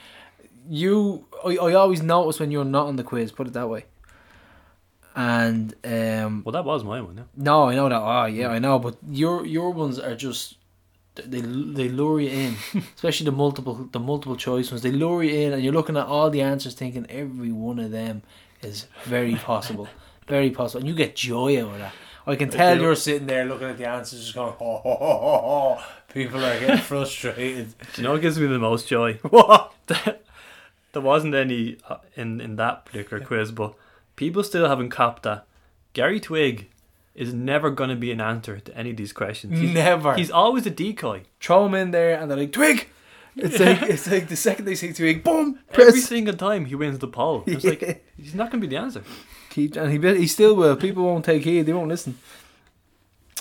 you 0.69 1.25
I, 1.45 1.57
I 1.57 1.75
always 1.75 2.03
notice 2.03 2.41
when 2.41 2.51
you're 2.51 2.65
not 2.65 2.87
on 2.87 2.97
the 2.97 3.05
quiz. 3.05 3.33
Put 3.33 3.47
it 3.47 3.53
that 3.55 3.69
way. 3.69 3.85
And 5.15 5.75
um, 5.85 6.43
Well, 6.45 6.53
that 6.53 6.65
was 6.65 6.85
my 6.85 7.01
one. 7.01 7.17
Yeah. 7.17 7.23
no, 7.37 7.69
I 7.71 7.75
know 7.75 7.89
that. 7.89 8.01
Oh, 8.03 8.27
yeah, 8.27 8.49
I 8.49 8.59
know. 8.59 8.79
But 8.79 8.97
your 9.11 9.47
your 9.47 9.71
ones 9.71 9.99
are 9.99 10.15
just 10.15 10.57
they 11.17 11.41
they 11.41 11.89
lure 11.89 12.21
you 12.21 12.31
in, 12.31 12.57
especially 12.95 13.25
the 13.25 13.33
multiple 13.33 13.89
the 13.91 14.01
multiple 14.01 14.37
choice 14.37 14.71
ones. 14.71 14.83
They 14.83 14.91
lure 14.91 15.23
you 15.23 15.47
in, 15.47 15.53
and 15.53 15.63
you're 15.63 15.73
looking 15.73 15.97
at 15.97 16.07
all 16.07 16.31
the 16.31 16.43
answers, 16.43 16.75
thinking 16.75 17.07
every 17.09 17.53
one 17.53 17.79
of 17.79 17.91
them 17.91 18.23
is 18.63 18.87
very 19.05 19.35
possible, 19.35 19.89
very 20.29 20.51
possible, 20.51 20.81
and 20.81 20.89
you 20.89 20.95
get 20.95 21.17
joy 21.17 21.63
out 21.63 21.73
of 21.73 21.79
that. 21.79 21.93
I 22.27 22.35
can 22.35 22.51
tell 22.51 22.75
do. 22.75 22.83
you're 22.83 22.97
sitting 22.97 23.27
there 23.29 23.45
looking 23.45 23.69
at 23.69 23.79
the 23.79 23.89
answers, 23.89 24.21
just 24.21 24.35
going, 24.35 24.53
oh, 24.61 24.83
oh, 24.85 24.99
oh, 25.01 25.41
oh. 25.81 25.87
people 26.13 26.45
are 26.45 26.59
getting 26.59 26.79
frustrated. 26.93 27.73
Do 27.79 28.03
you 28.03 28.03
know 28.03 28.13
what 28.15 28.23
gives 28.23 28.39
me 28.39 28.47
the 28.49 28.59
most 28.59 28.89
joy? 28.89 29.15
what? 29.23 29.73
there 29.87 31.03
wasn't 31.03 31.35
any 31.35 31.79
uh, 31.89 31.99
in 32.17 32.41
in 32.41 32.57
that 32.57 32.85
particular 32.85 33.25
quiz, 33.25 33.53
but 33.53 33.75
people 34.17 34.43
still 34.43 34.69
haven't 34.69 34.91
copped 34.91 35.23
that 35.23 35.47
Gary 35.93 36.19
Twigg 36.19 36.69
is 37.17 37.33
never 37.35 37.71
going 37.71 37.91
to 37.91 37.97
be 37.97 38.13
an 38.13 38.21
answer 38.21 38.61
to 38.61 38.77
any 38.77 38.91
of 38.91 38.97
these 38.97 39.13
questions. 39.13 39.59
He's, 39.59 39.73
Never. 39.75 40.15
He's 40.15 40.31
always 40.31 40.67
a 40.67 40.71
decoy. 40.71 41.23
Throw 41.41 41.67
him 41.67 41.75
in 41.75 41.91
there, 41.91 42.19
and 42.21 42.31
they're 42.31 42.39
like 42.39 42.53
twig. 42.53 42.89
It's 43.39 43.59
like 43.59 43.83
it's 43.83 44.11
like 44.11 44.29
the 44.29 44.37
second 44.37 44.65
they 44.65 44.75
say 44.75 44.93
twig, 44.93 45.23
boom, 45.23 45.59
Every 45.73 46.01
single 46.01 46.35
time 46.35 46.65
he 46.67 46.75
wins 46.75 46.99
the 46.99 47.09
poll. 47.09 47.43
It's 47.47 47.65
Yeah. 47.65 47.71
like 47.71 48.05
he's 48.17 48.35
not 48.35 48.51
going 48.51 48.61
to 48.63 48.67
be 48.67 48.75
the 48.75 48.81
answer. 48.81 49.03
Keep 49.51 49.77
and 49.77 49.91
he 49.93 50.19
he 50.21 50.27
still 50.27 50.55
will. 50.57 50.77
People 50.77 51.05
won't 51.05 51.25
take 51.25 51.43
heed. 51.45 51.63
They 51.67 51.73
won't 51.73 51.89
listen. 51.89 52.19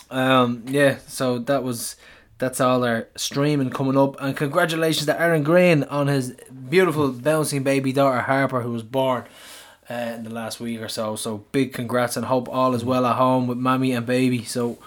Um. 0.10 0.64
Yeah. 0.68 0.98
So 1.08 1.40
that 1.40 1.64
was 1.64 1.96
that's 2.38 2.60
all 2.60 2.84
our 2.84 3.08
streaming 3.16 3.70
coming 3.70 3.98
up, 3.98 4.20
and 4.22 4.36
congratulations 4.36 5.06
to 5.06 5.20
Aaron 5.20 5.44
Greene 5.44 5.84
on 5.86 6.08
his 6.08 6.34
beautiful 6.70 7.12
bouncing 7.12 7.64
baby 7.64 7.94
daughter 7.94 8.20
Harper, 8.22 8.62
who 8.62 8.72
was 8.72 8.84
born 8.84 9.24
uh, 9.90 9.94
in 10.18 10.24
the 10.24 10.30
last 10.30 10.60
week 10.60 10.82
or 10.82 10.88
so. 10.90 11.16
So 11.16 11.46
big 11.52 11.74
congrats, 11.74 12.18
and 12.18 12.26
hope 12.26 12.48
all 12.50 12.74
is 12.74 12.84
well 12.84 13.06
at 13.06 13.16
home 13.16 13.48
with 13.48 13.58
mommy 13.58 13.92
and 13.94 14.06
baby. 14.06 14.44
So 14.44 14.78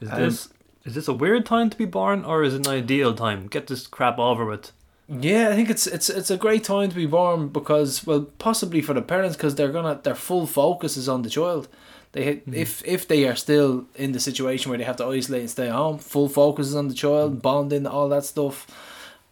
Is 0.00 0.10
Um, 0.10 0.20
this 0.20 0.48
is 0.84 0.94
this 0.94 1.08
a 1.08 1.12
weird 1.14 1.46
time 1.46 1.70
to 1.70 1.76
be 1.78 1.86
born, 1.86 2.24
or 2.24 2.42
is 2.44 2.54
it 2.54 2.66
an 2.66 2.72
ideal 2.72 3.14
time? 3.14 3.46
Get 3.48 3.66
this 3.68 3.86
crap 3.86 4.18
over 4.18 4.44
with. 4.44 4.70
Yeah, 5.08 5.50
I 5.50 5.54
think 5.54 5.68
it's 5.70 5.86
it's 5.86 6.08
it's 6.08 6.30
a 6.30 6.36
great 6.36 6.64
time 6.64 6.88
to 6.90 6.94
be 6.96 7.06
born 7.06 7.48
because 7.48 8.06
well, 8.06 8.26
possibly 8.38 8.80
for 8.82 8.94
the 8.94 9.02
parents 9.02 9.36
because 9.36 9.54
they're 9.54 9.72
gonna 9.72 10.00
their 10.02 10.14
full 10.14 10.46
focus 10.46 10.96
is 10.96 11.08
on 11.08 11.22
the 11.22 11.30
child. 11.30 11.68
They 12.12 12.40
if 12.52 12.82
if 12.86 13.06
they 13.08 13.26
are 13.28 13.34
still 13.36 13.84
in 13.96 14.12
the 14.12 14.20
situation 14.20 14.70
where 14.70 14.78
they 14.78 14.84
have 14.84 14.96
to 14.96 15.04
isolate 15.06 15.40
and 15.42 15.50
stay 15.50 15.68
at 15.68 15.74
home, 15.74 15.98
full 15.98 16.28
focus 16.28 16.68
is 16.68 16.74
on 16.76 16.88
the 16.88 16.94
child, 16.94 17.42
bonding, 17.42 17.86
all 17.86 18.08
that 18.10 18.24
stuff, 18.24 18.66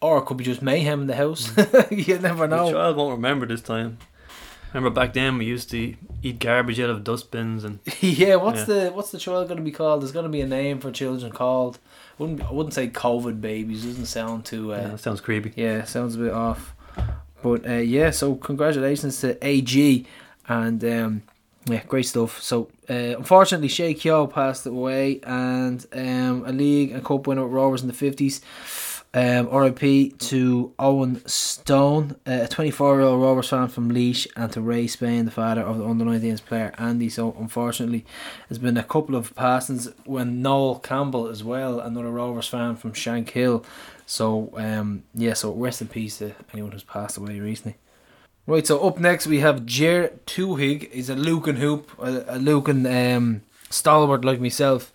or 0.01 0.17
it 0.19 0.25
could 0.25 0.37
be 0.37 0.43
just 0.43 0.61
mayhem 0.61 1.01
in 1.01 1.07
the 1.07 1.15
house. 1.15 1.49
you 1.91 2.19
never 2.19 2.45
The 2.47 2.55
know. 2.55 2.71
child 2.71 2.97
won't 2.97 3.15
remember 3.15 3.45
this 3.47 3.61
time. 3.61 3.97
Remember 4.73 4.89
back 4.89 5.13
then 5.13 5.37
we 5.37 5.45
used 5.45 5.69
to 5.71 5.95
eat 6.23 6.39
garbage 6.39 6.79
out 6.79 6.89
of 6.89 7.03
dustbins 7.03 7.63
and 7.63 7.79
yeah, 8.01 8.35
what's 8.35 8.59
Yeah. 8.61 8.65
the 8.65 8.91
what's 8.91 9.11
the 9.11 9.19
child 9.19 9.47
gonna 9.47 9.61
be 9.61 9.71
called? 9.71 10.01
There's 10.01 10.11
gonna 10.11 10.29
be 10.29 10.41
a 10.41 10.47
name 10.47 10.79
for 10.79 10.91
children 10.91 11.31
called. 11.31 11.77
Wouldn't 12.17 12.41
I 12.43 12.51
wouldn't 12.51 12.73
say 12.73 12.87
COVID 12.87 13.39
babies. 13.41 13.83
Doesn't 13.85 14.05
sound 14.05 14.45
too. 14.45 14.73
Uh, 14.73 14.77
yeah, 14.77 14.95
sounds 14.95 15.21
creepy. 15.21 15.53
Yeah, 15.55 15.83
sounds 15.83 16.15
a 16.15 16.19
bit 16.19 16.31
off. 16.33 16.73
But 17.43 17.67
uh, 17.67 17.73
yeah, 17.73 18.09
so 18.11 18.35
congratulations 18.35 19.19
to 19.21 19.37
AG 19.45 20.05
and 20.47 20.83
um, 20.83 21.21
yeah, 21.65 21.83
great 21.87 22.05
stuff. 22.05 22.41
So 22.41 22.69
uh, 22.89 22.93
unfortunately, 23.17 23.67
Shay 23.67 23.93
Keogh 23.93 24.27
passed 24.27 24.65
away, 24.65 25.19
and 25.23 25.85
um, 25.93 26.43
a 26.45 26.51
league 26.51 26.91
and 26.91 27.03
cup 27.05 27.27
winner 27.27 27.43
with 27.43 27.53
Rovers 27.53 27.81
in 27.81 27.87
the 27.87 27.93
fifties. 27.93 28.41
Um, 29.15 29.47
RIP 29.55 30.17
to 30.17 30.73
Owen 30.79 31.21
Stone, 31.27 32.15
uh, 32.25 32.39
a 32.43 32.47
24 32.47 32.95
year 32.95 33.05
old 33.05 33.21
Rovers 33.21 33.49
fan 33.49 33.67
from 33.67 33.91
Laois, 33.91 34.25
and 34.35 34.51
to 34.53 34.59
Ray 34.59 34.87
Spain, 34.87 35.25
the 35.25 35.31
father 35.31 35.61
of 35.61 35.77
the 35.77 35.85
under 35.85 36.03
19s 36.03 36.43
player 36.43 36.73
Andy. 36.79 37.09
So, 37.09 37.35
unfortunately, 37.37 38.05
there's 38.49 38.57
been 38.57 38.75
a 38.75 38.83
couple 38.83 39.15
of 39.15 39.35
passings 39.35 39.87
when 40.05 40.41
Noel 40.41 40.79
Campbell, 40.79 41.27
as 41.27 41.43
well, 41.43 41.79
another 41.79 42.09
Rovers 42.09 42.47
fan 42.47 42.75
from 42.75 42.93
Shankill. 42.93 43.63
So, 44.07 44.49
um, 44.55 45.03
yeah, 45.13 45.33
so 45.33 45.53
rest 45.53 45.81
in 45.81 45.89
peace 45.89 46.17
to 46.17 46.33
anyone 46.51 46.71
who's 46.71 46.83
passed 46.83 47.17
away 47.17 47.39
recently. 47.39 47.77
Right, 48.47 48.65
so 48.65 48.79
up 48.79 48.99
next 48.99 49.27
we 49.27 49.41
have 49.41 49.65
Jer 49.65 50.11
Tuhig. 50.25 50.91
He's 50.91 51.09
a 51.09 51.15
Lucan 51.15 51.57
hoop, 51.57 51.91
a, 51.99 52.25
a 52.27 52.37
Lucan 52.39 52.87
um, 52.87 53.43
stalwart 53.69 54.25
like 54.25 54.41
myself, 54.41 54.91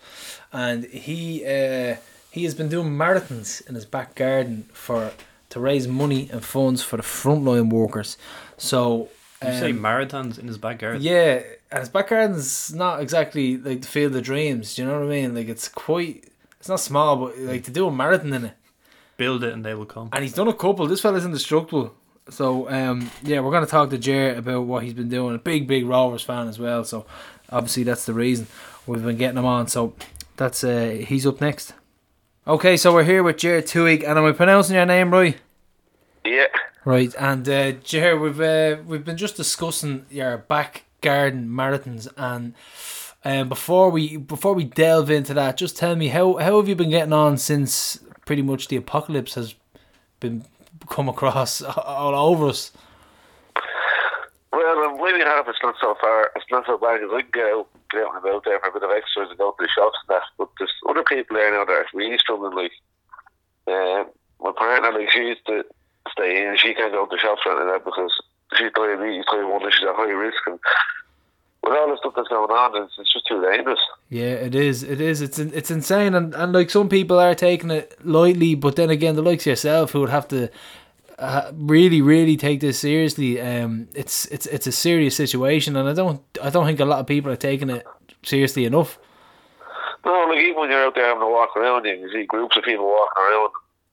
and 0.51 0.83
he 0.85 1.45
uh, 1.45 1.95
he 2.31 2.43
has 2.43 2.53
been 2.55 2.69
doing 2.69 2.89
marathons 2.89 3.67
in 3.67 3.75
his 3.75 3.85
back 3.85 4.15
garden 4.15 4.67
for 4.73 5.11
to 5.49 5.59
raise 5.59 5.87
money 5.87 6.29
and 6.31 6.43
funds 6.45 6.83
for 6.83 6.97
the 6.97 7.03
frontline 7.03 7.69
workers. 7.71 8.17
So 8.57 9.09
You 9.43 9.51
say 9.53 9.71
um, 9.71 9.79
marathons 9.79 10.37
in 10.37 10.47
his 10.47 10.57
back 10.57 10.79
garden? 10.79 11.01
yeah, 11.01 11.41
and 11.71 11.79
his 11.79 11.89
back 11.89 12.09
garden's 12.09 12.73
not 12.73 13.01
exactly 13.01 13.57
like 13.57 13.81
the 13.81 13.87
field 13.87 14.15
of 14.15 14.23
dreams. 14.23 14.75
Do 14.75 14.81
you 14.83 14.87
know 14.87 14.99
what 14.99 15.07
I 15.07 15.09
mean? 15.09 15.33
Like 15.35 15.47
it's 15.47 15.67
quite, 15.67 16.25
it's 16.59 16.69
not 16.69 16.79
small, 16.79 17.15
but 17.15 17.37
like 17.39 17.63
to 17.63 17.71
do 17.71 17.87
a 17.87 17.91
marathon 17.91 18.33
in 18.33 18.45
it, 18.45 18.53
Build 19.17 19.43
it 19.43 19.51
and 19.53 19.65
they 19.65 19.73
will 19.73 19.85
come. 19.85 20.09
and 20.13 20.23
he's 20.23 20.33
done 20.33 20.47
a 20.47 20.53
couple. 20.53 20.85
This 20.87 21.01
fella's 21.01 21.25
indestructible. 21.25 21.93
So 22.29 22.69
um, 22.69 23.09
yeah, 23.23 23.39
we're 23.39 23.51
gonna 23.51 23.65
talk 23.65 23.89
to 23.89 23.97
Jer 23.97 24.35
about 24.35 24.61
what 24.67 24.83
he's 24.83 24.93
been 24.93 25.09
doing. 25.09 25.33
A 25.35 25.39
big, 25.39 25.67
big 25.67 25.85
Rovers 25.87 26.21
fan 26.21 26.47
as 26.47 26.59
well. 26.59 26.83
So 26.83 27.05
obviously 27.51 27.81
that's 27.83 28.05
the 28.05 28.13
reason 28.13 28.45
we've 28.85 29.03
been 29.03 29.17
getting 29.17 29.37
him 29.37 29.45
on. 29.45 29.67
So 29.67 29.93
that's 30.37 30.63
uh, 30.63 31.03
he's 31.07 31.25
up 31.25 31.41
next. 31.41 31.73
Okay, 32.49 32.77
so 32.77 32.91
we're 32.91 33.03
here 33.03 33.21
with 33.21 33.37
Jared 33.37 33.67
Twohig, 33.67 34.03
and 34.03 34.17
am 34.17 34.25
I 34.25 34.31
pronouncing 34.31 34.75
your 34.75 34.87
name 34.87 35.11
right? 35.11 35.37
Yeah. 36.25 36.47
Right, 36.83 37.13
and 37.19 37.47
uh, 37.47 37.73
Jer, 37.73 38.17
we've 38.17 38.41
uh, 38.41 38.77
we've 38.87 39.05
been 39.05 39.17
just 39.17 39.35
discussing 39.35 40.07
your 40.09 40.39
back 40.39 40.85
garden 41.01 41.47
marathons, 41.47 42.07
and 42.17 42.55
um, 43.23 43.49
before 43.49 43.91
we 43.91 44.17
before 44.17 44.55
we 44.55 44.63
delve 44.63 45.11
into 45.11 45.35
that, 45.35 45.57
just 45.57 45.77
tell 45.77 45.95
me 45.95 46.07
how 46.07 46.37
how 46.37 46.57
have 46.57 46.67
you 46.67 46.73
been 46.73 46.89
getting 46.89 47.13
on 47.13 47.37
since 47.37 47.99
pretty 48.25 48.41
much 48.41 48.67
the 48.67 48.77
apocalypse 48.77 49.35
has 49.35 49.53
been 50.19 50.43
come 50.89 51.07
across 51.07 51.61
all 51.77 52.15
over 52.15 52.47
us? 52.47 52.71
Well, 54.51 54.89
I'm 54.89 54.99
really 54.99 55.23
happy 55.23 55.51
it's 55.51 55.59
not 55.61 55.75
so 55.79 55.95
far. 56.01 56.31
It's 56.35 56.49
not 56.49 56.65
so 56.65 56.79
bad 56.79 57.03
as 57.03 57.11
I 57.13 57.21
can 57.21 57.29
go. 57.31 57.67
Get 57.91 58.03
out 58.03 58.15
and 58.15 58.25
about 58.25 58.43
there 58.45 58.59
for 58.59 58.69
a 58.69 58.73
bit 58.73 58.83
of 58.83 58.91
exercise 58.91 59.29
and 59.29 59.37
go 59.37 59.51
to 59.51 59.63
the 59.63 59.69
shops 59.69 59.97
and 60.07 60.15
that. 60.15 60.23
But 60.37 60.49
there's 60.57 60.73
other 60.87 61.03
people 61.03 61.35
there 61.35 61.51
now 61.51 61.65
that 61.65 61.73
are 61.73 61.85
really 61.93 62.17
struggling. 62.17 62.55
Like 62.55 62.71
uh, 63.67 64.03
my 64.41 64.51
partner, 64.55 64.91
like 64.91 65.11
she 65.11 65.19
used 65.19 65.45
to 65.47 65.65
stay 66.11 66.45
in, 66.45 66.57
she 66.57 66.73
can't 66.73 66.93
go 66.93 67.05
to 67.05 67.15
the 67.15 67.21
shops 67.21 67.41
right 67.45 67.65
now 67.65 67.79
because 67.79 68.11
she's 68.55 68.71
diabetes 68.73 69.25
type 69.25 69.45
one, 69.45 69.61
she's 69.71 69.87
at 69.87 69.95
high 69.95 70.11
risk 70.11 70.41
and 70.47 70.59
with 71.63 71.73
all 71.73 71.89
the 71.89 71.97
stuff 71.97 72.13
that's 72.15 72.29
going 72.29 72.49
on, 72.49 72.83
it's, 72.83 72.93
it's 72.97 73.11
just 73.11 73.27
too 73.27 73.41
dangerous. 73.41 73.79
Yeah, 74.09 74.33
it 74.33 74.55
is. 74.55 74.81
It 74.83 75.01
is. 75.01 75.21
It's 75.21 75.39
it's 75.39 75.69
insane, 75.69 76.15
and, 76.15 76.33
and 76.33 76.53
like 76.53 76.69
some 76.69 76.89
people 76.89 77.19
are 77.19 77.35
taking 77.35 77.69
it 77.69 77.97
lightly, 78.05 78.55
but 78.55 78.75
then 78.75 78.89
again, 78.89 79.15
the 79.15 79.21
likes 79.21 79.43
of 79.43 79.51
yourself 79.51 79.91
who 79.91 79.99
would 79.99 80.09
have 80.09 80.27
to 80.29 80.49
uh, 81.19 81.51
really, 81.53 82.01
really 82.01 82.37
take 82.37 82.61
this 82.61 82.79
seriously. 82.79 83.41
Um, 83.41 83.89
it's 83.93 84.25
it's 84.27 84.45
it's 84.47 84.67
a 84.67 84.71
serious 84.71 85.15
situation, 85.15 85.75
and 85.75 85.89
I 85.89 85.93
don't 85.93 86.21
I 86.41 86.49
don't 86.49 86.65
think 86.65 86.79
a 86.79 86.85
lot 86.85 86.99
of 86.99 87.07
people 87.07 87.31
are 87.31 87.35
taking 87.35 87.69
it 87.69 87.85
seriously 88.23 88.65
enough. 88.65 88.97
No, 90.05 90.25
like 90.29 90.39
even 90.39 90.55
when 90.61 90.69
you're 90.71 90.85
out 90.85 90.95
there 90.95 91.07
having 91.07 91.23
a 91.23 91.29
walk 91.29 91.57
around, 91.57 91.85
you 91.85 91.97
can 91.97 92.09
see 92.11 92.25
groups 92.25 92.55
of 92.55 92.63
people 92.63 92.85
walking 92.85 93.21
around. 93.21 93.51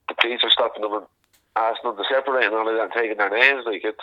The 0.08 0.14
police 0.14 0.40
are 0.44 0.50
stopping 0.50 0.82
them 0.82 0.94
and 0.94 1.06
asking 1.56 1.90
them 1.90 1.96
to 1.96 2.04
separate 2.08 2.46
and 2.46 2.54
all 2.54 2.68
of 2.68 2.76
that, 2.76 2.84
and 2.84 2.92
taking 2.92 3.18
their 3.18 3.30
names. 3.30 3.64
Like 3.66 3.82
it's, 3.84 3.98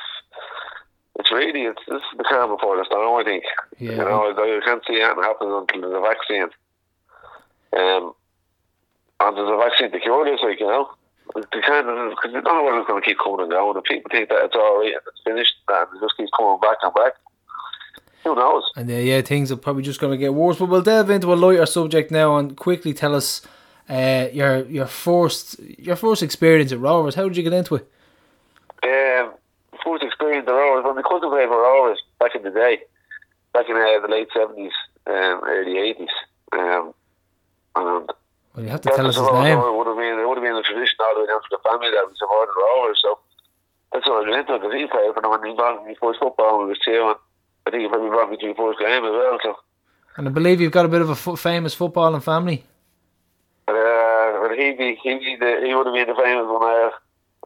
it's 1.17 1.31
really 1.31 1.61
it's 1.61 1.81
this 1.87 2.01
is 2.01 2.17
the 2.17 2.25
calm 2.25 2.49
before 2.51 2.75
the 2.75 2.83
storm. 2.85 3.21
I 3.21 3.23
think. 3.23 3.43
Yeah. 3.79 3.91
You 3.91 3.97
know, 3.97 4.27
you 4.27 4.61
can't 4.65 4.83
see 4.85 5.01
anything 5.01 5.23
happening 5.23 5.53
until 5.53 5.81
there's 5.81 5.95
a 5.95 6.01
vaccine. 6.01 6.49
Um, 7.71 8.13
and 9.21 9.37
there's 9.37 9.49
a 9.49 9.57
vaccine 9.57 9.91
to 9.91 9.99
cure 9.99 10.25
this, 10.25 10.41
like 10.43 10.59
you 10.59 10.67
know. 10.67 10.89
They 11.35 11.61
can't 11.61 11.87
because 12.11 12.33
they 12.33 12.41
don't 12.41 12.65
know 12.65 12.77
it's 12.77 12.87
going 12.87 13.01
to 13.01 13.05
keep 13.05 13.17
coming 13.17 13.41
and 13.41 13.51
going. 13.51 13.75
And 13.75 13.83
people 13.85 14.09
think 14.11 14.29
that 14.29 14.45
it's 14.45 14.55
all 14.55 14.79
right 14.79 14.93
and 14.93 15.01
it's 15.07 15.21
finished, 15.23 15.55
and 15.67 15.87
it 15.95 15.99
just 16.01 16.17
keeps 16.17 16.31
coming 16.37 16.59
back 16.61 16.77
and 16.83 16.93
back. 16.93 17.13
Who 18.23 18.35
knows? 18.35 18.63
And 18.75 18.89
uh, 18.89 18.93
yeah, 18.93 19.21
things 19.21 19.51
are 19.51 19.57
probably 19.57 19.83
just 19.83 19.99
going 19.99 20.11
to 20.11 20.17
get 20.17 20.33
worse. 20.33 20.57
But 20.57 20.69
we'll 20.69 20.81
delve 20.81 21.09
into 21.09 21.33
a 21.33 21.35
lighter 21.35 21.65
subject 21.65 22.11
now 22.11 22.37
and 22.37 22.55
quickly 22.55 22.93
tell 22.93 23.15
us 23.15 23.41
uh, 23.89 24.27
your 24.31 24.65
your 24.65 24.85
first 24.85 25.59
your 25.59 25.95
first 25.95 26.23
experience 26.23 26.71
at 26.71 26.79
Rovers. 26.79 27.15
How 27.15 27.23
did 27.23 27.35
you 27.35 27.43
get 27.43 27.53
into 27.53 27.75
it? 27.75 27.89
Um, 28.83 29.33
first 29.83 30.03
experience 30.03 30.45
the 30.45 30.53
Rovers 30.53 30.85
when 30.85 30.95
we 30.95 31.03
for 31.03 31.61
Rovers 31.61 32.01
back 32.19 32.35
in 32.35 32.43
the 32.43 32.51
day, 32.51 32.79
back 33.53 33.67
in 33.69 33.75
uh, 33.75 33.99
the 33.99 34.07
late 34.09 34.29
seventies, 34.33 34.73
um, 35.07 35.41
early 35.45 35.77
eighties. 35.77 36.09
Um, 36.53 36.93
and 37.75 38.09
Well, 38.53 38.63
you 38.65 38.69
have 38.69 38.81
to 38.81 38.89
tell 38.89 39.07
us 39.07 39.15
his 39.15 39.25
Rovers 39.25 39.43
name. 39.43 39.57
Would 39.57 39.87
have 39.87 39.97
been 39.97 40.19
it 40.19 40.27
would 40.29 40.37
have 40.37 40.45
been 40.45 40.55
a 40.55 40.61
tradition 40.61 40.97
all 41.01 41.13
the 41.15 41.21
way 41.21 41.27
down 41.27 41.41
to 41.41 41.49
the 41.49 41.61
family 41.65 41.89
that 41.89 42.05
we 42.05 42.13
supported 42.15 42.53
Rovers. 42.53 43.01
So 43.01 43.19
that's 43.91 44.05
what 44.05 44.21
I 44.21 44.29
got 44.29 44.39
into 44.39 44.53
because 44.61 44.73
he 44.73 44.85
played 44.85 45.13
for 45.13 45.21
them 45.21 45.31
when 45.31 45.45
he 45.45 45.55
brought 45.57 45.85
me 45.85 45.95
first 45.97 46.19
football 46.19 46.61
when 46.61 46.69
we 46.69 46.77
was 46.77 46.81
two, 46.85 47.01
and 47.01 47.17
I 47.65 47.71
think 47.71 47.81
he 47.81 47.89
probably 47.89 48.09
brought 48.09 48.29
me 48.29 48.37
to 48.37 48.47
my 48.47 48.53
first 48.53 48.79
game 48.79 49.03
as 49.05 49.13
well. 49.13 49.37
So. 49.41 49.55
And 50.17 50.27
I 50.27 50.31
believe 50.31 50.61
you've 50.61 50.71
got 50.71 50.85
a 50.85 50.93
bit 50.93 51.01
of 51.01 51.09
a 51.09 51.15
fo- 51.15 51.35
famous 51.35 51.73
footballing 51.75 52.21
family. 52.21 52.63
Uh, 53.67 54.37
but 54.41 54.53
he 54.53 54.73
be 54.77 54.99
he 55.01 55.17
be 55.17 55.37
the 55.39 55.65
he 55.65 55.73
would 55.73 55.89
have 55.89 55.95
been 55.95 56.13
the 56.13 56.21
famous 56.21 56.45
one. 56.45 56.61
Uh, 56.61 56.91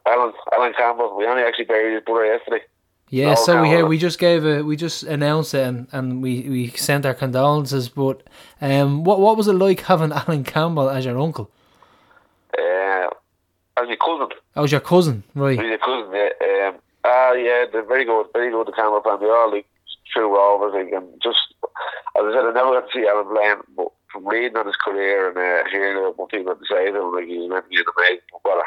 Alan 0.04 0.32
Alan 0.52 0.72
Campbell. 0.76 1.16
We 1.16 1.24
only 1.26 1.42
actually 1.42 1.64
buried 1.64 1.94
his 1.94 2.04
brother 2.04 2.26
yesterday. 2.26 2.64
Yeah, 3.10 3.34
so 3.34 3.62
we 3.62 3.68
hear 3.68 3.86
we 3.86 3.96
just 3.96 4.18
gave 4.18 4.44
a 4.44 4.62
we 4.62 4.76
just 4.76 5.02
announced 5.02 5.54
it 5.54 5.66
and, 5.66 5.88
and 5.92 6.22
we, 6.22 6.42
we 6.48 6.68
sent 6.68 7.06
our 7.06 7.14
condolences. 7.14 7.88
But 7.88 8.22
um, 8.60 9.04
what 9.04 9.20
what 9.20 9.36
was 9.36 9.48
it 9.48 9.54
like 9.54 9.80
having 9.82 10.12
Alan 10.20 10.44
Campbell 10.44 10.90
as 10.90 11.04
your 11.04 11.18
uncle? 11.18 11.50
Uh, 12.56 13.08
as 13.78 13.88
my 13.88 13.96
cousin. 13.96 14.28
That 14.54 14.60
was 14.60 14.72
your 14.72 14.80
cousin, 14.80 15.22
right? 15.34 15.58
A 15.58 15.78
cousin, 15.78 16.12
yeah. 16.12 16.68
Um, 16.68 16.74
ah, 17.04 17.32
yeah, 17.32 17.64
they're 17.72 17.86
very 17.86 18.04
good, 18.04 18.26
very 18.32 18.50
good. 18.50 18.66
The 18.66 18.72
Campbell 18.72 19.00
family, 19.02 19.30
all 19.30 19.50
like 19.52 19.66
true 20.12 20.34
Rovers, 20.34 20.74
like, 20.74 20.92
and 20.92 21.08
just 21.22 21.38
as 21.62 22.24
I 22.24 22.32
said, 22.32 22.44
I 22.44 22.52
never 22.52 22.80
got 22.80 22.90
to 22.90 22.92
see 22.92 23.06
Alan 23.06 23.34
playing, 23.34 23.60
but 23.76 23.88
from 24.12 24.26
reading 24.26 24.56
on 24.56 24.66
his 24.66 24.76
career 24.76 25.28
and 25.28 25.36
uh, 25.38 25.70
hearing 25.70 26.12
what 26.16 26.30
people 26.30 26.52
had 26.52 26.60
to 26.60 26.66
say 26.66 26.90
to 26.90 26.98
him, 27.00 27.14
like 27.14 27.26
he 27.26 27.38
was 27.38 27.50
meant 27.50 27.64
to 27.64 27.70
be 27.70 27.76
an 27.76 27.84
amazing 27.96 28.24
footballer. 28.32 28.64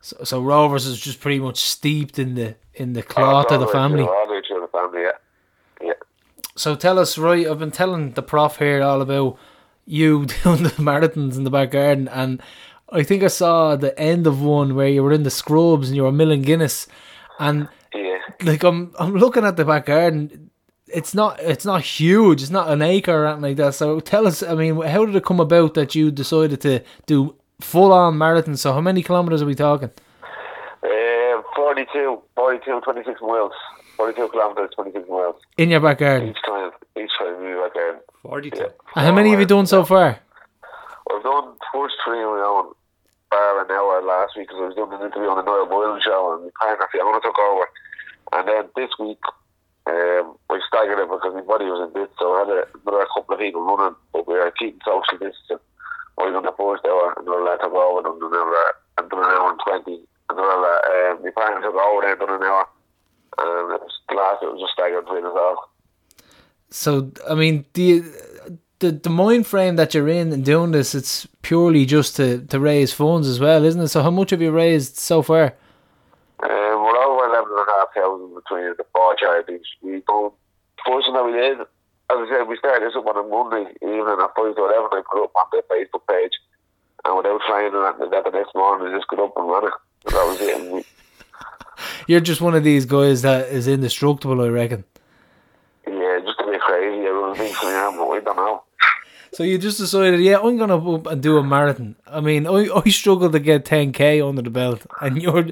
So, 0.00 0.16
so 0.24 0.40
Rovers 0.40 0.86
is 0.86 0.98
just 0.98 1.20
pretty 1.20 1.40
much 1.40 1.58
steeped 1.58 2.18
in 2.18 2.34
the 2.34 2.56
in 2.74 2.94
the 2.94 3.00
oh, 3.00 3.04
cloth 3.04 3.50
of 3.50 3.60
the 3.60 3.66
family. 3.68 4.02
All 4.02 4.26
the 4.26 4.34
way 4.34 4.42
through 4.46 4.60
the 4.60 4.68
family, 4.68 5.02
yeah. 5.02 5.86
Yeah. 5.86 5.92
So 6.56 6.74
tell 6.74 6.98
us, 6.98 7.18
right? 7.18 7.46
I've 7.46 7.58
been 7.58 7.70
telling 7.70 8.12
the 8.12 8.22
prof 8.22 8.56
here 8.56 8.82
all 8.82 9.02
about 9.02 9.38
you 9.86 10.26
doing 10.44 10.62
the 10.62 10.70
marathons 10.70 11.36
in 11.36 11.44
the 11.44 11.50
back 11.50 11.72
garden, 11.72 12.08
and 12.08 12.42
I 12.90 13.02
think 13.02 13.22
I 13.22 13.28
saw 13.28 13.76
the 13.76 13.98
end 13.98 14.26
of 14.26 14.40
one 14.42 14.74
where 14.74 14.88
you 14.88 15.02
were 15.02 15.12
in 15.12 15.22
the 15.22 15.30
scrubs 15.30 15.88
and 15.88 15.96
you 15.96 16.04
were 16.04 16.12
milling 16.12 16.42
Guinness, 16.42 16.86
and 17.38 17.68
Yeah. 17.94 18.18
like 18.42 18.62
I'm 18.64 18.94
I'm 18.98 19.14
looking 19.14 19.44
at 19.44 19.56
the 19.56 19.64
back 19.64 19.86
garden. 19.86 20.50
It's 20.92 21.14
not 21.14 21.38
it's 21.40 21.64
not 21.64 21.82
huge. 21.82 22.42
It's 22.42 22.50
not 22.50 22.68
an 22.68 22.82
acre 22.82 23.12
or 23.12 23.26
anything 23.26 23.42
like 23.42 23.56
that. 23.58 23.74
So 23.74 24.00
tell 24.00 24.26
us. 24.26 24.42
I 24.42 24.54
mean, 24.54 24.80
how 24.80 25.04
did 25.04 25.14
it 25.14 25.24
come 25.24 25.38
about 25.40 25.74
that 25.74 25.94
you 25.94 26.10
decided 26.10 26.60
to 26.62 26.82
do 27.06 27.36
full 27.60 27.92
on 27.92 28.18
marathon? 28.18 28.56
So 28.56 28.72
how 28.72 28.80
many 28.80 29.02
kilometers 29.02 29.42
are 29.42 29.46
we 29.46 29.54
talking? 29.54 29.90
Uh, 30.82 31.42
42, 31.54 32.20
42, 32.34 32.80
26 32.80 33.20
miles. 33.22 33.52
42 33.96 34.28
kilometres, 34.30 34.70
26 34.74 35.08
miles. 35.08 35.36
In 35.58 35.70
your 35.70 35.80
back 35.80 35.98
garden. 35.98 36.30
Each 36.30 36.42
time, 36.46 36.70
each 36.96 37.10
time 37.18 37.36
we 37.44 37.52
back 37.60 37.74
there. 37.74 38.00
Forty-two. 38.22 38.58
Yeah. 38.58 38.68
And 38.96 39.06
how 39.06 39.12
many 39.12 39.30
have 39.30 39.40
you 39.40 39.46
done 39.46 39.66
so 39.66 39.84
far? 39.84 40.18
I've 41.10 41.22
done 41.22 41.52
first 41.72 41.96
three 42.04 42.18
on 42.18 42.38
my 42.38 42.44
own, 42.44 42.74
bar 43.30 43.64
an 43.64 43.70
hour 43.70 44.02
last 44.02 44.36
week 44.36 44.48
because 44.48 44.60
I 44.62 44.66
was 44.66 44.74
doing 44.74 44.92
an 44.92 45.04
interview 45.04 45.28
on 45.28 45.36
the 45.36 45.42
Noel 45.42 45.66
Boylan 45.66 46.00
show 46.00 46.32
and 46.34 46.44
my 46.44 46.50
partner 46.58 46.88
Fiona 46.92 47.20
took 47.20 47.38
over. 47.38 47.66
And 48.32 48.48
then 48.48 48.64
this 48.76 48.90
week, 48.98 49.20
um, 49.86 50.36
I 50.48 50.60
staggered 50.68 50.98
it 51.00 51.10
because 51.10 51.34
my 51.34 51.42
body 51.42 51.64
was 51.66 51.82
in 51.84 51.92
bits, 51.92 52.14
so 52.18 52.32
I 52.32 52.38
had 52.40 52.48
a, 52.48 52.60
another 52.86 53.06
couple 53.12 53.34
of 53.34 53.40
people 53.40 53.64
running, 53.64 53.96
but 54.12 54.28
we 54.28 54.34
were 54.34 54.52
keeping 54.56 54.80
social 54.84 55.18
distancing. 55.18 55.58
I 56.18 56.28
was 56.28 56.34
on 56.36 56.44
the 56.44 56.56
first 56.56 56.84
hour, 56.84 57.14
another 57.16 57.44
lad 57.44 57.60
took 57.62 57.72
over, 57.72 58.06
and 58.06 58.22
another, 58.22 58.64
and 58.98 59.10
done 59.10 59.24
an 59.24 59.30
hour 59.30 59.50
and 59.50 59.60
20. 59.84 60.00
Another 60.30 60.58
lad, 60.60 60.80
um, 60.86 61.24
my 61.24 61.30
partner 61.30 61.62
took 61.62 61.74
over 61.74 62.02
there, 62.02 62.16
done 62.16 62.36
an 62.36 62.42
hour. 62.42 62.66
And 63.38 63.48
it 63.72 63.80
was 63.80 63.94
the 64.08 64.14
last, 64.14 64.42
it 64.42 64.52
was 64.52 64.60
just 64.60 64.74
staggered 64.74 65.04
between 65.04 65.24
us 65.24 65.36
all. 65.36 65.70
So 66.70 67.10
I 67.28 67.34
mean, 67.34 67.64
the 67.74 68.02
the 68.78 68.92
the 68.92 69.10
mind 69.10 69.46
frame 69.46 69.76
that 69.76 69.94
you're 69.94 70.08
in 70.08 70.32
and 70.32 70.44
doing 70.44 70.70
this, 70.70 70.94
it's 70.94 71.26
purely 71.42 71.84
just 71.84 72.16
to 72.16 72.46
to 72.46 72.60
raise 72.60 72.92
funds 72.92 73.28
as 73.28 73.40
well, 73.40 73.64
isn't 73.64 73.80
it? 73.80 73.88
So 73.88 74.02
how 74.02 74.10
much 74.10 74.30
have 74.30 74.42
you 74.42 74.50
raised 74.50 74.96
so 74.96 75.22
far? 75.22 75.54
Um, 76.42 76.48
we're 76.48 76.96
over 76.96 77.26
eleven 77.26 77.50
and 77.50 77.68
a 77.68 77.72
half 77.72 77.88
thousand 77.94 78.34
between 78.34 78.74
the 78.76 78.84
four 78.92 79.16
charities. 79.16 79.62
We 79.82 80.02
don't. 80.06 80.32
First 80.86 81.06
thing 81.06 81.14
that 81.14 81.24
we 81.24 81.32
did, 81.32 81.58
as 82.10 82.16
I 82.18 82.26
said, 82.28 82.48
we 82.48 82.56
started 82.58 82.86
this 82.88 82.96
up 82.96 83.06
on 83.06 83.16
a 83.16 83.22
Monday 83.26 83.70
evening 83.82 84.18
at 84.20 84.34
five 84.34 84.54
to 84.56 84.62
eleven. 84.66 84.90
I 84.92 85.02
put 85.10 85.22
up 85.22 85.32
on 85.36 85.46
the 85.52 85.62
Facebook 85.70 86.06
page, 86.08 86.32
and 87.04 87.16
without 87.16 87.40
trying 87.46 87.72
that, 87.72 87.98
that 88.10 88.24
the 88.24 88.30
next 88.36 88.54
morning, 88.54 88.90
we 88.92 88.96
just 88.98 89.08
got 89.08 89.20
up 89.20 89.36
and 89.36 89.48
ran 89.48 89.64
it. 89.64 89.72
And 90.06 90.14
that 90.14 90.26
was 90.26 90.40
it. 90.40 90.72
We, 90.72 90.84
You're 92.08 92.20
just 92.20 92.40
one 92.40 92.54
of 92.54 92.64
these 92.64 92.84
guys 92.84 93.22
that 93.22 93.48
is 93.48 93.68
indestructible, 93.68 94.40
I 94.42 94.48
reckon. 94.48 94.84
yeah, 95.86 96.18
just 96.24 96.40
a 96.40 96.44
bit 96.46 96.60
crazy. 96.60 97.06
Everyone 97.06 97.36
thinks 97.36 97.62
we 97.62 97.70
are, 97.70 97.92
but 97.92 98.10
we 98.10 98.20
don't 98.20 98.36
know. 98.36 98.62
So 99.32 99.44
you 99.44 99.58
just 99.58 99.78
decided, 99.78 100.18
yeah, 100.20 100.40
I'm 100.40 100.56
gonna 100.58 100.76
up 100.94 101.06
and 101.06 101.22
do 101.22 101.38
a 101.38 101.44
marathon. 101.44 101.94
I 102.08 102.20
mean, 102.20 102.48
I, 102.48 102.68
I 102.74 102.88
struggled 102.90 103.32
to 103.32 103.38
get 103.38 103.64
10k 103.64 104.28
under 104.28 104.42
the 104.42 104.50
belt, 104.50 104.84
and 105.00 105.22
you're 105.22 105.46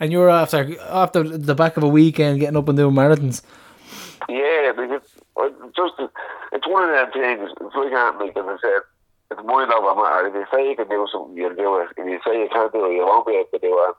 and 0.00 0.10
you're 0.10 0.28
after 0.28 0.76
after 0.80 1.22
the 1.22 1.54
back 1.54 1.76
of 1.76 1.84
a 1.84 1.88
weekend 1.88 2.40
getting 2.40 2.56
up 2.56 2.68
and 2.68 2.76
doing 2.76 2.94
marathons. 2.94 3.42
Yeah, 4.28 4.72
just 5.76 5.94
it's 6.52 6.68
one 6.68 6.88
of 6.88 6.92
them 6.92 7.10
things. 7.12 7.50
It's 7.60 7.76
like 7.76 7.92
like 7.92 8.36
as 8.36 8.44
I 8.44 8.56
said, 8.60 8.82
it's 9.30 9.44
mind 9.46 9.72
over 9.72 9.94
matter. 9.94 10.28
If 10.28 10.34
you 10.34 10.46
say 10.52 10.68
you 10.68 10.76
can 10.76 10.88
do 10.88 11.06
something, 11.10 11.36
you'll 11.36 11.54
do 11.54 11.78
it. 11.80 11.88
If 11.96 12.06
you 12.06 12.20
say 12.24 12.40
you 12.42 12.48
can't 12.52 12.72
do 12.72 12.86
it, 12.86 12.94
you 12.94 13.06
won't 13.06 13.26
be 13.26 13.38
able 13.38 13.52
to 13.54 13.58
do 13.58 13.72
it. 13.88 13.94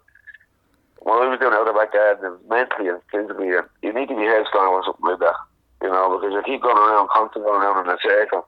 When 1.01 1.17
I 1.17 1.33
was 1.33 1.39
doing 1.39 1.55
out 1.55 1.65
of 1.65 1.73
my 1.73 1.89
garden, 1.89 2.37
mentally 2.45 2.89
and 2.89 3.01
physically, 3.09 3.49
you 3.49 3.93
need 3.93 4.09
to 4.13 4.17
be 4.19 4.29
headstrong 4.29 4.77
or 4.77 4.85
something 4.85 5.07
like 5.07 5.23
that. 5.23 5.39
You 5.81 5.89
know, 5.89 6.13
because 6.13 6.29
you 6.29 6.45
keep 6.45 6.61
going 6.61 6.77
around, 6.77 7.09
constantly 7.09 7.49
going 7.49 7.65
around 7.65 7.89
in 7.89 7.95
a 7.95 7.97
circle. 8.05 8.45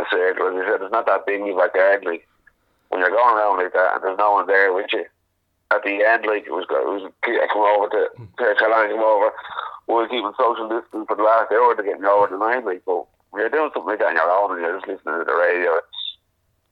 A 0.00 0.04
circle, 0.10 0.48
as 0.48 0.54
you 0.56 0.64
said, 0.66 0.82
it's 0.82 0.90
not 0.90 1.06
that 1.06 1.26
big 1.26 1.40
in 1.40 1.46
your 1.46 1.60
backyard. 1.60 2.02
Like 2.02 2.26
when 2.88 3.00
you're 3.00 3.14
going 3.14 3.36
around 3.36 3.62
like 3.62 3.72
that, 3.72 3.94
and 3.94 4.02
there's 4.02 4.18
no 4.18 4.32
one 4.32 4.46
there 4.46 4.72
with 4.72 4.90
you. 4.92 5.04
At 5.70 5.84
the 5.84 6.04
end, 6.04 6.26
like 6.26 6.44
it 6.44 6.52
was, 6.52 6.66
it 6.68 6.88
was 6.88 7.12
I 7.24 7.46
come 7.52 7.64
over 7.64 7.88
to 7.88 8.08
to 8.18 8.54
Caroline, 8.58 8.90
come 8.90 9.04
over. 9.04 9.30
We 9.88 9.94
were 9.94 10.08
keeping 10.08 10.32
social 10.38 10.68
distance 10.68 11.06
for 11.08 11.16
the 11.16 11.22
last 11.22 11.52
hour 11.52 11.74
to 11.74 11.82
get 11.82 12.00
me 12.00 12.08
over 12.08 12.28
the 12.28 12.38
night. 12.38 12.64
Like, 12.64 12.82
but 12.86 13.06
when 13.30 13.40
you're 13.40 13.50
doing 13.50 13.70
something 13.74 13.90
like 13.90 13.98
that 13.98 14.08
on 14.08 14.14
your 14.14 14.30
own 14.30 14.52
and 14.52 14.60
you're 14.60 14.76
just 14.76 14.86
listening 14.88 15.18
to 15.18 15.24
the 15.24 15.34
radio, 15.34 15.72
it's, 15.76 15.86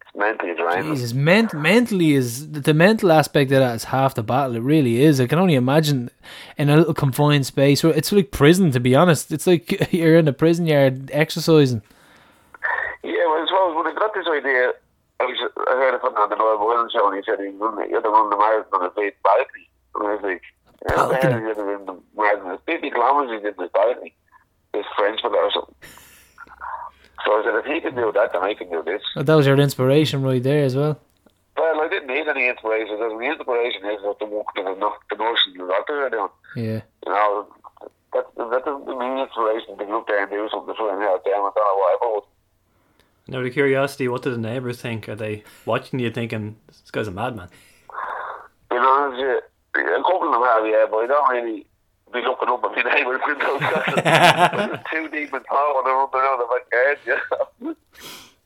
it's 0.03 0.15
mentally 0.15 0.55
draining. 0.55 0.95
Jesus, 0.95 1.13
ment- 1.13 1.55
mentally 1.55 2.13
is 2.13 2.51
the 2.53 2.75
mental 2.75 3.11
aspect 3.11 3.51
of 3.53 3.59
that 3.59 3.75
is 3.75 3.85
half 3.85 4.15
the 4.15 4.23
battle. 4.23 4.57
It 4.57 4.63
really 4.63 5.03
is. 5.03 5.21
I 5.21 5.27
can 5.27 5.39
only 5.39 5.55
imagine 5.55 6.11
in 6.57 6.71
a 6.71 6.77
little 6.77 6.95
confined 6.95 7.47
space. 7.47 7.83
where 7.83 7.93
It's 7.93 8.13
like 8.13 8.31
prison, 8.31 8.71
to 8.73 8.81
be 8.81 8.95
honest. 8.95 9.33
It's 9.33 9.47
like 9.47 9.93
you're 9.93 10.19
in 10.19 10.29
a 10.29 10.33
prison 10.33 10.67
yard 10.67 11.11
exercising. 11.13 11.83
Yeah, 13.03 13.25
well, 13.27 13.43
I 13.43 13.47
suppose 13.49 13.77
when 13.77 13.87
I 13.87 13.95
got 13.99 14.13
this 14.13 14.27
idea, 14.29 14.73
I, 15.21 15.25
was, 15.25 15.37
I 15.69 15.73
heard 15.73 15.95
it 15.95 16.01
from 16.01 16.15
on 16.17 16.29
the 16.29 16.37
Noel 16.37 16.59
Boylan 16.59 16.89
show, 16.93 17.09
and 17.09 17.17
he 17.17 17.23
said 17.25 17.41
running, 17.59 17.91
you're 17.91 18.01
the 18.01 18.09
running 18.09 18.31
the 18.31 18.37
marathon 18.37 18.83
on 18.83 18.91
big 18.95 19.17
balcony. 19.25 19.69
And 19.97 20.07
I 20.07 20.15
was 20.15 20.23
like, 20.23 20.43
the 20.60 20.60
Balcony? 20.87 21.33
hell 21.33 21.51
is 21.51 21.59
in 21.59 21.87
the 21.87 22.01
marathon? 22.17 22.55
It's 22.55 22.63
50 22.67 22.91
kilometres 22.91 23.41
he 23.41 23.45
did 23.45 23.57
this 23.59 23.71
balcony. 23.73 24.15
This 24.73 24.87
French 24.97 25.21
fella 25.21 25.37
or 25.37 25.51
something. 25.53 25.75
So 27.25 27.33
I 27.33 27.43
said, 27.45 27.55
if 27.57 27.67
he 27.67 27.81
can 27.81 27.95
do 27.95 28.13
that, 28.15 28.33
then 28.33 28.43
I 28.43 28.55
can 28.55 28.71
do 28.71 28.83
this. 28.83 29.03
That 29.17 29.35
was 29.35 29.47
your 29.47 29.59
inspiration 29.59 30.23
right 30.23 30.43
there 30.43 30.65
as 30.65 30.75
well. 30.75 30.99
Well, 31.57 31.81
I 31.81 31.89
didn't 31.89 32.09
need 32.09 32.27
any 32.29 32.49
inspiration. 32.49 32.97
because 32.97 33.13
The 33.13 33.21
inspiration 33.21 33.85
is 33.85 34.01
what 34.03 34.19
the 34.19 34.27
work 34.27 34.47
that 34.57 34.65
the, 34.65 34.91
the 35.11 35.17
nurse 35.17 35.41
and 35.47 35.61
the 35.61 35.67
doctor 35.67 36.07
are 36.07 36.11
doing. 36.11 36.29
Yeah. 36.57 36.81
You 37.05 37.13
know, 37.13 37.47
that, 38.15 38.25
that 38.37 38.65
doesn't 38.65 38.87
mean 38.99 39.19
inspiration 39.19 39.77
to 39.77 39.85
go 39.85 39.99
up 39.99 40.07
there 40.07 40.23
and 40.23 40.31
do 40.31 40.49
something 40.51 40.75
to 40.75 40.79
try 40.79 40.95
and 40.95 41.03
help 41.03 41.25
them 41.25 41.35
and 41.35 41.53
whatever. 41.55 42.27
And 43.27 43.37
out 43.37 43.45
of 43.45 43.53
curiosity, 43.53 44.09
what 44.09 44.23
do 44.23 44.31
the 44.31 44.39
neighbours 44.39 44.81
think? 44.81 45.09
Are 45.09 45.15
they 45.15 45.45
watching 45.67 45.99
you 45.99 46.11
thinking, 46.11 46.57
this 46.67 46.91
guy's 46.91 47.07
a 47.07 47.13
madman? 47.13 47.49
You 48.73 48.79
know, 48.79 49.41
it's, 49.75 49.89
uh, 49.89 50.01
a 50.01 50.03
couple 50.03 50.29
of 50.29 50.33
them 50.33 50.43
have, 50.43 50.67
yeah, 50.67 50.87
but 50.91 50.99
I 50.99 51.07
don't 51.07 51.31
really 51.31 51.67
be 52.13 52.21
looking 52.23 52.49
up 52.49 52.65
at 52.65 52.71
my 52.75 52.83
neighbours' 52.95 53.21
windows. 53.27 53.61
It's 53.63 54.91
too 54.91 55.09
deep 55.09 55.33
in 55.35 55.41
thought 55.45 55.75
when 55.77 55.85
they're 55.85 55.95
running 55.95 56.15
around 56.15 56.39
the 56.41 56.49
back 56.51 56.67
head, 56.73 56.99
yeah. 57.07 57.73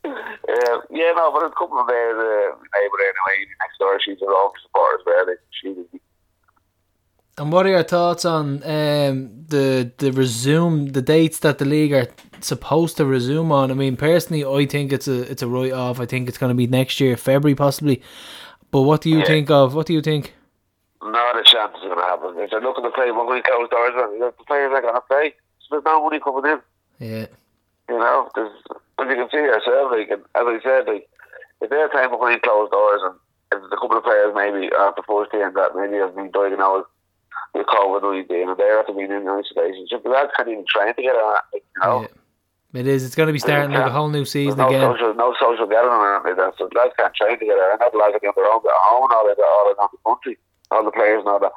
Uh, 0.05 0.81
yeah, 0.91 1.13
no, 1.17 1.33
but 1.33 1.41
there's 1.41 1.53
a 1.53 1.59
couple 1.59 1.79
of 1.81 1.87
there, 1.87 2.15
the 2.15 2.53
neighbour 2.75 2.99
anyway, 3.01 3.47
next 3.63 3.79
door, 3.79 3.99
she's 4.05 4.21
a 4.21 4.27
Rangers 4.27 4.63
supporter 4.63 4.99
as 5.01 5.07
well. 5.07 5.27
Like, 5.27 5.39
she, 5.51 5.99
And 7.39 7.51
what 7.51 7.65
are 7.65 7.71
your 7.71 7.83
thoughts 7.83 8.25
on 8.27 8.63
um, 8.65 9.31
the 9.49 9.91
the 9.97 10.13
resume 10.13 10.91
the 10.91 11.01
dates 11.03 11.39
that 11.39 11.57
the 11.59 11.65
league 11.65 11.93
are 11.95 12.07
supposed 12.43 12.99
to 12.99 13.07
resume 13.07 13.51
on? 13.51 13.71
I 13.71 13.75
mean, 13.75 13.97
personally, 13.97 14.45
I 14.45 14.67
think 14.67 14.93
it's 14.93 15.09
a 15.09 15.23
it's 15.31 15.43
a 15.43 15.49
write 15.49 15.73
off. 15.73 15.99
I 16.01 16.07
think 16.07 16.29
it's 16.29 16.39
going 16.39 16.51
to 16.51 16.55
be 16.55 16.67
next 16.67 17.01
year, 17.01 17.17
February 17.17 17.55
possibly. 17.57 18.03
But 18.71 18.83
what 18.83 19.01
do 19.01 19.09
you 19.09 19.21
Yeah. 19.21 19.25
think 19.25 19.51
of? 19.51 19.75
What 19.75 19.87
do 19.87 19.95
you 19.95 20.03
think? 20.03 20.35
Not 21.05 21.39
a 21.39 21.45
chance 21.45 21.77
is 21.77 21.85
going 21.85 21.97
to 21.97 22.05
happen. 22.05 22.35
If 22.39 22.51
they're 22.51 22.61
looking 22.61 22.85
to 22.85 22.91
play, 22.91 23.11
we're 23.11 23.27
going 23.27 23.43
to 23.43 23.49
close 23.49 23.69
doors 23.69 23.95
on. 23.97 24.19
The 24.19 24.33
players 24.47 24.73
are 24.73 24.83
going 24.83 24.95
to 24.95 25.01
play. 25.03 25.35
So 25.61 25.77
there's 25.77 25.85
no 25.85 26.03
money 26.03 26.21
coming 26.21 26.51
in. 26.51 26.61
Yeah, 27.01 27.27
You 27.89 27.99
know, 27.99 28.29
there's, 28.35 28.53
as 29.01 29.07
you 29.09 29.17
can 29.17 29.29
see 29.31 29.45
yourself, 29.45 29.93
like, 29.93 30.09
and 30.11 30.23
as 30.35 30.47
I 30.47 30.59
said, 30.63 30.87
like, 30.87 31.09
if 31.61 31.71
they're 31.71 31.89
playing 31.89 32.11
behind 32.11 32.43
closed 32.43 32.73
doors 32.73 33.01
and 33.05 33.15
if 33.53 33.61
there's 33.61 33.73
a 33.73 33.81
couple 33.81 33.97
of 33.99 34.05
players 34.05 34.35
maybe 34.35 34.69
the 34.69 35.03
first 35.07 35.33
game 35.33 35.53
that 35.55 35.75
maybe 35.75 35.97
have 35.97 36.15
been 36.15 36.31
diagnosed 36.31 36.89
with 37.55 37.67
COVID 37.67 38.03
19 38.03 38.49
and 38.49 38.59
they're 38.59 38.81
after 38.81 38.93
being 38.93 39.11
in 39.11 39.29
isolation, 39.29 39.87
so 39.91 39.99
the 39.99 40.11
lads 40.11 40.31
can't 40.37 40.49
even 40.49 40.65
train 40.69 40.95
together, 40.95 41.23
like, 41.53 41.65
you 41.65 41.81
know. 41.83 42.03
yeah. 42.03 42.09
It 42.75 42.89
is. 42.89 43.05
It's 43.05 43.15
going 43.15 43.29
to 43.29 43.33
be 43.33 43.39
starting 43.39 43.71
like 43.71 43.87
a 43.87 43.93
whole 43.95 44.09
new 44.09 44.25
season 44.25 44.59
no 44.59 44.67
again. 44.67 44.83
social, 44.83 45.15
no 45.15 45.33
social 45.39 45.67
gathering 45.67 45.95
or 45.95 46.17
anything 46.17 46.35
like 46.35 46.51
that, 46.51 46.59
so 46.59 46.67
the 46.67 46.77
lads 46.77 46.93
can't 46.99 47.15
train 47.15 47.39
together. 47.39 47.71
And 47.71 47.79
that 47.79 47.95
lads 47.95 48.19
are 48.19 48.27
on 48.27 48.35
their 48.35 48.51
own 48.51 48.67
at 48.67 48.83
home 48.83 49.07
and 49.07 49.15
all 49.15 49.27
that, 49.31 49.39
all 49.39 49.71
around 49.71 49.91
the 49.95 50.03
country, 50.03 50.37
all 50.75 50.85
the 50.85 50.91
players 50.91 51.21
and 51.21 51.29
all 51.29 51.41
that. 51.41 51.53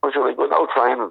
But 0.00 0.14
you're 0.14 0.26
like, 0.26 0.38
with 0.38 0.50
no 0.50 0.66
training 0.74 1.10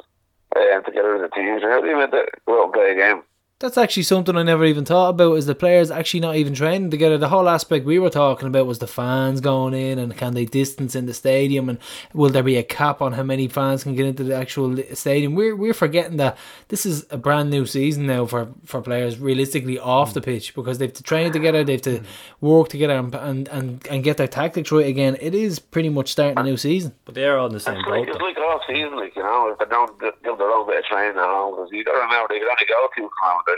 um, 0.56 0.84
together 0.84 1.16
as 1.16 1.22
the 1.22 1.36
team, 1.36 1.60
so 1.62 1.70
how 1.70 1.82
do 1.82 1.88
you 1.88 1.98
mean 1.98 2.12
to 2.12 2.26
go 2.48 2.62
out 2.62 2.66
and 2.66 2.74
play 2.74 2.92
a 2.92 2.96
game? 2.96 3.22
That's 3.60 3.78
actually 3.78 4.04
something 4.04 4.38
I 4.38 4.44
never 4.44 4.64
even 4.64 4.86
thought 4.86 5.10
about. 5.10 5.34
Is 5.34 5.46
the 5.46 5.54
players 5.54 5.92
actually 5.92 6.22
not 6.22 6.38
even 6.38 6.54
training 6.54 6.92
together? 6.92 7.18
The 7.18 7.28
whole 7.28 7.50
aspect 7.50 7.86
we 7.86 8.00
were 8.00 8.10
talking 8.10 8.48
about 8.48 8.68
was 8.68 8.80
the 8.80 8.88
fans 8.88 9.42
going 9.42 9.74
in 9.74 10.00
and 10.00 10.16
can 10.16 10.34
they 10.34 10.46
distance 10.46 10.96
in 10.96 11.08
the 11.08 11.14
stadium 11.14 11.68
and 11.68 11.78
will 12.14 12.30
there 12.30 12.42
be 12.42 12.56
a 12.56 12.64
cap 12.64 13.02
on 13.02 13.12
how 13.12 13.24
many 13.24 13.50
fans 13.50 13.84
can 13.84 13.96
get 13.96 14.06
into 14.06 14.24
the 14.24 14.34
actual 14.34 14.78
stadium? 14.94 15.36
We're 15.36 15.58
we're 15.58 15.74
forgetting 15.74 16.16
that 16.18 16.38
this 16.70 16.86
is 16.86 17.06
a 17.10 17.18
brand 17.18 17.50
new 17.50 17.66
season 17.66 18.06
now 18.06 18.26
for, 18.28 18.48
for 18.64 18.82
players 18.82 19.20
realistically 19.20 19.78
off 19.78 20.14
the 20.14 20.22
pitch 20.22 20.56
because 20.56 20.78
they've 20.78 20.94
to 20.94 21.04
train 21.04 21.34
together, 21.34 21.66
they've 21.66 21.82
to 21.82 22.02
work 22.40 22.70
together 22.70 22.96
and 22.96 23.14
and, 23.14 23.50
and, 23.50 23.86
and 23.88 24.06
get 24.06 24.16
their 24.16 24.30
tactics 24.30 24.72
right 24.72 24.88
again. 24.88 25.18
It 25.20 25.36
is 25.36 25.60
pretty 25.60 25.90
much 25.90 26.14
starting 26.14 26.40
a 26.40 26.44
new 26.44 26.56
season. 26.56 26.94
But 27.04 27.16
they 27.16 27.26
are 27.26 27.38
on 27.38 27.52
the 27.52 27.60
same 27.60 27.76
It's 27.76 27.88
like, 27.90 28.06
boat. 28.06 28.16
it's 28.16 28.22
like 28.22 28.38
off 28.38 28.62
season, 28.68 28.96
like, 28.96 29.16
you 29.18 29.24
know, 29.24 29.52
if 29.52 29.60
they 29.60 29.66
don't 29.66 30.00
give 30.00 30.38
their 30.38 30.50
own 30.50 30.66
bit 30.66 30.80
of 30.80 30.86
training 30.86 31.18
at 31.18 31.28
home, 31.28 31.56
because 31.56 31.70
you 31.74 31.84
got 31.84 31.94
to 31.94 32.00
remember 32.00 32.28
they 32.30 32.40
can 32.40 32.48
only 32.48 32.66
go 32.66 32.88
two 32.96 33.10
kilometres. 33.20 33.49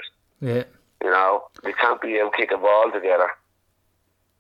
Yeah, 0.41 0.63
You 1.03 1.11
know, 1.11 1.43
we 1.63 1.73
can't 1.73 2.01
be 2.01 2.19
out 2.19 2.33
kicking 2.33 2.59
ball 2.59 2.91
together. 2.91 3.27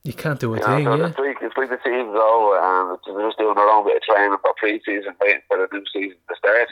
you 0.03 0.13
can't 0.13 0.39
do 0.39 0.53
a 0.55 0.57
You 0.57 0.63
thing. 0.65 0.83
know, 0.85 0.95
so 0.97 1.01
Yeah, 1.03 1.07
it's 1.09 1.19
like 1.19 1.37
it's 1.41 1.57
like 1.57 1.69
the 1.69 1.79
season's 1.83 2.15
over 2.15 2.57
and 2.59 2.97
they're 3.05 3.27
just 3.27 3.37
doing 3.37 3.55
their 3.55 3.69
own 3.69 3.85
bit 3.85 3.97
of 3.97 4.03
training 4.03 4.37
for 4.41 4.53
pre-season, 4.57 5.13
waiting 5.21 5.41
for 5.47 5.57
the 5.57 5.67
new 5.71 5.83
season 5.93 6.17
to 6.29 6.35
start. 6.35 6.69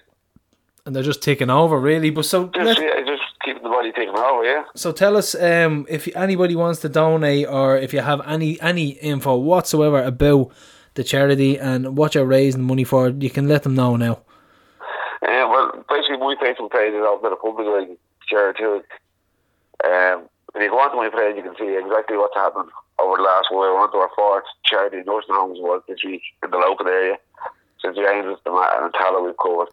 and 0.85 0.95
they're 0.95 1.03
just 1.03 1.21
taking 1.21 1.49
over 1.51 1.77
really. 1.79 2.09
But 2.09 2.25
so 2.25 2.47
Just, 2.47 2.81
yeah, 2.81 3.01
just 3.05 3.21
keeping 3.45 3.61
the 3.63 3.69
body 3.69 3.91
taking 3.91 4.17
over, 4.17 4.43
yeah. 4.43 4.63
So 4.75 4.91
tell 4.91 5.15
us 5.17 5.35
um, 5.35 5.85
if 5.89 6.07
anybody 6.15 6.55
wants 6.55 6.79
to 6.81 6.89
donate 6.89 7.47
or 7.47 7.77
if 7.77 7.93
you 7.93 7.99
have 8.01 8.21
any 8.25 8.59
any 8.61 8.89
info 9.11 9.35
whatsoever 9.37 10.01
about 10.03 10.51
the 10.95 11.03
charity 11.03 11.59
and 11.59 11.95
what 11.95 12.15
you're 12.15 12.25
raising 12.25 12.63
money 12.63 12.83
for, 12.83 13.09
you 13.09 13.29
can 13.29 13.47
let 13.47 13.61
them 13.63 13.75
know 13.75 13.95
now. 13.95 14.21
Uh, 15.21 15.45
well, 15.51 15.85
basically, 15.89 16.17
my 16.17 16.35
Facebook 16.41 16.71
page 16.71 16.93
is 16.93 17.03
open 17.05 17.29
to 17.29 17.35
the 17.35 17.35
public, 17.35 17.67
like, 17.67 17.97
share 18.27 18.53
too. 18.53 18.81
Um, 19.83 20.29
if 20.55 20.61
you 20.61 20.69
go 20.69 20.79
onto 20.79 20.97
my 20.97 21.09
page, 21.09 21.37
you 21.37 21.43
can 21.43 21.55
see 21.55 21.77
exactly 21.77 22.17
what's 22.17 22.35
happened 22.35 22.69
over 22.99 23.17
the 23.17 23.23
last 23.23 23.47
while. 23.51 23.71
We're 23.73 23.79
on 23.79 23.91
to 23.91 23.97
our 23.97 24.11
fourth 24.15 24.45
charity 24.65 24.97
nursing 25.05 25.35
homes 25.35 25.59
work 25.59 25.87
this 25.87 26.03
week 26.03 26.21
in 26.43 26.51
the 26.51 26.57
local 26.57 26.87
area. 26.87 27.17
Since 27.81 27.95
the 27.95 28.09
Angels, 28.09 28.39
and 28.45 28.93
Tallaght 28.93 29.23
we've 29.23 29.37
covered. 29.37 29.69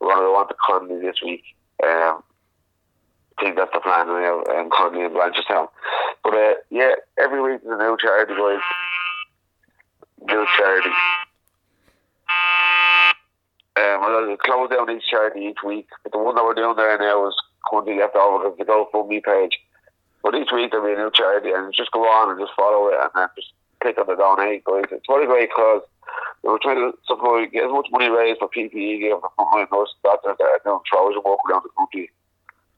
We're 0.00 0.08
going 0.08 0.16
to 0.16 0.32
go 0.32 0.36
on 0.36 0.48
to 0.48 0.54
Conley 0.64 1.00
this 1.00 1.20
week. 1.22 1.44
Um, 1.84 2.22
I 3.36 3.42
think 3.42 3.56
that's 3.56 3.72
the 3.72 3.80
plan 3.80 4.06
now, 4.06 4.42
and 4.48 4.70
Conley 4.70 5.04
and 5.04 5.14
Blanchardstown. 5.14 5.68
But 6.24 6.34
uh, 6.34 6.54
yeah, 6.70 6.94
every 7.18 7.42
week 7.42 7.60
there's 7.62 7.78
a 7.78 7.82
new 7.82 7.96
charity, 8.00 8.32
guys. 8.32 8.60
New 10.26 10.46
charity. 10.56 10.90
Um, 13.76 14.02
I'll 14.02 14.36
close 14.38 14.70
down 14.70 14.90
each 14.90 15.04
charity 15.10 15.40
each 15.40 15.62
week. 15.64 15.88
But 16.02 16.12
the 16.12 16.18
one 16.18 16.34
that 16.34 16.44
we're 16.44 16.54
doing 16.54 16.76
there 16.76 16.98
now 16.98 17.28
is 17.28 17.34
currently 17.68 17.98
left 17.98 18.16
over 18.16 18.50
because 18.50 18.58
the 18.58 18.64
GoFundMe 18.64 19.22
page. 19.22 19.58
But 20.22 20.34
each 20.34 20.52
week 20.52 20.70
there'll 20.70 20.86
be 20.86 20.92
a 20.92 20.96
new 20.96 21.10
charity 21.12 21.50
and 21.52 21.72
just 21.72 21.92
go 21.92 22.04
on 22.04 22.30
and 22.30 22.40
just 22.40 22.52
follow 22.54 22.88
it 22.88 22.98
and 23.00 23.10
then 23.14 23.28
just 23.36 23.52
click 23.80 23.98
on 23.98 24.06
the 24.06 24.16
donate, 24.16 24.64
guys. 24.64 24.84
It's 24.92 25.06
very 25.08 25.26
great 25.26 25.52
cause 25.52 25.82
we're 26.42 26.58
trying 26.58 26.80
to 26.80 26.96
support, 27.06 27.52
get 27.52 27.64
as 27.64 27.72
much 27.72 27.88
money 27.90 28.08
raised 28.08 28.40
for 28.40 28.48
PPE 28.48 29.00
gear 29.00 29.18
for 29.20 29.30
frontline 29.38 29.70
nurses, 29.70 29.94
doctors 30.02 30.36
that 30.38 30.44
are 30.44 30.60
doing 30.64 30.80
Trojan 30.86 31.22
work 31.24 31.38
around 31.48 31.64
the 31.64 31.74
country 31.76 32.10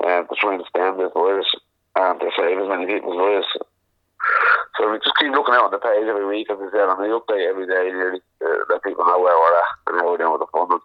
um, 0.05 0.27
to 0.27 0.35
try 0.35 0.55
and 0.55 0.65
stem 0.69 0.99
this 0.99 1.15
virus 1.15 1.47
and 1.95 2.21
to 2.21 2.31
save 2.37 2.59
as 2.59 2.69
many 2.69 2.87
people's 2.87 3.17
lives. 3.17 3.47
So 4.79 4.91
we 4.91 4.99
just 4.99 5.15
keep 5.19 5.31
looking 5.31 5.55
out 5.55 5.71
on 5.71 5.75
the 5.75 5.79
page 5.79 6.07
every 6.09 6.27
week, 6.27 6.51
as 6.51 6.59
I 6.59 6.69
said, 6.75 6.91
and 6.91 6.99
we 6.99 7.15
update 7.15 7.47
every 7.47 7.67
day 7.67 7.91
nearly 7.93 8.19
to 8.19 8.47
let 8.71 8.83
people 8.83 9.07
know 9.07 9.21
where 9.21 9.37
we're 9.37 9.59
at 9.59 9.71
and 9.87 10.01
how 10.01 10.11
we're 10.11 10.19
doing 10.19 10.33
with 10.33 10.43
the 10.43 10.51
funding. 10.51 10.83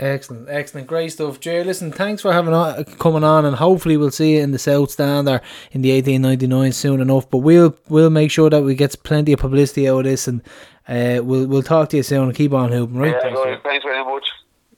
Excellent, 0.00 0.48
excellent, 0.48 0.86
great 0.86 1.10
stuff, 1.10 1.40
Jerry. 1.40 1.64
Listen, 1.64 1.90
thanks 1.90 2.22
for 2.22 2.32
having 2.32 2.54
on, 2.54 2.84
coming 2.84 3.24
on, 3.24 3.44
and 3.44 3.56
hopefully 3.56 3.96
we'll 3.96 4.12
see 4.12 4.36
you 4.36 4.42
in 4.42 4.52
the 4.52 4.58
South 4.58 4.92
Stand 4.92 5.28
or 5.28 5.42
in 5.72 5.82
the 5.82 5.90
eighteen 5.90 6.22
ninety 6.22 6.46
nine 6.46 6.70
soon 6.70 7.00
enough. 7.00 7.28
But 7.28 7.38
we'll 7.38 7.76
we'll 7.88 8.08
make 8.08 8.30
sure 8.30 8.48
that 8.48 8.62
we 8.62 8.76
get 8.76 8.94
plenty 9.02 9.32
of 9.32 9.40
publicity 9.40 9.88
out 9.88 9.98
of 9.98 10.04
this, 10.04 10.28
and 10.28 10.40
uh, 10.86 11.20
we'll 11.24 11.48
we'll 11.48 11.64
talk 11.64 11.88
to 11.88 11.96
you 11.96 12.04
soon 12.04 12.24
and 12.28 12.34
keep 12.34 12.52
on 12.52 12.70
hooping, 12.70 12.96
right? 12.96 13.10
Yeah, 13.10 13.34
Thanks, 13.34 13.62
thanks 13.64 13.84
very 13.84 14.04
much. 14.04 14.24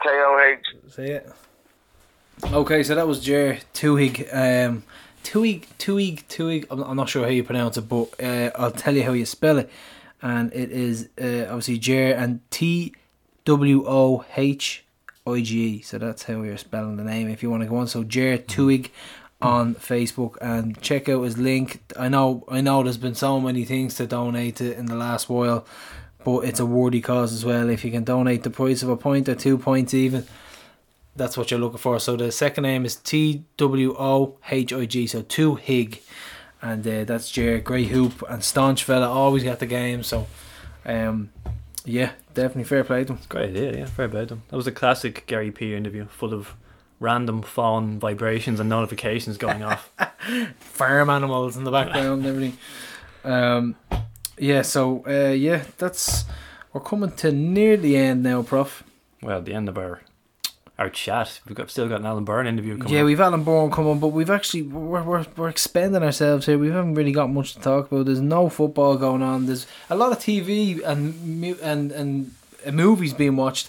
KOH. 0.03 0.91
See 0.91 1.13
ya. 1.13 1.21
Okay, 2.45 2.83
so 2.83 2.95
that 2.95 3.07
was 3.07 3.21
Jer 3.21 3.59
Twohig. 3.75 4.27
Um, 4.35 4.85
Twohig, 5.23 5.67
Twohig, 5.79 6.25
Twohig. 6.29 6.65
I'm, 6.71 6.81
I'm 6.81 6.97
not 6.97 7.11
sure 7.11 7.25
how 7.25 7.31
you 7.31 7.45
pronounce 7.45 7.77
it, 7.77 7.83
but 7.83 8.09
uh, 8.23 8.53
I'll 8.55 8.71
tell 8.71 8.97
you 8.97 9.03
how 9.03 9.13
you 9.13 9.27
spell 9.27 9.59
it. 9.59 9.71
And 10.23 10.51
it 10.55 10.71
is 10.71 11.11
uh, 11.21 11.45
obviously 11.51 11.79
Jer 11.79 12.15
and 12.15 12.41
T 12.51 12.95
W 13.45 13.85
O 13.87 14.25
H 14.35 14.87
I 15.35 15.43
G 15.43 15.67
E. 15.67 15.83
So 15.83 15.99
that's 15.99 16.25
how 16.25 16.43
you're 16.43 16.59
spelling 16.59 16.97
the 16.97 17.05
name 17.05 17.29
if 17.29 17.43
you 17.43 17.51
want 17.51 17.63
to 17.63 17.69
go 17.69 17.77
on. 17.77 17.87
So 17.87 18.05
Jared 18.05 18.49
Twohig 18.49 18.91
on 19.41 19.75
Facebook 19.75 20.37
and 20.41 20.81
check 20.83 21.09
out 21.09 21.23
his 21.23 21.39
link. 21.39 21.81
I 21.99 22.09
know, 22.09 22.45
I 22.49 22.61
know. 22.61 22.83
There's 22.83 22.99
been 22.99 23.15
so 23.15 23.41
many 23.41 23.65
things 23.65 23.95
to 23.95 24.07
donate 24.07 24.57
to 24.57 24.77
in 24.77 24.87
the 24.87 24.97
last 24.97 25.29
while, 25.29 25.67
but 26.25 26.41
it's 26.41 26.61
a 26.61 26.67
worthy 26.67 27.01
cause 27.01 27.33
as 27.33 27.45
well. 27.45 27.71
If 27.71 27.85
you 27.85 27.91
can 27.91 28.05
donate 28.05 28.43
the 28.43 28.51
price 28.51 28.83
of 28.83 28.89
a 28.89 28.97
point 28.97 29.29
or 29.29 29.35
two 29.35 29.57
points 29.57 29.95
even 29.95 30.27
that's 31.17 31.37
what 31.37 31.51
you're 31.51 31.61
looking 31.61 31.79
for. 31.79 31.99
So 32.01 32.17
the 32.17 32.33
second 32.33 32.63
name 32.63 32.85
is 32.85 32.97
T 32.97 33.45
W 33.57 33.95
O 33.99 34.39
H 34.51 34.73
I 34.73 34.87
G. 34.87 35.07
So 35.07 35.23
two 35.23 35.57
Hig, 35.57 36.01
and 36.63 36.87
uh, 36.87 37.05
that's 37.05 37.31
Jared 37.31 37.65
Great 37.65 37.89
Hoop 37.89 38.23
and 38.29 38.43
staunch 38.43 38.85
fella. 38.85 39.09
Always 39.09 39.45
got 39.45 39.59
the 39.59 39.67
game. 39.67 40.03
So, 40.03 40.27
um, 40.85 41.31
yeah, 41.85 42.13
definitely 42.35 42.65
fair 42.65 42.85
play 42.85 43.05
to 43.05 43.15
him. 43.15 43.21
Great 43.29 43.51
idea, 43.51 43.79
yeah, 43.79 43.87
fair 43.87 44.07
about 44.07 44.29
them. 44.29 44.43
That 44.49 44.57
was 44.57 44.67
a 44.67 44.73
classic 44.73 45.27
Gary 45.27 45.51
P 45.51 45.75
interview, 45.75 46.07
full 46.07 46.35
of 46.35 46.55
random 46.99 47.43
phone 47.43 47.99
vibrations 47.99 48.61
and 48.61 48.69
notifications 48.69 49.39
going 49.39 49.63
off. 49.63 49.91
Farm 50.59 51.11
animals 51.11 51.57
in 51.57 51.65
the 51.65 51.71
background 51.71 52.25
and 52.25 52.27
everything. 52.27 52.59
Um, 53.25 53.77
yeah. 54.39 54.63
So 54.63 55.05
uh, 55.07 55.33
yeah, 55.33 55.65
that's 55.79 56.25
we're 56.73 56.81
coming 56.81 57.13
to 57.17 57.33
near 57.33 57.77
the 57.77 57.97
end 57.97 58.23
now, 58.23 58.43
Prof. 58.43 58.85
Well, 59.23 59.43
the 59.43 59.55
end 59.55 59.69
of 59.69 59.77
our 59.77 60.01
our 60.81 60.89
chat, 60.89 61.41
we've 61.47 61.55
got 61.55 61.71
still 61.71 61.89
got 61.89 62.01
an 62.01 62.07
Alan 62.07 62.25
Byrne 62.25 62.47
interview 62.47 62.79
coming. 62.79 62.93
Yeah, 62.93 63.01
up. 63.01 63.07
we've 63.07 63.21
Alan 63.21 63.45
Byrne 63.45 63.71
come 63.71 63.87
on, 63.87 64.01
but 64.01 64.09
we've 64.09 64.31
actually 64.31 64.63
we're, 64.63 65.03
we're 65.03 65.27
we're 65.37 65.51
expanding 65.51 66.03
ourselves 66.03 66.47
here. 66.47 66.57
We 66.57 66.71
haven't 66.71 66.95
really 66.95 67.13
got 67.13 67.29
much 67.29 67.53
to 67.53 67.61
talk 67.61 67.93
about. 67.93 68.07
There's 68.07 68.21
no 68.21 68.49
football 68.49 68.97
going 68.97 69.21
on. 69.21 69.45
There's 69.45 69.67
a 69.91 69.95
lot 69.95 70.11
of 70.11 70.19
TV 70.19 70.83
and 70.83 71.45
and 71.61 71.93
and 71.93 72.35
movies 72.73 73.13
being 73.13 73.37
watched. 73.37 73.69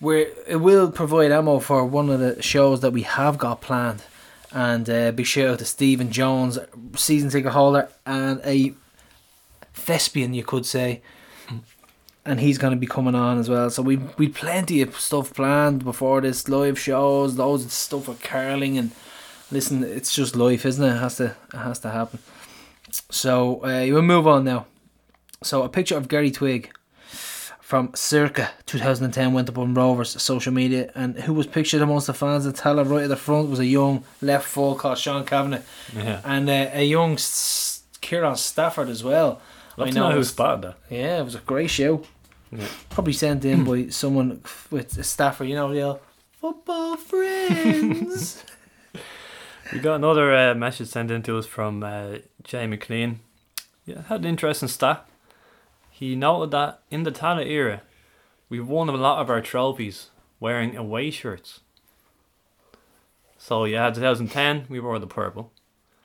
Where 0.00 0.26
it 0.48 0.56
will 0.56 0.90
provide 0.90 1.30
ammo 1.30 1.60
for 1.60 1.86
one 1.86 2.10
of 2.10 2.18
the 2.18 2.42
shows 2.42 2.80
that 2.80 2.90
we 2.92 3.02
have 3.02 3.38
got 3.38 3.60
planned, 3.60 4.02
And 4.50 4.90
uh, 4.90 5.12
big 5.12 5.26
shout 5.26 5.50
out 5.50 5.58
to 5.60 5.64
Stephen 5.64 6.10
Jones, 6.10 6.58
season 6.96 7.30
ticket 7.30 7.52
holder, 7.52 7.88
and 8.04 8.40
a 8.44 8.74
thespian, 9.72 10.34
you 10.34 10.42
could 10.42 10.66
say. 10.66 11.00
And 12.24 12.38
he's 12.38 12.56
going 12.58 12.72
to 12.72 12.78
be 12.78 12.86
coming 12.86 13.16
on 13.16 13.38
as 13.38 13.48
well. 13.50 13.68
So 13.70 13.82
we 13.82 13.96
we 14.16 14.28
plenty 14.28 14.80
of 14.82 14.98
stuff 14.98 15.34
planned 15.34 15.84
before 15.84 16.20
this, 16.20 16.48
live 16.48 16.78
shows, 16.78 17.36
loads 17.36 17.64
of 17.64 17.72
stuff 17.72 18.06
with 18.08 18.22
curling 18.22 18.78
and 18.78 18.92
listen. 19.50 19.82
It's 19.82 20.14
just 20.14 20.36
life, 20.36 20.64
isn't 20.64 20.84
it? 20.84 20.94
It 20.94 20.98
has 21.00 21.16
to 21.16 21.34
it 21.52 21.56
has 21.58 21.80
to 21.80 21.90
happen. 21.90 22.20
So 23.10 23.56
uh, 23.64 23.86
we'll 23.88 24.02
move 24.02 24.26
on 24.28 24.44
now. 24.44 24.66
So 25.42 25.62
a 25.64 25.68
picture 25.68 25.96
of 25.96 26.06
Gary 26.08 26.30
Twigg 26.30 26.70
from 27.60 27.90
circa 27.94 28.50
2010 28.66 29.32
went 29.32 29.48
up 29.48 29.58
on 29.58 29.74
Rovers 29.74 30.20
social 30.22 30.52
media, 30.52 30.92
and 30.94 31.18
who 31.20 31.32
was 31.34 31.46
pictured 31.46 31.80
amongst 31.82 32.06
the 32.06 32.14
fans 32.14 32.46
at 32.46 32.54
Tallaght 32.54 32.88
right 32.88 33.04
at 33.04 33.08
the 33.08 33.16
front 33.16 33.50
was 33.50 33.58
a 33.58 33.66
young 33.66 34.04
left 34.20 34.46
full 34.46 34.74
called 34.76 34.98
Sean 34.98 35.24
Kavanagh, 35.24 35.62
Yeah. 35.96 36.20
and 36.24 36.48
uh, 36.48 36.70
a 36.72 36.84
young 36.84 37.14
S- 37.14 37.82
Kieran 38.00 38.36
Stafford 38.36 38.88
as 38.90 39.02
well. 39.02 39.40
Love 39.78 39.88
I 39.88 39.90
know 39.90 40.10
know. 40.10 40.16
who 40.16 40.24
spotted 40.24 40.62
that. 40.62 40.76
Yeah, 40.90 41.20
it 41.20 41.24
was 41.24 41.34
a 41.34 41.38
great 41.40 41.70
show. 41.70 42.02
Yeah. 42.52 42.66
Probably 42.90 43.14
sent 43.14 43.44
in 43.44 43.64
by 43.64 43.88
someone 43.88 44.42
with 44.70 44.96
a 44.98 45.04
Stafford, 45.04 45.48
you 45.48 45.54
know, 45.54 45.72
the 45.72 45.98
football 46.32 46.96
friends. 46.96 48.44
We 49.72 49.78
got 49.78 49.94
another 49.94 50.34
uh, 50.36 50.54
message 50.54 50.88
sent 50.88 51.10
in 51.10 51.22
to 51.22 51.38
us 51.38 51.46
from 51.46 51.82
uh, 51.82 52.18
Jay 52.44 52.66
McLean. 52.66 53.20
Yeah, 53.86 54.02
had 54.02 54.20
an 54.20 54.26
interesting 54.26 54.68
stat. 54.68 55.06
He 55.90 56.14
noted 56.14 56.50
that 56.50 56.82
in 56.90 57.04
the 57.04 57.10
Tallaght 57.10 57.46
era, 57.46 57.80
we've 58.50 58.68
won 58.68 58.90
a 58.90 58.92
lot 58.92 59.20
of 59.22 59.30
our 59.30 59.40
trophies 59.40 60.10
wearing 60.40 60.76
away 60.76 61.10
shirts. 61.10 61.60
So 63.38 63.64
yeah, 63.64 63.88
2010 63.90 64.66
we 64.68 64.78
wore 64.78 64.98
the 64.98 65.06
purple, 65.06 65.52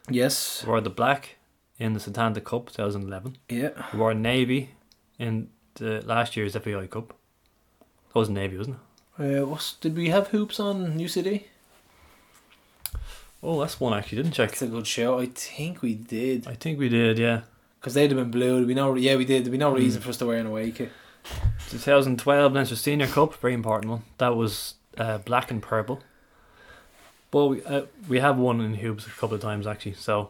yes. 0.10 0.64
we 0.64 0.70
wore 0.70 0.80
the 0.80 0.90
black 0.90 1.36
in 1.78 1.92
the 1.92 2.00
Setanta 2.00 2.42
Cup 2.42 2.68
2011, 2.72 3.36
Yeah. 3.50 3.70
we 3.92 4.00
wore 4.00 4.14
navy 4.14 4.70
in 5.20 5.50
the 5.78 6.02
last 6.06 6.36
year's 6.38 6.56
FAI 6.56 6.88
Cup. 6.88 7.10
That 8.14 8.20
was 8.20 8.30
navy, 8.30 8.58
wasn't 8.58 8.78
it? 9.20 9.42
Uh, 9.42 9.46
what's, 9.48 9.74
did 9.74 9.96
we 9.96 10.10
have 10.10 10.28
hoops 10.28 10.60
on 10.60 10.96
New 10.96 11.08
City? 11.08 11.48
Oh, 13.42 13.60
that's 13.60 13.80
one 13.80 13.94
I 13.94 14.00
actually 14.00 14.18
didn't 14.24 14.34
check. 14.34 14.50
That's 14.50 14.62
a 14.64 14.68
good 14.68 14.88
show. 14.88 15.20
I 15.20 15.28
think 15.28 15.82
we 15.82 15.94
did. 15.96 16.48
I 16.48 16.56
think 16.56 16.80
we 16.80 16.90
did, 16.90 17.20
yeah. 17.20 17.42
Because 17.80 17.94
they'd 17.94 18.10
have 18.12 18.18
been 18.20 18.32
blue. 18.32 18.56
There'd 18.56 18.68
be 18.68 18.74
no, 18.74 18.96
yeah, 18.96 19.16
we 19.16 19.26
did. 19.26 19.44
There'd 19.44 19.52
be 19.52 19.58
no 19.58 19.70
Hmm. 19.72 19.78
reason 19.78 20.02
for 20.02 20.10
us 20.10 20.18
to 20.18 20.26
wear 20.26 20.38
an 20.40 20.48
away 20.48 20.72
kit. 20.72 20.92
2012 21.70 22.54
Leinster 22.54 22.76
Senior 22.76 23.08
Cup, 23.08 23.36
very 23.36 23.54
important 23.54 23.92
one. 23.92 24.04
That 24.18 24.36
was 24.36 24.76
uh, 24.98 25.18
black 25.20 25.52
and 25.52 25.62
purple. 25.62 26.02
But 27.30 27.46
we, 27.48 27.64
uh, 27.64 27.82
we 28.08 28.20
have 28.20 28.38
won 28.38 28.62
in 28.62 28.76
hoops 28.76 29.06
a 29.06 29.10
couple 29.10 29.36
of 29.36 29.42
times 29.42 29.68
actually. 29.68 29.94
So 29.94 30.30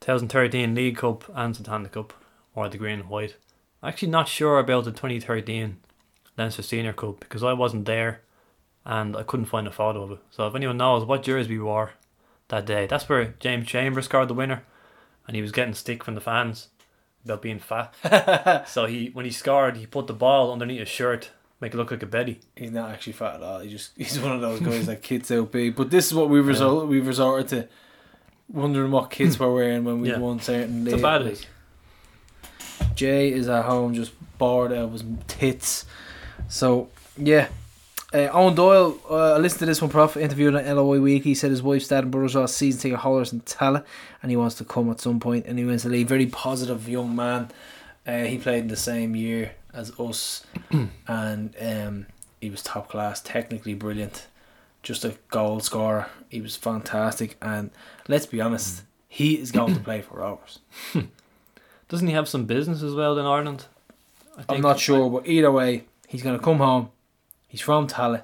2013 0.00 0.74
League 0.74 0.96
Cup 0.96 1.24
and 1.34 1.54
Setanta 1.54 1.90
Cup, 1.90 2.12
or 2.54 2.68
the 2.68 2.76
green 2.78 3.00
and 3.00 3.08
white. 3.08 3.36
Actually, 3.82 4.08
not 4.08 4.28
sure 4.28 4.58
about 4.58 4.84
the 4.84 4.90
2013 4.90 5.76
Leinster 6.36 6.62
Senior 6.62 6.92
Cup 6.92 7.20
because 7.20 7.42
I 7.42 7.52
wasn't 7.52 7.84
there, 7.86 8.22
and 8.84 9.16
I 9.16 9.22
couldn't 9.22 9.46
find 9.46 9.66
a 9.66 9.72
photo 9.72 10.02
of 10.02 10.10
it. 10.12 10.18
So 10.30 10.46
if 10.46 10.54
anyone 10.54 10.76
knows 10.78 11.04
what 11.04 11.22
jersey 11.22 11.50
we 11.50 11.58
wore 11.60 11.92
that 12.48 12.66
day, 12.66 12.86
that's 12.86 13.08
where 13.08 13.34
James 13.40 13.66
Chambers 13.68 14.06
scored 14.06 14.28
the 14.28 14.34
winner, 14.34 14.64
and 15.26 15.36
he 15.36 15.42
was 15.42 15.52
getting 15.52 15.74
stick 15.74 16.02
from 16.02 16.14
the 16.14 16.20
fans 16.20 16.68
about 17.24 17.42
being 17.42 17.58
fat. 17.58 17.94
So 18.68 18.86
he 18.86 19.10
when 19.12 19.24
he 19.24 19.30
scored, 19.30 19.76
he 19.76 19.86
put 19.86 20.06
the 20.06 20.12
ball 20.14 20.52
underneath 20.52 20.80
his 20.80 20.88
shirt, 20.88 21.30
make 21.60 21.74
it 21.74 21.76
look 21.76 21.90
like 21.90 22.02
a 22.02 22.06
belly. 22.06 22.40
He's 22.56 22.70
not 22.72 22.90
actually 22.90 23.12
fat 23.12 23.36
at 23.36 23.42
all. 23.42 23.60
He 23.60 23.68
just 23.68 23.92
he's 23.96 24.18
one 24.18 24.32
of 24.32 24.40
those 24.40 24.60
guys 24.60 24.86
that 24.86 25.02
kids 25.02 25.30
out 25.30 25.52
big. 25.52 25.76
But 25.76 25.90
this 25.90 26.06
is 26.06 26.14
what 26.14 26.28
we've 26.30 26.46
resort 26.46 26.88
we've 26.88 27.06
resorted 27.06 27.48
to 27.48 27.68
wondering 28.48 28.90
what 28.90 29.10
kids 29.10 29.38
were 29.38 29.52
wearing 29.52 29.84
when 29.84 30.00
we 30.00 30.08
Yeah. 30.10 30.18
won 30.18 30.40
certain 30.40 30.86
It's 30.86 30.94
a 30.96 31.02
bad 31.02 31.22
is. 31.26 31.44
Jay 32.94 33.32
is 33.32 33.48
at 33.48 33.64
home 33.64 33.94
just 33.94 34.12
bored 34.38 34.72
out 34.72 34.78
of 34.78 34.92
his 34.92 35.04
tits. 35.26 35.84
So 36.48 36.88
yeah. 37.16 37.48
Uh, 38.10 38.26
Eoin 38.32 38.56
Doyle, 38.56 38.98
uh, 39.10 39.34
I 39.34 39.36
listened 39.36 39.58
to 39.58 39.66
this 39.66 39.82
one, 39.82 39.90
Prof. 39.90 40.16
Interviewed 40.16 40.54
on 40.54 40.64
LOI 40.64 40.98
Week. 40.98 41.24
He 41.24 41.34
said 41.34 41.50
his 41.50 41.62
wife's 41.62 41.88
dad 41.88 42.04
and 42.04 42.10
brothers 42.10 42.34
lost 42.34 42.56
season 42.56 42.80
ticket 42.80 43.00
holders 43.00 43.34
in 43.34 43.42
Tallaght, 43.42 43.84
and 44.22 44.30
he 44.30 44.36
wants 44.36 44.54
to 44.56 44.64
come 44.64 44.90
at 44.90 44.98
some 44.98 45.20
point. 45.20 45.44
And 45.44 45.58
he 45.58 45.76
to 45.76 45.88
leave. 45.90 46.08
Very 46.08 46.24
positive 46.24 46.88
young 46.88 47.14
man. 47.14 47.50
Uh, 48.06 48.24
he 48.24 48.38
played 48.38 48.60
in 48.60 48.68
the 48.68 48.76
same 48.76 49.14
year 49.14 49.52
as 49.74 49.92
us, 50.00 50.46
and 51.06 51.54
um, 51.60 52.06
he 52.40 52.48
was 52.48 52.62
top 52.62 52.88
class, 52.88 53.20
technically 53.20 53.74
brilliant, 53.74 54.26
just 54.82 55.04
a 55.04 55.16
goal 55.28 55.60
scorer. 55.60 56.08
He 56.30 56.40
was 56.40 56.56
fantastic, 56.56 57.36
and 57.42 57.70
let's 58.08 58.24
be 58.24 58.40
honest, 58.40 58.84
he 59.06 59.34
is 59.34 59.52
going 59.52 59.74
to 59.74 59.80
play 59.84 60.00
for 60.00 60.20
Rovers. 60.20 60.60
Doesn't 61.88 62.06
he 62.06 62.12
have 62.14 62.28
some 62.28 62.44
business 62.44 62.82
as 62.82 62.94
well 62.94 63.18
in 63.18 63.24
Ireland? 63.26 63.66
I 64.36 64.54
I'm 64.54 64.60
not 64.60 64.78
sure, 64.78 65.08
but 65.10 65.26
either 65.26 65.50
way, 65.50 65.84
he's 66.06 66.22
going 66.22 66.38
to 66.38 66.44
come 66.44 66.58
home. 66.58 66.90
He's 67.48 67.60
from 67.62 67.86
Tallaght. 67.88 68.22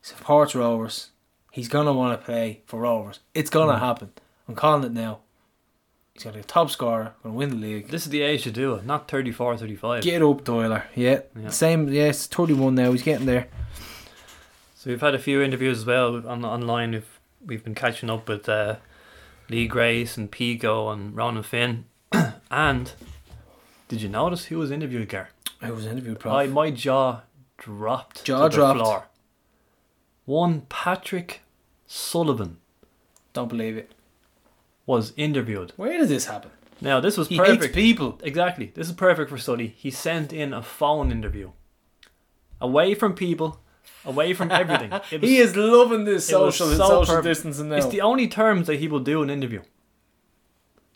He 0.00 0.06
supports 0.06 0.54
Rovers. 0.54 1.10
He's 1.50 1.68
going 1.68 1.86
to 1.86 1.92
want 1.92 2.18
to 2.18 2.24
play 2.24 2.60
for 2.66 2.80
Rovers. 2.80 3.20
It's 3.34 3.50
going 3.50 3.68
to 3.68 3.74
Mm. 3.74 3.80
happen. 3.80 4.10
I'm 4.48 4.54
calling 4.54 4.84
it 4.84 4.92
now. 4.92 5.18
He's 6.14 6.22
going 6.22 6.32
to 6.34 6.38
be 6.38 6.42
a 6.42 6.44
top 6.46 6.70
scorer, 6.70 7.12
going 7.22 7.34
to 7.34 7.38
win 7.38 7.50
the 7.50 7.56
league. 7.56 7.88
This 7.88 8.04
is 8.06 8.10
the 8.10 8.22
age 8.22 8.44
to 8.44 8.50
do 8.50 8.74
it, 8.74 8.86
not 8.86 9.10
34, 9.10 9.56
35. 9.58 10.02
Get 10.02 10.22
up, 10.22 10.44
Doyler. 10.44 10.84
Yeah. 10.94 11.20
Yeah. 11.38 11.50
Same, 11.50 11.88
yes, 11.88 12.26
31 12.26 12.74
now. 12.74 12.92
He's 12.92 13.02
getting 13.02 13.26
there. 13.26 13.48
So 14.76 14.90
we've 14.90 15.00
had 15.00 15.14
a 15.14 15.18
few 15.18 15.42
interviews 15.42 15.78
as 15.80 15.84
well 15.86 16.26
on 16.26 16.44
online. 16.44 16.92
We've 16.92 17.18
we've 17.44 17.64
been 17.64 17.74
catching 17.74 18.08
up 18.08 18.28
with 18.28 18.48
uh, 18.48 18.76
Lee 19.50 19.66
Grace 19.66 20.16
and 20.16 20.30
Pico 20.30 20.88
and 20.90 21.14
Ronan 21.16 21.42
Finn. 21.42 21.84
And 22.50 22.92
did 23.88 24.02
you 24.02 24.08
notice 24.08 24.46
who 24.46 24.58
was 24.58 24.70
interviewed, 24.70 25.08
Gar? 25.08 25.30
I 25.62 25.70
was 25.70 25.86
interviewed, 25.86 26.18
Prof. 26.20 26.34
I 26.34 26.46
my 26.46 26.70
jaw 26.70 27.22
dropped. 27.58 28.24
Jaw 28.24 28.44
to 28.44 28.48
the 28.48 28.56
dropped. 28.56 28.78
Floor. 28.80 29.06
One 30.24 30.62
Patrick 30.68 31.42
Sullivan 31.86 32.58
Don't 33.32 33.48
believe 33.48 33.76
it. 33.76 33.92
was 34.86 35.12
interviewed. 35.16 35.72
Where 35.76 35.98
did 35.98 36.08
this 36.08 36.26
happen? 36.26 36.50
Now 36.80 37.00
this 37.00 37.16
was 37.16 37.28
He 37.28 37.36
hates 37.36 37.50
perfect. 37.56 37.74
people. 37.74 38.18
Exactly. 38.22 38.72
This 38.74 38.88
is 38.88 38.92
perfect 38.94 39.30
for 39.30 39.38
study. 39.38 39.68
He 39.76 39.90
sent 39.90 40.32
in 40.32 40.52
a 40.52 40.62
phone 40.62 41.10
interview. 41.10 41.52
Away 42.60 42.94
from 42.94 43.14
people, 43.14 43.60
away 44.04 44.34
from 44.34 44.50
everything. 44.50 44.90
It 45.10 45.20
was, 45.20 45.30
He 45.30 45.38
is 45.38 45.56
loving 45.56 46.04
this 46.04 46.28
it 46.30 46.38
was 46.38 46.56
social 46.56 46.76
so 46.76 46.88
social 46.88 47.14
perfect. 47.16 47.24
distancing 47.24 47.68
now. 47.68 47.76
It's 47.76 47.86
the 47.86 48.00
only 48.00 48.28
terms 48.28 48.66
that 48.66 48.76
he 48.76 48.88
will 48.88 49.00
do 49.00 49.22
an 49.22 49.30
interview. 49.30 49.62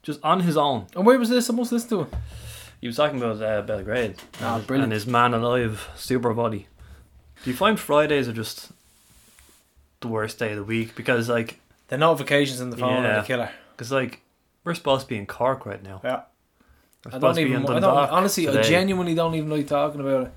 Just 0.02 0.20
on 0.22 0.40
his 0.40 0.56
own. 0.56 0.86
and 0.96 1.04
where 1.04 1.18
was 1.18 1.28
this? 1.28 1.50
I 1.50 1.52
must 1.52 1.72
listen 1.72 1.88
to 1.90 2.00
it. 2.02 2.08
He 2.80 2.86
was 2.86 2.96
talking 2.96 3.20
about 3.20 3.42
uh, 3.42 3.60
Belgrade 3.62 4.16
Ah, 4.40 4.54
and, 4.54 4.56
his, 4.60 4.66
brilliant. 4.66 4.84
and 4.84 4.92
his 4.92 5.06
man 5.06 5.34
alive 5.34 5.88
super 5.96 6.32
body. 6.32 6.66
Do 7.44 7.50
you 7.50 7.56
find 7.56 7.78
Fridays 7.78 8.26
are 8.28 8.32
just 8.32 8.70
the 10.00 10.08
worst 10.08 10.38
day 10.38 10.50
of 10.52 10.56
the 10.56 10.64
week 10.64 10.94
because 10.94 11.28
like 11.28 11.60
The 11.88 11.98
notifications 11.98 12.60
in 12.60 12.70
the 12.70 12.76
phone 12.78 13.04
are 13.04 13.08
Yeah. 13.08 13.20
the 13.20 13.26
killer. 13.26 13.50
because 13.72 13.92
like 13.92 14.20
we're 14.64 14.74
supposed 14.74 15.02
to 15.02 15.08
be 15.08 15.18
in 15.18 15.26
Cork 15.26 15.66
right 15.66 15.82
now. 15.82 16.00
Yeah. 16.02 16.22
We're 17.04 17.10
I 17.12 17.14
supposed 17.14 17.22
don't 17.22 17.34
to 17.36 17.40
be 17.44 17.50
even. 17.50 17.56
in 17.56 17.62
I 17.64 17.72
don't, 17.72 17.82
Dundalk 17.82 18.12
honestly, 18.12 18.48
I 18.48 18.52
today. 18.52 18.68
genuinely 18.68 19.14
don't 19.14 19.34
even 19.34 19.50
like 19.50 19.66
talking 19.66 20.00
about 20.00 20.26
it. 20.28 20.32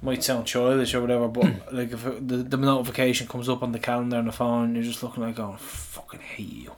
Might 0.00 0.22
sound 0.22 0.46
childish 0.46 0.94
or 0.94 1.00
whatever, 1.00 1.28
but 1.28 1.44
like 1.72 1.92
if 1.92 2.06
it, 2.06 2.28
the 2.28 2.36
the 2.38 2.56
notification 2.56 3.26
comes 3.26 3.48
up 3.48 3.62
on 3.62 3.72
the 3.72 3.78
calendar 3.78 4.16
on 4.18 4.26
the 4.26 4.32
phone, 4.32 4.74
you're 4.74 4.84
just 4.84 5.02
looking 5.02 5.22
like 5.24 5.34
going, 5.36 5.56
"Fucking 5.56 6.20
hate 6.20 6.52
you, 6.52 6.72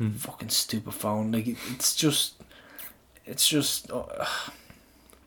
Hmm. 0.00 0.10
fucking 0.10 0.48
stupid 0.48 0.94
phone." 0.94 1.30
Like 1.32 1.46
it's 1.46 1.94
just, 1.94 2.34
it's 3.26 3.46
just, 3.46 3.90
uh, 3.90 4.26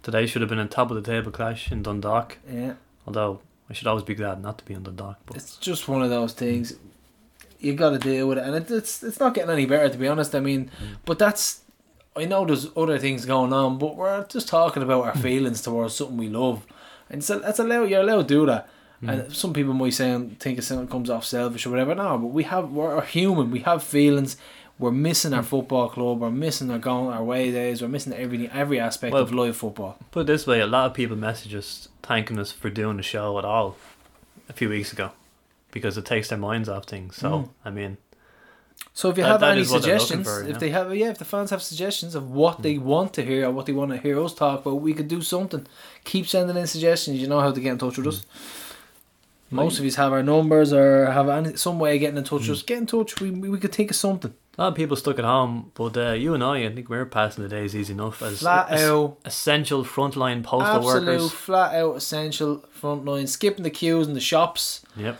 Today 0.01 0.25
should 0.25 0.41
have 0.41 0.49
been 0.49 0.59
a 0.59 0.67
top 0.67 0.91
of 0.91 1.01
the 1.01 1.11
table 1.11 1.31
clash 1.31 1.71
in 1.71 1.81
Dundalk. 1.81 2.37
yeah. 2.51 2.73
Although 3.07 3.39
I 3.69 3.73
should 3.73 3.87
always 3.87 4.03
be 4.03 4.15
glad 4.15 4.41
not 4.41 4.57
to 4.57 4.65
be 4.65 4.73
in 4.73 4.83
Dundalk. 4.83 5.17
But 5.25 5.37
It's 5.37 5.55
just 5.57 5.87
one 5.87 6.01
of 6.01 6.09
those 6.09 6.33
things. 6.33 6.75
You 7.59 7.73
got 7.73 7.91
to 7.91 7.99
deal 7.99 8.27
with 8.27 8.37
it, 8.37 8.45
and 8.45 8.55
it, 8.55 8.69
it's 8.69 9.01
it's 9.03 9.19
not 9.19 9.33
getting 9.33 9.51
any 9.51 9.65
better 9.65 9.87
to 9.87 9.97
be 9.97 10.07
honest. 10.07 10.35
I 10.35 10.41
mean, 10.41 10.69
but 11.05 11.17
that's 11.19 11.61
I 12.15 12.25
know 12.25 12.45
there's 12.45 12.67
other 12.75 12.99
things 12.99 13.25
going 13.25 13.53
on, 13.53 13.77
but 13.77 13.95
we're 13.95 14.25
just 14.25 14.49
talking 14.49 14.83
about 14.83 15.05
our 15.05 15.15
feelings 15.15 15.61
towards 15.61 15.95
something 15.95 16.17
we 16.17 16.27
love, 16.27 16.65
and 17.09 17.23
so 17.23 17.39
that's 17.39 17.59
allowed. 17.59 17.89
You're 17.89 18.01
allowed 18.01 18.27
to 18.27 18.33
do 18.33 18.45
that. 18.47 18.67
And 19.05 19.33
some 19.33 19.51
people 19.51 19.73
might 19.73 19.93
say 19.93 20.17
think 20.39 20.57
it's 20.57 20.67
something 20.67 20.87
comes 20.87 21.09
off 21.09 21.25
selfish 21.25 21.65
or 21.65 21.71
whatever. 21.71 21.93
No, 21.93 22.17
but 22.17 22.27
we 22.27 22.43
have 22.43 22.71
we're 22.71 23.01
human. 23.01 23.51
We 23.51 23.59
have 23.59 23.83
feelings. 23.83 24.37
We're 24.83 24.91
missing 24.91 25.33
our 25.33 25.43
hmm. 25.43 25.47
football 25.47 25.87
club. 25.87 26.19
We're 26.19 26.29
missing 26.29 26.69
our 26.69 26.77
going 26.77 27.07
our 27.07 27.23
way 27.23 27.53
days. 27.53 27.81
We're 27.81 27.87
missing 27.87 28.11
everything, 28.11 28.49
every 28.51 28.81
aspect 28.81 29.13
Well, 29.13 29.23
of 29.23 29.33
live 29.33 29.55
football. 29.55 29.97
put 30.11 30.21
it 30.21 30.27
this 30.27 30.45
way, 30.45 30.59
a 30.59 30.67
lot 30.67 30.87
of 30.87 30.93
people 30.93 31.15
message 31.15 31.55
us 31.55 31.87
thanking 32.01 32.37
us 32.37 32.51
for 32.51 32.69
doing 32.69 32.97
the 32.97 33.03
show 33.03 33.39
at 33.39 33.45
all 33.45 33.77
a 34.49 34.53
few 34.53 34.67
weeks 34.67 34.91
ago 34.91 35.11
because 35.71 35.97
it 35.97 36.03
takes 36.03 36.27
their 36.27 36.37
minds 36.37 36.67
off 36.67 36.83
things. 36.83 37.15
So 37.15 37.29
Mm. 37.29 37.49
I 37.63 37.69
mean, 37.69 37.97
So 38.91 39.09
if 39.09 39.17
you 39.17 39.23
That- 39.23 39.29
have 39.29 39.39
that 39.39 39.51
any 39.51 39.61
is 39.61 39.71
what 39.71 39.83
they're 39.83 39.97
looking 39.97 40.23
suggestions, 40.25 40.45
for, 40.45 40.51
if 40.53 40.59
they 40.59 40.69
have, 40.71 40.93
yeah, 40.93 41.11
if 41.11 41.17
the 41.17 41.25
fans 41.25 41.51
have 41.51 41.63
suggestions 41.63 42.13
of 42.13 42.29
what 42.29 42.61
they 42.61 42.75
hmm. 42.75 42.85
want 42.85 43.13
to 43.13 43.21
hear 43.23 43.47
or 43.47 43.51
what 43.51 43.65
they 43.65 43.71
want 43.71 43.91
to 43.91 43.97
hear 43.97 44.21
us 44.21 44.33
talk 44.33 44.65
about, 44.65 44.81
we 44.81 44.93
could 44.93 45.07
do 45.07 45.21
something. 45.21 45.65
Keep 46.03 46.27
sending 46.27 46.57
in 46.57 46.67
suggestions. 46.67 47.21
You 47.21 47.27
know 47.27 47.39
how 47.39 47.51
to 47.53 47.61
get 47.61 47.71
in 47.71 47.77
touch 47.77 47.97
with 47.97 48.07
us. 48.07 48.25
Hmm. 49.49 49.55
Most 49.55 49.79
of 49.79 49.85
you 49.85 49.91
have 49.91 50.11
our 50.11 50.23
numbers 50.23 50.73
or 50.73 51.05
have 51.05 51.29
any 51.29 51.55
some 51.55 51.79
way 51.79 51.95
of 51.95 52.01
getting 52.01 52.17
in 52.17 52.25
touch 52.25 52.41
with 52.49 52.57
us. 52.57 52.63
Get 52.63 52.79
in 52.79 52.85
touch. 52.85 53.21
We, 53.21 53.31
we, 53.31 53.47
we 53.49 53.59
could 53.59 53.73
think 53.73 53.89
of 53.89 53.95
something. 53.95 54.33
A 54.57 54.61
lot 54.61 54.67
of 54.67 54.75
people 54.75 54.95
stuck 54.95 55.17
at 55.17 55.25
home, 55.25 55.71
but 55.73 55.97
uh, 55.97 56.11
you 56.11 56.35
and 56.35 56.43
I, 56.43 56.65
I 56.65 56.73
think 56.73 56.87
we're 56.87 57.07
passing 57.07 57.41
the 57.43 57.49
days 57.49 57.75
easy 57.75 57.93
enough 57.93 58.21
as 58.21 58.39
Flat 58.39 58.71
out. 58.71 59.17
essential 59.25 59.83
frontline 59.83 60.43
postal 60.43 60.75
Absolute 60.91 61.05
workers. 61.07 61.31
flat 61.31 61.73
out 61.75 61.95
essential 61.95 62.63
frontline. 62.79 63.27
Skipping 63.27 63.63
the 63.63 63.71
queues 63.71 64.07
in 64.07 64.13
the 64.13 64.19
shops. 64.19 64.81
Yep. 64.95 65.17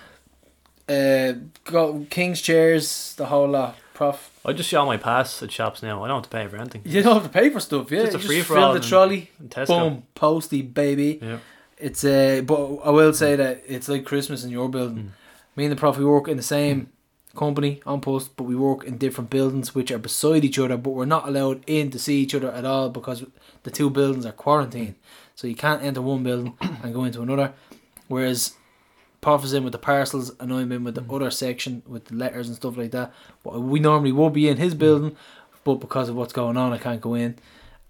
Uh, 0.87 1.33
got 1.65 2.09
King's 2.11 2.41
chairs. 2.41 3.15
The 3.17 3.25
whole 3.25 3.47
lot. 3.49 3.75
Prof. 3.95 4.31
I 4.45 4.53
just 4.53 4.69
show 4.69 4.85
my 4.85 4.97
pass 4.97 5.41
at 5.43 5.51
shops 5.51 5.81
now. 5.83 6.03
I 6.03 6.07
don't 6.07 6.17
have 6.17 6.23
to 6.23 6.29
pay 6.29 6.47
for 6.47 6.57
anything. 6.57 6.81
You 6.85 7.01
don't 7.03 7.13
have 7.21 7.23
to 7.23 7.29
pay 7.29 7.49
for 7.49 7.59
stuff. 7.59 7.91
Yeah, 7.91 8.03
Just 8.05 8.15
a 8.15 8.19
free-for-all 8.19 8.73
fill 8.73 8.81
the 8.81 8.87
trolley. 8.87 9.31
Boom. 9.67 10.03
Posty 10.15 10.61
baby. 10.63 11.19
Yep. 11.21 11.41
It's 11.77 12.03
uh, 12.03 12.41
but 12.45 12.75
I 12.83 12.89
will 12.89 13.13
say 13.13 13.35
that 13.35 13.63
it's 13.67 13.87
like 13.89 14.03
Christmas 14.05 14.43
in 14.43 14.49
your 14.51 14.67
building. 14.69 15.13
Me 15.55 15.65
and 15.65 15.71
the 15.71 15.75
prof 15.75 15.97
we 15.97 16.05
work 16.05 16.27
in 16.27 16.37
the 16.37 16.43
same 16.43 16.89
company 17.35 17.81
on 17.85 18.01
post, 18.01 18.35
but 18.37 18.43
we 18.43 18.55
work 18.55 18.83
in 18.83 18.97
different 18.97 19.29
buildings 19.29 19.73
which 19.73 19.91
are 19.91 19.97
beside 19.97 20.45
each 20.45 20.59
other, 20.59 20.77
but 20.77 20.91
we're 20.91 21.05
not 21.05 21.27
allowed 21.27 21.63
in 21.67 21.89
to 21.91 21.99
see 21.99 22.21
each 22.21 22.35
other 22.35 22.51
at 22.51 22.65
all 22.65 22.89
because 22.89 23.25
the 23.63 23.71
two 23.71 23.89
buildings 23.89 24.25
are 24.25 24.31
quarantined. 24.31 24.95
So 25.35 25.47
you 25.47 25.55
can't 25.55 25.81
enter 25.81 26.01
one 26.01 26.23
building 26.23 26.55
and 26.61 26.93
go 26.93 27.03
into 27.03 27.21
another. 27.21 27.53
Whereas 28.07 28.53
Prof 29.21 29.43
is 29.43 29.53
in 29.53 29.63
with 29.63 29.73
the 29.73 29.79
parcels 29.79 30.31
and 30.39 30.53
I'm 30.53 30.71
in 30.71 30.83
with 30.83 30.95
the 30.95 31.01
mm. 31.01 31.15
other 31.15 31.31
section 31.31 31.81
with 31.87 32.05
the 32.05 32.15
letters 32.15 32.47
and 32.47 32.55
stuff 32.55 32.77
like 32.77 32.91
that. 32.91 33.13
We 33.43 33.79
normally 33.79 34.11
would 34.11 34.33
be 34.33 34.49
in 34.49 34.57
his 34.57 34.75
building, 34.75 35.15
but 35.63 35.75
because 35.75 36.09
of 36.09 36.15
what's 36.15 36.33
going 36.33 36.57
on 36.57 36.73
I 36.73 36.77
can't 36.77 37.01
go 37.01 37.15
in. 37.15 37.37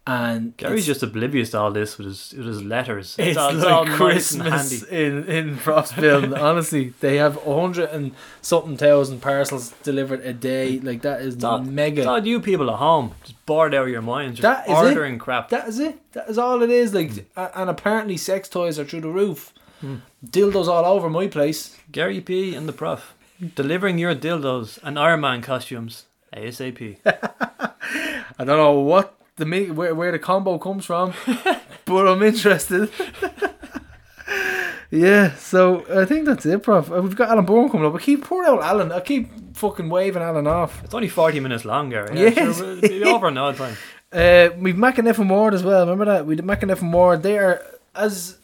And 0.05 0.57
Gary's 0.57 0.83
it's- 0.83 0.85
just 0.99 1.03
oblivious 1.03 1.51
to 1.51 1.59
all 1.59 1.71
this 1.71 1.97
with 1.97 2.07
his 2.07 2.33
with 2.37 2.45
his 2.47 2.61
letters. 2.61 3.15
it's 3.17 3.37
all, 3.37 3.53
like 3.53 3.67
all 3.71 3.85
Christmas 3.85 4.81
handy. 4.81 5.05
in 5.05 5.23
in 5.29 5.55
Frostbill. 5.57 6.37
Honestly, 6.49 6.93
they 6.99 7.15
have 7.17 7.37
a 7.47 7.61
hundred 7.61 7.89
and 7.91 8.11
something 8.41 8.75
thousand 8.75 9.21
parcels 9.21 9.69
delivered 9.83 10.19
a 10.25 10.33
day. 10.33 10.79
Like 10.81 11.03
that 11.03 11.21
is 11.21 11.35
It's 11.35 11.43
all- 11.45 11.61
mega. 11.61 12.01
It's 12.01 12.07
all 12.07 12.25
you 12.27 12.41
people 12.41 12.69
at 12.69 12.79
home, 12.79 13.13
just 13.23 13.45
bored 13.45 13.73
out 13.73 13.83
of 13.83 13.89
your 13.89 14.01
minds, 14.01 14.41
That 14.41 14.65
is 14.67 14.71
it. 14.77 14.87
ordering 14.87 15.19
crap. 15.19 15.47
that 15.49 15.69
is 15.69 15.79
it. 15.79 15.95
That 16.11 16.29
is 16.29 16.37
all 16.37 16.61
it 16.61 16.69
is. 16.69 16.93
Like, 16.93 17.11
hmm. 17.13 17.19
a- 17.39 17.51
and 17.61 17.69
apparently, 17.69 18.17
sex 18.17 18.49
toys 18.49 18.77
are 18.77 18.83
through 18.85 19.01
the 19.01 19.07
roof. 19.09 19.53
Hmm. 19.79 19.95
Dildos 20.25 20.67
all 20.67 20.83
over 20.85 21.09
my 21.09 21.27
place. 21.27 21.77
Gary 21.93 22.19
P 22.19 22.53
and 22.55 22.67
the 22.67 22.73
Prof 22.73 23.13
delivering 23.55 23.97
your 23.97 24.15
dildos 24.15 24.79
and 24.83 24.99
Iron 24.99 25.21
Man 25.21 25.41
costumes 25.41 26.05
ASAP. 26.35 26.97
I 27.05 28.43
don't 28.45 28.57
know 28.57 28.79
what 28.79 29.17
the 29.37 29.45
where 29.71 29.95
where 29.95 30.11
the 30.11 30.19
combo 30.19 30.57
comes 30.57 30.85
from, 30.85 31.13
but 31.85 32.07
I'm 32.07 32.21
interested. 32.21 32.89
yeah, 34.91 35.35
so 35.35 35.85
I 36.01 36.05
think 36.05 36.25
that's 36.25 36.45
it, 36.45 36.61
Prof. 36.63 36.91
Uh, 36.91 37.01
We've 37.01 37.15
got 37.15 37.29
Alan 37.29 37.45
Byrne 37.45 37.69
coming 37.69 37.85
up. 37.87 37.95
I 37.95 37.99
keep 37.99 38.23
poor 38.23 38.45
old 38.45 38.61
Alan. 38.61 38.91
I 38.91 38.99
keep 38.99 39.55
fucking 39.55 39.89
waving 39.89 40.21
Alan 40.21 40.47
off. 40.47 40.83
It's 40.83 40.93
only 40.93 41.09
forty 41.09 41.39
minutes 41.39 41.65
longer. 41.65 42.05
Gary. 42.07 42.19
Yes. 42.19 42.35
Yeah, 42.37 42.53
sure, 42.53 42.71
it'll 42.77 42.89
be 42.89 43.03
over 43.03 43.27
in 43.29 43.33
no 43.35 43.51
time. 43.53 43.75
Uh, 44.11 44.49
we've 44.57 44.75
McEneff 44.75 45.17
and 45.17 45.29
Ward 45.29 45.55
as 45.55 45.63
well. 45.63 45.81
Remember 45.81 46.05
that 46.05 46.25
we 46.25 46.35
did 46.35 46.45
McEneff 46.45 46.81
and 46.81 46.93
Ward. 46.93 47.23
They 47.23 47.37
are 47.39 47.63
as 47.95 48.37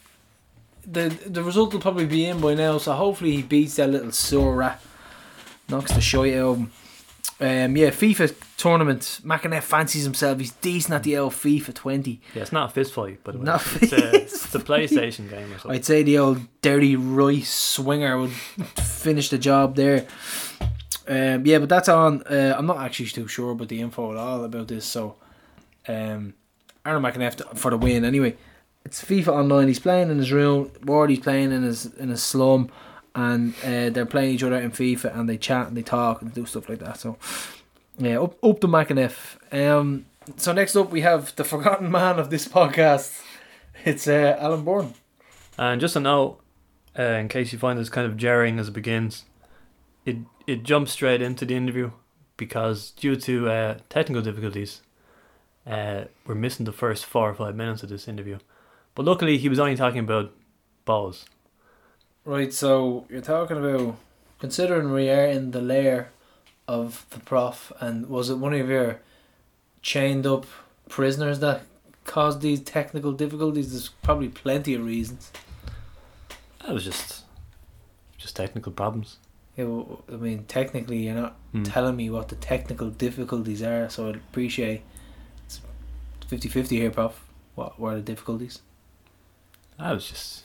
the 0.84 1.08
the 1.26 1.44
result 1.44 1.72
will 1.72 1.80
probably 1.80 2.06
be 2.06 2.26
in 2.26 2.40
by 2.40 2.54
now. 2.54 2.78
So 2.78 2.92
hopefully 2.94 3.36
he 3.36 3.42
beats 3.42 3.76
that 3.76 3.88
little 3.90 4.10
sore 4.10 4.56
rat, 4.56 4.82
knocks 5.68 5.92
the 5.92 6.00
shite 6.00 6.34
out 6.34 6.46
of 6.48 6.58
him. 6.58 6.72
Um, 7.40 7.74
yeah, 7.74 7.88
FIFA 7.88 8.34
tournament. 8.58 9.20
McEneff 9.24 9.62
fancies 9.62 10.04
himself. 10.04 10.38
He's 10.38 10.52
decent 10.52 10.92
at 10.94 11.04
the 11.04 11.16
old 11.16 11.32
FIFA 11.32 11.74
twenty. 11.74 12.20
Yeah, 12.34 12.42
it's 12.42 12.52
not 12.52 12.70
a 12.70 12.72
fist 12.72 12.92
fight, 12.92 13.20
but 13.24 13.40
Not 13.40 13.62
it's, 13.80 13.92
a, 13.92 14.14
it's 14.22 14.54
a 14.54 14.58
PlayStation 14.58 15.30
game 15.30 15.50
or 15.50 15.58
something. 15.58 15.70
I'd 15.70 15.84
say 15.86 16.02
the 16.02 16.18
old 16.18 16.40
dirty 16.60 16.96
rice 16.96 17.50
swinger 17.50 18.18
would 18.18 18.32
finish 18.32 19.30
the 19.30 19.38
job 19.38 19.76
there. 19.76 20.06
Um, 21.08 21.46
yeah, 21.46 21.58
but 21.58 21.70
that's 21.70 21.88
on. 21.88 22.22
Uh, 22.24 22.54
I'm 22.56 22.66
not 22.66 22.76
actually 22.76 23.06
too 23.06 23.26
sure 23.26 23.52
about 23.52 23.68
the 23.68 23.80
info 23.80 24.10
at 24.12 24.18
all 24.18 24.44
about 24.44 24.68
this. 24.68 24.84
So, 24.84 25.16
um, 25.88 26.34
Aaron 26.84 27.02
t- 27.02 27.44
for 27.54 27.70
the 27.70 27.78
win. 27.78 28.04
Anyway, 28.04 28.36
it's 28.84 29.02
FIFA 29.02 29.28
online. 29.28 29.68
He's 29.68 29.78
playing 29.80 30.10
in 30.10 30.18
his 30.18 30.30
room. 30.30 30.70
Wardy's 30.84 31.20
playing 31.20 31.52
in 31.52 31.62
his 31.62 31.86
in 31.94 32.10
his 32.10 32.22
slum, 32.22 32.70
and 33.14 33.54
uh, 33.64 33.90
they're 33.90 34.06
playing 34.06 34.34
each 34.34 34.42
other 34.42 34.58
in 34.58 34.70
FIFA, 34.70 35.16
and 35.18 35.28
they 35.28 35.36
chat 35.36 35.68
and 35.68 35.76
they 35.76 35.82
talk 35.82 36.22
and 36.22 36.32
do 36.32 36.46
stuff 36.46 36.68
like 36.68 36.78
that. 36.78 36.98
So, 36.98 37.16
yeah, 37.98 38.20
up 38.20 38.42
up 38.44 38.60
to 38.60 38.68
McEneff. 38.68 39.36
Um, 39.52 40.06
so 40.36 40.52
next 40.52 40.76
up 40.76 40.90
we 40.90 41.00
have 41.00 41.34
the 41.36 41.44
forgotten 41.44 41.90
man 41.98 42.18
of 42.18 42.30
this 42.30 42.46
podcast. 42.46 43.22
It's 43.84 44.06
uh, 44.06 44.36
Alan 44.38 44.64
Byrne. 44.64 44.94
And 45.58 45.80
just 45.80 45.96
a 45.96 46.00
note, 46.00 46.40
uh, 46.98 47.02
in 47.02 47.28
case 47.28 47.52
you 47.52 47.58
find 47.58 47.78
this 47.78 47.88
kind 47.88 48.06
of 48.06 48.16
jarring 48.16 48.58
as 48.58 48.68
it 48.68 48.72
begins, 48.72 49.24
it 50.04 50.18
it 50.46 50.62
jumps 50.62 50.92
straight 50.92 51.22
into 51.22 51.44
the 51.44 51.54
interview 51.54 51.90
because 52.36 52.92
due 52.92 53.16
to 53.16 53.48
uh, 53.48 53.78
technical 53.88 54.22
difficulties, 54.22 54.82
uh, 55.66 56.04
we're 56.26 56.34
missing 56.34 56.64
the 56.64 56.72
first 56.72 57.04
four 57.04 57.28
or 57.28 57.34
five 57.34 57.54
minutes 57.54 57.82
of 57.82 57.88
this 57.88 58.08
interview. 58.08 58.38
But 58.94 59.04
luckily, 59.04 59.38
he 59.38 59.48
was 59.48 59.58
only 59.58 59.76
talking 59.76 60.00
about 60.00 60.32
balls. 60.84 61.26
Right, 62.24 62.52
so 62.52 63.06
you're 63.08 63.20
talking 63.22 63.56
about 63.56 63.96
considering 64.38 64.92
we 64.92 65.08
are 65.10 65.26
in 65.26 65.50
the 65.52 65.62
lair 65.62 66.10
of 66.68 67.06
the 67.10 67.20
prof, 67.20 67.72
and 67.80 68.06
was 68.08 68.30
it 68.30 68.36
one 68.36 68.52
of 68.54 68.68
your 68.68 69.00
chained 69.82 70.26
up 70.26 70.46
prisoners 70.88 71.40
that 71.40 71.62
caused 72.04 72.40
these 72.40 72.60
technical 72.60 73.12
difficulties? 73.12 73.70
There's 73.72 73.88
probably 74.02 74.28
plenty 74.28 74.74
of 74.74 74.84
reasons. 74.84 75.32
That 76.62 76.72
was 76.74 76.84
just 76.84 77.24
just 78.18 78.36
technical 78.36 78.70
problems. 78.72 79.16
Yeah, 79.56 79.64
well, 79.64 80.04
I 80.12 80.16
mean, 80.16 80.44
technically, 80.44 80.98
you're 80.98 81.14
not 81.14 81.36
Hmm. 81.52 81.62
telling 81.64 81.96
me 81.96 82.10
what 82.10 82.28
the 82.28 82.36
technical 82.36 82.90
difficulties 82.90 83.62
are, 83.62 83.88
so 83.88 84.08
I'd 84.08 84.16
appreciate 84.16 84.82
it's 85.46 85.60
50 86.28 86.48
50 86.48 86.76
here, 86.76 86.90
prof. 86.90 87.24
What 87.54 87.80
were 87.80 87.94
the 87.96 88.02
difficulties? 88.02 88.60
I 89.78 89.92
was 89.94 90.06
just 90.08 90.44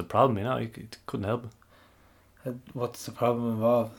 a 0.00 0.04
problem, 0.04 0.38
you 0.38 0.44
know. 0.44 0.58
You 0.58 0.70
c- 0.74 0.86
couldn't 1.06 1.24
help 1.26 1.44
it. 1.44 1.50
Uh, 2.48 2.52
What's 2.72 3.04
the 3.04 3.12
problem 3.12 3.50
involved? 3.52 3.92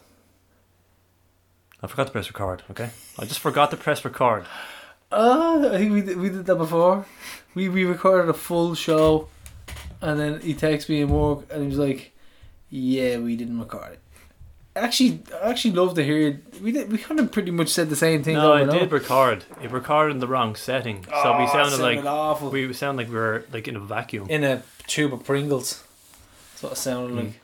I 1.82 1.88
forgot 1.88 2.08
to 2.08 2.12
press 2.12 2.28
record. 2.28 2.64
Okay, 2.72 2.90
I 3.18 3.26
just 3.26 3.40
forgot 3.40 3.72
to 3.72 3.78
press 3.78 4.04
record. 4.04 4.46
Oh, 5.12 5.74
I 5.74 5.78
think 5.78 5.92
we 5.94 6.02
did, 6.02 6.18
we 6.18 6.30
did 6.30 6.46
that 6.46 6.56
before. 6.56 7.06
We 7.56 7.70
we 7.70 7.86
recorded 7.86 8.30
a 8.30 8.34
full 8.34 8.76
show, 8.76 9.28
and 10.02 10.20
then 10.20 10.42
he 10.42 10.54
texted 10.54 10.90
me 10.90 11.02
in 11.02 11.10
work, 11.10 11.46
and 11.52 11.62
he 11.64 11.68
was 11.70 11.78
like, 11.80 12.12
"Yeah, 12.70 13.18
we 13.18 13.36
didn't 13.36 13.60
record 13.60 13.94
it." 13.94 14.00
Actually, 14.76 15.24
I 15.42 15.50
actually 15.50 15.74
love 15.74 15.96
to 15.96 16.04
hear. 16.04 16.28
It 16.28 16.62
we 16.62 16.72
did. 16.72 16.92
We 16.92 16.98
kind 16.98 17.20
of 17.20 17.32
pretty 17.32 17.52
much 17.52 17.70
said 17.70 17.90
the 17.90 17.96
same 17.96 18.24
thing. 18.24 18.36
No, 18.36 18.54
I 18.54 18.66
did 18.66 18.92
record. 18.92 19.46
It 19.64 19.72
recorded 19.72 20.14
in 20.16 20.20
the 20.20 20.28
wrong 20.28 20.56
setting, 20.56 21.06
so 21.06 21.12
Oh, 21.14 21.38
we 21.38 21.46
it 21.46 21.50
sounded 21.50 21.80
like 21.80 22.04
awful. 22.06 22.50
we 22.50 22.72
sound 22.74 22.98
like 22.98 23.08
we 23.08 23.16
were 23.16 23.46
like 23.54 23.68
in 23.68 23.76
a 23.76 23.80
vacuum. 23.80 24.28
in 24.30 24.44
a 24.44 24.62
tube 24.86 25.14
of 25.14 25.24
Pringles. 25.24 25.84
That's 26.62 26.64
what 26.64 26.72
it 26.74 26.76
sounded 26.78 27.14
Mm. 27.14 27.24
like. 27.26 27.40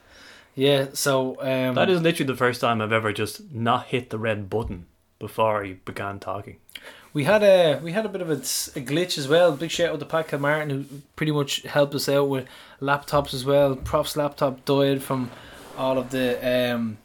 Yeah. 0.55 0.87
So 0.93 1.37
um, 1.41 1.75
That 1.75 1.89
is 1.89 2.01
literally 2.01 2.27
the 2.31 2.37
first 2.37 2.61
time 2.61 2.81
I've 2.81 2.91
ever 2.91 3.11
just 3.13 3.51
not 3.53 3.87
hit 3.87 4.09
the 4.09 4.17
red 4.17 4.49
button 4.49 4.85
before 5.19 5.63
he 5.63 5.73
began 5.73 6.19
talking. 6.19 6.57
We 7.13 7.23
had 7.23 7.43
a 7.43 7.79
we 7.81 7.93
had 7.93 8.05
a 8.05 8.09
bit 8.09 8.21
of 8.21 8.29
a, 8.29 8.33
a 8.33 8.81
glitch 8.83 9.17
as 9.17 9.27
well. 9.27 9.53
Big 9.53 9.71
shout 9.71 9.91
out 9.93 9.99
to 9.99 10.05
Pat 10.05 10.37
Martin 10.39 10.69
who 10.69 10.85
pretty 11.15 11.31
much 11.31 11.61
helped 11.63 11.95
us 11.95 12.09
out 12.09 12.27
with 12.27 12.45
laptops 12.81 13.33
as 13.33 13.45
well. 13.45 13.75
Prof's 13.75 14.17
laptop 14.17 14.65
died 14.65 15.01
from 15.01 15.31
all 15.77 15.97
of 15.97 16.09
the 16.09 16.35
um, 16.73 16.97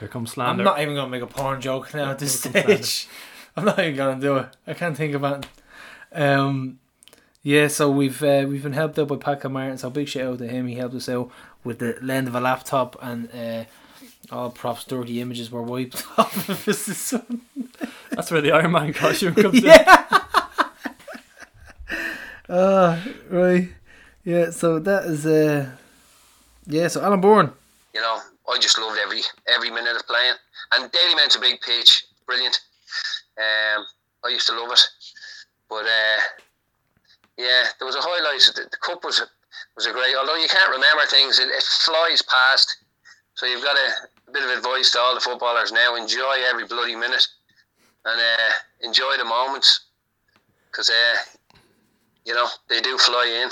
Here 0.00 0.08
comes 0.08 0.32
slander. 0.32 0.62
I'm 0.62 0.64
not 0.64 0.80
even 0.80 0.94
gonna 0.94 1.10
make 1.10 1.22
a 1.22 1.26
porn 1.26 1.60
joke 1.60 1.92
now 1.94 2.10
at 2.12 2.18
this 2.18 2.40
stage. 2.40 3.08
I'm 3.56 3.64
not 3.66 3.78
even 3.78 3.94
gonna 3.96 4.20
do 4.20 4.36
it. 4.38 4.46
I 4.66 4.72
can't 4.74 4.96
think 4.96 5.14
about 5.14 5.44
it. 5.44 6.18
Um, 6.18 6.78
yeah, 7.46 7.68
so 7.68 7.88
we've 7.88 8.20
uh, 8.24 8.44
we've 8.48 8.64
been 8.64 8.72
helped 8.72 8.98
out 8.98 9.06
by 9.06 9.14
Pat 9.14 9.48
Martin. 9.48 9.78
So 9.78 9.88
big 9.88 10.08
shout 10.08 10.32
out 10.32 10.38
to 10.38 10.48
him. 10.48 10.66
He 10.66 10.74
helped 10.74 10.96
us 10.96 11.08
out 11.08 11.30
with 11.62 11.78
the 11.78 11.96
lend 12.02 12.26
of 12.26 12.34
a 12.34 12.40
laptop 12.40 12.96
and 13.00 13.32
uh, 13.32 13.64
all 14.34 14.50
props 14.50 14.82
dirty 14.82 15.20
images 15.20 15.48
were 15.48 15.62
wiped 15.62 16.04
off 16.18 16.48
of 16.48 16.64
his 16.64 16.80
system. 16.84 17.42
That's 18.10 18.32
where 18.32 18.40
the 18.40 18.50
Iron 18.50 18.72
Man 18.72 18.92
costume 18.92 19.34
comes 19.42 19.58
in. 19.58 19.64
yeah. 19.64 20.04
Ah, 22.48 23.04
right. 23.30 23.68
Yeah. 24.24 24.50
So 24.50 24.80
that 24.80 25.04
is 25.04 25.24
uh, 25.24 25.70
yeah. 26.66 26.88
So 26.88 27.00
Alan 27.02 27.20
Byrne. 27.20 27.52
you 27.94 28.00
know, 28.00 28.18
I 28.48 28.58
just 28.58 28.76
loved 28.78 28.98
every 29.00 29.20
every 29.46 29.70
minute 29.70 29.94
of 29.94 30.04
playing. 30.08 30.34
And 30.72 30.90
Dalymount's 30.90 31.36
a 31.36 31.40
big 31.40 31.60
pitch, 31.60 32.06
brilliant. 32.26 32.60
Um, 33.38 33.86
I 34.24 34.28
used 34.30 34.48
to 34.48 34.52
love 34.60 34.72
it, 34.72 34.80
but 35.68 35.84
uh, 35.84 36.20
yeah, 37.38 37.64
there 37.78 37.86
was 37.86 37.96
a 37.96 38.00
highlight. 38.00 38.40
The, 38.54 38.68
the 38.70 38.76
cup 38.78 39.04
was 39.04 39.20
a, 39.20 39.26
was 39.74 39.86
a 39.86 39.92
great. 39.92 40.16
Although 40.16 40.36
you 40.36 40.48
can't 40.48 40.70
remember 40.70 41.04
things, 41.06 41.38
it, 41.38 41.48
it 41.48 41.62
flies 41.62 42.22
past. 42.22 42.76
So 43.34 43.46
you've 43.46 43.62
got 43.62 43.76
a, 43.76 44.28
a 44.28 44.32
bit 44.32 44.42
of 44.42 44.50
advice 44.56 44.90
to 44.92 44.98
all 44.98 45.14
the 45.14 45.20
footballers 45.20 45.72
now: 45.72 45.96
enjoy 45.96 46.36
every 46.48 46.66
bloody 46.66 46.96
minute, 46.96 47.26
and 48.04 48.20
uh, 48.20 48.52
enjoy 48.86 49.16
the 49.18 49.24
moments, 49.24 49.86
because 50.70 50.90
uh, 50.90 51.16
you 52.24 52.34
know 52.34 52.46
they 52.68 52.80
do 52.80 52.96
fly 52.98 53.42
in. 53.42 53.50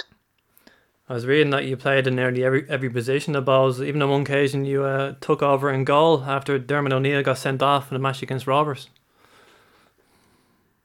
I 1.06 1.12
was 1.12 1.27
reading 1.27 1.51
that 1.51 1.66
you 1.66 1.77
played 1.77 2.06
in 2.06 2.16
nearly 2.16 2.43
every 2.43 2.66
every 2.70 2.89
position 2.89 3.36
of 3.36 3.44
Bohs. 3.44 3.85
Even 3.86 4.01
on 4.01 4.09
one 4.09 4.23
occasion, 4.23 4.65
you 4.65 4.85
uh, 4.85 5.15
took 5.20 5.43
over 5.43 5.70
in 5.70 5.85
goal 5.85 6.24
after 6.24 6.59
Dermot 6.59 6.94
O'Neill 6.94 7.23
got 7.23 7.36
sent 7.36 7.62
off 7.62 7.90
in 7.90 7.97
a 7.97 8.01
match 8.01 8.23
against 8.23 8.47
Rovers. 8.47 8.89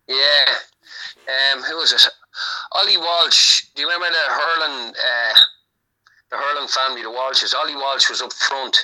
Yeah. 0.09 0.45
Um, 1.53 1.61
who 1.61 1.77
was 1.77 1.93
it? 1.93 2.05
Ollie 2.71 2.97
Walsh. 2.97 3.65
Do 3.75 3.81
you 3.81 3.87
remember 3.87 4.07
the 4.09 4.33
hurling, 4.33 4.93
uh, 4.93 5.33
the 6.29 6.37
hurling 6.37 6.67
family, 6.67 7.01
the 7.01 7.09
Walshes? 7.09 7.53
Ollie 7.55 7.75
Walsh 7.75 8.09
was 8.09 8.21
up 8.21 8.33
front, 8.33 8.77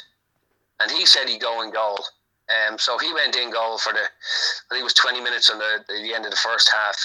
and 0.80 0.90
he 0.90 1.06
said 1.06 1.30
he'd 1.30 1.42
go 1.42 1.62
in 1.62 1.72
goal. 1.72 2.00
Um, 2.50 2.78
so 2.78 2.98
he 2.98 3.14
went 3.14 3.36
in 3.36 3.52
goal 3.52 3.78
for 3.78 3.94
the, 3.94 4.00
I 4.00 4.70
think 4.70 4.82
it 4.82 4.84
was 4.84 4.94
20 4.94 5.22
minutes 5.22 5.50
on 5.50 5.60
the, 5.60 5.84
the 5.88 6.14
end 6.14 6.26
of 6.26 6.32
the 6.32 6.38
first 6.38 6.70
half. 6.72 6.96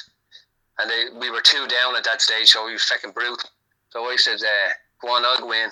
And 0.78 0.90
they, 0.90 1.18
we 1.18 1.30
were 1.30 1.40
two 1.42 1.66
down 1.68 1.96
at 1.96 2.04
that 2.04 2.22
stage, 2.22 2.48
so 2.48 2.64
we 2.64 2.72
were 2.72 2.78
fucking 2.78 3.12
brutal. 3.12 3.48
So 3.90 4.04
I 4.04 4.16
said, 4.16 4.40
uh, 4.40 4.72
go 5.00 5.08
on, 5.08 5.24
I'll 5.24 5.38
go 5.38 5.52
in. 5.52 5.70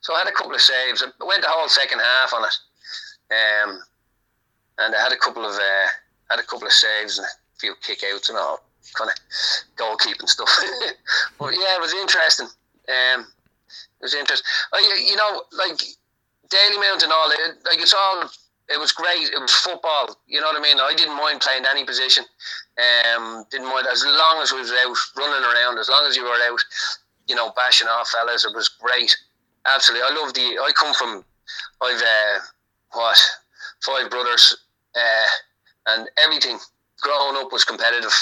So 0.00 0.14
I 0.14 0.18
had 0.18 0.28
a 0.28 0.32
couple 0.32 0.54
of 0.54 0.60
saves. 0.60 1.02
I 1.02 1.24
went 1.24 1.42
the 1.42 1.48
whole 1.48 1.68
second 1.68 2.00
half 2.00 2.32
on 2.32 2.44
it. 2.44 2.56
Um, 3.34 3.82
and 4.78 4.94
I 4.94 5.00
had 5.00 5.12
a 5.12 5.16
couple 5.16 5.44
of 5.44 5.54
uh, 5.54 5.86
had 6.30 6.38
a 6.38 6.44
couple 6.44 6.66
of 6.66 6.72
saves 6.72 7.18
and 7.18 7.26
a 7.26 7.58
few 7.58 7.74
kick 7.82 8.02
outs 8.12 8.28
and 8.28 8.38
all 8.38 8.65
kind 8.94 9.10
of 9.10 9.16
goalkeeping 9.76 10.28
stuff. 10.28 10.50
but 11.38 11.52
yeah, 11.54 11.76
it 11.76 11.80
was 11.80 11.94
interesting. 11.94 12.46
Um, 12.88 13.26
it 14.00 14.02
was 14.02 14.14
interesting. 14.14 14.46
You 15.06 15.16
know, 15.16 15.42
like 15.52 15.78
Dalymount 16.48 17.02
and 17.02 17.12
all, 17.12 17.30
it, 17.30 17.56
like 17.70 17.80
it's 17.80 17.94
all. 17.94 18.30
It 18.68 18.80
was 18.80 18.90
great. 18.90 19.30
It 19.30 19.40
was 19.40 19.52
football. 19.52 20.18
You 20.26 20.40
know 20.40 20.48
what 20.48 20.58
I 20.58 20.62
mean. 20.62 20.78
I 20.80 20.92
didn't 20.96 21.16
mind 21.16 21.40
playing 21.40 21.64
any 21.68 21.84
position. 21.84 22.24
Um, 22.78 23.44
didn't 23.50 23.68
mind 23.68 23.86
as 23.90 24.04
long 24.04 24.42
as 24.42 24.52
we 24.52 24.58
was 24.58 24.72
out 24.72 24.96
running 25.16 25.44
around. 25.44 25.78
As 25.78 25.88
long 25.88 26.04
as 26.04 26.16
you 26.16 26.24
were 26.24 26.34
out, 26.50 26.58
you 27.28 27.36
know, 27.36 27.52
bashing 27.54 27.86
off 27.86 28.08
fellas. 28.08 28.44
It 28.44 28.54
was 28.56 28.68
great. 28.68 29.16
Absolutely. 29.66 30.08
I 30.10 30.20
love 30.20 30.34
the. 30.34 30.58
I 30.58 30.72
come 30.74 30.94
from. 30.94 31.24
I've 31.80 32.02
uh, 32.02 32.40
what 32.92 33.20
five 33.82 34.10
brothers, 34.10 34.56
uh, 34.96 35.26
and 35.92 36.08
everything 36.18 36.58
growing 37.00 37.36
up 37.36 37.52
was 37.52 37.64
competitive. 37.64 38.12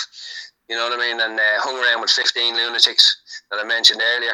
You 0.69 0.77
know 0.77 0.89
what 0.89 0.99
I 0.99 1.03
mean? 1.03 1.20
And 1.20 1.39
uh, 1.39 1.59
hung 1.59 1.77
around 1.77 2.01
with 2.01 2.11
15 2.11 2.55
lunatics 2.55 3.45
that 3.51 3.61
I 3.61 3.65
mentioned 3.65 4.01
earlier. 4.03 4.32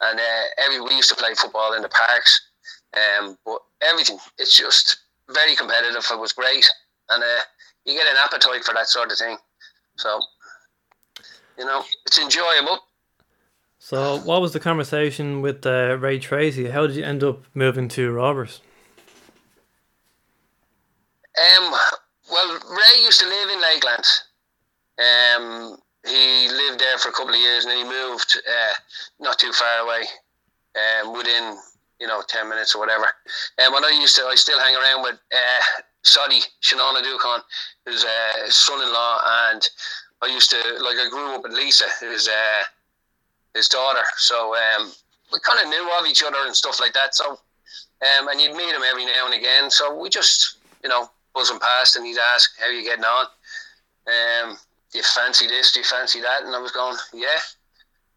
And 0.00 0.18
uh, 0.18 0.44
every 0.58 0.80
we 0.80 0.94
used 0.94 1.10
to 1.10 1.16
play 1.16 1.34
football 1.34 1.74
in 1.74 1.82
the 1.82 1.88
parks. 1.88 2.40
Um, 2.94 3.38
but 3.44 3.60
everything, 3.82 4.18
it's 4.38 4.56
just 4.56 4.98
very 5.28 5.56
competitive. 5.56 6.04
It 6.10 6.18
was 6.18 6.32
great. 6.32 6.68
And 7.08 7.22
uh, 7.22 7.40
you 7.84 7.94
get 7.94 8.06
an 8.06 8.16
appetite 8.22 8.64
for 8.64 8.74
that 8.74 8.88
sort 8.88 9.10
of 9.10 9.18
thing. 9.18 9.36
So, 9.96 10.20
you 11.58 11.64
know, 11.64 11.82
it's 12.06 12.18
enjoyable. 12.18 12.78
So, 13.78 14.18
what 14.18 14.42
was 14.42 14.52
the 14.52 14.60
conversation 14.60 15.40
with 15.40 15.64
uh, 15.64 15.96
Ray 15.98 16.18
Treacy? 16.18 16.70
How 16.70 16.86
did 16.86 16.96
you 16.96 17.04
end 17.04 17.24
up 17.24 17.44
moving 17.54 17.88
to 17.88 18.12
Rovers? 18.12 18.60
Um, 21.38 21.72
well, 22.30 22.58
Ray 22.70 23.02
used 23.02 23.20
to 23.20 23.26
live 23.26 23.50
in 23.50 23.60
Lakeland. 23.60 24.04
Um, 25.00 25.76
he 26.06 26.48
lived 26.48 26.80
there 26.80 26.98
for 26.98 27.08
a 27.08 27.12
couple 27.12 27.34
of 27.34 27.40
years 27.40 27.64
and 27.64 27.72
then 27.72 27.78
he 27.78 27.84
moved 27.84 28.40
uh, 28.48 28.74
not 29.18 29.38
too 29.38 29.52
far 29.52 29.84
away, 29.84 30.02
um, 30.76 31.16
within 31.16 31.56
you 32.00 32.06
know 32.06 32.22
ten 32.28 32.48
minutes 32.48 32.74
or 32.74 32.78
whatever. 32.78 33.06
And 33.58 33.68
um, 33.68 33.74
when 33.74 33.84
I 33.84 33.96
used 33.98 34.16
to, 34.16 34.22
I 34.24 34.34
still 34.34 34.58
hang 34.58 34.76
around 34.76 35.02
with 35.02 35.18
uh, 35.34 35.82
Soddy 36.02 36.40
Shanana 36.62 37.02
Dukon, 37.02 37.40
who's 37.86 38.04
uh, 38.04 38.44
his 38.44 38.54
son-in-law, 38.54 39.20
and 39.50 39.68
I 40.22 40.26
used 40.26 40.50
to 40.50 40.56
like 40.82 40.96
I 40.96 41.08
grew 41.10 41.34
up 41.34 41.42
with 41.42 41.52
Lisa, 41.52 41.86
who's 42.00 42.28
uh, 42.28 42.62
his 43.54 43.68
daughter. 43.68 44.04
So 44.16 44.54
um, 44.54 44.90
we 45.32 45.38
kind 45.40 45.60
of 45.62 45.68
knew 45.68 45.90
of 45.98 46.06
each 46.06 46.22
other 46.22 46.38
and 46.46 46.54
stuff 46.54 46.80
like 46.80 46.92
that. 46.94 47.14
So 47.14 47.32
um, 47.32 48.28
and 48.28 48.40
you'd 48.40 48.56
meet 48.56 48.74
him 48.74 48.82
every 48.88 49.04
now 49.04 49.26
and 49.26 49.34
again. 49.34 49.70
So 49.70 49.98
we 49.98 50.08
just 50.08 50.58
you 50.82 50.88
know 50.88 51.10
buzzing 51.34 51.58
past 51.58 51.96
and 51.96 52.06
he'd 52.06 52.18
ask 52.18 52.58
how 52.58 52.68
you 52.68 52.82
getting 52.82 53.04
on. 53.04 53.26
Um, 54.06 54.56
do 54.92 54.98
you 54.98 55.04
fancy 55.04 55.46
this? 55.46 55.72
Do 55.72 55.80
you 55.80 55.84
fancy 55.84 56.20
that? 56.20 56.42
And 56.44 56.54
I 56.54 56.58
was 56.58 56.72
going, 56.72 56.96
yeah. 57.14 57.38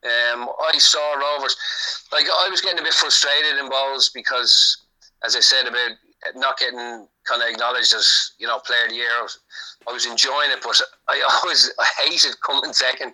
Um, 0.04 0.50
I 0.68 0.78
saw 0.80 1.14
Rovers. 1.14 1.56
Like 2.12 2.26
I 2.26 2.50
was 2.50 2.62
getting 2.62 2.80
a 2.80 2.84
bit 2.84 2.94
frustrated 2.94 3.58
in 3.58 3.70
Bohs 3.70 4.14
because, 4.14 4.86
as 5.24 5.36
I 5.36 5.40
said 5.40 5.68
about 5.68 5.92
not 6.36 6.58
getting 6.58 7.08
kind 7.26 7.42
of 7.42 7.50
acknowledged 7.50 7.94
as 7.94 8.34
you 8.38 8.48
know 8.48 8.60
player 8.60 8.84
of 8.84 8.90
the 8.90 8.96
year. 8.96 9.10
I 9.20 9.22
was, 9.22 9.40
I 9.88 9.92
was 9.92 10.06
enjoying 10.06 10.52
it, 10.52 10.60
but 10.64 10.80
I 11.10 11.22
always 11.44 11.72
I 11.80 11.86
hated 12.04 12.40
coming 12.42 12.74
second, 12.74 13.14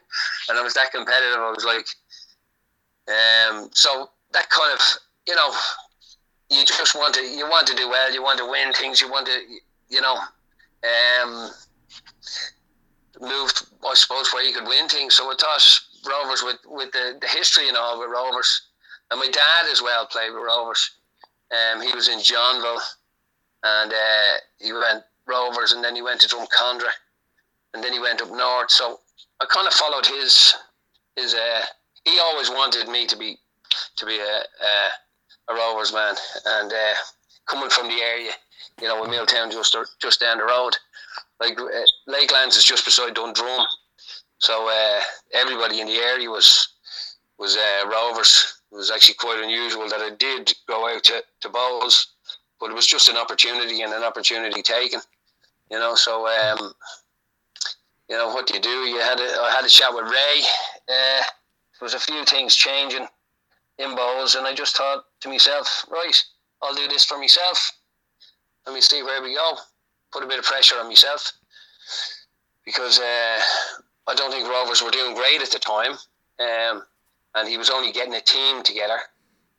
and 0.50 0.58
I 0.58 0.62
was 0.62 0.74
that 0.76 0.92
competitive. 0.92 1.40
I 1.40 1.52
was 1.52 1.66
like, 1.66 1.88
um, 3.10 3.70
so 3.74 4.10
that 4.32 4.50
kind 4.50 4.74
of 4.74 4.80
you 5.28 5.36
know, 5.36 5.52
you 6.50 6.66
just 6.66 6.96
want 6.96 7.14
to 7.16 7.22
you 7.22 7.48
want 7.50 7.68
to 7.68 7.76
do 7.76 7.90
well, 7.90 8.14
you 8.14 8.24
want 8.24 8.40
to 8.40 8.50
win 8.50 8.74
things, 8.74 9.02
you 9.02 9.10
want 9.10 9.28
to 9.28 9.40
you 9.90 10.02
know, 10.02 10.16
um, 10.16 11.50
moved, 13.20 13.66
I 13.86 13.94
suppose, 13.94 14.32
where 14.34 14.44
you 14.44 14.54
could 14.54 14.68
win 14.68 14.88
things. 14.88 15.16
So 15.16 15.26
I 15.26 15.36
thought 15.40 15.80
Rovers, 16.08 16.44
with, 16.44 16.58
with 16.66 16.92
the, 16.92 17.18
the 17.20 17.28
history 17.28 17.68
and 17.68 17.78
all 17.78 18.00
with 18.00 18.10
Rovers, 18.10 18.70
and 19.12 19.20
my 19.20 19.30
dad 19.30 19.70
as 19.72 19.82
well 19.82 20.06
played 20.06 20.32
with 20.32 20.44
Rovers. 20.44 20.92
Um, 21.52 21.82
he 21.82 21.94
was 21.94 22.08
in 22.08 22.22
Johnville, 22.22 22.82
and 23.64 23.92
uh, 23.92 24.34
he 24.60 24.72
went 24.72 25.04
Rovers, 25.28 25.74
and 25.74 25.84
then 25.84 25.96
he 25.96 26.02
went 26.02 26.22
to 26.22 26.28
Drumcondra, 26.28 26.92
and 27.74 27.84
then 27.84 27.94
he 27.94 28.00
went 28.00 28.22
up 28.22 28.30
north. 28.32 28.72
So 28.72 29.00
I 29.42 29.46
kind 29.46 29.68
of 29.68 29.74
followed 29.74 30.06
his 30.06 30.54
his. 31.16 31.34
Uh, 31.34 31.62
he 32.06 32.20
always 32.20 32.50
wanted 32.50 32.88
me 32.88 33.08
to 33.08 33.18
be 33.18 33.38
to 33.98 34.06
be 34.06 34.20
a 34.20 34.22
a, 34.22 35.54
a 35.54 35.56
Rovers 35.56 35.92
man, 35.92 36.16
and 36.46 36.72
uh, 36.72 36.94
coming 37.48 37.70
from 37.70 37.88
the 37.88 38.02
area, 38.02 38.32
you 38.82 38.88
know, 38.88 39.02
with 39.02 39.10
Milltown 39.10 39.52
just 39.52 39.76
just 40.02 40.20
down 40.20 40.38
the 40.38 40.46
road, 40.46 40.76
like 41.40 41.60
uh, 41.60 41.66
Lakelands 42.08 42.58
is 42.58 42.66
just 42.66 42.86
beside 42.86 43.14
Dundrum, 43.16 43.66
so 44.40 44.70
uh, 44.70 45.02
everybody 45.34 45.82
in 45.82 45.88
the 45.88 45.98
area 45.98 46.30
was 46.30 46.70
was 47.38 47.56
uh, 47.56 47.88
Rovers. 47.88 48.62
It 48.72 48.76
was 48.76 48.92
actually 48.92 49.16
quite 49.16 49.42
unusual 49.44 49.88
that 49.90 50.02
I 50.02 50.12
did 50.16 50.54
go 50.68 50.88
out 50.94 51.04
to, 51.06 51.24
to 51.42 51.50
Bohs, 51.50 52.06
but 52.60 52.70
it 52.70 52.76
was 52.76 52.86
just 52.86 53.10
an 53.10 53.18
opportunity 53.18 53.82
and 53.82 53.94
an 53.94 54.04
opportunity 54.04 54.62
taken, 54.62 55.00
you 55.72 55.80
know. 55.80 55.96
So 55.96 56.28
um, 56.28 56.74
you 58.10 58.18
know 58.18 58.28
what 58.34 58.48
do 58.48 58.56
you 58.56 58.62
do? 58.62 58.70
You 58.70 59.00
had 59.00 59.20
a, 59.20 59.42
I 59.42 59.52
had 59.52 59.66
a 59.66 59.70
chat 59.70 59.94
with 59.94 60.06
Ray. 60.06 60.42
Uh, 60.88 61.24
there 61.80 61.86
was 61.86 61.94
a 61.94 62.00
few 62.00 62.26
things 62.26 62.56
changing 62.56 63.08
in 63.78 63.96
Bohs, 63.96 64.36
and 64.38 64.46
I 64.46 64.54
just 64.54 64.76
thought 64.76 65.06
to 65.22 65.30
myself, 65.30 65.86
right, 65.90 66.22
I'll 66.62 66.76
do 66.76 66.88
this 66.88 67.06
for 67.06 67.18
myself. 67.18 67.72
Let 68.66 68.76
me 68.76 68.82
see 68.82 69.02
where 69.04 69.24
we 69.24 69.36
go 69.36 69.58
put 70.12 70.24
a 70.24 70.28
bit 70.28 70.40
of 70.40 70.46
pressure 70.46 70.76
on 70.76 70.88
myself 70.88 71.34
because 72.66 73.00
uh, 73.00 73.40
I 74.08 74.16
don't 74.16 74.32
think 74.32 74.48
Rovers 74.48 74.82
were 74.82 74.92
doing 74.92 75.16
great 75.16 75.42
at 75.42 75.52
the 75.52 75.60
time, 75.60 75.94
um, 76.40 76.84
and 77.36 77.48
he 77.48 77.58
was 77.58 77.70
only 77.70 77.92
getting 77.92 78.16
a 78.16 78.22
team 78.22 78.64
together. 78.64 78.98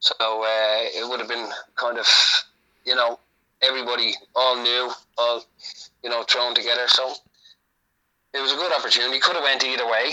So 0.01 0.15
uh, 0.19 0.79
it 0.95 1.09
would 1.09 1.21
have 1.21 1.29
been 1.29 1.49
kind 1.77 1.99
of, 1.99 2.07
you 2.85 2.95
know, 2.95 3.19
everybody 3.63 4.15
all 4.35 4.63
new, 4.63 4.91
all 5.19 5.45
you 6.03 6.11
know, 6.11 6.23
thrown 6.23 6.55
together. 6.55 6.87
So 6.87 7.13
it 8.33 8.41
was 8.41 8.53
a 8.53 8.57
good 8.57 8.73
opportunity. 8.73 9.21
Could 9.21 9.37
have 9.37 9.45
went 9.45 9.65
either 9.65 9.87
way, 9.87 10.11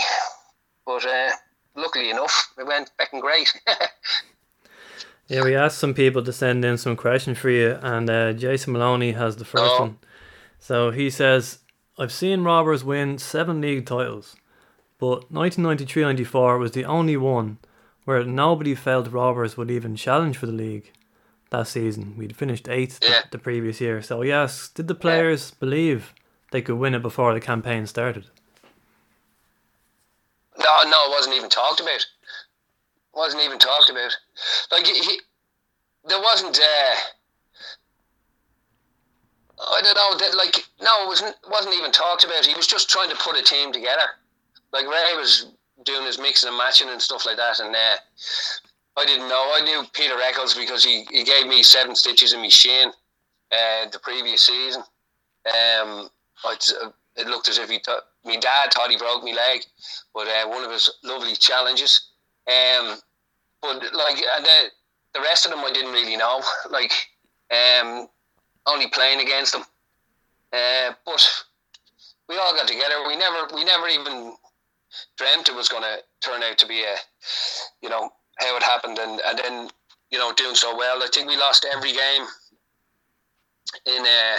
but 0.86 1.06
uh, 1.06 1.30
luckily 1.76 2.10
enough, 2.10 2.54
it 2.58 2.66
went 2.66 2.96
back 2.98 3.14
and 3.14 3.22
great. 3.22 3.54
yeah, 5.28 5.44
we 5.44 5.56
asked 5.56 5.78
some 5.78 5.94
people 5.94 6.24
to 6.24 6.34
send 6.34 6.66
in 6.66 6.78
some 6.78 6.96
questions 6.96 7.38
for 7.38 7.50
you, 7.50 7.78
and 7.82 8.10
uh, 8.10 8.34
Jason 8.34 8.74
Maloney 8.74 9.14
has 9.14 9.38
the 9.38 9.46
first 9.46 9.74
oh. 9.78 9.80
one. 9.82 9.98
So 10.68 10.92
he 10.92 11.10
says, 11.10 11.60
I've 11.98 12.12
seen 12.12 12.44
Rovers 12.44 12.84
win 12.84 13.20
seven 13.20 13.62
league 13.62 13.86
titles, 13.86 14.36
but 15.00 15.32
1993 15.32 16.04
94 16.04 16.58
was 16.58 16.72
the 16.74 16.84
only 16.84 17.16
one 17.16 17.60
where 18.04 18.22
nobody 18.26 18.76
felt 18.76 19.10
Rovers 19.10 19.56
would 19.56 19.72
even 19.72 19.96
challenge 19.96 20.36
for 20.36 20.46
the 20.46 20.52
league 20.52 20.92
that 21.52 21.68
season. 21.68 22.18
We'd 22.18 22.36
finished 22.36 22.68
eighth 22.68 23.00
yeah. 23.02 23.22
the, 23.22 23.38
the, 23.38 23.40
previous 23.42 23.80
year. 23.80 24.02
So 24.02 24.20
he 24.20 24.30
asks, 24.30 24.68
did 24.68 24.90
the 24.90 24.94
players 24.94 25.52
yeah. 25.52 25.60
believe 25.62 26.14
they 26.52 26.62
could 26.62 26.76
win 26.76 26.96
it 26.96 27.02
before 27.02 27.34
the 27.34 27.40
campaign 27.40 27.88
started? 27.88 28.26
No, 30.60 30.84
no, 30.84 31.06
it 31.06 31.12
wasn't 31.12 31.38
even 31.38 31.50
talked 31.50 31.80
about. 31.80 31.96
It 31.96 33.16
wasn't 33.16 33.44
even 33.44 33.58
talked 33.58 33.90
about. 33.90 34.18
Like 34.74 34.86
he, 34.86 35.00
he 35.00 35.22
there 36.10 36.20
wasn't. 36.20 36.60
Uh, 36.60 36.96
I 39.60 39.82
don't 39.82 39.96
know. 39.96 40.18
That 40.18 40.36
like 40.38 40.66
no, 40.82 41.04
it 41.04 41.08
wasn't 41.08 41.36
wasn't 41.50 41.76
even 41.76 41.92
talked 41.92 42.24
about. 42.24 42.46
He 42.46 42.56
was 42.56 42.68
just 42.68 42.90
trying 42.90 43.10
to 43.10 43.16
put 43.16 43.38
a 43.38 43.44
team 43.44 43.72
together. 43.72 44.06
Like 44.72 44.86
Ray 44.86 45.16
was 45.16 45.48
doing 45.84 46.06
his 46.06 46.20
mixing 46.20 46.50
and 46.50 46.58
matching 46.58 46.90
and 46.90 47.02
stuff 47.02 47.26
like 47.26 47.38
that, 47.38 47.60
and 47.60 47.76
uh, 47.76 47.98
I 48.98 49.06
didn't 49.06 49.30
know. 49.30 49.52
I 49.56 49.62
knew 49.64 49.84
Peter 49.94 50.16
Eccles 50.22 50.54
because 50.54 50.84
he, 50.84 51.06
he 51.12 51.24
gave 51.24 51.48
me 51.48 51.64
seven 51.64 51.96
stitches 51.96 52.34
in 52.34 52.42
my 52.42 52.50
shin 52.50 52.92
uh, 53.52 53.90
the 53.92 54.00
previous 54.00 54.42
season. 54.42 54.82
Um, 55.46 56.10
it 57.16 57.28
looked 57.28 57.48
as 57.48 57.58
if 57.58 57.70
he 57.70 57.80
thought 57.80 58.04
my 58.26 58.36
dad 58.36 58.74
thought 58.74 58.90
he 58.92 58.98
broke 58.98 59.24
my 59.24 59.32
leg, 59.32 59.62
but 60.14 60.28
uh, 60.28 60.48
one 60.48 60.64
of 60.64 60.72
his 60.72 60.92
lovely 61.04 61.36
challenges. 61.36 62.10
Um, 62.48 62.98
but 63.62 63.82
like 63.94 64.22
and 64.38 64.46
the 64.46 64.66
the 65.14 65.22
rest 65.22 65.46
of 65.46 65.52
them 65.52 65.62
I 65.62 65.72
didn't 65.72 65.94
really 65.94 66.18
know. 66.18 66.42
Like 66.70 66.92
um, 67.52 68.08
only 68.68 68.88
playing 68.88 69.22
against 69.22 69.54
them. 69.54 69.64
Uh, 70.54 70.94
but 71.06 71.28
we 72.30 72.38
all 72.38 72.54
got 72.54 72.68
together. 72.68 72.96
We 73.08 73.16
never 73.16 73.48
we 73.54 73.64
never 73.64 73.88
even 73.88 74.34
dreamt 75.18 75.50
it 75.50 75.56
was 75.56 75.68
going 75.68 75.84
to 75.84 75.98
turn 76.22 76.44
out 76.44 76.58
to 76.58 76.68
be 76.68 76.82
a, 76.84 76.96
you 77.82 77.90
know, 77.90 78.10
how 78.40 78.56
it 78.56 78.64
happened, 78.64 78.98
and 79.00 79.22
and 79.26 79.40
then 79.40 79.70
you 80.12 80.18
know 80.18 80.34
doing 80.34 80.56
so 80.56 80.76
well. 80.76 81.02
I 81.04 81.08
think 81.14 81.28
we 81.28 81.38
lost 81.38 81.66
every 81.74 81.92
game 81.92 82.26
in 83.86 84.02
uh 84.02 84.38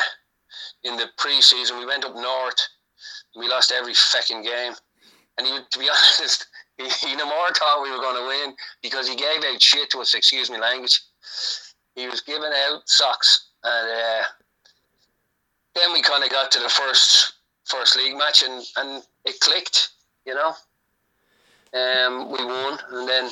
in 0.85 0.97
the 0.97 1.07
pre-season. 1.19 1.79
We 1.79 1.87
went 1.87 2.05
up 2.05 2.15
north. 2.15 2.61
We 3.37 3.49
lost 3.49 3.73
every 3.73 3.95
fucking 3.95 4.43
game, 4.43 4.73
and 5.37 5.47
he, 5.47 5.59
to 5.71 5.79
be 5.79 5.89
honest, 6.19 6.47
he, 6.77 6.89
he 7.07 7.17
no 7.17 7.27
more 7.27 7.53
thought 7.55 7.83
we 7.83 7.91
were 7.91 7.99
going 7.99 8.17
to 8.17 8.27
win 8.27 8.57
because 8.83 9.09
he 9.09 9.17
gave 9.17 9.45
out 9.45 9.61
shit 9.61 9.91
to 9.91 10.01
us. 10.01 10.15
Excuse 10.15 10.51
me, 10.51 10.59
language. 10.59 11.01
He 11.95 12.07
was 12.07 12.21
giving 12.21 12.51
out 12.69 12.89
socks, 12.89 13.48
and 13.65 13.91
uh, 13.91 14.23
then 15.75 15.93
we 15.93 16.03
kind 16.03 16.25
of 16.25 16.31
got 16.31 16.51
to 16.53 16.61
the 16.61 16.69
first 16.69 17.35
first 17.65 17.97
league 17.97 18.17
match, 18.17 18.43
and 18.43 18.65
and 18.77 19.03
it 19.25 19.41
clicked. 19.41 19.91
You 20.27 20.35
know, 20.35 20.53
um, 21.75 22.31
we 22.31 22.45
won, 22.45 22.79
and 22.93 23.09
then 23.09 23.31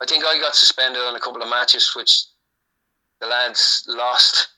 I 0.00 0.06
think 0.06 0.24
I 0.24 0.38
got 0.38 0.54
suspended 0.54 1.02
on 1.02 1.16
a 1.16 1.20
couple 1.20 1.42
of 1.42 1.48
matches, 1.48 1.92
which 1.94 2.24
the 3.20 3.26
lads 3.26 3.84
lost. 3.88 4.48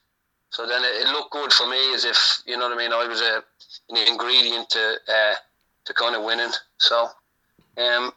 So 0.51 0.67
then 0.67 0.83
it, 0.83 1.07
it 1.07 1.09
looked 1.09 1.33
good 1.33 1.53
for 1.53 1.69
me, 1.69 1.95
as 1.95 2.05
if 2.05 2.43
you 2.47 2.57
know 2.57 2.69
what 2.69 2.79
I 2.79 2.79
mean. 2.79 2.93
I 2.93 3.07
was 3.07 3.21
a 3.21 3.43
an 3.91 4.09
ingredient 4.09 4.71
to 4.71 4.95
uh, 5.09 5.35
to 5.85 5.95
kind 5.95 6.17
of 6.17 6.25
winning. 6.25 6.53
So, 6.79 7.09
um, 7.79 8.13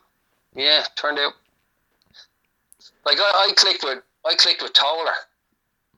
yeah, 0.55 0.83
turned 0.95 1.19
out 1.19 1.33
like 3.05 3.17
I, 3.19 3.47
I 3.49 3.53
clicked 3.55 3.83
with 3.83 3.99
I 4.25 4.35
clicked 4.35 4.61
with 4.61 4.73
Toller. 4.73 5.13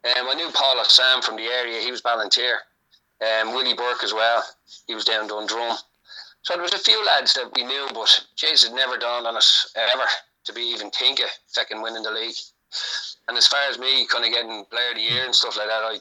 Um, 0.04 0.28
I 0.30 0.34
knew 0.34 0.50
Paul 0.54 0.84
Sam 0.86 1.22
from 1.22 1.36
the 1.36 1.44
area. 1.44 1.82
He 1.82 1.92
was 1.92 2.02
volunteer. 2.02 2.60
Um, 3.22 3.54
Willie 3.54 3.76
Burke 3.76 4.04
as 4.04 4.14
well. 4.14 4.44
He 4.88 4.96
was 4.96 5.06
down 5.06 5.28
Dundrum. 5.28 5.78
So 6.42 6.54
there 6.56 6.64
was 6.64 6.74
a 6.74 6.80
few 6.80 7.06
lads 7.06 7.36
that 7.36 7.52
we 7.56 7.64
knew, 7.64 7.88
but 7.94 8.26
Jays 8.36 8.64
had 8.64 8.74
never 8.74 8.98
dawned 8.98 9.28
on 9.28 9.38
us 9.38 9.72
ever 9.76 10.06
to 10.46 10.54
be 10.54 10.62
even 10.62 10.90
think 10.90 11.20
of 11.20 11.30
fucking 11.50 11.82
winning 11.82 12.02
the 12.02 12.12
league. 12.12 12.36
And 13.28 13.38
as 13.38 13.48
far 13.48 13.60
as 13.70 13.78
me 13.78 14.08
kind 14.08 14.26
of 14.26 14.32
getting 14.32 14.66
player 14.72 14.90
of 14.90 14.96
the 14.96 15.02
year 15.02 15.26
and 15.26 15.36
stuff 15.36 15.58
like 15.58 15.68
that, 15.68 15.84
I 15.84 16.00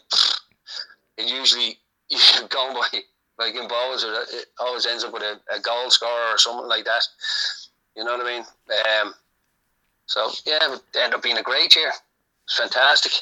it 1.18 1.30
usually 1.30 1.78
going 2.48 2.74
by 2.74 3.00
like 3.38 3.54
in 3.54 3.68
Bohs, 3.68 4.04
it 4.04 4.46
always 4.58 4.86
ends 4.86 5.04
up 5.04 5.12
with 5.12 5.22
a, 5.22 5.40
a 5.54 5.60
goal 5.60 5.90
scorer 5.90 6.32
or 6.32 6.38
something 6.38 6.68
like 6.68 6.84
that. 6.84 7.02
You 7.96 8.04
know 8.04 8.16
what 8.16 8.26
I 8.26 8.36
mean? 8.36 8.44
Um, 9.02 9.14
so 10.06 10.30
yeah, 10.46 10.74
it 10.74 10.80
ended 10.96 11.14
up 11.14 11.22
being 11.22 11.38
a 11.38 11.42
great 11.42 11.74
year. 11.74 11.92
It's 12.44 12.58
fantastic. 12.58 13.12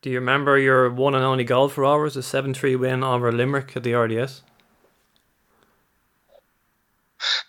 Do 0.00 0.10
you 0.10 0.20
remember 0.20 0.58
your 0.58 0.90
one 0.90 1.14
and 1.16 1.24
only 1.24 1.42
goal 1.42 1.68
for 1.68 1.80
Rovers, 1.82 2.16
a 2.16 2.22
7 2.22 2.54
3 2.54 2.76
win 2.76 3.02
over 3.02 3.32
Limerick 3.32 3.76
at 3.76 3.82
the 3.82 3.94
RDS? 3.94 4.42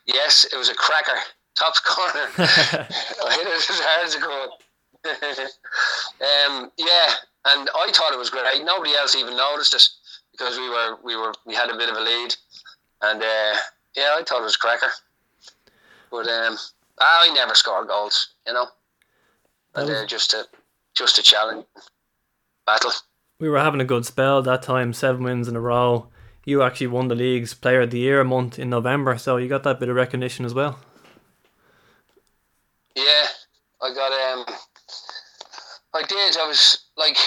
Yes, 0.05 0.47
it 0.51 0.57
was 0.57 0.69
a 0.69 0.73
cracker. 0.73 1.19
Top 1.55 1.75
corner. 1.83 2.27
I 2.37 3.35
hit 3.37 3.47
it 3.47 3.53
as 3.53 3.65
hard 3.69 4.05
as 4.07 4.15
it 4.15 4.21
could. 4.21 4.49
um, 6.25 6.71
yeah, 6.77 7.13
and 7.45 7.69
I 7.75 7.91
thought 7.93 8.13
it 8.13 8.17
was 8.17 8.31
great. 8.31 8.63
Nobody 8.65 8.93
else 8.95 9.15
even 9.15 9.37
noticed 9.37 9.75
it 9.75 9.87
because 10.31 10.57
we 10.57 10.69
were 10.69 10.97
we 11.03 11.15
were 11.15 11.33
we 11.45 11.53
had 11.53 11.69
a 11.69 11.77
bit 11.77 11.89
of 11.89 11.97
a 11.97 12.01
lead, 12.01 12.35
and 13.01 13.21
uh, 13.21 13.55
yeah, 13.95 14.15
I 14.17 14.23
thought 14.27 14.41
it 14.41 14.43
was 14.43 14.55
a 14.55 14.59
cracker. 14.59 14.91
But 16.09 16.27
um, 16.27 16.57
I 16.99 17.31
never 17.33 17.53
score 17.53 17.85
goals, 17.85 18.29
you 18.47 18.53
know. 18.53 18.65
And 19.75 19.89
uh, 19.89 20.05
just 20.07 20.33
a 20.33 20.45
just 20.95 21.19
a 21.19 21.23
challenge 21.23 21.65
battle. 22.69 22.91
We 23.39 23.49
were 23.49 23.59
having 23.59 23.81
a 23.81 23.85
good 23.85 24.05
spell 24.05 24.41
that 24.41 24.61
time, 24.61 24.93
seven 24.93 25.23
wins 25.23 25.47
in 25.47 25.55
a 25.55 25.61
row. 25.61 26.07
You 26.45 26.61
actually 26.61 26.87
won 26.87 27.07
the 27.07 27.15
league's 27.15 27.53
Player 27.53 27.81
of 27.81 27.91
the 27.91 27.99
Year 27.99 28.23
month 28.23 28.59
in 28.59 28.69
November, 28.69 29.17
so 29.17 29.37
you 29.37 29.47
got 29.47 29.63
that 29.63 29.79
bit 29.79 29.89
of 29.89 29.95
recognition 29.95 30.45
as 30.45 30.53
well. 30.53 30.79
Yeah, 32.95 33.27
I 33.81 33.93
got 33.93 34.11
um, 34.11 34.55
I 35.93 36.03
did. 36.03 36.37
I 36.37 36.47
was 36.47 36.79
like, 36.97 37.17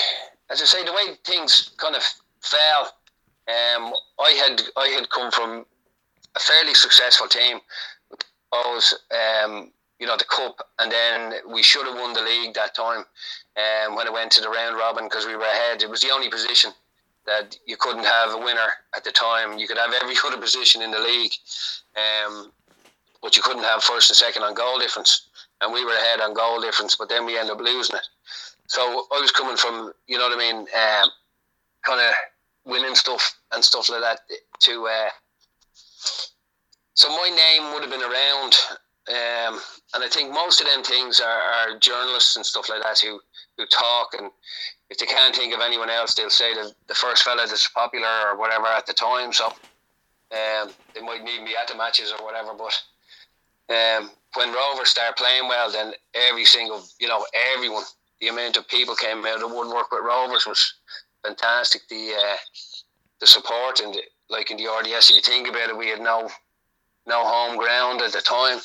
as 0.50 0.60
I 0.60 0.64
say, 0.64 0.84
the 0.84 0.92
way 0.92 1.16
things 1.24 1.70
kind 1.76 1.96
of 1.96 2.02
fell. 2.40 2.92
Um, 3.48 3.92
I 4.20 4.30
had 4.32 4.62
I 4.76 4.88
had 4.88 5.08
come 5.10 5.30
from 5.30 5.64
a 6.36 6.40
fairly 6.40 6.74
successful 6.74 7.26
team. 7.26 7.58
Always, 8.52 8.94
um, 9.10 9.72
you 9.98 10.06
know, 10.06 10.16
the 10.16 10.24
cup, 10.24 10.68
and 10.78 10.92
then 10.92 11.34
we 11.48 11.62
should 11.62 11.86
have 11.86 11.96
won 11.96 12.12
the 12.12 12.22
league 12.22 12.54
that 12.54 12.74
time 12.74 13.04
um, 13.56 13.96
when 13.96 14.06
it 14.06 14.12
went 14.12 14.30
to 14.32 14.40
the 14.40 14.48
round 14.48 14.76
robin 14.76 15.04
because 15.04 15.26
we 15.26 15.36
were 15.36 15.42
ahead. 15.42 15.82
It 15.82 15.90
was 15.90 16.00
the 16.00 16.10
only 16.10 16.28
position 16.28 16.72
that 17.26 17.56
you 17.66 17.76
couldn't 17.76 18.04
have 18.04 18.32
a 18.34 18.38
winner 18.38 18.68
at 18.96 19.04
the 19.04 19.12
time. 19.12 19.58
You 19.58 19.68
could 19.68 19.78
have 19.78 19.92
every 20.00 20.14
other 20.26 20.40
position 20.40 20.82
in 20.82 20.90
the 20.90 20.98
league, 20.98 21.32
um, 21.96 22.52
but 23.22 23.36
you 23.36 23.42
couldn't 23.42 23.64
have 23.64 23.82
first 23.82 24.10
and 24.10 24.16
second 24.16 24.42
on 24.42 24.54
goal 24.54 24.78
difference. 24.78 25.28
And 25.60 25.72
we 25.72 25.84
were 25.84 25.94
ahead 25.94 26.20
on 26.20 26.34
goal 26.34 26.60
difference, 26.60 26.96
but 26.96 27.08
then 27.08 27.24
we 27.24 27.38
ended 27.38 27.54
up 27.54 27.60
losing 27.60 27.96
it. 27.96 28.06
So 28.66 28.80
I 28.82 29.20
was 29.20 29.30
coming 29.30 29.56
from, 29.56 29.92
you 30.06 30.18
know 30.18 30.28
what 30.28 30.36
I 30.36 30.38
mean, 30.38 30.56
um, 30.60 31.10
kind 31.82 32.00
of 32.00 32.14
winning 32.64 32.94
stuff 32.94 33.38
and 33.52 33.62
stuff 33.64 33.88
like 33.90 34.00
that. 34.00 34.20
To 34.60 34.86
uh, 34.86 35.08
so 36.94 37.08
my 37.08 37.30
name 37.34 37.72
would 37.72 37.82
have 37.82 37.90
been 37.90 38.02
around, 38.02 38.54
um, 39.08 39.60
and 39.94 40.04
I 40.04 40.08
think 40.08 40.32
most 40.32 40.60
of 40.60 40.66
them 40.66 40.82
things 40.82 41.20
are, 41.20 41.26
are 41.28 41.78
journalists 41.78 42.36
and 42.36 42.44
stuff 42.44 42.68
like 42.68 42.82
that 42.82 42.98
who 42.98 43.20
who 43.62 43.66
talk 43.66 44.14
and 44.18 44.30
if 44.90 44.98
they 44.98 45.06
can't 45.06 45.34
think 45.34 45.54
of 45.54 45.60
anyone 45.60 45.88
else, 45.88 46.14
they'll 46.14 46.28
say 46.28 46.52
the, 46.52 46.72
the 46.86 46.94
first 46.94 47.22
fella 47.22 47.46
that's 47.48 47.68
popular 47.68 48.30
or 48.30 48.36
whatever 48.36 48.66
at 48.66 48.86
the 48.86 48.92
time. 48.92 49.32
So 49.32 49.46
um, 49.46 50.70
they 50.94 51.00
might 51.00 51.24
need 51.24 51.42
me 51.42 51.54
at 51.60 51.68
the 51.68 51.76
matches 51.76 52.12
or 52.12 52.24
whatever. 52.24 52.52
But 52.52 52.78
um, 53.74 54.10
when 54.34 54.52
Rovers 54.52 54.90
start 54.90 55.16
playing 55.16 55.48
well, 55.48 55.70
then 55.72 55.92
every 56.14 56.44
single, 56.44 56.82
you 57.00 57.08
know, 57.08 57.24
everyone, 57.54 57.84
the 58.20 58.28
amount 58.28 58.58
of 58.58 58.68
people 58.68 58.94
came 58.94 59.24
out 59.24 59.36
of 59.36 59.40
the 59.40 59.48
woodwork 59.48 59.90
with 59.90 60.04
Rovers 60.04 60.46
was 60.46 60.74
fantastic. 61.24 61.88
The 61.88 62.12
uh, 62.12 62.36
the 63.20 63.26
support 63.26 63.80
and 63.80 63.94
the, 63.94 64.02
like 64.28 64.50
in 64.50 64.56
the 64.58 64.66
RDS, 64.66 65.10
if 65.10 65.16
you 65.16 65.22
think 65.22 65.48
about 65.48 65.70
it, 65.70 65.76
we 65.76 65.88
had 65.88 66.00
no 66.00 66.28
no 67.06 67.24
home 67.24 67.56
ground 67.56 68.02
at 68.02 68.12
the 68.12 68.20
time, 68.20 68.58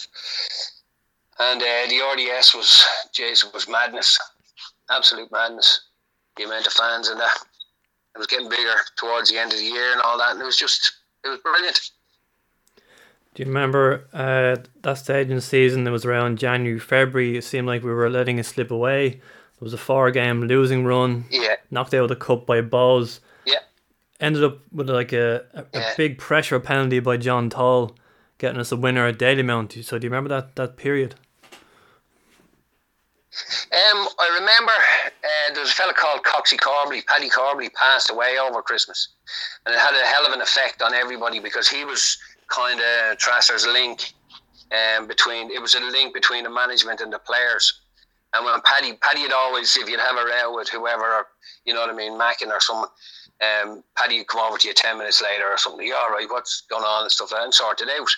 and 1.40 1.62
uh, 1.62 1.88
the 1.88 2.02
RDS 2.14 2.54
was, 2.54 2.86
Jason 3.14 3.50
was 3.54 3.68
madness 3.68 4.20
absolute 4.90 5.32
madness. 5.32 5.82
The 6.38 6.44
amount 6.44 6.68
of 6.68 6.74
fans 6.74 7.08
and 7.10 7.20
that. 7.20 7.36
It 8.16 8.18
was 8.20 8.28
getting 8.28 8.50
bigger 8.50 8.74
towards 8.96 9.30
the 9.30 9.38
end 9.38 9.52
of 9.54 9.60
the 9.60 9.66
year 9.66 9.92
and 9.92 10.02
all 10.02 10.18
that, 10.18 10.32
and 10.32 10.42
it 10.42 10.46
was 10.46 10.58
just 10.58 10.92
it 11.24 11.30
was 11.30 11.40
brilliant. 11.42 11.92
Do 13.36 13.44
you 13.44 13.48
remember 13.48 14.08
uh, 14.14 14.56
that 14.82 14.98
stage 14.98 15.30
in 15.30 15.36
the 15.36 15.42
season? 15.42 15.86
It 15.86 15.92
was 15.92 16.06
around 16.06 16.40
January, 16.40 16.80
February. 16.80 17.38
It 17.38 17.44
seemed 17.44 17.68
like 17.68 17.84
we 17.84 17.92
were 17.92 18.10
letting 18.10 18.40
it 18.40 18.46
slip 18.48 18.72
away. 18.72 19.10
There 19.10 19.20
was 19.66 19.74
a 19.74 19.78
four-game 19.78 20.44
losing 20.44 20.86
run. 20.86 21.26
Yeah. 21.30 21.56
Knocked 21.70 21.94
out 21.94 22.04
of 22.04 22.10
the 22.10 22.16
cup 22.16 22.48
by 22.48 22.62
Bohs. 22.62 23.20
Yeah. 23.46 23.60
Ended 24.20 24.44
up 24.44 24.60
with 24.72 24.90
like 24.90 25.14
a, 25.14 25.44
a, 25.54 25.66
Yeah. 25.74 25.92
a 25.94 25.96
big 25.98 26.18
pressure 26.18 26.60
penalty 26.60 27.00
by 27.00 27.18
John 27.18 27.52
Toal, 27.52 27.96
getting 28.40 28.60
us 28.60 28.72
a 28.72 28.76
winner 28.76 29.06
at 29.06 29.20
Dalymount. 29.20 29.84
So 29.84 30.00
do 30.00 30.06
you 30.06 30.10
remember 30.10 30.30
that 30.30 30.56
that 30.56 30.76
period? 30.78 31.14
Um, 33.72 34.08
I 34.20 34.38
remember 34.40 34.72
uh, 34.72 35.54
there 35.54 35.62
was 35.62 35.72
a 35.72 35.76
fella 35.76 35.94
called 35.94 36.24
Coxie 36.24 36.58
Corbally. 36.58 37.06
Paddy 37.06 37.30
Corbally 37.30 37.72
passed 37.74 38.10
away 38.10 38.38
over 38.40 38.62
Christmas, 38.62 39.10
and 39.66 39.76
it 39.76 39.80
had 39.80 39.94
a 39.94 40.06
hell 40.06 40.26
of 40.26 40.34
an 40.34 40.42
effect 40.42 40.82
on 40.82 40.94
everybody 40.94 41.40
because 41.40 41.68
he 41.68 41.86
was 41.86 42.18
kind 42.48 42.80
of 42.80 43.18
Trasser's 43.18 43.66
link 43.68 44.14
um, 44.72 45.08
between. 45.08 45.52
It 45.52 45.62
was 45.62 45.76
a 45.76 45.80
link 45.80 46.14
between 46.14 46.44
the 46.44 46.50
management 46.50 47.02
and 47.02 47.12
the 47.12 47.20
players. 47.20 47.82
And 48.34 48.46
when 48.46 48.60
Paddy, 48.62 48.94
Paddy 49.02 49.22
had 49.22 49.32
always, 49.32 49.76
if 49.78 49.88
you'd 49.88 50.00
have 50.00 50.18
a 50.18 50.26
row 50.26 50.56
with 50.56 50.70
whoever, 50.70 51.04
or, 51.04 51.28
you 51.66 51.74
know 51.74 51.82
what 51.82 51.90
I 51.90 51.94
mean, 51.94 52.18
Mackin 52.18 52.52
or 52.52 52.60
someone, 52.60 52.90
um, 53.42 53.84
Paddy 53.96 54.18
would 54.18 54.28
come 54.28 54.42
over 54.42 54.58
to 54.58 54.68
you 54.68 54.74
ten 54.74 54.98
minutes 54.98 55.22
later 55.22 55.46
or 55.46 55.58
something. 55.58 55.88
Yeah, 55.88 55.96
all 55.96 56.12
right, 56.12 56.28
what's 56.30 56.62
going 56.70 56.84
on 56.84 57.04
and 57.04 57.12
stuff 57.12 57.32
like 57.32 57.42
that, 57.42 57.46
and 57.46 57.54
sort 57.54 57.82
it 57.82 57.90
out. 57.90 58.10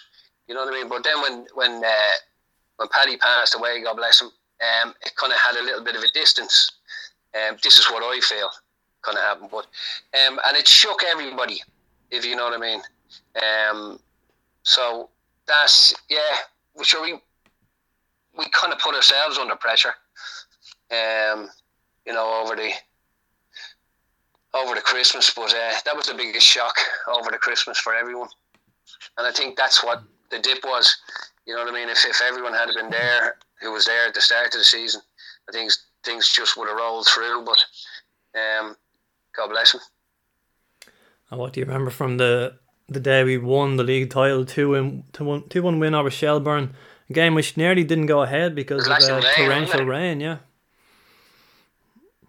You 0.47 0.55
know 0.55 0.65
what 0.65 0.73
I 0.73 0.77
mean? 0.77 0.89
But 0.89 1.03
then 1.03 1.21
when 1.21 1.45
when 1.53 1.83
uh, 1.83 2.15
when 2.77 2.87
Paddy 2.89 3.17
passed 3.17 3.55
away, 3.55 3.83
God 3.83 3.97
bless 3.97 4.21
him, 4.21 4.31
um, 4.61 4.93
it 5.01 5.15
kind 5.15 5.31
of 5.31 5.39
had 5.39 5.55
a 5.55 5.63
little 5.63 5.83
bit 5.83 5.95
of 5.95 6.03
a 6.03 6.11
distance. 6.11 6.71
Um, 7.35 7.57
this 7.63 7.79
is 7.79 7.85
what 7.89 8.03
I 8.03 8.19
feel 8.21 8.49
kind 9.01 9.17
of 9.17 9.23
happened, 9.23 9.49
but 9.51 9.67
um, 10.19 10.39
and 10.45 10.57
it 10.57 10.67
shook 10.67 11.03
everybody, 11.03 11.61
if 12.11 12.25
you 12.25 12.35
know 12.35 12.45
what 12.45 12.53
I 12.53 12.57
mean. 12.57 12.81
Um, 13.41 13.99
so 14.63 15.09
that's 15.47 15.93
yeah, 16.09 16.17
sure 16.83 17.01
we 17.01 17.13
we 18.37 18.45
kind 18.51 18.73
of 18.73 18.79
put 18.79 18.95
ourselves 18.95 19.37
under 19.37 19.55
pressure. 19.55 19.93
Um, 20.91 21.49
you 22.05 22.13
know, 22.13 22.41
over 22.43 22.55
the 22.55 22.71
over 24.53 24.75
the 24.75 24.81
Christmas, 24.81 25.31
but 25.33 25.53
uh, 25.53 25.73
that 25.85 25.95
was 25.95 26.07
the 26.07 26.15
biggest 26.15 26.45
shock 26.45 26.75
over 27.07 27.29
the 27.31 27.37
Christmas 27.37 27.77
for 27.77 27.93
everyone, 27.93 28.29
and 29.17 29.27
I 29.27 29.31
think 29.31 29.55
that's 29.55 29.83
what 29.83 30.01
the 30.31 30.39
dip 30.39 30.63
was. 30.63 30.97
You 31.45 31.55
know 31.55 31.63
what 31.63 31.73
I 31.73 31.75
mean? 31.75 31.89
If, 31.89 32.05
if 32.05 32.21
everyone 32.21 32.53
had 32.53 32.69
been 32.75 32.89
there 32.89 33.37
who 33.61 33.71
was 33.71 33.85
there 33.85 34.07
at 34.07 34.13
the 34.13 34.21
start 34.21 34.47
of 34.47 34.59
the 34.59 34.63
season, 34.63 35.01
I 35.47 35.51
think 35.51 35.71
things 36.03 36.29
just 36.29 36.57
would 36.57 36.67
have 36.67 36.77
rolled 36.77 37.07
through. 37.07 37.45
But 37.45 37.63
um, 38.39 38.75
God 39.35 39.49
bless 39.49 39.73
him. 39.73 39.81
And 41.31 41.39
what 41.39 41.53
do 41.53 41.59
you 41.59 41.65
remember 41.65 41.91
from 41.91 42.17
the 42.17 42.57
the 42.87 42.99
day 42.99 43.23
we 43.23 43.37
won 43.37 43.77
the 43.77 43.83
league 43.83 44.09
title 44.09 44.45
two 44.45 44.73
in 44.73 45.03
two 45.13 45.23
one 45.23 45.47
two 45.49 45.61
one 45.61 45.79
win 45.79 45.93
over 45.93 46.09
Shelbourne, 46.09 46.73
a 47.09 47.13
game 47.13 47.35
which 47.35 47.55
nearly 47.55 47.83
didn't 47.83 48.07
go 48.07 48.23
ahead 48.23 48.55
because 48.55 48.87
of 48.87 48.91
uh, 48.91 49.21
rain, 49.21 49.23
torrential 49.35 49.85
rain. 49.85 50.19
Yeah. 50.19 50.37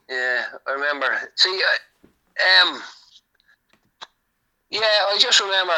Yeah, 0.09 0.45
I 0.67 0.73
remember. 0.73 1.33
See, 1.37 1.63
um, 2.03 2.83
yeah, 4.71 4.81
I 4.81 5.17
just 5.19 5.41
remember. 5.41 5.73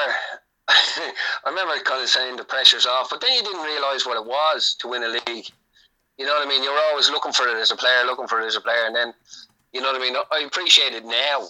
I 0.68 1.12
remember 1.46 1.74
kind 1.84 2.02
of 2.02 2.08
saying 2.08 2.36
the 2.36 2.44
pressure's 2.44 2.86
off, 2.86 3.10
but 3.10 3.20
then 3.20 3.32
you 3.32 3.42
didn't 3.42 3.62
realise 3.62 4.06
what 4.06 4.16
it 4.16 4.26
was 4.26 4.76
to 4.80 4.88
win 4.88 5.02
a 5.02 5.08
league. 5.08 5.46
You 6.18 6.26
know 6.26 6.34
what 6.34 6.46
I 6.46 6.48
mean? 6.48 6.62
You're 6.62 6.78
always 6.90 7.10
looking 7.10 7.32
for 7.32 7.48
it 7.48 7.56
as 7.56 7.70
a 7.70 7.76
player, 7.76 8.04
looking 8.04 8.28
for 8.28 8.40
it 8.40 8.46
as 8.46 8.56
a 8.56 8.60
player, 8.60 8.84
and 8.86 8.94
then 8.94 9.12
you 9.72 9.80
know 9.80 9.90
what 9.92 10.00
I 10.00 10.04
mean. 10.04 10.14
I 10.30 10.44
appreciate 10.46 10.92
it 10.92 11.04
now 11.04 11.46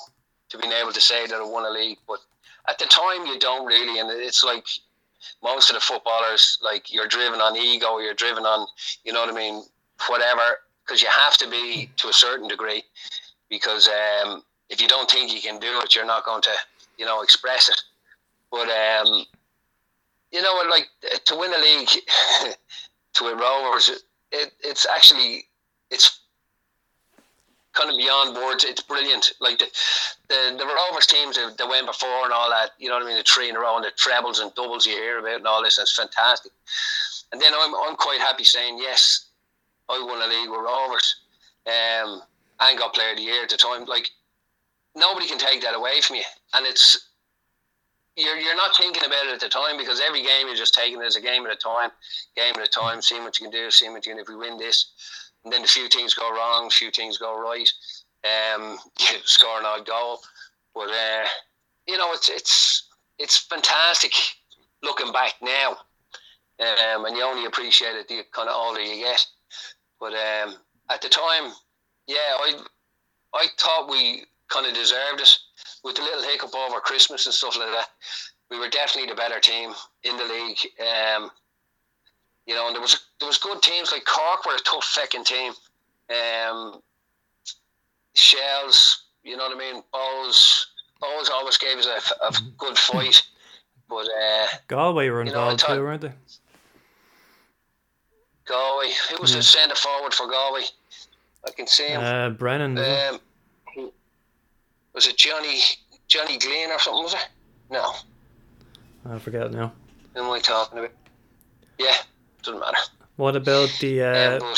to 0.51 0.59
being 0.59 0.73
able 0.73 0.93
to 0.93 1.01
say 1.01 1.27
that 1.27 1.35
I 1.35 1.45
won 1.45 1.65
a 1.67 1.71
league, 1.71 1.99
but 2.07 2.19
at 2.69 2.79
the 2.79 2.87
time 2.87 3.27
you 3.27 3.39
don't 3.39 3.67
really, 3.67 3.99
and 3.99 4.11
it's 4.11 4.45
like 4.45 4.67
most 5.43 5.71
of 5.71 5.75
the 5.75 5.81
footballers, 5.81 6.59
like 6.63 6.93
you're 6.93 7.09
driven 7.09 7.41
on 7.41 7.57
ego, 7.57 7.99
you're 7.99 8.15
driven 8.15 8.45
on, 8.45 8.67
you 9.05 9.13
know 9.13 9.21
what 9.21 9.33
I 9.33 9.37
mean, 9.37 9.65
whatever, 10.09 10.61
because 10.85 11.03
you 11.03 11.09
have 11.09 11.37
to 11.39 11.49
be 11.51 11.91
to 11.97 12.09
a 12.09 12.13
certain 12.13 12.49
degree, 12.49 12.83
because 13.49 13.89
um, 13.89 14.43
if 14.69 14.81
you 14.81 14.89
don't 14.89 15.11
think 15.11 15.33
you 15.33 15.41
can 15.41 15.59
do 15.59 15.81
it, 15.81 15.95
you're 15.95 16.07
not 16.07 16.25
going 16.25 16.43
to, 16.43 16.53
you 16.99 17.05
know, 17.05 17.23
express 17.23 17.69
it. 17.69 17.81
But 18.53 18.69
um, 18.69 19.25
you 20.31 20.43
know, 20.43 20.63
like 20.71 20.89
to 21.25 21.37
win 21.37 21.53
a 21.53 21.59
league 21.59 21.89
to 23.15 23.25
a 23.25 23.35
Rovers, 23.35 24.05
it, 24.31 24.53
it's 24.61 24.87
actually 24.87 25.47
it's 25.91 26.21
kind 27.73 27.91
of 27.91 27.97
beyond 27.97 28.37
words. 28.37 28.65
It's 28.65 28.83
brilliant. 28.83 29.33
Like 29.41 29.59
the 29.59 29.67
the, 30.29 30.57
the 30.59 30.67
Rovers 30.67 31.07
teams 31.07 31.37
that, 31.37 31.57
that 31.59 31.69
went 31.69 31.87
before 31.87 32.25
and 32.25 32.33
all 32.33 32.51
that, 32.51 32.71
you 32.79 32.89
know 32.89 32.95
what 32.95 33.05
I 33.05 33.07
mean, 33.07 33.17
the 33.17 33.25
three 33.25 33.51
in 33.51 33.57
a 33.57 33.61
row 33.61 33.77
and 33.77 33.85
the 33.85 33.91
trebles 33.97 34.41
and 34.41 34.55
doubles 34.55 34.87
you 34.87 34.93
hear 34.93 35.19
about 35.19 35.37
and 35.37 35.47
all 35.47 35.63
this, 35.63 35.79
and 35.79 35.85
it's 35.85 35.97
fantastic. 35.97 36.53
And 37.33 37.41
then 37.41 37.53
I'm, 37.59 37.75
I'm 37.75 37.97
quite 37.97 38.21
happy 38.21 38.45
saying, 38.45 38.79
yes, 38.79 39.27
I 39.89 40.03
won 40.03 40.23
a 40.23 40.27
league 40.27 40.51
with 40.51 40.61
Rovers 40.61 41.17
um, 41.67 42.23
and 42.61 42.79
got 42.79 42.95
player 42.95 43.11
of 43.11 43.17
the 43.17 43.25
year 43.25 43.43
at 43.43 43.51
the 43.51 43.57
time. 43.57 43.85
Like, 43.85 44.11
nobody 44.95 45.27
can 45.27 45.39
take 45.39 45.63
that 45.63 45.75
away 45.75 46.01
from 46.01 46.17
you. 46.17 46.23
And 46.55 46.67
it's, 46.67 47.09
you're, 48.17 48.37
you're 48.37 48.57
not 48.57 48.77
thinking 48.77 49.05
about 49.05 49.27
it 49.27 49.35
at 49.35 49.41
the 49.41 49.49
time 49.49 49.77
because 49.79 50.01
every 50.01 50.23
game 50.23 50.47
you're 50.47 50.57
just 50.57 50.75
taking 50.75 51.01
it 51.01 51.05
as 51.05 51.17
a 51.17 51.21
game 51.21 51.47
at 51.47 51.53
a 51.53 51.57
time, 51.57 51.91
game 52.37 52.53
at 52.57 52.67
a 52.67 52.71
time, 52.71 53.01
seeing 53.01 53.23
what 53.23 53.39
you 53.41 53.49
can 53.49 53.53
do, 53.53 53.71
seeing 53.71 53.93
what 53.93 54.05
you 54.07 54.13
can 54.13 54.19
do. 54.19 54.23
If 54.23 54.29
we 54.29 54.37
win 54.37 54.59
this, 54.59 54.93
and 55.45 55.53
then 55.53 55.63
a 55.63 55.67
few 55.67 55.89
things 55.89 56.15
go 56.15 56.31
wrong, 56.31 56.67
a 56.67 56.71
few 56.71 56.91
things 56.91 57.19
go 57.19 57.41
right. 57.41 57.69
Um, 58.25 58.79
you 59.01 59.19
score 59.25 59.59
an 59.59 59.67
odd 59.67 59.87
goal, 59.87 60.21
but 60.75 60.89
uh, 60.89 61.27
you 61.87 61.97
know 61.99 62.13
it's 62.13 62.29
it's 62.29 62.89
it's 63.19 63.39
fantastic 63.39 64.13
looking 64.83 65.13
back 65.13 65.35
now, 65.41 65.71
um, 66.61 67.05
and 67.07 67.17
you 67.17 67.23
only 67.23 67.47
appreciate 67.47 67.97
it 67.97 68.09
the 68.09 68.23
kind 68.33 68.49
of 68.49 68.57
older 68.57 68.81
you 68.81 69.03
get. 69.03 69.27
But 69.99 70.13
um, 70.13 70.57
at 70.91 71.01
the 71.01 71.09
time, 71.09 71.53
yeah, 72.07 72.37
I 72.41 72.61
I 73.35 73.47
thought 73.59 73.91
we 73.91 74.25
kind 74.53 74.67
of 74.67 74.75
deserved 74.75 75.21
it 75.21 75.39
with 75.85 75.97
the 75.97 76.03
little 76.03 76.23
hiccup 76.23 76.55
over 76.55 76.81
Christmas 76.81 77.27
and 77.27 77.35
stuff 77.35 77.57
like 77.59 77.71
that. 77.71 77.89
We 78.51 78.59
were 78.59 78.69
definitely 78.69 79.11
the 79.11 79.17
better 79.17 79.41
team 79.41 79.73
in 80.05 80.17
the 80.17 80.25
league. 80.25 80.59
Um, 80.81 81.31
you 82.47 82.55
know, 82.55 82.67
and 82.67 82.75
there 82.75 82.83
was 82.83 83.01
there 83.19 83.29
was 83.29 83.39
good 83.39 83.63
teams 83.63 83.93
like 83.93 84.05
Cork 84.05 84.45
were 84.45 84.55
a 84.55 84.59
tough 84.59 84.85
fucking 84.85 85.25
team. 85.25 85.53
Um, 86.11 86.83
Shells, 88.15 89.05
you 89.23 89.37
know 89.37 89.45
what 89.45 89.57
I 89.57 89.59
mean. 89.59 89.83
Bohs, 89.95 90.67
Bohs 91.01 91.31
always 91.31 91.57
gave 91.57 91.79
us 91.79 91.87
a, 91.87 92.27
a 92.27 92.33
good 92.59 92.77
fight, 92.77 93.23
but 93.89 94.07
uh, 94.21 94.47
Galway 94.69 95.09
were 95.09 95.23
involved 95.23 95.63
you 95.63 95.69
know, 95.69 95.77
too, 95.77 95.83
weren't 95.83 96.03
they? 96.03 96.13
Galway. 98.45 98.91
Who 99.11 99.23
was 99.23 99.31
yeah. 99.31 99.39
the 99.39 99.43
centre 99.43 99.77
forward 99.77 100.13
for 100.13 100.27
Galway? 100.27 100.65
I 101.47 101.51
can 101.53 101.67
see 101.67 101.89
him. 101.89 102.03
Uh, 102.03 102.31
Brennan. 102.31 102.77
Um, 102.77 103.21
was 104.95 105.07
it 105.07 105.17
Johnny 105.17 105.61
Johnny 106.09 106.39
Glenn 106.39 106.71
or 106.71 106.79
something? 106.79 107.03
Was 107.03 107.15
it? 107.15 107.29
No. 107.71 107.93
I 109.09 109.19
forget 109.19 109.51
now. 109.53 109.73
Who 110.15 110.23
am 110.23 110.31
I 110.31 110.41
talking 110.41 110.79
about? 110.79 110.93
Yeah, 111.79 111.97
doesn't 112.43 112.61
matter. 112.61 112.77
What 113.17 113.37
about 113.37 113.71
the 113.81 114.03
uh, 114.03 114.41
um, 114.41 114.55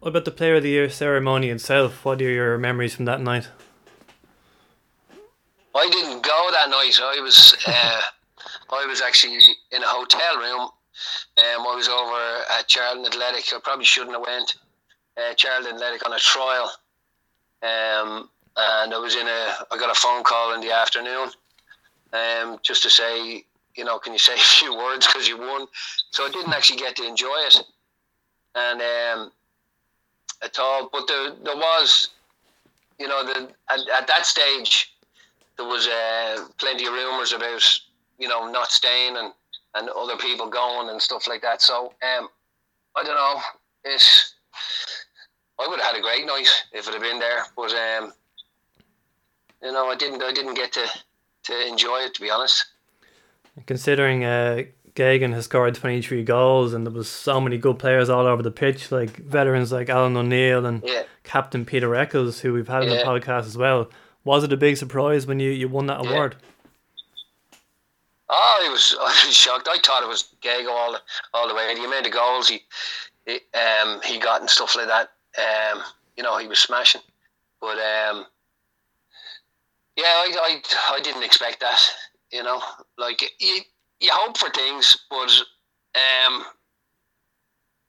what 0.00 0.08
about 0.10 0.24
the 0.24 0.30
Player 0.30 0.56
of 0.56 0.62
the 0.62 0.70
Year 0.70 0.88
ceremony 0.88 1.48
itself? 1.50 2.04
What 2.04 2.20
are 2.20 2.30
your 2.30 2.58
memories 2.58 2.94
from 2.94 3.06
that 3.06 3.20
night? 3.20 3.48
I 5.74 5.88
didn't 5.90 6.22
go 6.22 6.48
that 6.52 6.70
night. 6.70 6.98
I 7.02 7.20
was 7.20 7.56
uh, 7.66 8.00
I 8.70 8.86
was 8.86 9.00
actually 9.00 9.38
in 9.72 9.82
a 9.82 9.86
hotel 9.86 10.36
room. 10.38 10.60
Um, 10.60 11.66
I 11.66 11.74
was 11.76 11.88
over 11.88 12.58
at 12.58 12.66
Charlton 12.66 13.06
Athletic. 13.06 13.44
I 13.54 13.58
probably 13.62 13.84
shouldn't 13.84 14.12
have 14.12 14.26
went. 14.26 14.56
Uh, 15.16 15.34
Charlton 15.34 15.74
Athletic 15.74 16.04
on 16.06 16.12
a 16.12 16.18
trial. 16.18 16.70
Um, 17.62 18.28
and 18.58 18.92
I 18.92 18.98
was 18.98 19.14
in 19.14 19.26
a. 19.26 19.54
I 19.70 19.78
got 19.78 19.90
a 19.90 19.98
phone 19.98 20.24
call 20.24 20.54
in 20.54 20.60
the 20.60 20.72
afternoon, 20.72 21.30
um, 22.12 22.58
just 22.62 22.82
to 22.82 22.90
say 22.90 23.44
you 23.78 23.84
know, 23.84 23.98
can 23.98 24.12
you 24.12 24.18
say 24.18 24.34
a 24.34 24.36
few 24.36 24.76
words 24.76 25.06
because 25.06 25.26
you 25.26 25.38
won? 25.38 25.66
So 26.10 26.26
I 26.26 26.30
didn't 26.30 26.52
actually 26.52 26.78
get 26.78 26.96
to 26.96 27.06
enjoy 27.06 27.36
it, 27.46 27.62
and 28.54 28.80
um, 28.82 29.32
at 30.42 30.58
all. 30.58 30.90
But 30.92 31.06
there, 31.06 31.30
there 31.44 31.56
was, 31.56 32.08
you 32.98 33.08
know, 33.08 33.24
the 33.24 33.48
at, 33.70 33.80
at 33.96 34.06
that 34.08 34.26
stage, 34.26 34.92
there 35.56 35.66
was 35.66 35.86
uh, 35.86 36.48
plenty 36.58 36.86
of 36.86 36.92
rumours 36.92 37.32
about, 37.32 37.62
you 38.18 38.28
know, 38.28 38.50
not 38.50 38.70
staying 38.70 39.16
and 39.16 39.32
and 39.74 39.88
other 39.90 40.16
people 40.16 40.48
going 40.48 40.88
and 40.88 41.00
stuff 41.00 41.28
like 41.28 41.42
that. 41.42 41.62
So 41.62 41.92
um, 42.02 42.28
I 42.96 43.04
don't 43.04 43.14
know. 43.14 43.40
It's 43.84 44.34
I 45.60 45.66
would 45.68 45.78
have 45.80 45.94
had 45.94 45.98
a 45.98 46.02
great 46.02 46.26
night 46.26 46.48
if 46.72 46.88
it 46.88 46.94
had 46.94 47.02
been 47.02 47.18
there, 47.18 47.44
but 47.56 47.72
um, 47.72 48.12
you 49.62 49.72
know, 49.72 49.86
I 49.86 49.96
didn't. 49.96 50.22
I 50.22 50.32
didn't 50.32 50.54
get 50.54 50.72
to 50.72 50.86
to 51.44 51.68
enjoy 51.68 51.98
it 52.00 52.14
to 52.14 52.20
be 52.20 52.30
honest. 52.30 52.66
Considering 53.66 54.24
uh, 54.24 54.62
Geoghegan 54.94 55.32
has 55.32 55.44
scored 55.44 55.74
23 55.74 56.22
goals 56.24 56.74
and 56.74 56.86
there 56.86 56.92
was 56.92 57.08
so 57.08 57.40
many 57.40 57.56
good 57.58 57.78
players 57.78 58.08
all 58.08 58.26
over 58.26 58.42
the 58.42 58.50
pitch, 58.50 58.92
like 58.92 59.16
veterans 59.16 59.72
like 59.72 59.88
Alan 59.88 60.16
O'Neill 60.16 60.66
and 60.66 60.82
yeah. 60.84 61.04
Captain 61.24 61.64
Peter 61.64 61.94
Eccles, 61.94 62.40
who 62.40 62.52
we've 62.52 62.68
had 62.68 62.84
yeah. 62.84 62.90
in 62.90 62.96
the 62.98 63.04
podcast 63.04 63.46
as 63.46 63.56
well. 63.56 63.90
Was 64.24 64.44
it 64.44 64.52
a 64.52 64.56
big 64.56 64.76
surprise 64.76 65.26
when 65.26 65.40
you, 65.40 65.50
you 65.50 65.68
won 65.68 65.86
that 65.86 66.02
yeah. 66.02 66.10
award? 66.10 66.36
Oh, 68.28 68.60
I 68.64 68.68
was 68.70 68.94
I 69.00 69.24
was 69.26 69.34
shocked. 69.34 69.68
I 69.70 69.78
thought 69.78 70.02
it 70.02 70.08
was 70.08 70.34
Gego 70.42 70.70
all 70.70 70.92
the, 70.92 71.00
all 71.32 71.48
the 71.48 71.54
way. 71.54 71.74
The 71.74 71.84
amount 71.84 72.06
of 72.06 72.12
goals 72.12 72.48
he 72.48 72.62
he, 73.26 73.40
um, 73.54 74.00
he 74.04 74.18
got 74.18 74.40
and 74.40 74.50
stuff 74.50 74.76
like 74.76 74.88
that. 74.88 75.10
Um, 75.38 75.82
you 76.16 76.22
know, 76.22 76.38
he 76.38 76.48
was 76.48 76.58
smashing. 76.58 77.02
But 77.60 77.78
um, 77.78 78.26
yeah, 79.98 80.04
I, 80.04 80.28
I 80.40 80.94
I 80.96 81.00
didn't 81.00 81.24
expect 81.24 81.58
that. 81.58 81.80
You 82.30 82.44
know, 82.44 82.62
like 82.98 83.20
you 83.40 83.60
you 83.98 84.10
hope 84.12 84.38
for 84.38 84.48
things, 84.50 84.96
but 85.10 85.30
um, 85.96 86.44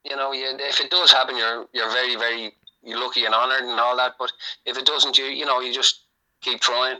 you 0.03 0.15
know, 0.15 0.31
you, 0.31 0.57
if 0.59 0.79
it 0.79 0.89
does 0.89 1.11
happen, 1.11 1.37
you're 1.37 1.67
you're 1.71 1.91
very 1.91 2.15
very 2.15 2.51
you're 2.83 2.99
lucky 2.99 3.25
and 3.25 3.35
honoured 3.35 3.61
and 3.61 3.79
all 3.79 3.95
that. 3.97 4.13
But 4.17 4.31
if 4.65 4.75
it 4.75 4.87
doesn't, 4.87 5.19
you 5.19 5.25
you 5.25 5.45
know, 5.45 5.59
you 5.59 5.71
just 5.71 6.05
keep 6.41 6.59
trying. 6.61 6.97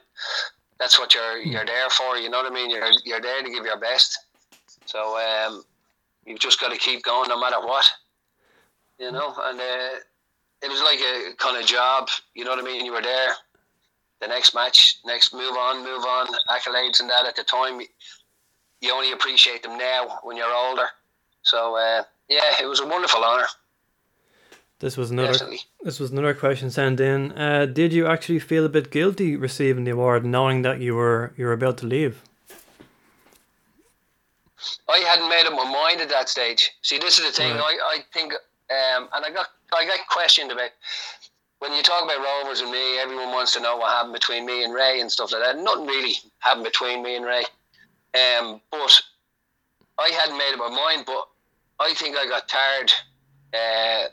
That's 0.80 1.00
what 1.00 1.16
you're 1.16 1.40
you're 1.40 1.66
there 1.66 1.90
for. 1.90 2.18
You 2.18 2.30
know 2.30 2.44
what 2.44 2.52
I 2.52 2.54
mean? 2.54 2.70
You're 2.70 2.92
you're 3.04 3.22
there 3.22 3.42
to 3.42 3.50
give 3.50 3.66
your 3.66 3.80
best. 3.80 4.16
So 4.86 5.18
um, 5.18 5.64
you've 6.26 6.40
just 6.40 6.62
got 6.62 6.72
to 6.72 6.78
keep 6.78 7.02
going 7.04 7.30
no 7.30 7.40
matter 7.40 7.60
what. 7.60 7.90
You 9.00 9.12
know, 9.12 9.34
and 9.40 9.60
uh, 9.60 10.00
it 10.62 10.70
was 10.70 10.84
like 10.84 11.00
a 11.00 11.36
kind 11.38 11.58
of 11.58 11.66
job. 11.66 12.10
You 12.36 12.44
know 12.44 12.52
what 12.52 12.60
I 12.60 12.64
mean? 12.64 12.86
You 12.86 12.92
were 12.92 13.02
there 13.02 13.34
the 14.22 14.28
next 14.28 14.54
match, 14.54 14.98
next 15.06 15.34
move 15.34 15.56
on, 15.56 15.84
move 15.84 16.04
on, 16.04 16.28
accolades 16.50 17.00
and 17.00 17.10
that 17.10 17.26
at 17.26 17.36
the 17.36 17.44
time, 17.44 17.82
you 18.82 18.94
only 18.94 19.12
appreciate 19.12 19.64
them 19.64 19.78
now 19.78 20.20
when 20.24 20.38
you're 20.38 20.54
older. 20.54 20.88
So 21.44 21.76
uh, 21.76 22.04
yeah, 22.28 22.62
it 22.62 22.66
was 22.66 22.80
a 22.80 22.88
wonderful 22.88 23.24
honour. 23.24 23.48
This 24.80 24.96
was 24.96 25.12
another. 25.12 25.34
Definitely. 25.34 25.60
This 25.82 26.00
was 26.00 26.12
another 26.12 26.34
question 26.34 26.70
sent 26.72 27.02
in. 27.02 27.34
Uh, 27.34 27.66
did 27.66 27.92
you 27.92 28.08
actually 28.08 28.40
feel 28.40 28.66
a 28.66 28.70
bit 28.70 28.92
guilty 28.92 29.36
receiving 29.36 29.84
the 29.84 29.92
award, 29.92 30.26
knowing 30.26 30.62
that 30.62 30.80
you 30.80 30.96
were 30.96 31.34
you 31.36 31.46
were 31.46 31.54
about 31.54 31.78
to 31.80 31.86
leave? 31.86 32.22
I 34.90 35.00
hadn't 35.00 35.30
made 35.30 35.46
up 35.46 35.54
my 35.54 35.70
mind 35.70 36.02
at 36.02 36.10
that 36.10 36.30
stage. 36.30 36.72
See, 36.82 36.98
this 36.98 37.20
is 37.20 37.26
the 37.26 37.32
thing. 37.32 37.56
Right. 37.56 37.78
I, 37.82 37.96
I 37.96 38.00
think, 38.14 38.34
um, 38.34 39.10
and 39.14 39.26
I 39.26 39.30
got 39.32 39.48
I 39.74 39.86
got 39.86 40.00
questioned 40.10 40.52
about 40.52 40.72
when 41.60 41.74
you 41.74 41.84
talk 41.84 42.04
about 42.04 42.24
Rovers 42.24 42.62
and 42.62 42.72
me, 42.72 43.00
everyone 43.00 43.32
wants 43.32 43.54
to 43.54 43.60
know 43.60 43.78
what 43.78 43.92
happened 43.92 44.14
between 44.14 44.46
me 44.46 44.64
and 44.64 44.74
Ray 44.74 45.02
and 45.02 45.12
stuff 45.12 45.32
like 45.32 45.44
that. 45.44 45.58
Nothing 45.58 45.86
really 45.86 46.16
happened 46.40 46.64
between 46.64 47.04
me 47.04 47.16
and 47.16 47.26
Ray. 47.26 47.44
Um, 48.16 48.62
but 48.72 49.02
I 49.98 50.10
hadn't 50.10 50.38
made 50.38 50.54
up 50.54 50.60
my 50.60 50.70
mind, 50.70 51.04
but 51.06 51.28
I 51.80 51.94
think 51.94 52.18
I 52.18 52.26
got 52.28 52.48
tired 52.48 52.92
Uh, 53.54 54.10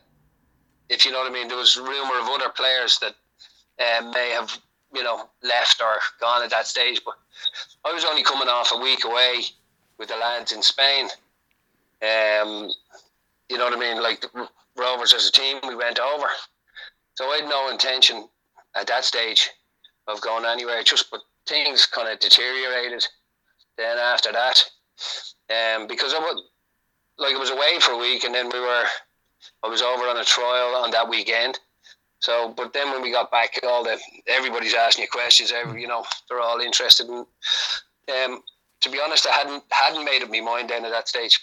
if 0.88 1.04
you 1.04 1.10
know 1.12 1.18
what 1.18 1.30
I 1.30 1.34
mean, 1.34 1.48
there 1.48 1.58
was 1.58 1.76
rumor 1.76 2.18
of 2.20 2.28
other 2.28 2.48
players 2.48 2.98
that 3.00 3.14
uh, 3.78 4.10
may 4.12 4.30
have 4.30 4.58
you 4.94 5.02
know 5.02 5.28
left 5.42 5.80
or 5.80 5.98
gone 6.20 6.42
at 6.42 6.50
that 6.50 6.66
stage, 6.66 7.02
but 7.04 7.14
I 7.84 7.92
was 7.92 8.04
only 8.04 8.22
coming 8.22 8.48
off 8.48 8.72
a 8.72 8.78
week 8.78 9.04
away 9.04 9.44
with 9.98 10.08
the 10.08 10.16
lads 10.16 10.52
in 10.52 10.62
Spain. 10.62 11.08
Um, 12.02 12.70
you 13.48 13.58
know 13.58 13.64
what 13.64 13.74
I 13.74 13.78
mean? 13.78 14.02
Like 14.02 14.24
Rovers 14.76 15.12
as 15.12 15.28
a 15.28 15.32
team, 15.32 15.58
we 15.66 15.74
went 15.74 15.98
over, 15.98 16.26
so 17.16 17.24
I 17.24 17.38
had 17.40 17.48
no 17.48 17.70
intention 17.70 18.28
at 18.74 18.86
that 18.86 19.04
stage 19.04 19.50
of 20.06 20.20
going 20.20 20.44
anywhere. 20.44 20.82
Just 20.82 21.10
but 21.10 21.20
things 21.46 21.86
kind 21.86 22.08
of 22.08 22.18
deteriorated. 22.18 23.04
Then 23.78 23.98
after 23.98 24.32
that, 24.32 24.62
um, 25.50 25.86
because 25.86 26.14
I 26.14 26.18
was 26.18 26.42
like 27.18 27.34
I 27.34 27.38
was 27.38 27.50
away 27.50 27.80
for 27.80 27.92
a 27.92 27.98
week, 27.98 28.24
and 28.24 28.34
then 28.34 28.50
we 28.52 28.60
were 28.60 28.84
I 29.64 29.68
was 29.68 29.82
over 29.82 30.04
on 30.04 30.18
a 30.18 30.24
trial 30.24 30.76
on 30.76 30.90
that 30.90 31.08
weekend. 31.08 31.58
So, 32.18 32.52
but 32.56 32.72
then 32.72 32.90
when 32.90 33.02
we 33.02 33.12
got 33.12 33.30
back, 33.30 33.58
all 33.66 33.82
the 33.82 33.98
everybody's 34.26 34.74
asking 34.74 35.02
you 35.02 35.08
questions. 35.08 35.52
Every 35.52 35.80
you 35.80 35.88
know, 35.88 36.04
they're 36.28 36.40
all 36.40 36.60
interested. 36.60 37.06
In, 37.08 37.24
um, 38.24 38.42
to 38.82 38.90
be 38.90 39.00
honest, 39.02 39.26
I 39.26 39.32
hadn't 39.32 39.64
hadn't 39.70 40.04
made 40.04 40.22
up 40.22 40.30
my 40.30 40.40
mind 40.40 40.68
then 40.68 40.84
at 40.84 40.90
that 40.90 41.08
stage. 41.08 41.40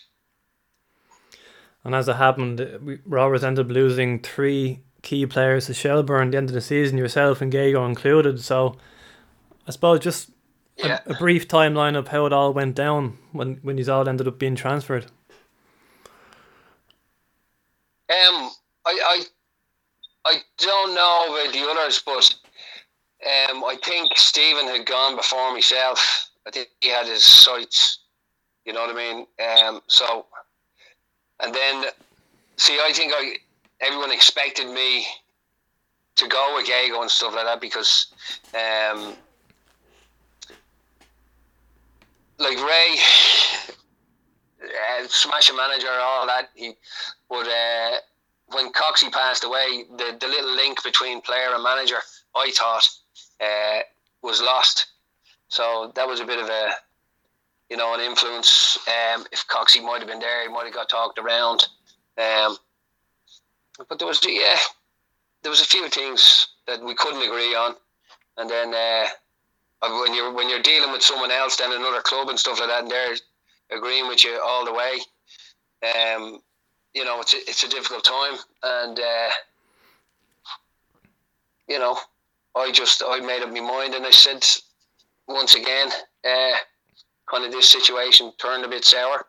And 1.83 1.95
as 1.95 2.07
it 2.07 2.15
happened, 2.15 2.79
we 2.83 2.99
Rovers 3.05 3.43
ended 3.43 3.65
up 3.65 3.71
losing 3.71 4.19
three 4.19 4.79
key 5.03 5.25
players 5.27 5.67
to 5.67 5.73
Shelbourne 5.75 6.29
at 6.29 6.31
the 6.31 6.37
end 6.37 6.49
of 6.49 6.53
the 6.55 6.61
season, 6.61 6.97
yourself 6.97 7.41
and 7.41 7.53
Gago 7.53 7.87
included. 7.87 8.41
So, 8.41 8.77
I 9.67 9.71
suppose 9.71 9.99
just 9.99 10.31
Yeah. 10.77 11.01
a, 11.05 11.11
a 11.11 11.15
brief 11.15 11.47
timeline 11.47 11.95
of 11.95 12.07
how 12.07 12.25
it 12.25 12.33
all 12.33 12.51
went 12.53 12.73
down 12.75 13.19
when 13.31 13.59
when 13.61 13.77
you 13.77 13.91
all 13.93 14.09
ended 14.09 14.27
up 14.27 14.39
being 14.39 14.55
transferred. 14.55 15.05
Um, 18.09 18.49
I, 18.85 18.99
I, 19.05 19.23
I 20.25 20.35
don't 20.57 20.93
know 20.93 21.25
about 21.29 21.53
the 21.53 21.61
others, 21.69 22.01
but 22.05 22.35
um, 23.25 23.63
I 23.63 23.77
think 23.83 24.17
Stephen 24.17 24.67
had 24.67 24.85
gone 24.85 25.15
before 25.15 25.51
myself. 25.53 26.29
I 26.45 26.51
think 26.51 26.67
he 26.81 26.89
had 26.89 27.07
his 27.07 27.23
sights. 27.23 27.99
You 28.65 28.73
know 28.73 28.81
what 28.81 28.95
I 28.95 29.13
mean? 29.13 29.27
Um, 29.39 29.81
so, 29.87 30.25
and 31.39 31.53
then, 31.53 31.85
see, 32.57 32.79
I 32.81 32.91
think 32.93 33.13
I 33.15 33.35
everyone 33.81 34.11
expected 34.11 34.67
me 34.67 35.05
to 36.15 36.27
go 36.27 36.53
with 36.55 36.67
Gago 36.67 37.01
and 37.01 37.09
stuff 37.09 37.33
like 37.33 37.45
that 37.45 37.59
because, 37.59 38.13
um, 38.53 39.13
like 42.37 42.57
Ray, 42.57 42.97
uh, 44.63 45.07
smashing 45.07 45.55
manager, 45.55 45.87
all 45.89 46.27
that. 46.27 46.49
He, 46.55 46.73
but 47.29 47.47
uh, 47.47 47.97
when 48.47 48.71
Coxie 48.71 49.11
passed 49.11 49.43
away, 49.43 49.85
the 49.97 50.17
the 50.19 50.27
little 50.27 50.55
link 50.55 50.83
between 50.83 51.21
player 51.21 51.49
and 51.53 51.63
manager, 51.63 51.97
I 52.35 52.51
thought, 52.51 52.87
uh, 53.41 53.79
was 54.21 54.41
lost. 54.41 54.87
So 55.49 55.91
that 55.95 56.07
was 56.07 56.19
a 56.19 56.25
bit 56.25 56.39
of 56.39 56.49
a, 56.49 56.71
you 57.69 57.77
know, 57.77 57.93
an 57.93 58.01
influence. 58.01 58.77
Um, 58.87 59.25
if 59.31 59.45
Coxie 59.47 59.83
might 59.83 59.99
have 59.99 60.07
been 60.07 60.19
there, 60.19 60.43
he 60.43 60.53
might 60.53 60.65
have 60.65 60.73
got 60.73 60.89
talked 60.89 61.19
around. 61.19 61.67
Um, 62.17 62.57
but 63.77 63.99
there 63.99 64.07
was 64.07 64.21
yeah, 64.25 64.57
there 65.41 65.49
was 65.49 65.61
a 65.61 65.65
few 65.65 65.87
things 65.89 66.47
that 66.67 66.83
we 66.83 66.95
couldn't 66.95 67.21
agree 67.21 67.55
on, 67.55 67.75
and 68.37 68.49
then 68.49 68.73
uh, 68.73 69.07
when 70.01 70.13
you're 70.13 70.33
when 70.33 70.49
you're 70.49 70.61
dealing 70.61 70.91
with 70.91 71.01
someone 71.01 71.31
else, 71.31 71.57
then 71.57 71.71
another 71.71 72.01
club 72.01 72.29
and 72.29 72.39
stuff 72.39 72.59
like 72.59 72.69
that, 72.69 72.83
and 72.83 72.91
they're 72.91 73.15
agreeing 73.71 74.07
with 74.07 74.23
you 74.23 74.39
all 74.43 74.65
the 74.65 74.73
way. 74.73 74.99
Um, 75.83 76.39
you 76.93 77.03
know, 77.03 77.19
it's 77.19 77.33
a, 77.33 77.37
it's 77.37 77.63
a 77.63 77.69
difficult 77.69 78.03
time, 78.03 78.37
and 78.63 78.99
uh, 78.99 79.29
you 81.67 81.79
know, 81.79 81.97
I 82.55 82.71
just 82.71 83.03
I 83.05 83.19
made 83.19 83.41
up 83.41 83.51
my 83.51 83.59
mind, 83.59 83.95
and 83.95 84.05
I 84.05 84.11
said 84.11 84.45
once 85.27 85.55
again, 85.55 85.89
uh, 86.25 86.51
kind 87.29 87.45
of 87.45 87.51
this 87.51 87.69
situation 87.69 88.31
turned 88.37 88.63
a 88.65 88.67
bit 88.67 88.85
sour, 88.85 89.25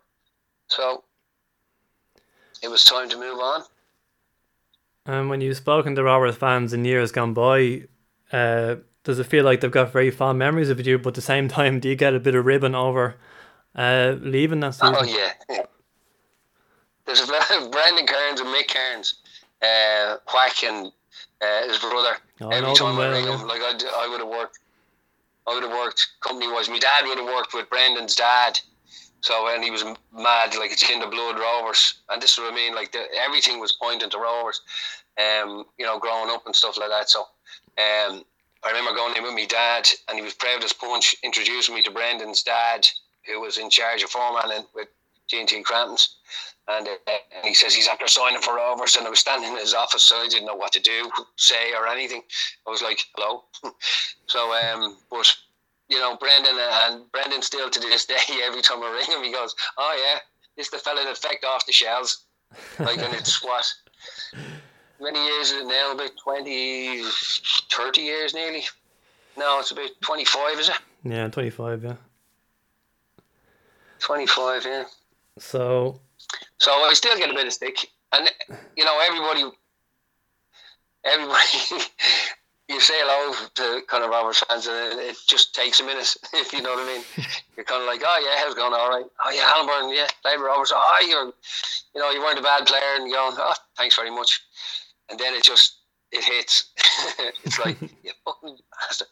so 0.69 1.05
it 2.63 2.69
was 2.69 2.85
time 2.85 3.09
to 3.09 3.17
move 3.17 3.39
on. 3.39 3.63
And 5.07 5.29
when 5.29 5.41
you've 5.41 5.57
spoken 5.57 5.95
to 5.95 6.03
Rovers 6.03 6.37
fans 6.37 6.73
in 6.73 6.85
years 6.85 7.13
gone 7.13 7.35
by, 7.35 7.83
uh, 8.33 8.77
does 9.03 9.19
it 9.19 9.25
feel 9.25 9.45
like 9.45 9.61
they've 9.61 9.71
got 9.71 9.93
very 9.93 10.11
fond 10.11 10.39
memories 10.39 10.71
of 10.71 10.85
you? 10.85 10.99
But 10.99 11.11
at 11.11 11.15
the 11.15 11.21
same 11.21 11.49
time, 11.59 11.81
do 11.81 11.89
you 11.89 11.97
get 11.97 12.15
a 12.15 12.21
bit 12.21 12.35
of 12.35 12.45
ribbon 12.47 12.75
over 12.75 13.17
uh, 13.75 14.15
leaving 14.21 14.61
that 14.61 14.75
season? 14.75 14.97
Oh 14.99 15.05
yeah. 15.05 15.65
There's 17.07 17.21
a 17.21 17.31
lot 17.31 17.51
of 17.51 17.71
Brendan 17.71 18.07
Kearns 18.07 18.41
and 18.41 18.49
Mick 18.49 18.69
Kearns, 18.69 19.17
uh, 19.61 20.17
Whack 20.33 20.65
and 20.65 20.91
uh, 21.43 21.69
his 21.69 21.79
brother. 21.79 22.17
Oh, 22.41 22.49
Every 22.49 22.75
time 22.75 22.99
I 22.99 23.09
ring 23.09 23.27
yeah. 23.27 23.39
him, 23.39 23.47
like 23.47 23.61
I, 23.61 23.73
I 23.95 24.09
would 24.09 24.21
have 24.21 24.29
worked, 24.29 24.59
I 25.47 25.53
would 25.55 25.63
have 25.65 25.73
worked 25.73 26.13
company 26.23 26.51
wise. 26.51 26.71
My 26.71 26.79
dad 26.79 27.05
would 27.05 27.19
have 27.19 27.27
worked 27.27 27.53
with 27.53 27.69
Brendan's 27.69 28.17
dad, 28.17 28.59
so 29.25 29.49
and 29.49 29.65
he 29.65 29.71
was 29.71 29.83
mad, 30.13 30.55
like 30.55 30.71
it's 30.71 30.91
in 30.91 31.01
the 31.01 31.07
blood 31.07 31.39
Rovers, 31.39 32.03
and 32.11 32.21
this 32.21 32.33
is 32.33 32.39
what 32.39 32.53
I 32.53 32.55
mean. 32.55 32.75
Like 32.75 32.93
the, 32.93 33.05
everything 33.27 33.59
was 33.59 33.73
pointing 33.73 34.11
to 34.11 34.19
Rovers, 34.19 34.61
um, 35.19 35.65
you 35.79 35.87
know, 35.87 35.99
growing 35.99 36.29
up 36.31 36.45
and 36.45 36.55
stuff 36.55 36.77
like 36.77 36.91
that. 36.91 37.09
So, 37.09 37.21
um, 37.21 38.23
I 38.63 38.69
remember 38.69 38.95
going 38.95 39.17
in 39.17 39.23
with 39.23 39.33
my 39.33 39.47
dad, 39.47 39.89
and 40.09 40.19
he 40.19 40.23
was 40.23 40.35
proud 40.35 40.63
as 40.63 40.75
punch, 40.75 41.17
introducing 41.23 41.75
me 41.75 41.83
to 41.85 41.91
Brendan's 41.91 42.43
dad, 42.43 42.87
who 43.27 43.41
was 43.41 43.57
in 43.57 43.71
charge 43.71 44.03
of 44.03 44.11
foreman 44.11 44.67
with 44.75 44.89
G 45.31 45.41
and 45.41 45.49
T 45.49 45.63
Cramptons. 45.63 46.17
And, 46.69 46.87
uh, 46.87 47.13
and 47.35 47.47
he 47.47 47.55
says 47.55 47.75
he's 47.75 47.89
after 47.89 48.07
signing 48.07 48.43
for 48.43 48.57
Rovers, 48.57 48.97
and 48.97 49.07
I 49.07 49.11
was 49.11 49.21
standing 49.21 49.53
in 49.53 49.57
his 49.57 49.73
office, 49.73 50.03
so 50.03 50.17
I 50.17 50.29
didn't 50.29 50.47
know 50.47 50.55
what 50.55 50.73
to 50.73 50.81
do, 50.81 51.11
say, 51.37 51.73
or 51.73 51.87
anything. 51.89 52.23
I 52.67 52.71
was 52.71 52.83
like, 52.83 53.01
"Hello." 53.17 53.45
so, 54.27 54.53
um, 54.53 54.99
but 55.11 55.35
you 55.89 55.99
know, 55.99 56.17
Brendan 56.17 56.55
uh, 56.57 56.81
and 56.91 57.13
Brendan 57.13 57.43
still 57.43 57.71
to 57.71 57.81
this 57.81 58.07
day, 58.13 58.17
every 58.45 58.63
time 58.63 58.83
I 58.83 58.91
ring 58.91 59.07
him, 59.17 59.25
he 59.25 59.33
goes, 59.33 59.55
"Oh 59.77 59.97
yeah, 60.13 60.21
this 60.57 60.71
the 60.71 60.79
fella 60.79 61.05
that 61.05 61.17
fecked 61.17 61.47
off 61.47 61.67
the 61.67 61.73
shells." 61.73 62.25
Like, 62.79 62.99
and 62.99 63.15
it's 63.15 63.43
what 63.45 63.65
many 65.01 65.25
years 65.25 65.51
is 65.51 65.63
it 65.63 65.67
now? 65.67 65.93
About 65.93 66.11
20, 66.23 67.03
30 67.73 68.01
years 68.01 68.33
nearly. 68.35 68.63
No, 69.37 69.59
it's 69.59 69.73
about 69.73 69.91
twenty 70.01 70.25
five, 70.25 70.59
is 70.59 70.69
it? 70.69 70.77
Yeah, 71.03 71.29
25, 71.29 71.85
yeah. 71.85 71.95
Twenty 73.99 74.27
five, 74.27 74.65
yeah. 74.65 74.85
So, 75.39 76.01
So 76.59 76.71
I 76.71 76.93
still 76.95 77.17
get 77.19 77.31
a 77.31 77.35
bit 77.35 77.47
of 77.47 77.53
stick, 77.53 77.77
and 78.13 78.31
you 78.77 78.85
know 78.85 79.01
everybody, 79.09 79.45
everybody, 81.05 81.41
you 82.69 82.81
say 82.81 82.95
hello 82.97 83.35
to 83.55 83.83
kind 83.87 84.05
of 84.05 84.11
Rovers 84.11 84.41
fans, 84.41 84.67
and 84.67 84.99
it, 85.01 85.17
just 85.27 85.55
takes 85.55 85.81
a 85.81 85.85
minute, 85.85 86.17
if 86.33 86.53
you 86.53 86.63
know 86.63 86.71
what 86.71 86.89
I 86.89 86.95
mean. 86.95 87.05
You're 87.57 87.65
kind 87.65 87.83
of 87.83 87.87
like, 87.87 88.03
oh 88.05 88.21
yeah, 88.25 88.41
how's 88.43 88.55
it 88.55 88.57
going? 88.57 88.73
All 88.73 88.89
right. 88.89 89.05
Oh 89.25 89.31
yeah, 89.31 89.51
Alan 89.55 89.67
Byrne, 89.67 89.95
yeah, 89.95 90.09
with 90.25 90.41
Rovers. 90.41 90.73
Oh, 90.75 91.07
you're, 91.07 91.33
you 91.95 92.01
know, 92.01 92.11
you 92.11 92.21
weren't 92.21 92.39
a 92.39 92.43
bad 92.43 92.67
player, 92.67 92.97
and 92.97 93.09
you're 93.09 93.17
going, 93.17 93.37
oh, 93.39 93.55
thanks 93.77 93.95
very 93.95 94.11
much. 94.11 94.41
And 95.09 95.19
then 95.19 95.35
it 95.35 95.45
just 95.45 95.77
it 96.11 96.25
hits. 96.25 96.71
it's 97.45 97.59
like 97.59 97.81
you 97.81 98.11
fucking 98.25 98.57
bastard. 98.81 99.09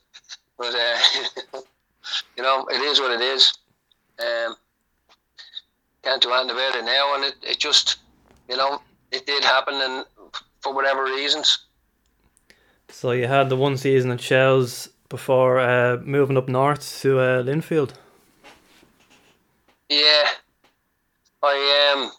But 0.59 0.75
uh, 0.75 1.61
you 2.37 2.43
know, 2.43 2.67
it 2.69 2.81
is 2.81 3.01
what 3.01 3.13
it 3.13 3.21
is. 3.21 3.53
Um, 4.19 4.57
can't 6.03 6.23
do 6.23 6.33
anything 6.33 6.51
about 6.51 6.75
it 6.75 6.85
now, 6.85 7.15
and 7.15 7.25
it, 7.25 7.35
it 7.43 7.59
just, 7.59 7.99
you 8.49 8.57
know, 8.57 8.83
it 9.13 9.25
did 9.27 9.45
happen, 9.45 9.75
and 9.75 10.05
for 10.61 10.75
whatever 10.75 11.05
reasons. 11.05 11.67
So 12.93 13.13
you 13.13 13.27
had 13.27 13.49
the 13.49 13.57
one 13.57 13.77
season 13.77 14.11
at 14.11 14.21
Shells 14.21 14.89
before 15.09 15.59
uh, 15.59 15.99
moving 16.05 16.37
up 16.37 16.49
north 16.49 17.01
to 17.01 17.19
uh, 17.19 17.43
Linfield. 17.43 17.93
Yeah, 19.89 20.25
I 21.43 21.93
um, 21.95 22.11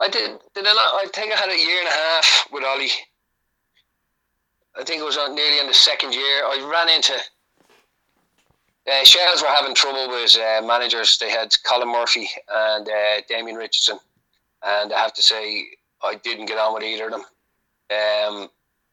I 0.00 0.08
did. 0.08 0.38
Did 0.54 0.66
I 0.66 0.72
not? 0.72 1.04
I 1.04 1.06
think 1.14 1.32
I 1.32 1.36
had 1.36 1.50
a 1.50 1.58
year 1.58 1.78
and 1.78 1.88
a 1.88 1.92
half 1.92 2.48
with 2.52 2.64
Ollie. 2.64 2.90
I 4.76 4.84
think 4.84 5.00
it 5.00 5.04
was 5.04 5.16
nearly 5.16 5.60
in 5.60 5.66
the 5.66 5.74
second 5.74 6.14
year. 6.14 6.44
I 6.44 6.68
ran 6.70 6.88
into. 6.88 7.14
Uh, 8.90 9.04
Shells 9.04 9.42
were 9.42 9.48
having 9.48 9.74
trouble 9.74 10.08
with 10.08 10.36
uh, 10.36 10.66
managers. 10.66 11.18
They 11.18 11.30
had 11.30 11.54
Colin 11.62 11.88
Murphy 11.88 12.28
and 12.52 12.88
uh, 12.88 13.20
Damien 13.28 13.56
Richardson, 13.56 13.98
and 14.64 14.92
I 14.92 14.98
have 14.98 15.12
to 15.14 15.22
say 15.22 15.66
I 16.02 16.16
didn't 16.16 16.46
get 16.46 16.58
on 16.58 16.74
with 16.74 16.82
either 16.82 17.06
of 17.06 17.12
them. 17.12 17.24
Um, 17.90 18.48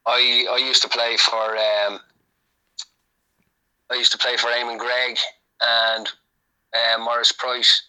I 0.05 0.45
I 0.51 0.57
used 0.57 0.81
to 0.83 0.89
play 0.89 1.17
for 1.17 1.35
um, 1.35 1.99
I 3.91 3.95
used 3.95 4.11
to 4.11 4.17
play 4.17 4.37
for 4.37 4.47
Eamon 4.47 4.79
Gregg 4.79 5.17
and 5.61 6.07
uh, 6.73 7.03
Morris 7.03 7.31
Price, 7.31 7.83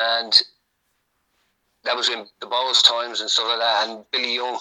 and 0.00 0.40
that 1.84 1.96
was 1.96 2.08
in 2.08 2.26
the 2.40 2.46
Bohs 2.46 2.82
times 2.82 3.20
and 3.20 3.30
stuff 3.30 3.48
like 3.48 3.58
that, 3.58 3.88
and 3.88 4.04
Billy 4.10 4.34
Young, 4.34 4.58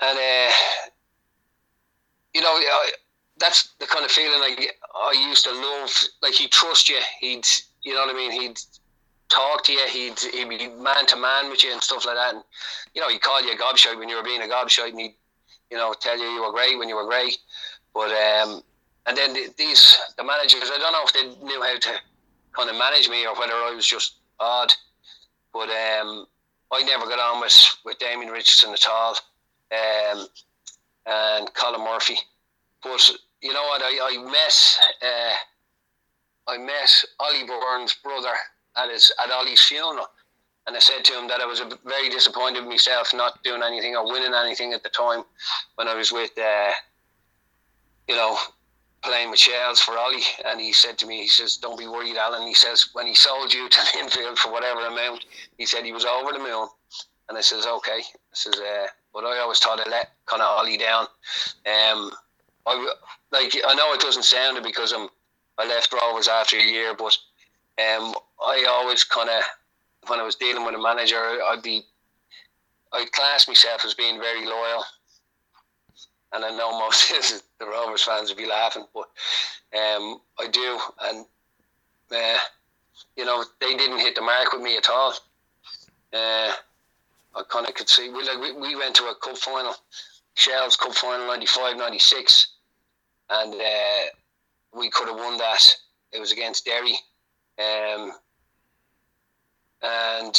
and 0.00 0.18
uh, 0.18 0.52
you 2.36 2.42
know, 2.42 2.48
I, 2.52 2.90
that's 3.38 3.70
the 3.80 3.86
kind 3.86 4.04
of 4.04 4.10
feeling 4.10 4.40
like 4.40 4.78
I 4.94 5.26
used 5.28 5.44
to 5.44 5.52
love. 5.52 5.90
Like 6.22 6.34
he'd 6.34 6.50
trust 6.50 6.90
you. 6.90 6.98
He'd, 7.20 7.46
you 7.82 7.94
know 7.94 8.00
what 8.00 8.14
I 8.14 8.18
mean. 8.18 8.30
He'd 8.30 8.60
talk 9.28 9.64
to 9.64 9.72
you. 9.72 9.86
He'd 9.88 10.18
he'd 10.18 10.48
be 10.48 10.68
man 10.68 11.06
to 11.06 11.16
man 11.16 11.50
with 11.50 11.64
you 11.64 11.72
and 11.72 11.82
stuff 11.82 12.04
like 12.04 12.16
that. 12.16 12.34
And 12.34 12.44
you 12.94 13.00
know, 13.00 13.08
he'd 13.08 13.22
call 13.22 13.42
you 13.42 13.52
a 13.52 13.56
gobshite 13.56 13.98
when 13.98 14.08
you 14.08 14.16
were 14.16 14.22
being 14.22 14.42
a 14.42 14.46
gobshite, 14.46 14.90
and 14.90 15.00
he'd 15.00 15.14
you 15.70 15.76
know 15.76 15.94
tell 15.98 16.18
you 16.18 16.24
you 16.24 16.42
were 16.42 16.52
great 16.52 16.78
when 16.78 16.88
you 16.88 16.96
were 16.96 17.06
great. 17.06 17.36
But 17.94 18.10
um, 18.10 18.62
and 19.06 19.16
then 19.16 19.32
the, 19.32 19.48
these 19.56 19.96
the 20.16 20.24
managers, 20.24 20.70
I 20.72 20.78
don't 20.78 20.92
know 20.92 21.04
if 21.04 21.12
they 21.12 21.44
knew 21.44 21.62
how 21.62 21.78
to 21.78 22.00
kind 22.52 22.70
of 22.70 22.76
manage 22.76 23.08
me 23.08 23.26
or 23.26 23.34
whether 23.34 23.54
I 23.54 23.72
was 23.74 23.86
just 23.86 24.16
odd. 24.40 24.72
But 25.52 25.70
um, 25.70 26.26
I 26.72 26.82
never 26.82 27.06
got 27.06 27.18
on 27.18 27.40
with 27.40 27.76
with 27.84 27.98
Damien 27.98 28.30
Richardson 28.30 28.72
at 28.72 28.86
all, 28.88 29.16
um, 29.72 30.26
and 31.06 31.54
Colin 31.54 31.84
Murphy. 31.84 32.18
But 32.82 33.10
you 33.42 33.52
know 33.52 33.62
what? 33.64 33.82
I 33.82 33.98
I 34.02 34.30
met 34.30 34.78
uh, 35.02 36.52
I 36.52 36.58
met 36.58 37.04
Ollie 37.20 37.46
Byrne's 37.46 37.94
brother 37.94 38.34
at 38.76 38.90
his 38.90 39.12
at 39.22 39.30
Ollie's 39.30 39.62
funeral. 39.62 40.06
And 40.66 40.76
I 40.76 40.80
said 40.80 41.04
to 41.04 41.12
him 41.12 41.28
that 41.28 41.40
I 41.40 41.46
was 41.46 41.60
very 41.84 42.08
disappointed 42.08 42.60
with 42.60 42.70
myself 42.70 43.14
not 43.14 43.42
doing 43.44 43.62
anything 43.62 43.94
or 43.94 44.04
winning 44.04 44.34
anything 44.34 44.72
at 44.72 44.82
the 44.82 44.88
time 44.88 45.22
when 45.76 45.86
I 45.86 45.94
was 45.94 46.10
with, 46.10 46.36
uh, 46.36 46.70
you 48.08 48.16
know, 48.16 48.36
playing 49.02 49.30
with 49.30 49.38
Shells 49.38 49.80
for 49.80 49.96
Ollie. 49.96 50.24
And 50.44 50.60
he 50.60 50.72
said 50.72 50.98
to 50.98 51.06
me, 51.06 51.22
he 51.22 51.28
says, 51.28 51.56
Don't 51.56 51.78
be 51.78 51.86
worried, 51.86 52.16
Alan. 52.16 52.46
He 52.46 52.54
says, 52.54 52.88
When 52.94 53.06
he 53.06 53.14
sold 53.14 53.54
you 53.54 53.68
to 53.68 53.78
the 53.78 53.98
Linfield 53.98 54.38
for 54.38 54.50
whatever 54.50 54.80
amount, 54.80 55.24
he 55.56 55.66
said 55.66 55.84
he 55.84 55.92
was 55.92 56.04
over 56.04 56.32
the 56.32 56.40
moon. 56.40 56.68
And 57.28 57.38
I 57.38 57.42
says, 57.42 57.64
Okay. 57.64 58.00
I 58.00 58.34
says, 58.34 58.54
uh, 58.54 58.86
But 59.14 59.24
I 59.24 59.38
always 59.38 59.60
thought 59.60 59.80
I 59.80 59.88
let 59.88 60.10
kind 60.26 60.42
of 60.42 60.48
Ollie 60.48 60.78
down. 60.78 61.02
Um, 61.64 62.10
I, 62.66 62.94
like, 63.30 63.56
I 63.66 63.74
know 63.74 63.92
it 63.92 64.00
doesn't 64.00 64.24
sound 64.24 64.58
it 64.58 64.64
because 64.64 64.92
I'm, 64.92 65.08
I 65.58 65.66
left 65.68 65.92
Rovers 65.92 66.26
after 66.26 66.56
a 66.56 66.62
year, 66.62 66.92
but 66.92 67.16
um, 67.78 68.14
I 68.44 68.64
always 68.68 69.04
kind 69.04 69.28
of, 69.28 69.42
when 70.08 70.18
I 70.18 70.22
was 70.22 70.36
dealing 70.36 70.64
with 70.64 70.74
a 70.74 70.82
manager, 70.82 71.16
I'd 71.16 71.62
be, 71.62 71.82
I'd 72.92 73.12
class 73.12 73.48
myself 73.48 73.84
as 73.84 73.94
being 73.94 74.18
very 74.18 74.46
loyal. 74.46 74.84
And 76.32 76.44
I 76.44 76.50
know 76.50 76.78
most 76.78 77.10
of 77.34 77.42
the 77.58 77.66
Rovers 77.66 78.02
fans 78.02 78.30
would 78.30 78.38
be 78.38 78.46
laughing, 78.46 78.86
but 78.94 79.08
um, 79.76 80.20
I 80.38 80.48
do. 80.50 80.78
And, 81.02 81.26
uh, 82.10 82.38
you 83.16 83.24
know, 83.24 83.44
they 83.60 83.76
didn't 83.76 84.00
hit 84.00 84.14
the 84.14 84.22
mark 84.22 84.52
with 84.52 84.62
me 84.62 84.76
at 84.76 84.88
all. 84.88 85.14
Uh, 86.12 86.52
I 87.34 87.42
kind 87.50 87.66
of 87.66 87.74
could 87.74 87.88
see, 87.88 88.08
we, 88.08 88.22
like, 88.22 88.40
we, 88.40 88.52
we 88.52 88.76
went 88.76 88.94
to 88.96 89.04
a 89.04 89.14
cup 89.22 89.36
final, 89.36 89.74
Shells 90.34 90.76
Cup 90.76 90.94
final 90.94 91.26
95 91.26 91.76
96, 91.76 92.48
and 93.28 93.54
uh, 93.54 94.78
we 94.78 94.88
could 94.88 95.08
have 95.08 95.18
won 95.18 95.36
that. 95.36 95.76
It 96.12 96.20
was 96.20 96.32
against 96.32 96.64
Derry 96.64 96.96
um, 97.58 98.12
and 99.82 100.34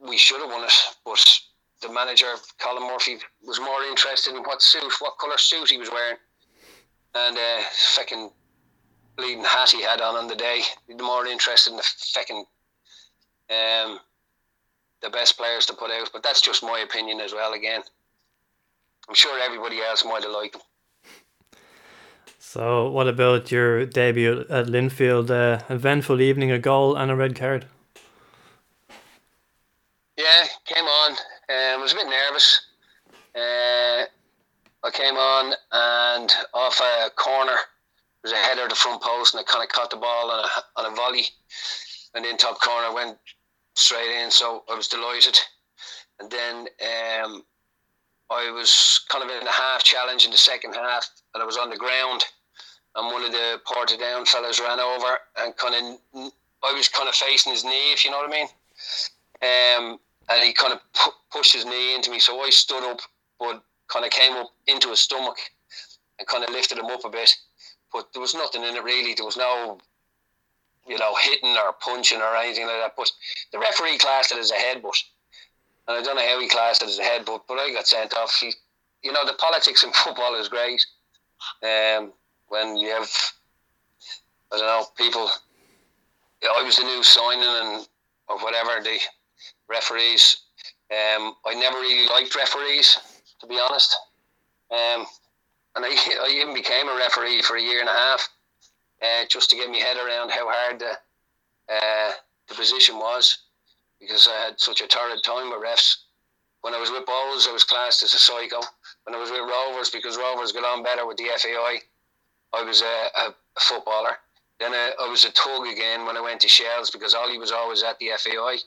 we 0.00 0.16
should 0.16 0.40
have 0.40 0.50
won 0.50 0.64
it, 0.64 0.72
but 1.04 1.40
the 1.80 1.92
manager, 1.92 2.32
Colin 2.58 2.86
Murphy, 2.86 3.18
was 3.44 3.60
more 3.60 3.82
interested 3.84 4.34
in 4.34 4.42
what 4.42 4.62
suit, 4.62 4.92
what 5.00 5.18
colour 5.18 5.38
suit 5.38 5.70
he 5.70 5.78
was 5.78 5.90
wearing, 5.90 6.16
and 7.14 7.36
uh, 7.36 7.62
fucking 7.94 8.30
bleeding 9.16 9.44
hat 9.44 9.70
he 9.70 9.82
had 9.82 10.00
on 10.00 10.16
on 10.16 10.28
the 10.28 10.36
day. 10.36 10.62
More 10.88 11.26
interested 11.26 11.70
in 11.70 11.76
the 11.76 11.88
fucking 12.14 12.44
um, 13.50 13.98
the 15.02 15.10
best 15.10 15.36
players 15.36 15.66
to 15.66 15.74
put 15.74 15.90
out, 15.90 16.10
but 16.12 16.22
that's 16.22 16.40
just 16.40 16.62
my 16.62 16.80
opinion 16.80 17.20
as 17.20 17.32
well. 17.32 17.52
Again, 17.52 17.82
I'm 19.08 19.14
sure 19.14 19.38
everybody 19.40 19.80
else 19.80 20.04
might 20.04 20.22
have 20.22 20.32
liked 20.32 20.54
him. 20.54 20.62
So, 22.44 22.90
what 22.90 23.06
about 23.06 23.52
your 23.52 23.86
debut 23.86 24.44
at 24.50 24.66
Linfield? 24.66 25.30
Uh, 25.30 25.62
eventful 25.72 26.20
evening, 26.20 26.50
a 26.50 26.58
goal 26.58 26.96
and 26.96 27.08
a 27.08 27.14
red 27.14 27.36
card. 27.36 27.66
Yeah, 30.18 30.46
came 30.66 30.84
on. 30.84 31.12
Um, 31.12 31.18
I 31.48 31.76
was 31.80 31.92
a 31.92 31.94
bit 31.94 32.08
nervous. 32.08 32.66
Uh, 33.36 34.04
I 34.82 34.90
came 34.92 35.14
on 35.14 35.54
and 35.70 36.32
off 36.52 36.80
a 36.80 37.10
corner, 37.10 37.56
was 38.24 38.32
a 38.32 38.36
header 38.36 38.62
to 38.62 38.68
the 38.70 38.74
front 38.74 39.00
post, 39.00 39.34
and 39.34 39.40
I 39.40 39.44
kind 39.44 39.62
of 39.62 39.70
caught 39.70 39.90
the 39.90 39.96
ball 39.96 40.32
on 40.32 40.44
a, 40.44 40.80
on 40.80 40.92
a 40.92 40.96
volley, 40.96 41.26
and 42.14 42.26
in 42.26 42.36
top 42.36 42.60
corner 42.60 42.92
went 42.92 43.18
straight 43.76 44.20
in. 44.20 44.32
So 44.32 44.64
I 44.68 44.74
was 44.74 44.88
delighted. 44.88 45.38
And 46.18 46.28
then 46.28 46.66
um, 47.24 47.44
I 48.32 48.50
was 48.50 49.04
kind 49.08 49.22
of 49.22 49.30
in 49.30 49.46
a 49.46 49.52
half 49.52 49.82
challenge 49.82 50.24
in 50.24 50.30
the 50.30 50.36
second 50.36 50.74
half, 50.74 51.08
and 51.34 51.42
I 51.42 51.46
was 51.46 51.56
on 51.56 51.70
the 51.70 51.76
ground 51.76 52.24
and 52.94 53.12
one 53.12 53.24
of 53.24 53.32
the 53.32 53.60
Portadown 53.66 54.26
fellas 54.26 54.60
ran 54.60 54.80
over 54.80 55.18
and 55.38 55.56
kind 55.56 55.74
of 56.14 56.32
I 56.64 56.72
was 56.72 56.88
kind 56.88 57.08
of 57.08 57.14
facing 57.14 57.52
his 57.52 57.64
knee, 57.64 57.92
if 57.92 58.04
you 58.04 58.10
know 58.10 58.18
what 58.18 58.30
I 58.30 58.32
mean. 58.32 58.48
Um, 59.42 59.98
and 60.30 60.42
he 60.42 60.52
kind 60.52 60.72
of 60.72 60.80
pu- 60.92 61.16
pushed 61.32 61.54
his 61.54 61.64
knee 61.64 61.94
into 61.94 62.10
me, 62.10 62.20
so 62.20 62.40
I 62.40 62.50
stood 62.50 62.88
up, 62.88 63.00
but 63.40 63.62
kind 63.88 64.04
of 64.04 64.12
came 64.12 64.34
up 64.34 64.50
into 64.68 64.90
his 64.90 65.00
stomach 65.00 65.38
and 66.18 66.28
kind 66.28 66.44
of 66.44 66.50
lifted 66.50 66.78
him 66.78 66.86
up 66.86 67.04
a 67.04 67.10
bit. 67.10 67.34
But 67.92 68.12
there 68.12 68.22
was 68.22 68.34
nothing 68.34 68.62
in 68.62 68.76
it 68.76 68.84
really. 68.84 69.14
There 69.14 69.24
was 69.24 69.36
no, 69.36 69.78
you 70.86 70.98
know, 70.98 71.16
hitting 71.16 71.56
or 71.56 71.72
punching 71.80 72.20
or 72.20 72.36
anything 72.36 72.66
like 72.66 72.80
that. 72.80 72.94
But 72.96 73.10
the 73.50 73.58
referee 73.58 73.98
classed 73.98 74.30
it 74.30 74.38
as 74.38 74.52
a 74.52 74.54
headbutt, 74.54 75.02
and 75.92 76.00
I 76.00 76.04
don't 76.04 76.16
know 76.16 76.26
how 76.26 76.40
he 76.40 76.48
classed 76.48 76.82
it 76.82 76.88
as 76.88 76.98
a 76.98 77.02
headbutt, 77.02 77.42
but 77.46 77.58
I 77.58 77.70
got 77.72 77.86
sent 77.86 78.14
off. 78.14 78.34
He, 78.34 78.52
you 79.02 79.12
know, 79.12 79.26
the 79.26 79.34
politics 79.34 79.84
in 79.84 79.92
football 80.04 80.34
is 80.34 80.48
great. 80.48 80.84
Um, 81.62 82.12
when 82.48 82.76
you 82.76 82.88
have, 82.88 83.10
I 84.52 84.58
don't 84.58 84.66
know, 84.66 84.86
people. 84.96 85.28
I 86.42 86.62
was 86.62 86.78
a 86.78 86.84
new 86.84 87.02
signing 87.02 87.44
and 87.44 87.86
or 88.28 88.38
whatever 88.38 88.82
the 88.82 88.98
referees. 89.68 90.38
Um, 90.90 91.34
I 91.46 91.54
never 91.54 91.78
really 91.78 92.08
liked 92.08 92.34
referees, 92.34 92.98
to 93.40 93.46
be 93.46 93.58
honest. 93.58 93.94
Um, 94.70 95.06
and 95.76 95.84
I, 95.84 95.88
I 96.24 96.32
even 96.40 96.54
became 96.54 96.88
a 96.88 96.96
referee 96.96 97.42
for 97.42 97.56
a 97.56 97.62
year 97.62 97.80
and 97.80 97.88
a 97.88 97.92
half, 97.92 98.28
uh, 99.02 99.24
just 99.28 99.50
to 99.50 99.56
get 99.56 99.70
my 99.70 99.78
head 99.78 99.96
around 99.96 100.30
how 100.30 100.48
hard 100.48 100.80
the 100.80 100.92
uh, 101.72 102.12
the 102.48 102.54
position 102.54 102.96
was, 102.96 103.38
because 104.02 104.28
I 104.28 104.46
had 104.46 104.60
such 104.60 104.80
a 104.80 104.88
torrid 104.88 105.22
time 105.22 105.50
with 105.50 105.62
refs. 105.62 105.96
When 106.62 106.74
I 106.74 106.80
was 106.80 106.90
with 106.90 107.06
Bohs, 107.06 107.48
I 107.48 107.52
was 107.52 107.62
classed 107.62 108.02
as 108.02 108.14
a 108.14 108.18
psycho. 108.18 108.60
When 109.04 109.14
I 109.14 109.18
was 109.18 109.30
with 109.30 109.40
Rovers, 109.40 109.90
because 109.90 110.16
Rovers 110.16 110.52
got 110.52 110.64
on 110.64 110.82
better 110.82 111.06
with 111.06 111.16
the 111.16 111.30
FAI, 111.38 111.78
I 112.52 112.62
was 112.62 112.82
a, 112.82 112.84
a 112.84 113.34
footballer. 113.60 114.18
Then 114.58 114.72
I, 114.74 114.92
I, 115.00 115.08
was 115.08 115.24
a 115.24 115.32
tug 115.32 115.66
again 115.66 116.04
when 116.04 116.16
I 116.16 116.20
went 116.20 116.40
to 116.42 116.48
Shells 116.48 116.90
because 116.90 117.14
Ollie 117.14 117.38
was 117.38 117.50
always 117.50 117.82
at 117.82 117.98
the 117.98 118.10
FAI, 118.16 118.58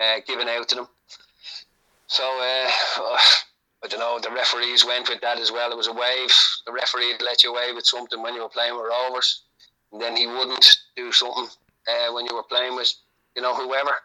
uh, 0.00 0.20
giving 0.26 0.48
out 0.48 0.68
to 0.68 0.74
them. 0.76 0.88
So 2.06 2.22
uh, 2.22 2.70
I 3.84 3.88
don't 3.88 4.00
know. 4.00 4.18
The 4.20 4.30
referees 4.30 4.84
went 4.84 5.08
with 5.08 5.20
that 5.22 5.38
as 5.38 5.50
well. 5.50 5.72
It 5.72 5.76
was 5.76 5.88
a 5.88 5.92
wave. 5.92 6.32
The 6.66 6.72
referee 6.72 7.14
let 7.20 7.42
you 7.42 7.52
away 7.52 7.72
with 7.74 7.86
something 7.86 8.22
when 8.22 8.34
you 8.34 8.42
were 8.42 8.48
playing 8.48 8.74
with 8.74 8.86
Rovers, 8.88 9.42
and 9.92 10.00
then 10.00 10.16
he 10.16 10.26
wouldn't 10.26 10.78
do 10.96 11.10
something 11.10 11.48
uh, 11.88 12.12
when 12.12 12.26
you 12.26 12.34
were 12.34 12.44
playing 12.44 12.76
with, 12.76 12.92
you 13.34 13.42
know, 13.42 13.54
whoever. 13.54 13.96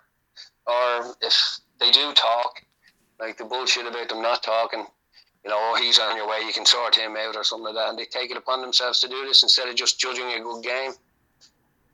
Or 0.70 1.16
if 1.22 1.60
they 1.80 1.92
do 1.92 2.14
talk, 2.14 2.62
like 3.20 3.38
the 3.38 3.46
bullshit 3.46 3.88
about 3.88 4.10
them 4.10 4.22
not 4.22 4.44
talking, 4.44 4.86
you 5.44 5.50
know, 5.50 5.58
oh, 5.58 5.76
he's 5.82 6.00
on 6.00 6.16
your 6.16 6.28
way, 6.28 6.42
you 6.46 6.54
can 6.54 6.66
sort 6.66 6.96
him 6.96 7.16
out 7.18 7.36
or 7.36 7.44
something 7.44 7.66
like 7.66 7.76
that. 7.76 7.90
And 7.90 7.98
they 7.98 8.06
take 8.06 8.30
it 8.30 8.38
upon 8.38 8.62
themselves 8.62 9.00
to 9.00 9.08
do 9.08 9.26
this 9.26 9.42
instead 9.42 9.68
of 9.68 9.76
just 9.76 10.00
judging 10.00 10.34
a 10.34 10.42
good 10.42 10.64
game. 10.64 10.92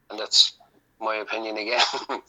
And 0.09 0.19
that's 0.19 0.53
my 0.99 1.15
opinion 1.15 1.57
again. 1.57 1.81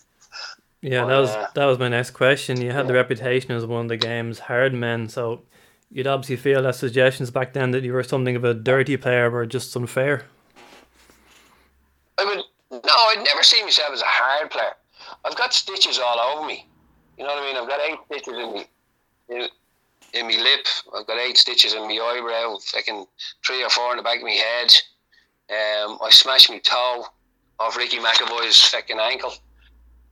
yeah, 0.83 1.03
but, 1.03 1.09
that 1.09 1.19
was 1.19 1.31
uh, 1.31 1.49
that 1.55 1.65
was 1.65 1.79
my 1.79 1.89
next 1.89 2.11
question. 2.11 2.61
You 2.61 2.71
had 2.71 2.85
yeah. 2.85 2.89
the 2.89 2.95
reputation 2.95 3.51
as 3.53 3.67
one 3.67 3.83
of 3.83 3.89
the 3.89 3.97
game's 3.97 4.39
hard 4.39 4.73
men, 4.73 5.09
so 5.09 5.43
you'd 5.91 6.07
obviously 6.07 6.37
feel 6.37 6.63
that 6.63 6.75
suggestions 6.75 7.31
back 7.31 7.53
then 7.53 7.73
that 7.73 7.83
you 7.83 7.93
were 7.93 8.03
something 8.03 8.37
of 8.37 8.45
a 8.45 8.55
dirty 8.55 8.97
player 8.97 9.31
were 9.31 9.47
just 9.47 9.75
unfair. 9.77 10.25
I 12.19 12.25
would 12.25 12.45
no, 12.71 12.93
I'd 12.93 13.23
never 13.25 13.43
see 13.43 13.63
myself 13.63 13.93
as 13.93 14.03
a 14.03 14.07
hard 14.07 14.51
player. 14.51 14.73
I've 15.27 15.37
got 15.37 15.53
stitches 15.53 15.99
all 15.99 16.21
over 16.21 16.47
me. 16.47 16.69
You 17.19 17.25
know 17.25 17.35
what 17.35 17.43
I 17.43 17.47
mean? 17.47 17.57
I've 17.57 17.69
got 17.69 17.81
eight 17.81 17.99
stitches 18.07 18.39
in 18.39 18.53
me 18.53 19.49
in 20.13 20.27
my 20.27 20.37
lip. 20.37 20.67
I've 20.95 21.07
got 21.07 21.19
eight 21.19 21.37
stitches 21.37 21.75
in 21.75 21.83
my 21.83 21.95
eyebrow, 21.95 22.57
fucking 22.59 23.07
three 23.45 23.65
or 23.65 23.71
four 23.71 23.91
in 23.93 23.97
the 23.97 24.03
back 24.03 24.19
of 24.19 24.25
my 24.25 24.31
head. 24.31 24.73
Um, 25.51 25.99
I 26.03 26.11
smashed 26.11 26.51
my 26.51 26.59
toe 26.59 27.07
off 27.59 27.77
Ricky 27.77 27.99
McEvoy's 27.99 28.63
fucking 28.69 28.99
ankle. 28.99 29.33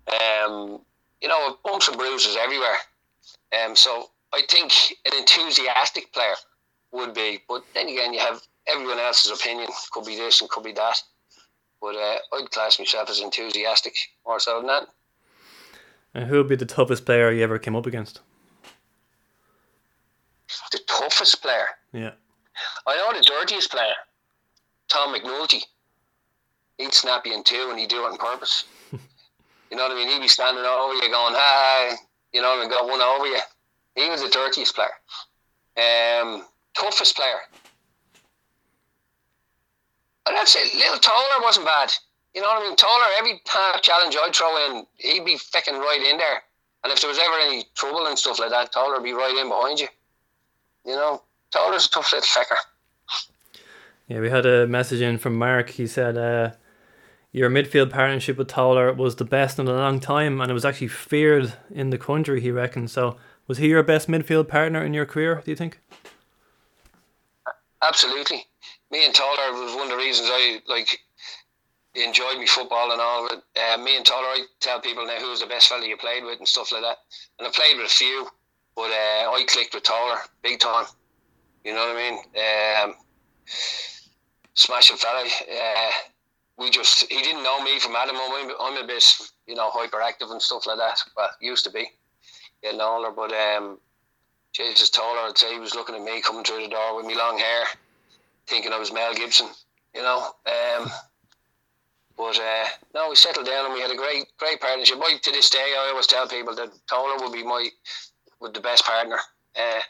Um, 0.09 0.81
you 1.20 1.28
know, 1.28 1.59
bumps 1.65 1.89
and 1.89 1.97
bruises 1.97 2.36
everywhere. 2.41 2.77
Um, 3.65 3.77
so 3.77 4.11
I 4.32 4.43
think 4.49 4.73
an 5.07 5.19
enthusiastic 5.19 6.12
player 6.12 6.35
would 6.93 7.15
be, 7.15 7.41
but 7.49 7.62
then 7.74 7.89
again, 7.89 8.12
you 8.12 8.20
have 8.20 8.43
everyone 8.66 8.99
else's 8.99 9.31
opinion. 9.31 9.69
Could 9.93 10.07
be 10.07 10.16
this 10.16 10.41
and 10.41 10.51
could 10.51 10.65
be 10.65 10.73
that. 10.73 11.01
But 11.81 11.97
uh, 11.97 12.16
I'd 12.32 12.51
class 12.51 12.78
myself 12.78 13.11
as 13.11 13.20
enthusiastic 13.20 13.95
more 14.27 14.41
so 14.41 14.59
than 14.59 14.69
that. 14.69 14.89
And 16.15 16.27
who 16.28 16.36
would 16.39 16.49
be 16.49 16.57
the 16.57 16.65
toughest 16.65 17.05
player 17.05 17.31
you 17.32 17.43
ever 17.43 17.59
came 17.59 17.77
up 17.77 17.86
against? 17.86 18.20
the 20.70 20.78
toughest 20.86 21.43
player. 21.43 21.66
Yeah. 21.93 22.12
I 22.86 22.97
know 22.97 23.16
the 23.16 23.24
dirtiest 23.24 23.70
player, 23.70 23.95
Tom 24.89 25.15
McNulty. 25.15 25.62
He'd 26.78 26.93
snap 26.93 27.27
you 27.27 27.35
in 27.35 27.43
two 27.45 27.69
and 27.70 27.78
he'd 27.78 27.89
do 27.89 28.05
it 28.05 28.11
on 28.11 28.16
purpose. 28.16 28.65
You 29.70 29.78
know 29.78 29.89
what 29.89 29.93
I 29.93 29.95
mean? 29.97 30.09
He'd 30.09 30.20
be 30.20 30.28
standing 30.28 30.62
over 30.62 30.95
you 30.95 31.11
going, 31.11 31.35
hi, 31.36 31.97
you 32.32 32.41
know, 32.41 32.61
and 32.61 32.70
got 32.70 32.86
one 32.86 33.01
over 33.01 33.27
you. 33.27 33.41
He 33.97 34.09
was 34.09 34.23
the 34.23 34.28
dirtiest 34.28 34.77
player. 34.77 34.93
Um, 35.77 36.45
toughest 36.78 37.16
player. 37.16 37.41
That's 40.27 40.55
it. 40.55 40.77
Little 40.77 40.99
Toller 40.99 41.43
wasn't 41.43 41.66
bad. 41.66 41.93
You 42.35 42.43
know 42.43 42.48
what 42.48 42.62
I 42.62 42.66
mean? 42.66 42.77
Toller, 42.77 43.06
every 43.16 43.40
half 43.47 43.81
challenge 43.82 44.16
I'd 44.20 44.35
throw 44.35 44.56
in, 44.66 44.86
he'd 44.97 45.24
be 45.24 45.36
fucking 45.36 45.74
right 45.74 46.02
in 46.02 46.19
there. 46.19 46.43
And 46.82 46.93
if 46.93 47.01
there 47.01 47.09
was 47.09 47.19
ever 47.19 47.39
any 47.47 47.65
trouble 47.74 48.06
and 48.06 48.19
stuff 48.19 48.39
like 48.40 48.51
that, 48.51 48.73
Toller 48.73 48.94
would 48.94 49.05
be 49.05 49.12
right 49.12 49.36
in 49.40 49.48
behind 49.48 49.78
you. 49.78 49.89
You 50.85 50.97
know, 50.97 51.23
Toller's 51.51 51.86
a 51.86 51.90
tough 51.90 52.12
little 52.12 52.27
fecker. 52.27 52.56
Yeah, 54.09 54.20
we 54.20 54.28
had 54.28 54.44
a 54.44 54.66
message 54.66 55.01
in 55.01 55.16
from 55.16 55.39
Mark. 55.39 55.70
He 55.70 55.86
said, 55.86 56.19
uh, 56.19 56.51
Your 57.32 57.48
midfield 57.48 57.90
partnership 57.90 58.36
with 58.36 58.48
Toller 58.48 58.93
was 58.93 59.16
the 59.16 59.24
best 59.24 59.59
in 59.59 59.66
a 59.66 59.73
long 59.73 59.98
time, 59.98 60.40
and 60.40 60.51
it 60.51 60.55
was 60.55 60.65
actually 60.65 60.89
feared 60.89 61.55
in 61.70 61.90
the 61.90 61.97
country, 61.97 62.40
he 62.40 62.51
reckons. 62.51 62.93
So, 62.93 63.16
was 63.47 63.59
he 63.59 63.69
your 63.69 63.82
best 63.82 64.09
midfield 64.09 64.48
partner 64.48 64.85
in 64.85 64.93
your 64.93 65.06
career, 65.06 65.40
do 65.43 65.51
you 65.51 65.56
think? 65.56 65.78
Absolutely. 67.81 68.44
Me 68.90 69.06
and 69.06 69.15
Toller 69.15 69.52
was 69.52 69.74
one 69.74 69.85
of 69.85 69.90
the 69.90 69.97
reasons 69.97 70.28
I 70.31 70.61
like 70.66 71.01
enjoyed 71.95 72.39
me 72.39 72.47
football 72.47 72.93
and 72.93 73.01
all 73.01 73.27
it. 73.29 73.43
Uh, 73.57 73.79
me 73.79 73.97
and 73.97 74.05
Toller, 74.05 74.27
I 74.27 74.41
tell 74.61 74.81
people 74.81 75.07
now 75.07 75.19
who 75.19 75.31
was 75.31 75.41
the 75.41 75.47
best 75.47 75.69
fella 75.69 75.87
you 75.87 75.97
played 75.97 76.25
with 76.25 76.39
and 76.39 76.49
stuff 76.49 76.73
like 76.73 76.83
that. 76.83 76.99
And 77.39 77.47
I 77.47 77.51
played 77.51 77.77
with 77.77 77.87
a 77.87 77.91
few, 77.91 78.27
but 78.75 78.91
uh, 78.91 79.31
I 79.31 79.45
clicked 79.47 79.75
with 79.75 79.85
Toller 79.85 80.19
big 80.43 80.59
time. 80.59 80.87
You 81.65 81.73
know 81.73 81.87
what 81.87 81.97
I 81.97 82.91
mean? 82.91 82.91
Um, 82.91 82.95
smashing 84.55 84.97
fella. 84.97 85.25
Uh, 85.25 85.91
we 86.59 86.71
just 86.71 87.11
he 87.11 87.23
didn't 87.23 87.43
know 87.43 87.62
me 87.62 87.79
from 87.79 87.97
Adam. 87.97 88.16
I'm, 88.16 88.51
I'm 88.61 88.85
a 88.85 88.87
bit 88.87 89.05
you 89.47 89.55
know 89.55 89.71
hyperactive 89.71 90.31
and 90.31 90.43
stuff 90.43 90.66
like 90.66 90.79
that. 90.79 90.99
Well, 91.16 91.31
used 91.41 91.65
to 91.65 91.71
be 91.71 91.87
getting 92.62 92.81
older, 92.81 93.11
but 93.11 93.33
um, 93.33 93.79
Jesus 94.53 94.91
Toller, 94.91 95.29
I'd 95.29 95.39
say 95.39 95.55
he 95.55 95.61
was 95.61 95.75
looking 95.75 95.95
at 95.95 96.03
me 96.03 96.21
coming 96.21 96.45
through 96.45 96.62
the 96.62 96.69
door 96.69 96.97
with 96.97 97.07
me 97.07 97.16
long 97.16 97.39
hair, 97.39 97.65
thinking 98.47 98.73
I 98.73 98.79
was 98.79 98.93
Mel 98.93 99.15
Gibson. 99.15 99.49
You 99.95 100.03
know. 100.03 100.33
Um, 100.47 100.91
but 102.16 102.39
uh, 102.39 102.65
no, 102.95 103.11
we 103.11 103.16
settled 103.16 103.47
down 103.47 103.66
and 103.66 103.74
we 103.74 103.81
had 103.81 103.91
a 103.91 103.97
great, 103.97 104.27
great 104.39 104.61
partnership. 104.61 104.99
I, 105.03 105.16
to 105.20 105.31
this 105.32 105.51
day, 105.51 105.74
I 105.78 105.89
always 105.91 106.07
tell 106.07 106.28
people 106.28 106.55
that 106.55 106.70
Toller 106.89 107.16
would 107.19 107.32
be 107.32 107.43
my, 107.43 107.69
would 108.41 108.55
the 108.55 108.61
best 108.61 108.85
partner 108.85 109.19
uh, 109.57 109.81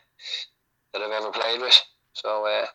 that 0.93 1.03
I've 1.03 1.13
ever 1.13 1.31
played 1.31 1.61
with. 1.61 1.79
So, 2.15 2.47
uh, 2.47 2.67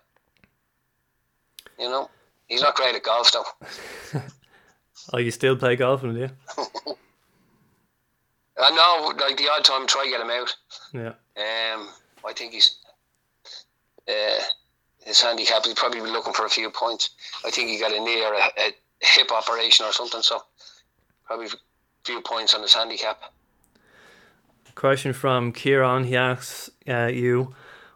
you 1.80 1.90
know, 1.90 2.10
he's 2.48 2.62
not 2.62 2.76
great 2.76 2.96
at 2.96 3.04
golf 3.04 3.32
though. 3.32 3.46
oh, 5.14 5.18
you 5.18 5.32
still 5.32 5.56
play 5.56 5.76
golf, 5.76 6.02
do 6.02 6.12
you? 6.12 6.30
I 8.62 8.72
know, 8.72 9.14
like 9.26 9.38
the 9.38 9.48
odd 9.50 9.64
time, 9.64 9.88
try 9.88 10.06
get 10.10 10.20
him 10.20 10.30
out. 10.30 10.54
Yeah. 10.94 11.14
Um, 11.38 11.90
I 12.28 12.34
think 12.36 12.52
he's 12.52 12.76
uh, 14.08 14.40
his 15.06 15.22
handicap. 15.22 15.66
He'd 15.66 15.78
probably 15.78 16.02
be 16.02 16.08
looking 16.08 16.34
for 16.34 16.46
a 16.46 16.50
few 16.50 16.70
points. 16.70 17.12
I 17.46 17.52
think 17.52 17.70
he 17.70 17.80
got 17.80 17.94
a 17.94 18.00
near 18.00 18.34
a, 18.34 18.52
a 18.58 18.74
hip 19.02 19.32
operation 19.32 19.86
or 19.86 19.92
something. 19.92 20.22
So 20.22 20.42
probably 21.26 21.48
a 21.48 21.50
few 22.04 22.22
points 22.22 22.54
on 22.54 22.62
his 22.62 22.74
handicap. 22.74 23.22
Question 24.76 25.14
from 25.14 25.52
Kieran. 25.52 26.06
He 26.06 26.16
asks 26.16 26.70
uh, 26.88 27.08
you, 27.08 27.54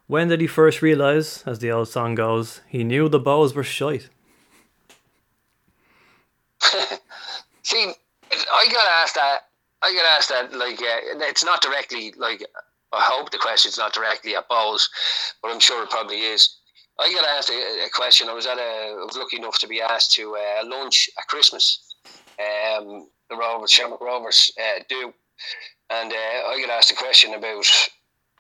when 0.08 0.28
did 0.28 0.42
he 0.42 0.48
first 0.48 0.82
realise, 0.82 1.48
as 1.48 1.60
the 1.60 1.72
old 1.72 1.88
song 1.88 2.16
goes, 2.16 2.62
he 2.68 2.84
knew 2.84 3.08
the 3.08 3.20
Bohs 3.20 3.56
were 3.56 3.64
shite? 3.64 4.10
See, 7.64 7.94
I 8.32 8.68
got 8.72 8.86
asked 9.02 9.16
that. 9.16 9.40
I 9.82 9.94
got 9.94 10.06
asked 10.18 10.30
that. 10.30 10.54
Like, 10.54 10.80
uh, 10.82 11.26
it's 11.28 11.44
not 11.44 11.62
directly. 11.62 12.14
Like, 12.18 12.44
I 12.92 13.02
hope 13.02 13.32
the 13.32 13.38
question's 13.38 13.78
not 13.78 13.94
directly 13.94 14.36
at 14.36 14.50
Bohs, 14.50 14.90
but 15.42 15.52
I'm 15.52 15.60
sure 15.60 15.84
it 15.84 15.90
probably 15.90 16.22
is. 16.22 16.58
I 17.00 17.12
got 17.12 17.26
asked 17.38 17.50
a, 17.50 17.86
a, 17.86 17.90
question. 17.90 18.30
I 18.30 18.34
was 18.34 18.46
at 18.46 18.58
a, 18.58 18.98
I 19.02 19.06
was 19.06 19.18
lucky 19.18 19.38
enough 19.38 19.58
to 19.60 19.68
be 19.68 19.82
asked 19.82 20.12
to 20.14 20.36
uh, 20.36 20.66
lunch 20.66 21.10
at 21.18 21.28
Christmas. 21.28 21.96
Um, 22.40 23.08
the 23.30 23.36
Rovers, 23.36 23.72
Shamrock 23.72 24.02
Rovers, 24.02 24.52
uh, 24.60 24.84
do, 24.90 25.14
and 25.90 26.12
uh, 26.12 26.48
I 26.48 26.62
got 26.62 26.78
asked 26.78 26.92
a 26.92 26.96
question 26.96 27.34
about, 27.34 27.66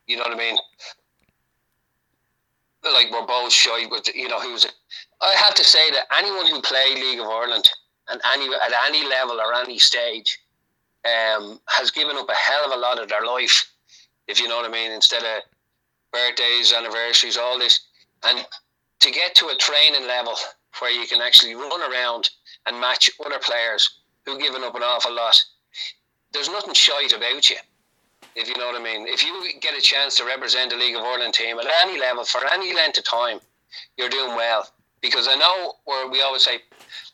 you 0.07 0.17
know 0.17 0.23
what 0.23 0.33
I 0.33 0.37
mean, 0.37 0.57
like 2.83 3.11
we're 3.11 3.25
both 3.25 3.51
shy, 3.51 3.85
but 3.89 4.07
you 4.13 4.27
know 4.27 4.39
who's. 4.39 4.65
I 5.21 5.33
have 5.37 5.55
to 5.55 5.63
say 5.63 5.89
that 5.91 6.05
anyone 6.17 6.47
who 6.47 6.61
played 6.61 6.97
League 6.97 7.19
of 7.19 7.27
Ireland 7.27 7.69
and 8.09 8.21
any 8.33 8.45
at 8.45 8.71
any 8.85 9.07
level 9.07 9.39
or 9.39 9.53
any 9.53 9.79
stage, 9.79 10.39
um, 11.05 11.59
has 11.67 11.91
given 11.91 12.17
up 12.17 12.29
a 12.29 12.35
hell 12.35 12.65
of 12.65 12.71
a 12.71 12.81
lot 12.81 13.01
of 13.01 13.09
their 13.09 13.25
life, 13.25 13.71
if 14.27 14.39
you 14.39 14.47
know 14.47 14.57
what 14.57 14.69
I 14.69 14.73
mean. 14.73 14.91
Instead 14.91 15.23
of 15.23 15.43
birthdays, 16.11 16.73
anniversaries, 16.73 17.37
all 17.37 17.57
this 17.57 17.79
and 18.25 18.45
to 18.99 19.11
get 19.11 19.35
to 19.35 19.47
a 19.47 19.55
training 19.55 20.07
level 20.07 20.35
where 20.79 20.91
you 20.91 21.05
can 21.07 21.21
actually 21.21 21.55
run 21.55 21.91
around 21.91 22.29
and 22.65 22.79
match 22.79 23.09
other 23.25 23.39
players 23.39 23.99
who've 24.25 24.39
given 24.39 24.63
up 24.63 24.75
an 24.75 24.81
awful 24.81 25.13
lot, 25.13 25.43
there's 26.31 26.49
nothing 26.49 26.73
shite 26.73 27.13
about 27.13 27.49
you. 27.49 27.57
If 28.35 28.47
you 28.47 28.57
know 28.57 28.67
what 28.67 28.79
I 28.79 28.83
mean. 28.83 29.07
If 29.07 29.23
you 29.23 29.51
get 29.61 29.77
a 29.77 29.81
chance 29.81 30.15
to 30.17 30.25
represent 30.25 30.71
the 30.71 30.77
League 30.77 30.95
of 30.95 31.03
Ireland 31.03 31.33
team 31.33 31.59
at 31.59 31.67
any 31.81 31.99
level 31.99 32.23
for 32.23 32.41
any 32.51 32.73
length 32.73 32.97
of 32.97 33.03
time, 33.03 33.39
you're 33.97 34.09
doing 34.09 34.35
well. 34.35 34.67
Because 35.01 35.27
I 35.29 35.35
know 35.35 35.73
where 35.85 36.09
we 36.09 36.21
always 36.21 36.43
say 36.43 36.59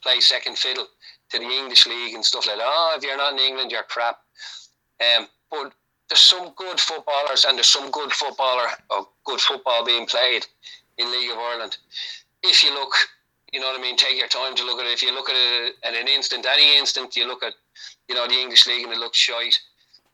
play 0.01 0.19
second 0.19 0.57
fiddle 0.57 0.87
to 1.31 1.39
the 1.39 1.45
English 1.45 1.85
league 1.87 2.13
and 2.13 2.23
stuff 2.23 2.47
like 2.47 2.57
that. 2.57 2.65
Oh, 2.65 2.93
if 2.95 3.03
you're 3.03 3.17
not 3.17 3.33
in 3.33 3.39
England, 3.39 3.71
you're 3.71 3.83
crap. 3.83 4.19
Um, 5.01 5.27
but 5.51 5.73
there's 6.07 6.19
some 6.19 6.51
good 6.55 6.79
footballers 6.79 7.45
and 7.45 7.57
there's 7.57 7.67
some 7.67 7.91
good 7.91 8.11
footballer 8.11 8.67
or 8.89 9.07
good 9.25 9.39
football 9.39 9.85
being 9.85 10.05
played 10.05 10.45
in 10.99 11.11
League 11.11 11.31
of 11.31 11.37
Ireland. 11.37 11.77
If 12.43 12.63
you 12.63 12.73
look, 12.73 12.93
you 13.51 13.59
know 13.59 13.67
what 13.67 13.79
I 13.79 13.81
mean, 13.81 13.95
take 13.95 14.17
your 14.17 14.27
time 14.27 14.55
to 14.55 14.65
look 14.65 14.79
at 14.79 14.85
it. 14.85 14.93
If 14.93 15.01
you 15.01 15.13
look 15.13 15.29
at 15.29 15.35
it 15.35 15.75
at 15.83 15.93
an 15.95 16.07
instant, 16.07 16.45
any 16.45 16.77
instant, 16.77 17.15
you 17.15 17.27
look 17.27 17.41
at, 17.41 17.53
you 18.07 18.15
know, 18.15 18.27
the 18.27 18.35
English 18.35 18.67
League 18.67 18.83
and 18.83 18.93
it 18.93 18.99
looks 18.99 19.17
shite. 19.17 19.59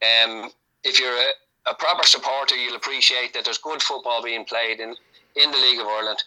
Um, 0.02 0.52
if 0.84 0.99
you're 0.99 1.18
a, 1.18 1.72
a 1.72 1.76
proper 1.76 2.07
supporter, 2.07 2.56
you'll 2.56 2.76
appreciate 2.76 3.34
that 3.34 3.44
there's 3.45 3.57
good 3.57 3.82
football 3.82 4.24
being 4.24 4.45
played 4.45 4.80
in, 4.80 4.95
in 5.36 5.52
the 5.52 5.57
League 5.57 5.80
of 5.80 5.88
Ireland 5.88 6.24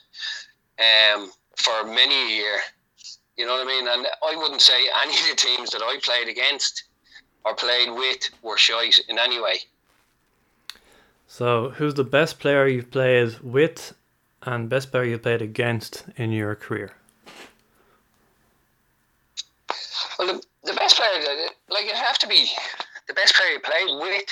um, 0.79 1.31
for 1.57 1.85
many 1.85 2.15
a 2.15 2.37
year. 2.37 2.59
You 3.37 3.47
know 3.47 3.53
what 3.53 3.67
I 3.67 3.69
mean? 3.69 3.87
And 3.89 4.07
I 4.27 4.37
wouldn't 4.37 4.61
say 4.61 4.79
any 5.03 5.15
of 5.15 5.29
the 5.31 5.37
teams 5.37 5.71
that 5.71 5.83
I 5.83 5.99
played 6.03 6.29
against 6.29 6.85
or 7.45 7.55
played 7.55 7.91
with 7.91 8.29
were 8.43 8.59
shite 8.59 8.99
in 9.09 9.19
any 9.19 9.41
way. 9.41 9.61
So, 11.31 11.71
who's 11.71 11.95
the 11.95 12.05
best 12.05 12.41
player 12.41 12.67
you've 12.67 12.91
played 12.91 13.39
with 13.41 13.95
and 14.55 14.69
best 14.69 14.91
player 14.91 15.05
you 15.05 15.19
played 15.19 15.43
against 15.43 16.05
in 16.17 16.33
your 16.33 16.55
career? 16.55 16.93
Well, 20.19 20.29
the, 20.29 20.43
the 20.65 20.75
best 20.75 20.97
player, 20.97 21.11
like 21.69 21.85
it 21.85 21.95
have 21.95 22.19
to 22.19 22.27
be 22.27 22.49
the 23.07 23.15
best 23.15 23.35
player 23.35 23.51
you 23.51 23.61
played 23.61 24.01
with. 24.01 24.25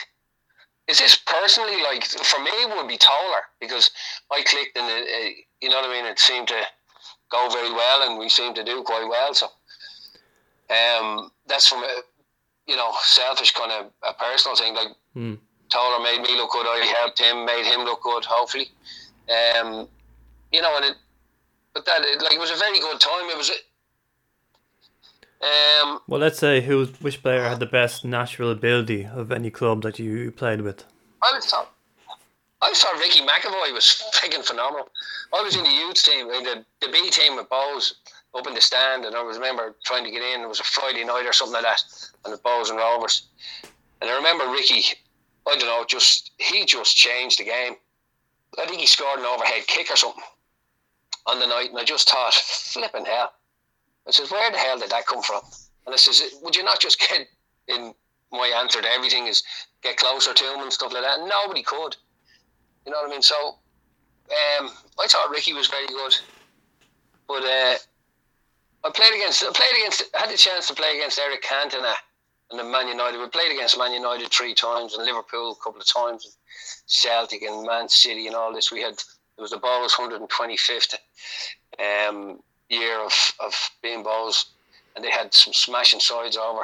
Is 0.88 0.98
this 0.98 1.16
personally 1.16 1.82
like 1.82 2.04
for 2.04 2.40
me 2.40 2.50
it 2.50 2.68
would 2.68 2.88
be 2.88 2.96
Toller 2.96 3.42
because 3.60 3.90
I 4.30 4.42
clicked 4.42 4.78
and 4.78 4.86
it, 4.88 5.08
it, 5.08 5.44
you 5.60 5.68
know 5.68 5.80
what 5.80 5.90
I 5.90 5.92
mean. 5.92 6.06
It 6.06 6.18
seemed 6.18 6.46
to 6.48 6.62
go 7.28 7.48
very 7.50 7.72
well 7.72 8.08
and 8.08 8.18
we 8.18 8.28
seemed 8.28 8.54
to 8.54 8.64
do 8.64 8.82
quite 8.84 9.06
well. 9.08 9.34
So, 9.34 9.46
um, 10.70 11.32
that's 11.48 11.68
from 11.68 11.82
a 11.82 12.02
you 12.68 12.76
know 12.76 12.92
selfish 13.02 13.52
kind 13.52 13.72
of 13.72 13.92
a 14.08 14.14
personal 14.14 14.56
thing. 14.56 14.74
Like 14.74 14.88
mm. 15.16 15.38
Toller 15.70 16.02
made 16.04 16.22
me 16.22 16.36
look 16.36 16.52
good. 16.52 16.66
I 16.66 16.86
helped 17.00 17.18
him, 17.18 17.44
made 17.44 17.64
him 17.64 17.80
look 17.80 18.02
good. 18.02 18.24
Hopefully, 18.24 18.68
um, 19.58 19.88
you 20.52 20.62
know, 20.62 20.76
and 20.76 20.84
it, 20.86 20.96
but 21.74 21.84
that 21.84 22.00
it, 22.02 22.22
like 22.22 22.34
it 22.34 22.40
was 22.40 22.50
a 22.50 22.56
very 22.56 22.80
good 22.80 23.00
time. 23.00 23.28
It 23.28 23.36
was. 23.36 23.50
Um, 25.42 26.00
well, 26.08 26.20
let's 26.20 26.38
say 26.38 26.62
who, 26.62 26.86
which 27.00 27.22
player 27.22 27.42
had 27.42 27.60
the 27.60 27.66
best 27.66 28.04
natural 28.04 28.50
ability 28.50 29.04
of 29.04 29.30
any 29.30 29.50
club 29.50 29.82
that 29.82 29.98
you 29.98 30.30
played 30.30 30.62
with. 30.62 30.84
I 31.22 31.38
thought, 31.42 31.74
I 32.62 32.72
thought 32.74 32.98
Ricky 32.98 33.20
McEvoy 33.20 33.74
was 33.74 34.02
freaking 34.14 34.42
phenomenal. 34.42 34.88
I 35.34 35.42
was 35.42 35.54
in 35.54 35.64
the 35.64 35.70
youth 35.70 36.02
team, 36.02 36.28
the, 36.28 36.64
the 36.80 36.88
B 36.90 37.10
team 37.10 37.36
with 37.36 37.50
Bohs 37.50 37.94
up 38.34 38.46
in 38.46 38.54
the 38.54 38.62
stand, 38.62 39.04
and 39.04 39.14
I 39.14 39.22
remember 39.22 39.76
trying 39.84 40.04
to 40.04 40.10
get 40.10 40.22
in. 40.22 40.40
It 40.40 40.48
was 40.48 40.60
a 40.60 40.64
Friday 40.64 41.04
night 41.04 41.26
or 41.26 41.34
something 41.34 41.52
like 41.52 41.64
that, 41.64 41.82
and 42.24 42.32
the 42.32 42.38
Bohs 42.38 42.70
and 42.70 42.78
Rovers. 42.78 43.28
And 44.00 44.10
I 44.10 44.16
remember 44.16 44.50
Ricky, 44.50 44.84
I 45.46 45.56
don't 45.56 45.68
know, 45.68 45.84
just 45.86 46.30
he 46.38 46.64
just 46.64 46.96
changed 46.96 47.38
the 47.38 47.44
game. 47.44 47.74
I 48.58 48.64
think 48.64 48.80
he 48.80 48.86
scored 48.86 49.18
an 49.18 49.26
overhead 49.26 49.66
kick 49.66 49.90
or 49.90 49.96
something 49.96 50.22
on 51.26 51.40
the 51.40 51.46
night, 51.46 51.70
and 51.70 51.78
I 51.78 51.84
just 51.84 52.08
thought, 52.08 52.34
flipping 52.34 53.04
hell. 53.04 53.32
I 54.06 54.10
said, 54.10 54.30
where 54.30 54.50
the 54.50 54.58
hell 54.58 54.78
did 54.78 54.90
that 54.90 55.06
come 55.06 55.22
from? 55.22 55.40
And 55.84 55.94
I 55.94 55.96
says, 55.96 56.22
would 56.42 56.56
you 56.56 56.64
not 56.64 56.80
just 56.80 57.00
get 57.00 57.26
in? 57.68 57.94
My 58.32 58.52
answer 58.60 58.82
to 58.82 58.88
everything 58.88 59.28
is 59.28 59.44
get 59.82 59.96
closer 59.98 60.34
to 60.34 60.44
him 60.44 60.60
and 60.60 60.72
stuff 60.72 60.92
like 60.92 61.02
that. 61.02 61.20
And 61.20 61.28
nobody 61.28 61.62
could. 61.62 61.96
You 62.84 62.92
know 62.92 62.98
what 62.98 63.08
I 63.08 63.10
mean? 63.10 63.22
So 63.22 63.36
um, 64.56 64.70
I 64.98 65.06
thought 65.06 65.30
Ricky 65.30 65.52
was 65.52 65.68
very 65.68 65.86
good, 65.86 66.14
but 67.28 67.44
uh, 67.44 67.76
I 68.84 68.90
played 68.92 69.14
against. 69.14 69.44
I 69.44 69.52
played 69.54 69.78
against. 69.78 70.02
I 70.14 70.22
had 70.22 70.30
the 70.30 70.36
chance 70.36 70.66
to 70.68 70.74
play 70.74 70.96
against 70.96 71.20
Eric 71.20 71.44
Cantona 71.44 71.94
and 72.50 72.58
then 72.58 72.70
Man 72.70 72.88
United. 72.88 73.18
We 73.18 73.28
played 73.28 73.52
against 73.52 73.78
Man 73.78 73.92
United 73.92 74.28
three 74.30 74.54
times, 74.54 74.94
and 74.94 75.04
Liverpool 75.04 75.52
a 75.52 75.64
couple 75.64 75.80
of 75.80 75.86
times, 75.86 76.36
Celtic 76.86 77.42
and 77.42 77.66
Man 77.66 77.88
City 77.88 78.26
and 78.26 78.36
all 78.36 78.52
this. 78.52 78.70
We 78.70 78.82
had 78.82 78.94
it 79.36 79.40
was 79.40 79.50
the 79.50 79.58
Bohs 79.58 79.92
125th 79.92 80.96
um, 81.78 82.40
year 82.68 82.98
of 83.00 83.12
of 83.40 83.54
being 83.82 84.02
Bohs, 84.02 84.46
and 84.94 85.04
they 85.04 85.10
had 85.10 85.32
some 85.34 85.52
smashing 85.52 86.00
sides 86.00 86.36
over. 86.36 86.62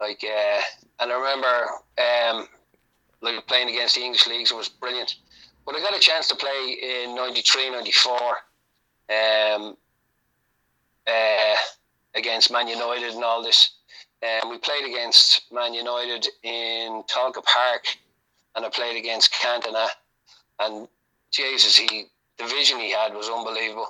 Like, 0.00 0.24
uh, 0.24 0.60
and 1.00 1.12
I 1.12 1.14
remember 1.14 1.66
um, 1.98 2.48
like 3.22 3.46
playing 3.46 3.68
against 3.68 3.94
the 3.94 4.02
English 4.02 4.26
leagues. 4.26 4.50
It 4.50 4.56
was 4.56 4.68
brilliant. 4.68 5.16
But 5.64 5.76
I 5.76 5.80
got 5.80 5.96
a 5.96 6.00
chance 6.00 6.28
to 6.28 6.36
play 6.36 7.04
in 7.04 7.14
93, 7.14 7.70
94. 7.70 8.12
Um, 9.08 9.76
uh, 11.06 11.54
against 12.14 12.50
Man 12.50 12.68
United 12.68 13.14
and 13.14 13.24
all 13.24 13.42
this. 13.42 13.72
Um, 14.22 14.50
we 14.50 14.58
played 14.58 14.84
against 14.84 15.52
Man 15.52 15.74
United 15.74 16.26
in 16.42 17.02
Tolka 17.08 17.44
Park, 17.44 17.86
and 18.54 18.64
I 18.64 18.68
played 18.70 18.96
against 18.96 19.32
Cantona. 19.32 19.88
And 20.60 20.88
Jesus, 21.34 21.76
he 21.76 22.06
the 22.38 22.44
vision 22.44 22.78
he 22.78 22.92
had 22.92 23.12
was 23.12 23.28
unbelievable. 23.28 23.88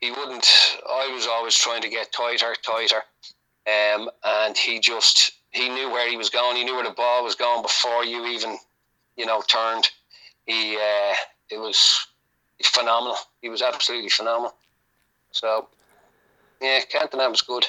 He 0.00 0.10
wouldn't. 0.10 0.46
I 0.88 1.10
was 1.12 1.26
always 1.26 1.56
trying 1.56 1.82
to 1.82 1.88
get 1.88 2.12
tighter, 2.12 2.54
tighter, 2.64 3.02
um, 3.66 4.08
and 4.24 4.56
he 4.56 4.78
just 4.78 5.32
he 5.50 5.68
knew 5.68 5.90
where 5.90 6.08
he 6.08 6.16
was 6.16 6.30
going. 6.30 6.56
He 6.56 6.64
knew 6.64 6.74
where 6.74 6.84
the 6.84 6.90
ball 6.90 7.24
was 7.24 7.34
going 7.34 7.62
before 7.62 8.04
you 8.04 8.26
even, 8.26 8.58
you 9.16 9.26
know, 9.26 9.42
turned. 9.48 9.88
He 10.46 10.76
uh, 10.76 11.14
it 11.50 11.58
was 11.58 12.06
phenomenal. 12.62 13.16
He 13.42 13.48
was 13.48 13.60
absolutely 13.60 14.10
phenomenal. 14.10 14.54
So 15.32 15.68
yeah, 16.62 16.80
Cantona 16.92 17.28
was 17.28 17.42
good. 17.42 17.66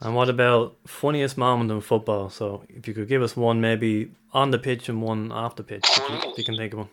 And 0.00 0.14
what 0.14 0.28
about 0.28 0.76
funniest 0.86 1.36
moment 1.36 1.70
in 1.70 1.80
football? 1.80 2.30
So 2.30 2.64
if 2.68 2.88
you 2.88 2.94
could 2.94 3.08
give 3.08 3.22
us 3.22 3.36
one, 3.36 3.60
maybe 3.60 4.12
on 4.32 4.50
the 4.50 4.58
pitch 4.58 4.88
and 4.88 5.02
one 5.02 5.30
off 5.30 5.56
the 5.56 5.62
pitch, 5.62 5.84
if 5.84 6.08
you, 6.08 6.30
if 6.30 6.38
you 6.38 6.44
can 6.44 6.56
think 6.56 6.72
of 6.72 6.78
one. 6.78 6.88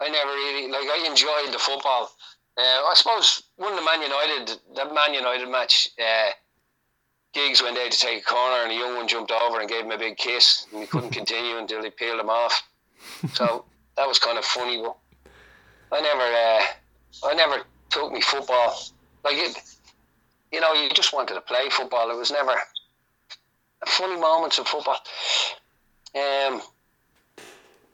I 0.00 0.08
never 0.08 0.30
really 0.30 0.70
like. 0.70 0.88
I 0.88 1.06
enjoyed 1.08 1.52
the 1.52 1.58
football. 1.58 2.10
Uh, 2.56 2.60
I 2.60 2.92
suppose 2.94 3.42
one 3.56 3.72
of 3.72 3.78
the 3.78 3.84
Man 3.84 4.02
United, 4.02 4.60
that 4.76 4.94
Man 4.94 5.14
United 5.14 5.48
match, 5.48 5.90
uh, 5.98 6.30
Giggs 7.32 7.62
went 7.62 7.78
out 7.78 7.90
to 7.90 7.98
take 7.98 8.22
a 8.22 8.24
corner 8.24 8.64
and 8.64 8.72
a 8.72 8.74
young 8.74 8.96
one 8.96 9.06
jumped 9.06 9.30
over 9.30 9.60
and 9.60 9.68
gave 9.68 9.84
him 9.84 9.92
a 9.92 9.98
big 9.98 10.16
kiss, 10.16 10.66
and 10.72 10.80
he 10.80 10.86
couldn't 10.86 11.10
continue 11.20 11.56
until 11.56 11.82
he 11.82 11.90
peeled 11.90 12.20
him 12.20 12.30
off. 12.30 12.62
So 13.32 13.64
that 13.96 14.08
was 14.08 14.18
kind 14.18 14.38
of 14.38 14.44
funny, 14.44 14.82
but 14.82 14.96
I 15.92 16.00
never. 16.00 16.22
Uh, 16.22 17.30
I 17.30 17.34
never 17.34 17.62
took 17.90 18.12
me 18.12 18.20
football. 18.20 18.78
Like 19.24 19.36
it, 19.36 19.56
you 20.52 20.60
know, 20.60 20.72
you 20.72 20.88
just 20.90 21.12
wanted 21.12 21.34
to 21.34 21.40
play 21.40 21.68
football. 21.70 22.10
It 22.10 22.16
was 22.16 22.30
never 22.30 22.54
funny 23.86 24.20
moments 24.20 24.58
of 24.58 24.68
football. 24.68 24.98
Um, 26.14 26.62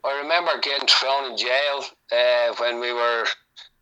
I 0.05 0.19
remember 0.21 0.51
getting 0.61 0.87
thrown 0.87 1.31
in 1.31 1.37
jail 1.37 1.83
uh, 2.11 2.53
when 2.59 2.79
we 2.79 2.93
were 2.93 3.25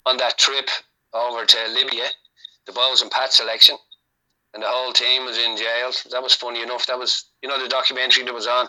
on 0.06 0.18
that 0.18 0.38
trip 0.38 0.70
over 1.14 1.46
to 1.46 1.58
Libya, 1.74 2.06
the 2.66 2.72
Bohs 2.72 3.02
and 3.02 3.12
Pat 3.12 3.34
selection, 3.34 3.76
and 4.54 4.64
the 4.64 4.68
whole 4.68 4.94
team 4.94 5.26
was 5.26 5.38
in 5.38 5.58
jail. 5.58 5.92
That 6.12 6.24
was 6.24 6.34
funny 6.34 6.62
enough. 6.62 6.86
That 6.88 6.98
was, 6.98 7.26
you 7.42 7.50
know, 7.50 7.62
the 7.62 7.68
documentary 7.68 8.24
that 8.24 8.34
was 8.34 8.48
on. 8.48 8.68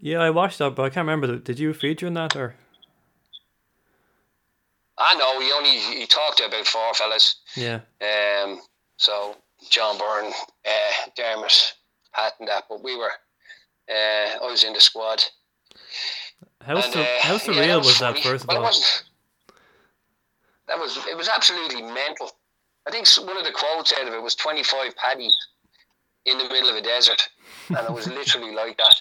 Yeah, 0.00 0.18
I 0.18 0.30
watched 0.30 0.58
that, 0.58 0.74
but 0.74 0.82
I 0.82 0.90
can't 0.90 1.06
remember. 1.06 1.38
Did 1.38 1.58
you 1.58 1.72
feature 1.72 2.06
in 2.06 2.14
that 2.14 2.34
or? 2.36 2.54
I 4.96 5.14
know 5.14 5.40
he 5.40 5.52
only 5.52 5.78
he 5.78 6.06
talked 6.06 6.38
to 6.38 6.46
about 6.46 6.66
four 6.66 6.92
fellas. 6.94 7.36
Yeah. 7.56 7.80
Um. 8.00 8.60
So 8.96 9.36
John 9.70 9.96
Byrne, 9.96 10.32
uh, 10.66 11.10
Dermot, 11.16 11.74
Pat, 12.12 12.32
and 12.40 12.48
that. 12.48 12.64
But 12.68 12.82
we 12.82 12.96
were. 12.96 13.12
Uh, 13.88 14.38
I 14.42 14.50
was 14.50 14.64
in 14.64 14.72
the 14.72 14.80
squad. 14.80 15.22
How 16.62 16.76
and, 16.76 16.84
sur- 16.84 17.00
uh, 17.00 17.06
how 17.20 17.38
surreal 17.38 17.56
yeah, 17.56 17.66
that 17.68 17.78
was, 17.78 17.86
was 17.86 17.98
that 18.00 18.18
first 18.18 18.44
of 18.44 18.50
all? 18.50 18.62
That 20.66 20.78
was 20.78 20.98
it 21.06 21.16
was 21.16 21.28
absolutely 21.28 21.82
mental. 21.82 22.30
I 22.86 22.90
think 22.90 23.08
one 23.26 23.36
of 23.36 23.44
the 23.44 23.52
quotes 23.52 23.92
out 23.98 24.06
of 24.06 24.14
it 24.14 24.22
was 24.22 24.34
twenty 24.34 24.62
five 24.62 24.94
paddies 24.96 25.34
in 26.26 26.36
the 26.36 26.44
middle 26.44 26.68
of 26.68 26.76
a 26.76 26.82
desert, 26.82 27.22
and 27.68 27.78
it 27.78 27.92
was 27.92 28.06
literally 28.18 28.54
like 28.54 28.76
that. 28.76 28.94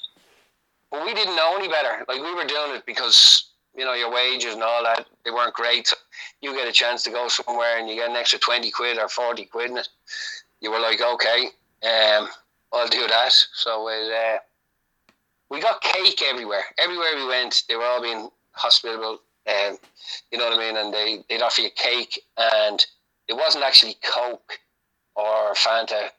But 0.92 1.06
we 1.06 1.14
didn't 1.14 1.36
know 1.36 1.58
any 1.58 1.68
better. 1.68 2.06
Like 2.08 2.22
we 2.22 2.34
were 2.34 2.46
doing 2.46 2.76
it 2.76 2.86
because 2.86 3.52
you 3.76 3.84
know 3.84 3.94
your 3.94 4.12
wages 4.12 4.54
and 4.54 4.64
all 4.64 4.84
that 4.84 5.06
they 5.26 5.32
weren't 5.32 5.54
great. 5.54 5.88
So 5.88 5.98
you 6.42 6.54
get 6.54 6.68
a 6.68 6.72
chance 6.72 7.04
to 7.04 7.10
go 7.10 7.28
somewhere 7.28 7.80
and 7.80 7.90
you 7.90 7.96
get 7.96 8.10
an 8.10 8.16
extra 8.16 8.40
twenty 8.40 8.72
quid 8.72 8.98
or 8.98 9.10
forty 9.10 9.46
quid 9.46 9.72
in 9.72 9.78
it. 9.78 9.90
You 10.62 10.72
were 10.72 10.80
like, 10.80 11.02
okay, 11.02 11.50
um, 11.84 12.30
I'll 12.74 12.88
do 12.88 13.06
that. 13.08 13.34
So 13.54 13.90
it, 13.90 14.12
uh, 14.12 14.38
we 15.50 15.62
got 15.62 15.82
cake 15.82 16.22
everywhere. 16.24 16.64
Everywhere 16.78 17.16
we 17.16 17.28
went, 17.28 17.64
they 17.68 17.76
were 17.76 17.86
all 17.86 18.02
being 18.02 18.30
hospitable. 18.52 19.20
Um, 19.48 19.78
you 20.32 20.38
know 20.38 20.50
what 20.50 20.58
I 20.58 20.60
mean? 20.60 20.78
And 20.78 20.94
they 20.94 21.24
they'd 21.30 21.42
offer 21.42 21.62
you 21.62 21.70
cake, 21.76 22.22
and 22.38 22.86
it 23.28 23.34
wasn't 23.34 23.64
actually 23.64 23.96
Coke 24.04 24.60
or 25.16 25.54
Fanta, 25.54 26.10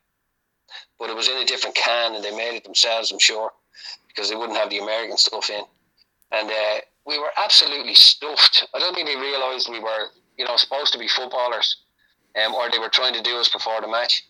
but 0.98 1.10
it 1.10 1.16
was 1.16 1.28
in 1.28 1.36
a 1.36 1.44
different 1.44 1.76
can, 1.76 2.14
and 2.14 2.24
they 2.24 2.34
made 2.34 2.56
it 2.56 2.64
themselves. 2.64 3.12
I'm 3.12 3.18
sure 3.18 3.52
because 4.08 4.30
they 4.30 4.36
wouldn't 4.36 4.58
have 4.58 4.70
the 4.70 4.78
American 4.78 5.16
stuff 5.16 5.50
in. 5.50 5.62
And 6.32 6.50
uh, 6.50 6.80
we 7.06 7.18
were 7.18 7.30
absolutely 7.36 7.94
stuffed. 7.94 8.66
I 8.74 8.78
don't 8.78 8.94
think 8.94 9.06
they 9.06 9.16
realised 9.16 9.68
we 9.70 9.80
were, 9.80 10.08
you 10.36 10.44
know, 10.44 10.56
supposed 10.56 10.92
to 10.92 10.98
be 10.98 11.08
footballers, 11.08 11.76
um, 12.44 12.54
or 12.54 12.70
they 12.70 12.78
were 12.78 12.88
trying 12.88 13.14
to 13.14 13.22
do 13.22 13.36
us 13.36 13.48
before 13.48 13.80
the 13.80 13.88
match. 13.88 14.24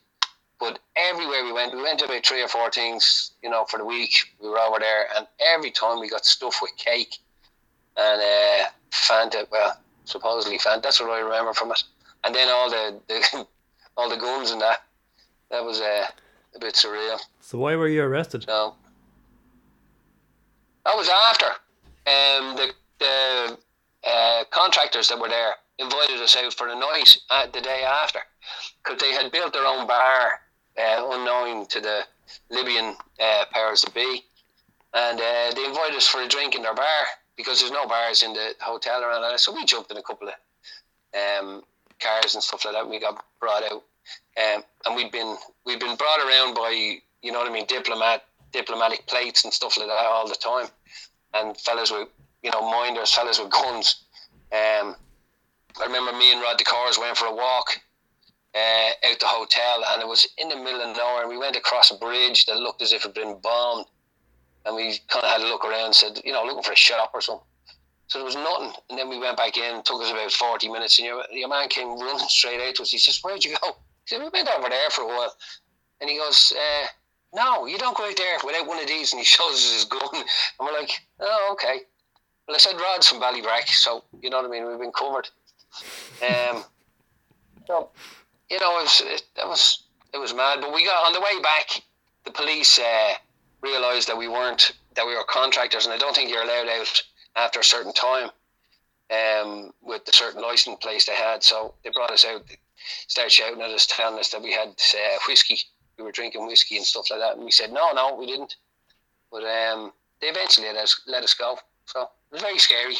But 0.60 0.80
everywhere 0.96 1.44
we 1.44 1.52
went, 1.52 1.74
we 1.74 1.82
went 1.82 2.00
to 2.00 2.06
about 2.06 2.26
three 2.26 2.42
or 2.42 2.48
four 2.48 2.70
things, 2.70 3.32
you 3.42 3.50
know, 3.50 3.64
for 3.64 3.78
the 3.78 3.84
week. 3.84 4.34
We 4.42 4.48
were 4.48 4.58
over 4.58 4.78
there, 4.80 5.06
and 5.16 5.26
every 5.54 5.70
time 5.70 6.00
we 6.00 6.08
got 6.08 6.24
stuff 6.24 6.58
with 6.60 6.76
cake 6.76 7.18
and 7.96 8.20
uh, 8.20 8.68
Fanta. 8.90 9.46
Well, 9.50 9.78
supposedly 10.04 10.58
Fanta. 10.58 10.82
That's 10.82 11.00
what 11.00 11.10
I 11.10 11.20
remember 11.20 11.54
from 11.54 11.70
it. 11.70 11.82
And 12.24 12.34
then 12.34 12.48
all 12.48 12.70
the, 12.70 13.00
the 13.08 13.46
all 13.96 14.08
the 14.08 14.16
guns 14.16 14.50
and 14.50 14.60
that. 14.60 14.82
That 15.50 15.64
was 15.64 15.80
uh, 15.80 16.06
a 16.54 16.58
bit 16.58 16.74
surreal. 16.74 17.18
So 17.40 17.58
why 17.58 17.76
were 17.76 17.88
you 17.88 18.02
arrested? 18.02 18.44
So 18.44 18.74
that 20.84 20.96
was 20.96 21.08
after 21.08 21.46
um, 21.46 22.56
the 22.56 22.72
the 22.98 23.58
uh, 24.04 24.44
contractors 24.50 25.08
that 25.08 25.18
were 25.18 25.28
there 25.28 25.54
invited 25.78 26.20
us 26.20 26.36
out 26.36 26.52
for 26.54 26.68
a 26.68 26.74
night 26.74 27.18
uh, 27.30 27.46
the 27.46 27.60
day 27.60 27.84
after 27.84 28.20
because 28.82 29.00
they 29.00 29.12
had 29.12 29.30
built 29.30 29.52
their 29.52 29.66
own 29.66 29.86
bar 29.86 30.40
uh, 30.78 31.08
unknowing 31.10 31.66
to 31.66 31.80
the 31.80 32.02
Libyan 32.50 32.96
uh, 33.20 33.44
powers 33.52 33.82
that 33.82 33.94
be, 33.94 34.24
and 34.94 35.20
uh, 35.20 35.54
they 35.54 35.64
invited 35.64 35.96
us 35.96 36.06
for 36.06 36.22
a 36.22 36.28
drink 36.28 36.54
in 36.54 36.62
their 36.62 36.74
bar 36.74 37.04
because 37.36 37.60
there's 37.60 37.72
no 37.72 37.86
bars 37.86 38.22
in 38.22 38.32
the 38.32 38.54
hotel 38.60 39.02
around 39.02 39.22
that. 39.22 39.40
So 39.40 39.52
we 39.52 39.64
jumped 39.64 39.90
in 39.90 39.96
a 39.96 40.02
couple 40.02 40.28
of 40.28 40.34
um, 41.14 41.62
cars 42.00 42.34
and 42.34 42.42
stuff 42.42 42.64
like 42.64 42.74
that. 42.74 42.82
And 42.82 42.90
we 42.90 43.00
got 43.00 43.24
brought 43.40 43.64
out, 43.64 43.82
um, 44.36 44.62
and 44.86 44.96
we'd 44.96 45.12
been 45.12 45.36
we'd 45.66 45.80
been 45.80 45.96
brought 45.96 46.20
around 46.20 46.54
by 46.54 46.98
you 47.22 47.32
know 47.32 47.38
what 47.38 47.50
I 47.50 47.52
mean 47.52 47.66
diplomat 47.66 48.24
diplomatic 48.52 49.06
plates 49.06 49.44
and 49.44 49.52
stuff 49.52 49.76
like 49.76 49.88
that 49.88 50.06
all 50.06 50.26
the 50.26 50.34
time 50.34 50.68
and 51.34 51.56
fellas 51.56 51.90
with 51.90 52.08
you 52.42 52.50
know 52.50 52.70
minders, 52.70 53.12
fellas 53.12 53.38
with 53.38 53.50
guns. 53.50 54.04
Um, 54.52 54.96
I 55.80 55.86
remember 55.86 56.12
me 56.12 56.32
and 56.32 56.40
Rod 56.40 56.58
the 56.58 56.64
Cars 56.64 56.98
went 56.98 57.16
for 57.16 57.26
a 57.26 57.34
walk 57.34 57.80
uh, 58.54 59.08
out 59.10 59.20
the 59.20 59.26
hotel, 59.26 59.84
and 59.90 60.02
it 60.02 60.08
was 60.08 60.26
in 60.38 60.48
the 60.48 60.56
middle 60.56 60.80
of 60.80 60.96
nowhere. 60.96 61.22
And 61.22 61.30
we 61.30 61.38
went 61.38 61.56
across 61.56 61.90
a 61.90 61.96
bridge 61.96 62.46
that 62.46 62.56
looked 62.56 62.82
as 62.82 62.92
if 62.92 63.04
it 63.04 63.08
had 63.08 63.14
been 63.14 63.38
bombed, 63.42 63.86
and 64.64 64.76
we 64.76 64.98
kind 65.08 65.24
of 65.24 65.30
had 65.30 65.40
a 65.40 65.48
look 65.48 65.64
around, 65.64 65.86
and 65.86 65.94
said, 65.94 66.20
you 66.24 66.32
know, 66.32 66.44
looking 66.44 66.62
for 66.62 66.72
a 66.72 66.76
shop 66.76 67.10
or 67.14 67.20
something. 67.20 67.46
So 68.08 68.18
there 68.18 68.26
was 68.26 68.36
nothing, 68.36 68.72
and 68.88 68.98
then 68.98 69.08
we 69.08 69.18
went 69.18 69.36
back 69.36 69.58
in. 69.58 69.82
Took 69.82 70.02
us 70.02 70.10
about 70.10 70.32
forty 70.32 70.68
minutes, 70.68 70.98
and 70.98 71.06
your, 71.06 71.22
your 71.30 71.48
man 71.48 71.68
came 71.68 71.98
running 71.98 72.28
straight 72.28 72.60
out 72.60 72.74
to 72.76 72.82
us. 72.82 72.90
He 72.90 72.98
says, 72.98 73.20
"Where'd 73.22 73.44
you 73.44 73.56
go?" 73.62 73.76
He 74.06 74.14
said, 74.14 74.22
"We 74.22 74.30
went 74.32 74.48
over 74.48 74.68
there 74.68 74.90
for 74.90 75.02
a 75.02 75.06
while," 75.06 75.34
and 76.00 76.08
he 76.08 76.16
goes. 76.16 76.52
Uh, 76.56 76.86
no, 77.34 77.66
you 77.66 77.76
don't 77.76 77.96
go 77.96 78.06
out 78.06 78.16
there 78.16 78.38
without 78.44 78.66
one 78.66 78.80
of 78.80 78.86
these. 78.86 79.12
And 79.12 79.20
he 79.20 79.24
shows 79.26 79.52
us 79.52 79.72
his 79.74 79.84
gun. 79.84 80.00
And 80.12 80.24
we're 80.60 80.72
like, 80.72 80.90
oh, 81.20 81.50
okay. 81.52 81.80
Well, 82.46 82.54
I 82.54 82.58
said 82.58 82.80
Rod's 82.80 83.08
from 83.08 83.20
Ballybrack, 83.20 83.68
so 83.68 84.04
you 84.22 84.30
know 84.30 84.38
what 84.38 84.46
I 84.46 84.48
mean. 84.48 84.66
We've 84.66 84.78
been 84.78 84.92
covered. 84.92 85.28
Um, 86.22 86.64
so, 87.66 87.90
you 88.50 88.60
know, 88.60 88.78
it 88.78 88.82
was, 88.82 89.02
it, 89.04 89.22
that 89.36 89.46
was 89.46 89.84
it 90.12 90.18
was 90.18 90.34
mad. 90.34 90.60
But 90.60 90.72
we 90.72 90.84
got 90.84 91.06
on 91.06 91.12
the 91.12 91.20
way 91.20 91.40
back. 91.42 91.82
The 92.24 92.30
police 92.30 92.78
uh, 92.78 93.14
realised 93.62 94.08
that 94.08 94.16
we 94.16 94.28
weren't 94.28 94.72
that 94.94 95.06
we 95.06 95.14
were 95.14 95.24
contractors, 95.28 95.86
and 95.86 95.94
I 95.94 95.98
don't 95.98 96.14
think 96.14 96.30
you're 96.30 96.42
allowed 96.42 96.68
out 96.68 97.02
after 97.36 97.60
a 97.60 97.64
certain 97.64 97.92
time 97.92 98.30
um, 99.10 99.72
with 99.82 100.04
the 100.04 100.12
certain 100.12 100.42
license 100.42 100.78
plates 100.80 101.06
they 101.06 101.14
had. 101.14 101.42
So 101.42 101.74
they 101.84 101.90
brought 101.90 102.10
us 102.10 102.24
out, 102.24 102.42
started 103.06 103.30
shouting 103.30 103.62
at 103.62 103.70
us, 103.70 103.86
telling 103.86 104.18
us 104.18 104.30
that 104.30 104.42
we 104.42 104.52
had 104.52 104.68
uh, 104.68 105.18
whiskey 105.28 105.58
we 105.98 106.04
were 106.04 106.12
drinking 106.12 106.46
whiskey 106.46 106.76
and 106.76 106.86
stuff 106.86 107.10
like 107.10 107.20
that. 107.20 107.36
And 107.36 107.44
we 107.44 107.50
said, 107.50 107.72
no, 107.72 107.90
no, 107.92 108.14
we 108.14 108.26
didn't. 108.26 108.56
But 109.30 109.42
um, 109.44 109.92
they 110.20 110.28
eventually 110.28 110.68
let 110.68 110.76
us, 110.76 111.02
let 111.06 111.24
us 111.24 111.34
go. 111.34 111.58
So 111.86 112.02
it 112.02 112.08
was 112.32 112.42
very 112.42 112.58
scary. 112.58 112.94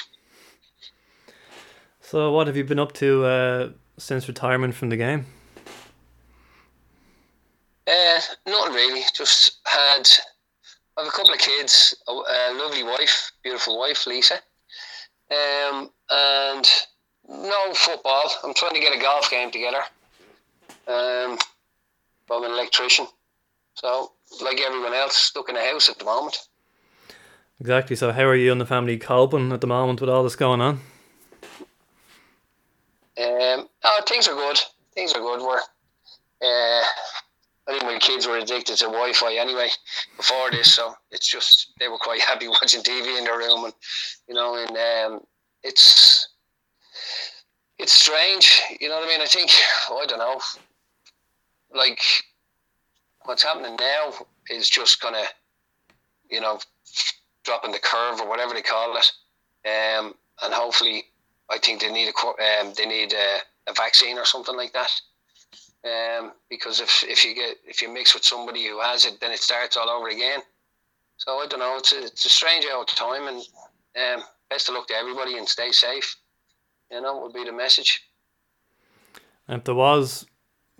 So, 2.00 2.32
what 2.32 2.46
have 2.46 2.56
you 2.56 2.64
been 2.64 2.78
up 2.78 2.92
to 2.94 3.24
uh, 3.24 3.68
since 3.98 4.28
retirement 4.28 4.74
from 4.74 4.88
the 4.88 4.96
game? 4.96 5.26
Uh, 7.88 8.20
nothing 8.46 8.74
really. 8.74 9.02
Just 9.14 9.58
had 9.64 10.08
I 10.96 11.02
have 11.02 11.08
a 11.08 11.16
couple 11.16 11.32
of 11.32 11.38
kids, 11.38 11.94
a, 12.08 12.12
a 12.12 12.54
lovely 12.58 12.82
wife, 12.82 13.30
beautiful 13.42 13.78
wife, 13.78 14.06
Lisa, 14.06 14.34
um, 15.30 15.90
and 16.10 16.68
no 17.28 17.72
football. 17.72 18.30
I'm 18.44 18.52
trying 18.52 18.74
to 18.74 18.80
get 18.80 18.96
a 18.96 19.00
golf 19.00 19.30
game 19.30 19.50
together. 19.50 19.82
Um, 20.86 21.38
I'm 22.30 22.44
an 22.44 22.50
electrician, 22.50 23.06
so 23.74 24.12
like 24.42 24.60
everyone 24.60 24.92
else, 24.92 25.16
stuck 25.16 25.48
in 25.48 25.56
a 25.56 25.64
house 25.64 25.88
at 25.88 25.98
the 25.98 26.04
moment. 26.04 26.36
Exactly. 27.60 27.96
So, 27.96 28.12
how 28.12 28.24
are 28.24 28.36
you 28.36 28.52
and 28.52 28.60
the 28.60 28.66
family 28.66 28.98
coping 28.98 29.52
at 29.52 29.60
the 29.60 29.66
moment 29.66 30.00
with 30.00 30.10
all 30.10 30.22
this 30.22 30.36
going 30.36 30.60
on? 30.60 30.80
Um, 33.18 33.68
oh, 33.82 34.00
things 34.06 34.28
are 34.28 34.34
good. 34.34 34.58
Things 34.94 35.12
are 35.12 35.20
good. 35.20 35.40
We're, 35.40 35.60
uh, 36.42 36.84
I 37.68 37.72
think 37.72 37.84
my 37.84 37.98
kids 37.98 38.26
were 38.26 38.38
addicted 38.38 38.76
to 38.78 38.86
Wi-Fi 38.86 39.34
anyway 39.34 39.68
before 40.16 40.50
this, 40.50 40.72
so 40.72 40.94
it's 41.10 41.28
just 41.28 41.72
they 41.78 41.88
were 41.88 41.98
quite 41.98 42.20
happy 42.28 42.48
watching 42.48 42.82
TV 42.82 43.18
in 43.18 43.24
their 43.24 43.38
room, 43.38 43.64
and 43.64 43.74
you 44.26 44.34
know, 44.34 44.56
and 44.56 45.14
um, 45.14 45.20
it's 45.62 46.28
it's 47.78 47.92
strange. 47.92 48.62
You 48.80 48.88
know 48.88 48.96
what 48.96 49.04
I 49.04 49.08
mean? 49.08 49.20
I 49.20 49.26
think 49.26 49.50
oh, 49.90 50.00
I 50.02 50.06
don't 50.06 50.18
know. 50.18 50.40
Like 51.74 52.00
what's 53.24 53.42
happening 53.42 53.76
now 53.78 54.14
is 54.48 54.70
just 54.70 55.02
kind 55.02 55.16
of, 55.16 55.26
you 56.30 56.40
know, 56.40 56.58
dropping 57.44 57.72
the 57.72 57.78
curve 57.78 58.20
or 58.22 58.28
whatever 58.28 58.54
they 58.54 58.62
call 58.62 58.96
it, 58.96 59.12
um, 59.68 60.14
and 60.42 60.54
hopefully, 60.54 61.04
I 61.50 61.58
think 61.58 61.82
they 61.82 61.92
need 61.92 62.08
a 62.08 62.26
um, 62.26 62.72
they 62.78 62.86
need 62.86 63.12
a, 63.12 63.70
a 63.70 63.74
vaccine 63.74 64.16
or 64.16 64.24
something 64.24 64.56
like 64.56 64.72
that. 64.72 64.90
Um, 65.84 66.32
because 66.50 66.80
if, 66.80 67.04
if 67.06 67.24
you 67.24 67.34
get 67.34 67.56
if 67.64 67.80
you 67.80 67.92
mix 67.92 68.12
with 68.12 68.24
somebody 68.24 68.66
who 68.66 68.80
has 68.80 69.04
it, 69.04 69.20
then 69.20 69.30
it 69.30 69.38
starts 69.38 69.76
all 69.76 69.88
over 69.88 70.08
again. 70.08 70.40
So 71.18 71.38
I 71.38 71.46
don't 71.46 71.60
know. 71.60 71.76
It's 71.76 71.92
a, 71.92 72.04
it's 72.04 72.26
a 72.26 72.30
strange 72.30 72.66
old 72.72 72.88
time, 72.88 73.28
and 73.28 73.38
um, 73.96 74.24
best 74.50 74.68
of 74.68 74.74
luck 74.74 74.88
to 74.88 74.94
everybody 74.94 75.38
and 75.38 75.48
stay 75.48 75.70
safe. 75.70 76.16
You 76.90 77.00
know, 77.00 77.20
would 77.20 77.32
be 77.32 77.44
the 77.44 77.52
message. 77.52 78.02
If 79.48 79.64
there 79.64 79.74
was 79.74 80.26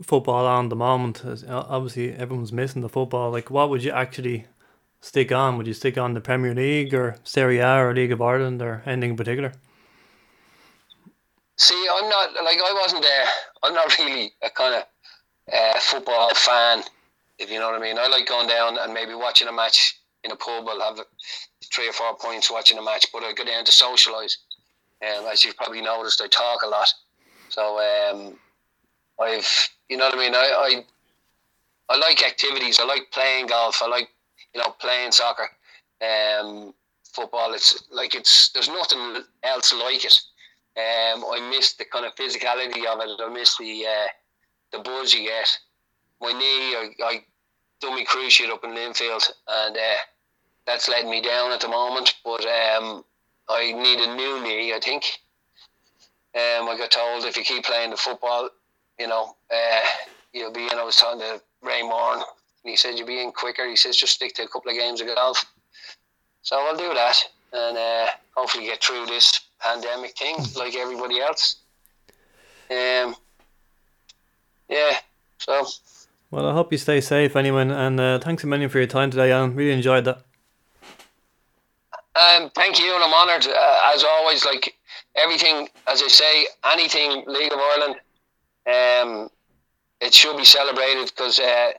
football 0.02 0.46
on 0.46 0.68
the 0.68 0.76
moment, 0.76 1.22
obviously 1.48 2.12
everyone's 2.12 2.52
missing 2.52 2.82
the 2.82 2.88
football. 2.88 3.30
Like, 3.30 3.50
what 3.50 3.70
would 3.70 3.82
you 3.82 3.90
actually 3.90 4.46
stick 5.00 5.32
on? 5.32 5.56
Would 5.58 5.66
you 5.66 5.74
stick 5.74 5.98
on 5.98 6.14
the 6.14 6.20
Premier 6.20 6.54
League 6.54 6.94
or 6.94 7.16
Serie 7.24 7.58
A 7.58 7.76
or 7.78 7.94
League 7.94 8.12
of 8.12 8.20
Ireland 8.20 8.62
or 8.62 8.82
anything 8.86 9.10
in 9.10 9.16
particular? 9.16 9.52
See, 11.58 11.86
I'm 11.92 12.08
not 12.08 12.34
like 12.44 12.58
I 12.58 12.72
wasn't 12.80 13.02
there. 13.02 13.26
I'm 13.62 13.74
not 13.74 13.98
really 13.98 14.32
a 14.42 14.50
kind 14.50 14.74
of 14.76 14.84
uh, 15.52 15.78
football 15.80 16.30
fan, 16.34 16.82
if 17.38 17.50
you 17.50 17.58
know 17.58 17.70
what 17.70 17.80
I 17.80 17.84
mean. 17.84 17.98
I 17.98 18.06
like 18.06 18.26
going 18.26 18.48
down 18.48 18.78
and 18.78 18.94
maybe 18.94 19.14
watching 19.14 19.48
a 19.48 19.52
match 19.52 19.98
in 20.22 20.30
a 20.30 20.36
pub. 20.36 20.66
I'll 20.68 20.94
have 20.94 21.04
three 21.72 21.88
or 21.88 21.92
four 21.92 22.16
points 22.16 22.50
watching 22.50 22.78
a 22.78 22.82
match, 22.82 23.06
but 23.12 23.24
I 23.24 23.32
go 23.32 23.44
down 23.44 23.64
to 23.64 23.72
socialise. 23.72 24.36
Um, 25.02 25.26
as 25.30 25.44
you've 25.44 25.56
probably 25.56 25.82
noticed, 25.82 26.20
I 26.22 26.28
talk 26.28 26.62
a 26.62 26.68
lot. 26.68 26.92
So 27.48 27.78
um, 27.78 28.38
I've, 29.20 29.68
you 29.88 29.96
know 29.96 30.06
what 30.06 30.14
I 30.14 30.18
mean. 30.18 30.34
I, 30.34 30.38
I 30.38 30.84
I 31.90 31.96
like 31.96 32.22
activities. 32.24 32.78
I 32.78 32.84
like 32.84 33.10
playing 33.12 33.46
golf. 33.46 33.80
I 33.82 33.88
like 33.88 34.08
you 34.54 34.60
know 34.60 34.70
playing 34.78 35.12
soccer. 35.12 35.48
Um, 36.02 36.74
football. 37.12 37.54
It's 37.54 37.82
like 37.90 38.14
it's 38.14 38.50
there's 38.50 38.68
nothing 38.68 39.24
else 39.42 39.72
like 39.72 40.04
it. 40.04 40.20
Um, 40.78 41.24
I 41.24 41.48
miss 41.50 41.74
the 41.74 41.84
kind 41.84 42.06
of 42.06 42.14
physicality 42.14 42.86
of 42.86 43.00
it. 43.00 43.20
I 43.20 43.28
miss 43.32 43.56
the 43.58 43.84
uh, 43.84 44.06
the 44.70 44.78
buzz 44.78 45.12
you 45.12 45.28
get. 45.28 45.58
My 46.20 46.32
knee, 46.32 46.76
I, 46.76 46.90
I 47.02 47.24
done 47.80 47.94
my 47.94 48.04
cruciate 48.04 48.50
up 48.50 48.62
in 48.62 48.70
Linfield, 48.70 49.28
and 49.48 49.76
uh, 49.76 49.96
that's 50.66 50.88
letting 50.88 51.10
me 51.10 51.20
down 51.20 51.50
at 51.50 51.60
the 51.60 51.68
moment. 51.68 52.14
But 52.24 52.44
um, 52.46 53.04
I 53.48 53.72
need 53.72 54.00
a 54.00 54.14
new 54.14 54.42
knee, 54.42 54.72
I 54.72 54.78
think. 54.78 55.04
Um, 56.34 56.68
I 56.68 56.76
got 56.78 56.92
told 56.92 57.24
if 57.24 57.36
you 57.36 57.42
keep 57.42 57.64
playing 57.64 57.90
the 57.90 57.96
football, 57.96 58.50
you 59.00 59.08
know, 59.08 59.34
uh, 59.50 59.80
you'll 60.32 60.52
be 60.52 60.64
in. 60.64 60.78
I 60.78 60.84
was 60.84 60.96
talking 60.96 61.20
to 61.20 61.40
Ray 61.62 61.82
Moran, 61.82 62.18
and 62.18 62.70
he 62.70 62.76
said 62.76 62.96
you'll 62.96 63.06
be 63.06 63.22
in 63.22 63.32
quicker. 63.32 63.66
He 63.68 63.76
says 63.76 63.96
just 63.96 64.12
stick 64.12 64.34
to 64.34 64.44
a 64.44 64.48
couple 64.48 64.70
of 64.70 64.76
games 64.76 65.00
of 65.00 65.08
golf. 65.08 65.44
So 66.42 66.56
I'll 66.56 66.76
do 66.76 66.94
that, 66.94 67.16
and 67.52 67.76
uh, 67.76 68.06
hopefully 68.36 68.66
get 68.66 68.82
through 68.82 69.06
this 69.06 69.40
pandemic 69.60 70.16
thing 70.16 70.36
like 70.56 70.76
everybody 70.76 71.20
else. 71.20 71.56
Um, 72.70 73.16
yeah, 74.68 74.98
so. 75.38 75.66
Well, 76.30 76.46
I 76.46 76.52
hope 76.52 76.72
you 76.72 76.78
stay 76.78 77.00
safe, 77.00 77.36
anyone, 77.36 77.70
and 77.70 77.98
uh, 77.98 78.18
thanks 78.18 78.44
a 78.44 78.46
million 78.46 78.68
for 78.68 78.78
your 78.78 78.86
time 78.86 79.10
today, 79.10 79.32
Alan. 79.32 79.54
Really 79.54 79.72
enjoyed 79.72 80.04
that. 80.04 80.22
Um, 82.14 82.50
thank 82.54 82.78
you, 82.78 82.94
and 82.94 83.02
I'm 83.02 83.14
honoured 83.14 83.46
uh, 83.46 83.92
as 83.94 84.04
always. 84.04 84.44
Like 84.44 84.74
everything, 85.14 85.68
as 85.86 86.02
I 86.02 86.08
say, 86.08 86.46
anything 86.64 87.24
League 87.26 87.52
of 87.52 87.58
Ireland, 87.58 87.94
um, 88.66 89.30
it 90.00 90.12
should 90.12 90.36
be 90.36 90.44
celebrated 90.44 91.06
because 91.06 91.38
uh, 91.38 91.70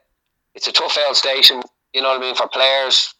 it's 0.56 0.68
a 0.68 0.72
tough 0.72 0.98
out 1.08 1.16
station. 1.16 1.62
You 1.94 2.02
know 2.02 2.10
what 2.10 2.22
I 2.22 2.22
mean 2.22 2.36
for 2.36 2.48
players. 2.48 3.14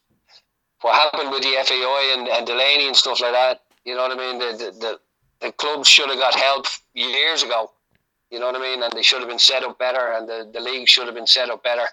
What 0.82 0.96
happened 0.96 1.32
with 1.32 1.44
the 1.44 1.56
FAI 1.64 2.16
and, 2.18 2.28
and 2.28 2.48
Delaney 2.48 2.88
and 2.88 2.96
stuff 2.96 3.20
like 3.22 3.34
that 3.34 3.62
you 3.86 3.96
know 3.96 4.08
what 4.08 4.12
I 4.12 4.16
mean? 4.16 4.40
The 4.40 4.58
the, 4.58 4.72
the, 4.80 5.00
the 5.42 5.52
clubs 5.54 5.88
should 5.88 6.10
have 6.10 6.20
got 6.20 6.36
help 6.36 6.68
years 6.94 7.44
ago. 7.44 7.72
You 8.30 8.40
know 8.40 8.46
what 8.46 8.56
I 8.56 8.60
mean? 8.60 8.84
And 8.84 8.92
they 8.94 9.02
should 9.02 9.20
have 9.20 9.30
been 9.30 9.40
set 9.40 9.64
up 9.64 9.80
better, 9.80 10.14
and 10.14 10.30
the, 10.30 10.50
the 10.54 10.60
league 10.60 10.88
should 10.88 11.08
have 11.08 11.16
been 11.16 11.28
set 11.28 11.50
up 11.50 11.64
better. 11.64 11.88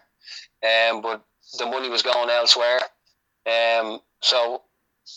Um, 0.63 1.01
but 1.01 1.25
the 1.59 1.65
money 1.65 1.89
was 1.89 2.03
going 2.03 2.29
elsewhere. 2.29 2.81
Um, 3.47 4.01
so 4.21 4.63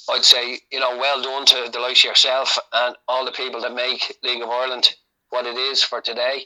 I'd 0.09 0.23
say, 0.23 0.59
you 0.71 0.79
know, 0.79 0.97
well 0.97 1.21
done 1.21 1.45
to 1.47 1.69
the 1.71 1.79
likes 1.79 2.03
yourself 2.03 2.57
and 2.71 2.95
all 3.07 3.25
the 3.25 3.31
people 3.31 3.59
that 3.61 3.73
make 3.73 4.17
League 4.23 4.41
of 4.41 4.49
Ireland 4.49 4.95
what 5.31 5.45
it 5.45 5.57
is 5.57 5.83
for 5.83 5.99
today. 5.99 6.43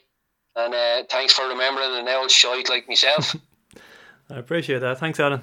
And 0.55 0.73
uh, 0.73 1.03
thanks 1.09 1.33
for 1.33 1.47
remembering 1.47 1.93
an 1.93 2.07
old 2.07 2.31
shite 2.31 2.69
like 2.69 2.87
myself. 2.87 3.35
I 4.29 4.37
appreciate 4.37 4.79
that. 4.79 4.99
Thanks, 4.99 5.19
Alan. 5.19 5.41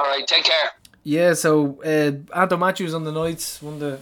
All 0.00 0.06
right, 0.06 0.26
take 0.26 0.44
care. 0.44 0.70
Yeah, 1.02 1.34
so 1.34 1.82
uh, 1.82 2.12
Anton 2.34 2.58
Matthews 2.58 2.94
on 2.94 3.04
the 3.04 3.12
nights, 3.12 3.60
one 3.60 3.74
of 3.74 3.80
the 3.80 4.00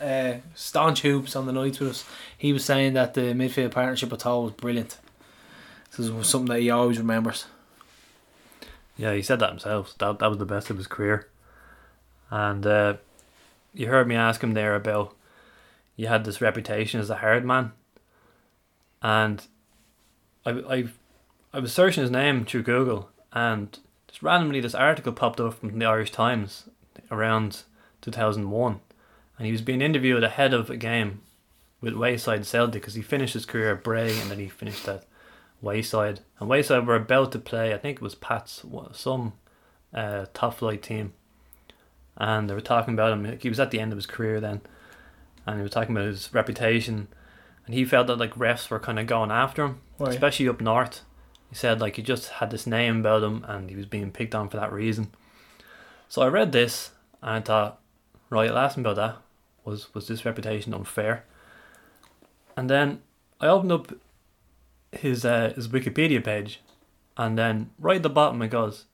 uh, 0.00 0.38
staunch 0.54 1.02
hoops 1.02 1.34
on 1.34 1.46
the 1.46 1.52
nights 1.52 1.80
with 1.80 1.90
us, 1.90 2.04
he 2.38 2.52
was 2.52 2.64
saying 2.64 2.92
that 2.92 3.14
the 3.14 3.32
midfield 3.32 3.72
partnership 3.72 4.12
at 4.12 4.24
all 4.24 4.44
was 4.44 4.52
brilliant. 4.52 4.98
This 5.90 6.06
is 6.06 6.28
something 6.28 6.54
that 6.54 6.60
he 6.60 6.70
always 6.70 6.98
remembers. 6.98 7.46
Yeah, 8.96 9.12
he 9.12 9.22
said 9.22 9.40
that 9.40 9.50
himself. 9.50 9.92
That 9.98 10.20
that 10.20 10.28
was 10.28 10.38
the 10.38 10.46
best 10.46 10.70
of 10.70 10.76
his 10.76 10.86
career. 10.86 11.26
And 12.30 12.64
uh, 12.64 12.94
you 13.74 13.88
heard 13.88 14.06
me 14.06 14.14
ask 14.14 14.44
him 14.44 14.54
there 14.54 14.76
about 14.76 15.16
you 15.96 16.06
had 16.06 16.24
this 16.24 16.40
reputation 16.40 17.00
as 17.00 17.10
a 17.10 17.16
hard 17.16 17.44
man, 17.44 17.72
and 19.02 19.44
I 20.46 20.50
I 20.50 20.84
I 21.52 21.58
was 21.58 21.72
searching 21.72 22.02
his 22.02 22.10
name 22.12 22.44
through 22.44 22.62
Google, 22.62 23.10
and 23.32 23.76
just 24.20 24.26
randomly 24.26 24.60
this 24.60 24.74
article 24.74 25.12
popped 25.12 25.40
up 25.40 25.54
from 25.54 25.78
the 25.78 25.86
Irish 25.86 26.12
Times 26.12 26.68
around 27.10 27.62
2001 28.02 28.80
and 29.38 29.46
he 29.46 29.52
was 29.52 29.62
being 29.62 29.80
interviewed 29.80 30.22
ahead 30.22 30.52
of 30.52 30.68
a 30.68 30.76
game 30.76 31.22
with 31.80 31.94
Wayside 31.94 32.44
Celtic 32.44 32.82
because 32.82 32.94
he 32.94 33.02
finished 33.02 33.32
his 33.32 33.46
career 33.46 33.72
at 33.72 33.82
Bray 33.82 34.18
and 34.20 34.30
then 34.30 34.38
he 34.38 34.48
finished 34.48 34.86
at 34.86 35.04
Wayside. 35.62 36.20
And 36.38 36.48
Wayside 36.48 36.86
were 36.86 36.96
about 36.96 37.32
to 37.32 37.38
play 37.38 37.72
I 37.72 37.78
think 37.78 37.96
it 37.96 38.02
was 38.02 38.14
Pat's 38.14 38.62
some 38.92 39.32
uh, 39.94 40.26
top 40.34 40.54
flight 40.54 40.82
team. 40.82 41.14
And 42.18 42.50
they 42.50 42.54
were 42.54 42.60
talking 42.60 42.92
about 42.92 43.12
him 43.12 43.38
he 43.40 43.48
was 43.48 43.60
at 43.60 43.70
the 43.70 43.80
end 43.80 43.92
of 43.92 43.96
his 43.96 44.06
career 44.06 44.40
then 44.40 44.60
and 45.46 45.56
he 45.56 45.62
was 45.62 45.72
talking 45.72 45.96
about 45.96 46.08
his 46.08 46.32
reputation. 46.34 47.08
And 47.64 47.74
he 47.74 47.86
felt 47.86 48.08
that 48.08 48.16
like 48.16 48.34
refs 48.34 48.68
were 48.68 48.80
kind 48.80 48.98
of 48.98 49.06
going 49.06 49.30
after 49.30 49.64
him 49.64 49.80
especially 50.10 50.48
up 50.48 50.60
north 50.60 51.00
he 51.50 51.56
said 51.56 51.80
like 51.80 51.96
he 51.96 52.02
just 52.02 52.28
had 52.28 52.50
this 52.50 52.66
name 52.66 53.00
about 53.00 53.22
him 53.22 53.44
and 53.46 53.68
he 53.68 53.76
was 53.76 53.86
being 53.86 54.10
picked 54.10 54.34
on 54.34 54.48
for 54.48 54.56
that 54.56 54.72
reason. 54.72 55.12
So 56.08 56.22
I 56.22 56.28
read 56.28 56.52
this 56.52 56.92
and 57.22 57.30
I 57.30 57.40
thought, 57.40 57.80
right, 58.30 58.50
I'll 58.50 58.58
ask 58.58 58.78
about 58.78 58.96
that. 58.96 59.16
Was 59.64 59.92
was 59.92 60.08
this 60.08 60.24
reputation 60.24 60.72
unfair? 60.72 61.24
And 62.56 62.70
then 62.70 63.02
I 63.40 63.46
opened 63.46 63.72
up 63.72 63.92
his 64.92 65.24
uh, 65.24 65.52
his 65.54 65.68
Wikipedia 65.68 66.22
page, 66.22 66.60
and 67.16 67.38
then 67.38 67.70
right 67.78 67.96
at 67.96 68.02
the 68.02 68.10
bottom 68.10 68.40
it 68.42 68.48
goes, 68.48 68.86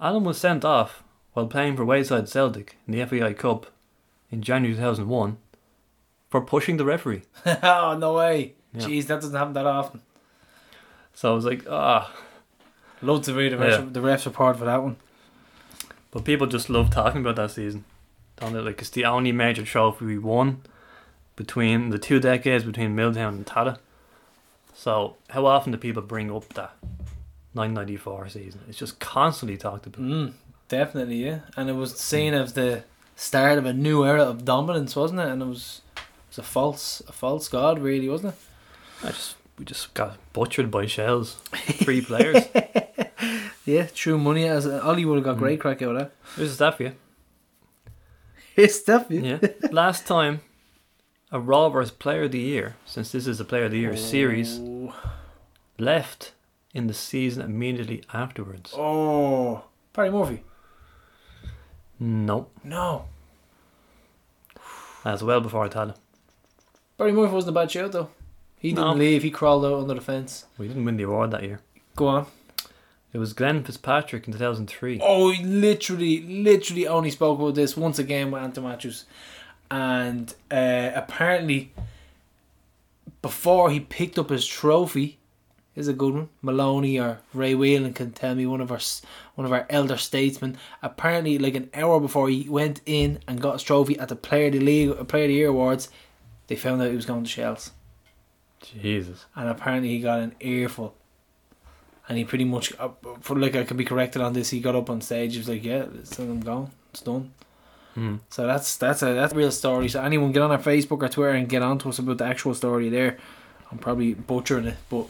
Alan 0.00 0.24
was 0.24 0.38
sent 0.38 0.64
off 0.64 1.02
while 1.32 1.46
playing 1.46 1.76
for 1.76 1.84
Wayside 1.84 2.28
Celtic 2.28 2.76
in 2.86 2.92
the 2.92 3.04
FAI 3.04 3.32
Cup 3.34 3.66
in 4.30 4.42
January 4.42 4.74
2001 4.74 5.38
for 6.30 6.40
pushing 6.40 6.76
the 6.76 6.84
referee. 6.84 7.22
oh, 7.62 7.96
no 7.98 8.14
way. 8.14 8.54
Yeah. 8.72 8.86
Jeez, 8.86 9.06
that 9.06 9.20
doesn't 9.20 9.36
happen 9.36 9.52
that 9.54 9.66
often. 9.66 10.00
So 11.16 11.32
I 11.32 11.34
was 11.34 11.46
like, 11.46 11.64
ah. 11.68 12.12
loads 13.00 13.26
of 13.26 13.36
read 13.36 13.52
the 13.52 13.56
refs, 13.56 13.70
yeah. 13.70 13.86
the 13.90 14.00
refs 14.00 14.26
report 14.26 14.58
for 14.58 14.66
that 14.66 14.82
one. 14.82 14.96
But 16.10 16.26
people 16.26 16.46
just 16.46 16.68
love 16.68 16.90
talking 16.90 17.22
about 17.22 17.36
that 17.36 17.52
season. 17.52 17.86
Don't 18.36 18.52
they? 18.52 18.60
Like 18.60 18.82
it's 18.82 18.90
the 18.90 19.06
only 19.06 19.32
major 19.32 19.64
trophy 19.64 20.04
we 20.04 20.18
won 20.18 20.60
between 21.34 21.88
the 21.88 21.98
two 21.98 22.20
decades 22.20 22.64
between 22.64 22.94
Milltown 22.94 23.32
and 23.32 23.46
Tallaght. 23.46 23.78
So 24.74 25.16
how 25.30 25.46
often 25.46 25.72
do 25.72 25.78
people 25.78 26.02
bring 26.02 26.30
up 26.30 26.52
that 26.52 26.74
994 27.54 28.28
season? 28.28 28.60
It's 28.68 28.76
just 28.76 29.00
constantly 29.00 29.56
talked 29.56 29.86
about. 29.86 30.02
Mm, 30.02 30.34
definitely, 30.68 31.24
yeah. 31.24 31.40
And 31.56 31.70
it 31.70 31.76
was 31.76 31.98
seen 31.98 32.34
as 32.34 32.52
the 32.52 32.84
start 33.16 33.56
of 33.56 33.64
a 33.64 33.72
new 33.72 34.04
era 34.04 34.22
of 34.22 34.44
dominance, 34.44 34.94
wasn't 34.94 35.20
it? 35.20 35.28
And 35.28 35.40
it 35.40 35.46
was 35.46 35.80
it 35.96 36.02
was 36.28 36.38
a 36.38 36.42
false 36.42 37.00
a 37.08 37.12
false 37.12 37.48
god, 37.48 37.78
really, 37.78 38.10
wasn't 38.10 38.34
it? 38.34 38.38
I 39.02 39.12
just 39.12 39.36
we 39.58 39.64
just 39.64 39.94
got 39.94 40.18
butchered 40.32 40.70
by 40.70 40.86
Shels. 40.86 41.34
Three 41.54 42.00
players. 42.00 42.44
Yeah, 43.66 43.88
true 43.92 44.16
money. 44.16 44.44
As 44.44 44.64
Ollie 44.64 45.04
would 45.04 45.16
have 45.16 45.24
got 45.24 45.38
great 45.38 45.58
mm. 45.58 45.62
crack 45.62 45.82
out 45.82 45.96
of 45.96 45.98
that. 45.98 46.12
Here's 46.36 46.52
a 46.52 46.54
stat 46.54 46.76
for 46.76 46.84
you. 46.84 46.92
It's 48.54 48.76
stuff, 48.76 49.06
Yeah. 49.10 49.38
Last 49.72 50.06
time 50.06 50.40
a 51.32 51.40
Rovers 51.40 51.90
Player 51.90 52.22
of 52.22 52.32
the 52.32 52.38
Year, 52.38 52.76
since 52.86 53.10
this 53.10 53.26
is 53.26 53.40
a 53.40 53.44
Player 53.44 53.64
of 53.64 53.72
the 53.72 53.80
Year 53.80 53.92
oh. 53.92 53.96
series, 53.96 54.60
Oh, 54.62 54.94
left 55.78 56.32
in 56.72 56.86
the 56.86 56.94
season 56.94 57.42
immediately 57.42 58.02
afterwards. 58.14 58.72
oh. 58.76 59.64
Barry 59.92 60.10
Murphy. 60.10 60.44
No, 61.98 62.48
No, 62.62 63.06
that's 65.02 65.22
well 65.22 65.40
before 65.40 65.64
I 65.64 65.78
had 65.78 65.88
it. 65.90 65.96
Barry 66.98 67.12
Murphy 67.12 67.32
wasn't 67.32 67.56
a 67.56 67.60
bad 67.60 67.70
shout 67.70 67.92
though. 67.92 68.10
He 68.66 68.72
didn't 68.72 68.84
No. 68.86 68.94
leave. 68.94 69.22
He 69.22 69.30
crawled 69.30 69.64
out 69.64 69.80
under 69.80 69.94
the 69.94 70.00
fence. 70.00 70.44
We 70.58 70.68
didn't 70.68 70.84
win 70.84 70.96
the 70.96 71.04
award 71.04 71.30
that 71.32 71.42
year. 71.44 71.60
Go 71.94 72.06
on. 72.08 72.26
It 73.12 73.18
was 73.18 73.32
Glenn 73.32 73.62
Fitzpatrick 73.64 74.26
in 74.26 74.32
2003. 74.32 75.00
Oh, 75.02 75.30
he 75.30 75.42
literally, 75.44 76.20
literally 76.22 76.86
only 76.86 77.10
spoke 77.10 77.38
about 77.38 77.54
this 77.54 77.76
once 77.76 77.98
again 77.98 78.30
with 78.30 78.42
Anton 78.42 78.64
Matthews. 78.64 79.04
And 79.70 80.34
uh, 80.50 80.90
apparently, 80.94 81.72
before 83.22 83.70
he 83.70 83.80
picked 83.80 84.18
up 84.18 84.30
his 84.30 84.46
trophy, 84.46 85.18
is 85.74 85.88
a 85.88 85.92
good 85.92 86.14
one. 86.14 86.28
Maloney 86.42 86.98
or 86.98 87.20
Ray 87.34 87.54
Whelan 87.54 87.92
can 87.92 88.10
tell 88.12 88.34
me 88.34 88.46
one 88.46 88.60
of 88.62 88.70
our 88.70 88.78
s- 88.78 89.02
one 89.34 89.44
of 89.44 89.52
our 89.52 89.66
elder 89.68 89.96
statesmen. 89.98 90.56
Apparently, 90.82 91.38
like 91.38 91.54
an 91.54 91.68
hour 91.74 92.00
before 92.00 92.28
he 92.28 92.48
went 92.48 92.80
in 92.86 93.18
and 93.28 93.40
got 93.40 93.54
his 93.54 93.62
trophy 93.62 93.98
at 93.98 94.08
the 94.08 94.16
Player 94.16 94.46
of 94.46 94.54
the 94.54 94.60
League, 94.60 95.08
Player 95.08 95.24
of 95.24 95.28
the 95.28 95.34
Year 95.34 95.48
awards, 95.48 95.88
they 96.46 96.56
found 96.56 96.80
out 96.80 96.88
he 96.90 96.96
was 96.96 97.04
going 97.06 97.24
to 97.24 97.28
Shels, 97.30 97.72
Jesus. 98.62 99.26
and 99.34 99.48
apparently 99.48 99.90
he 99.90 100.00
got 100.00 100.20
an 100.20 100.34
earful. 100.40 100.94
And 102.08 102.16
he 102.18 102.24
pretty 102.24 102.44
much, 102.44 102.72
uh, 102.78 102.90
for 103.20 103.36
like 103.36 103.56
I 103.56 103.64
can 103.64 103.76
be 103.76 103.84
corrected 103.84 104.22
on 104.22 104.32
this, 104.32 104.50
he 104.50 104.60
got 104.60 104.76
up 104.76 104.88
on 104.90 105.00
stage. 105.00 105.32
He 105.32 105.38
was 105.38 105.48
like, 105.48 105.64
"Yeah, 105.64 105.86
it's 105.98 106.16
I'm 106.20 106.38
gone. 106.40 106.70
It's 106.92 107.02
done." 107.02 107.32
Hmm. 107.94 108.16
So 108.30 108.46
that's 108.46 108.76
that's 108.76 109.02
a 109.02 109.06
that's 109.14 109.32
a 109.32 109.36
real 109.36 109.50
story. 109.50 109.88
So 109.88 110.00
anyone 110.02 110.30
get 110.30 110.42
on 110.42 110.52
our 110.52 110.58
Facebook 110.58 111.02
or 111.02 111.08
Twitter 111.08 111.30
and 111.32 111.48
get 111.48 111.62
on 111.62 111.78
to 111.80 111.88
us 111.88 111.98
about 111.98 112.18
the 112.18 112.24
actual 112.24 112.54
story 112.54 112.88
there. 112.90 113.18
I'm 113.72 113.78
probably 113.78 114.14
butchering 114.14 114.66
it, 114.66 114.76
but 114.88 115.06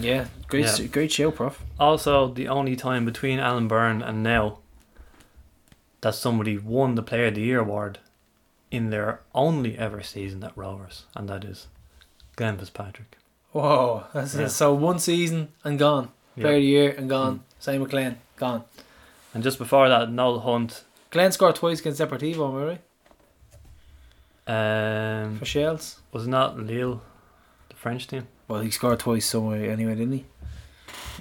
yeah, 0.00 0.26
great 0.48 0.66
Yeah. 0.80 0.86
great 0.86 1.12
show, 1.12 1.30
Prof. 1.30 1.62
Also, 1.78 2.26
the 2.32 2.48
only 2.48 2.74
time 2.74 3.04
between 3.04 3.38
Alan 3.38 3.68
Byrne 3.68 4.02
and 4.02 4.24
now 4.24 4.58
that 6.00 6.14
somebody 6.16 6.58
won 6.58 6.94
the 6.96 7.02
Player 7.02 7.26
of 7.26 7.34
the 7.36 7.42
Year 7.42 7.60
award 7.60 7.98
in 8.72 8.90
their 8.90 9.20
only 9.34 9.78
ever 9.78 10.02
season 10.02 10.42
at 10.42 10.56
Rovers, 10.56 11.04
and 11.14 11.28
that 11.28 11.44
is 11.44 11.68
Glenn 12.40 12.56
Fitzpatrick. 12.56 13.18
Whoa, 13.52 14.04
that's 14.14 14.34
Yeah. 14.34 14.46
So 14.48 14.72
one 14.72 14.98
season 14.98 15.48
and 15.62 15.78
gone, 15.78 16.08
Yeah. 16.36 16.44
player 16.44 16.56
of 16.56 16.62
the 16.62 16.66
year 16.66 16.94
and 16.96 17.06
gone. 17.10 17.44
Same 17.58 17.82
with 17.82 17.90
Glenn, 17.90 18.18
gone. 18.36 18.64
And 19.34 19.42
just 19.42 19.58
before 19.58 19.88
that, 19.90 20.10
Noel 20.10 20.40
Hunt 20.40 20.84
Glenn 21.10 21.32
scored 21.32 21.56
twice 21.56 21.80
against 21.80 22.00
Deportivo, 22.00 22.48
am 22.48 22.56
I 22.62 22.64
right? 22.70 22.82
um, 25.26 25.38
For 25.38 25.44
Shels. 25.44 26.00
was 26.12 26.26
not 26.26 26.58
Lille, 26.58 27.02
the 27.68 27.76
French 27.76 28.06
team. 28.06 28.26
Well, 28.48 28.60
he 28.60 28.70
scored 28.70 29.00
twice 29.00 29.26
somewhere 29.26 29.70
anyway, 29.70 29.94
didn't 29.94 30.12
he? 30.14 30.24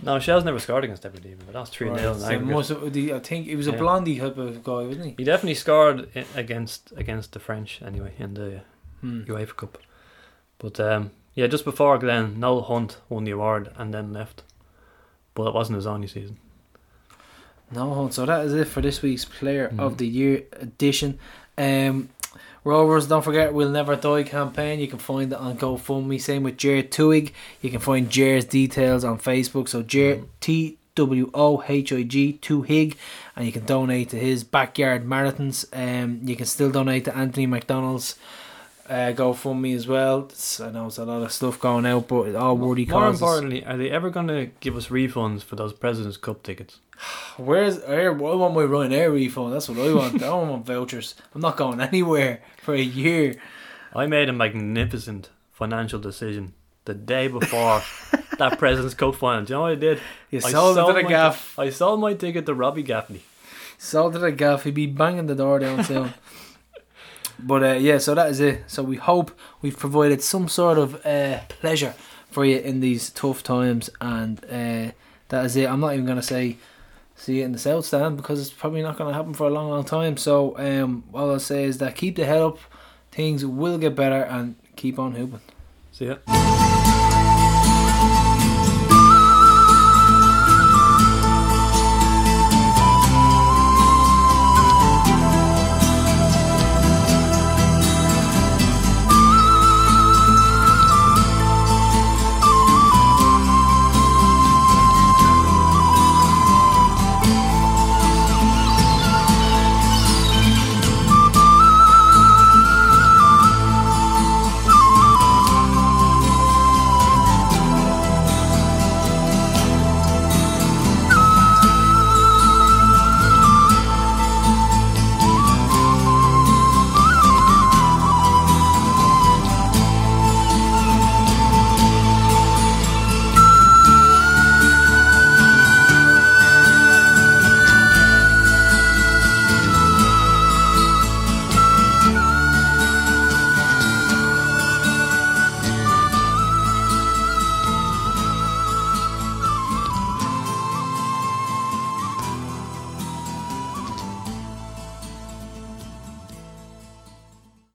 No, 0.02 0.18
Shels 0.20 0.46
never 0.46 0.60
scored 0.60 0.86
against 0.86 1.04
Deportivo, 1.04 1.40
but 1.46 1.54
that's 1.54 1.70
3 1.72 1.88
0 1.88 1.96
Right, 1.98 2.06
in 2.06 2.20
so 2.20 2.26
aggregate. 2.28 2.48
most 2.48 2.70
of 2.72 2.94
the, 2.94 3.14
I 3.14 3.20
think 3.20 3.48
he 3.48 3.56
was 3.58 3.68
a 3.68 3.72
Yeah. 3.72 3.78
blondie 3.78 4.20
type 4.20 4.38
of 4.38 4.64
guy, 4.64 4.84
wasn't 4.84 5.06
he? 5.08 5.16
He 5.18 5.24
definitely 5.26 5.56
scored 5.56 6.08
against 6.36 6.94
against 6.96 7.34
the 7.34 7.40
French 7.40 7.82
anyway 7.82 8.14
in 8.18 8.36
the 8.36 8.62
Hmm. 9.02 9.24
UEFA 9.24 9.56
Cup. 9.58 9.78
But 10.60 10.80
um, 10.80 11.12
yeah, 11.34 11.48
just 11.48 11.66
before 11.66 11.98
Glenn, 11.98 12.40
Noel 12.40 12.62
Hunt 12.64 12.98
won 13.10 13.24
the 13.24 13.32
award 13.32 13.72
and 13.78 13.94
then 13.94 14.14
left. 14.14 14.44
But 15.34 15.48
it 15.48 15.54
wasn't 15.54 15.78
his 15.78 15.88
only 15.88 16.08
season. 16.08 16.38
No, 17.72 17.94
Hunt. 17.94 18.14
so 18.14 18.26
that 18.26 18.46
is 18.46 18.54
it 18.54 18.68
for 18.68 18.82
this 18.82 19.02
week's 19.02 19.26
Player 19.26 19.70
Mhm. 19.70 19.80
of 19.80 19.98
the 19.98 20.08
Year 20.08 20.44
edition. 20.54 21.20
Um, 21.58 22.10
Rovers, 22.66 23.08
don't 23.08 23.24
forget, 23.24 23.54
We'll 23.54 23.70
Never 23.70 23.96
Die 23.96 24.24
campaign. 24.24 24.80
You 24.80 24.88
can 24.88 25.00
find 25.00 25.32
it 25.32 25.38
on 25.40 25.58
GoFundMe. 25.58 26.20
Same 26.22 26.44
with 26.44 26.58
Jared 26.58 26.92
Twohig. 26.92 27.32
You 27.62 27.70
can 27.70 27.80
find 27.80 28.10
Jared's 28.10 28.46
details 28.46 29.04
on 29.04 29.18
Facebook. 29.18 29.70
So 29.70 29.82
Jared 29.82 30.26
T 30.42 30.78
W 30.96 31.30
O 31.34 31.64
H 31.68 31.94
I 31.94 32.04
G 32.04 32.38
Twohig, 32.42 32.96
and 33.36 33.46
you 33.46 33.52
can 33.54 33.64
donate 33.66 34.10
to 34.10 34.18
his 34.18 34.44
backyard 34.44 35.06
marathons. 35.06 35.66
Um, 35.72 36.20
you 36.24 36.36
can 36.36 36.46
still 36.46 36.70
donate 36.70 37.06
to 37.06 37.16
Anthony 37.16 37.46
McDonald's. 37.46 38.16
Uh, 38.90 39.14
GoFundMe 39.14 39.76
as 39.76 39.88
well. 39.88 40.22
It's, 40.32 40.60
I 40.60 40.72
know 40.72 40.88
it's 40.88 40.98
a 40.98 41.06
lot 41.06 41.22
of 41.22 41.32
stuff 41.32 41.60
going 41.60 41.86
out, 41.86 42.08
but 42.08 42.34
all 42.34 42.58
worthy 42.58 42.88
More 42.88 43.02
causes. 43.02 43.22
importantly, 43.22 43.64
are 43.64 43.78
they 43.78 43.92
ever 43.92 44.10
going 44.10 44.28
to 44.30 44.50
give 44.62 44.76
us 44.76 44.88
refunds 44.88 45.44
for 45.44 45.56
those 45.56 45.74
President's 45.74 46.18
Cup 46.18 46.42
tickets? 46.42 46.80
Where's 47.38 47.84
I 47.84 48.10
want 48.10 48.56
my 48.56 48.64
Ryanair 48.64 49.14
refund? 49.14 49.54
That's 49.54 49.70
what 49.70 49.78
I 49.78 49.94
want. 49.94 50.16
I 50.16 50.18
don't 50.18 50.50
want 50.50 50.66
vouchers. 50.66 51.14
I'm 51.36 51.42
not 51.42 51.56
going 51.56 51.80
anywhere 51.80 52.42
for 52.64 52.74
a 52.74 52.82
year. 52.82 53.36
I 53.94 54.08
made 54.08 54.28
a 54.28 54.34
magnificent 54.34 55.30
financial 55.52 56.00
decision 56.00 56.54
the 56.86 56.96
day 56.96 57.28
before 57.28 57.84
that 58.40 58.58
President's 58.58 58.96
Cup 58.96 59.14
final. 59.14 59.46
Do 59.46 59.54
you 59.54 59.58
know 59.58 59.62
what 59.62 59.72
I 59.74 59.76
did? 59.76 60.02
You 60.32 60.40
I 60.44 60.50
sold 60.50 60.78
it 60.80 60.88
to 60.88 60.94
the 60.94 61.08
gaff. 61.08 61.60
I 61.60 61.70
sold 61.70 62.00
my 62.00 62.16
ticket 62.16 62.48
to 62.48 62.56
Robbie 62.56 62.82
Gaffney. 62.84 63.22
Sold 63.78 64.16
it 64.16 64.20
to 64.20 64.26
the 64.26 64.32
gaff. 64.32 64.64
He'd 64.64 64.74
be 64.74 64.88
banging 64.88 65.28
the 65.28 65.36
door 65.36 65.60
down 65.60 65.84
soon. 65.84 66.14
but 67.44 67.64
uh, 67.64 67.74
yeah, 67.74 67.98
so 67.98 68.16
that 68.16 68.30
is 68.30 68.40
it. 68.40 68.64
So 68.68 68.84
we 68.84 68.98
hope 68.98 69.38
we've 69.62 69.78
provided 69.78 70.22
some 70.22 70.48
sort 70.48 70.78
of 70.78 71.06
uh, 71.06 71.40
pleasure 71.50 71.94
for 72.30 72.46
you 72.46 72.58
in 72.58 72.80
these 72.80 73.10
tough 73.10 73.44
times, 73.44 73.90
and 74.02 74.40
uh, 74.46 74.92
that 75.30 75.46
is 75.46 75.56
it. 75.56 75.70
I'm 75.70 75.80
not 75.80 75.94
even 75.94 76.06
gonna 76.06 76.22
say 76.22 76.58
see 77.16 77.42
it 77.42 77.46
in 77.46 77.52
the 77.52 77.60
south 77.60 77.86
stand 77.86 78.18
because 78.18 78.40
it's 78.40 78.52
probably 78.52 78.82
not 78.82 78.98
gonna 78.98 79.14
happen 79.14 79.34
for 79.34 79.48
a 79.48 79.50
long, 79.50 79.70
long 79.70 79.84
time. 79.84 80.18
So 80.18 80.58
um, 80.58 81.04
all 81.14 81.32
I'll 81.32 81.40
say 81.40 81.64
is 81.64 81.78
that 81.80 81.96
keep 81.96 82.16
the 82.16 82.26
head 82.26 82.42
up. 82.42 82.60
Things 83.12 83.46
will 83.46 83.78
get 83.78 83.96
better, 83.96 84.22
and 84.24 84.56
keep 84.76 85.00
on 85.00 85.14
hooping. 85.14 85.42
See 85.92 86.06
ya. 86.06 86.69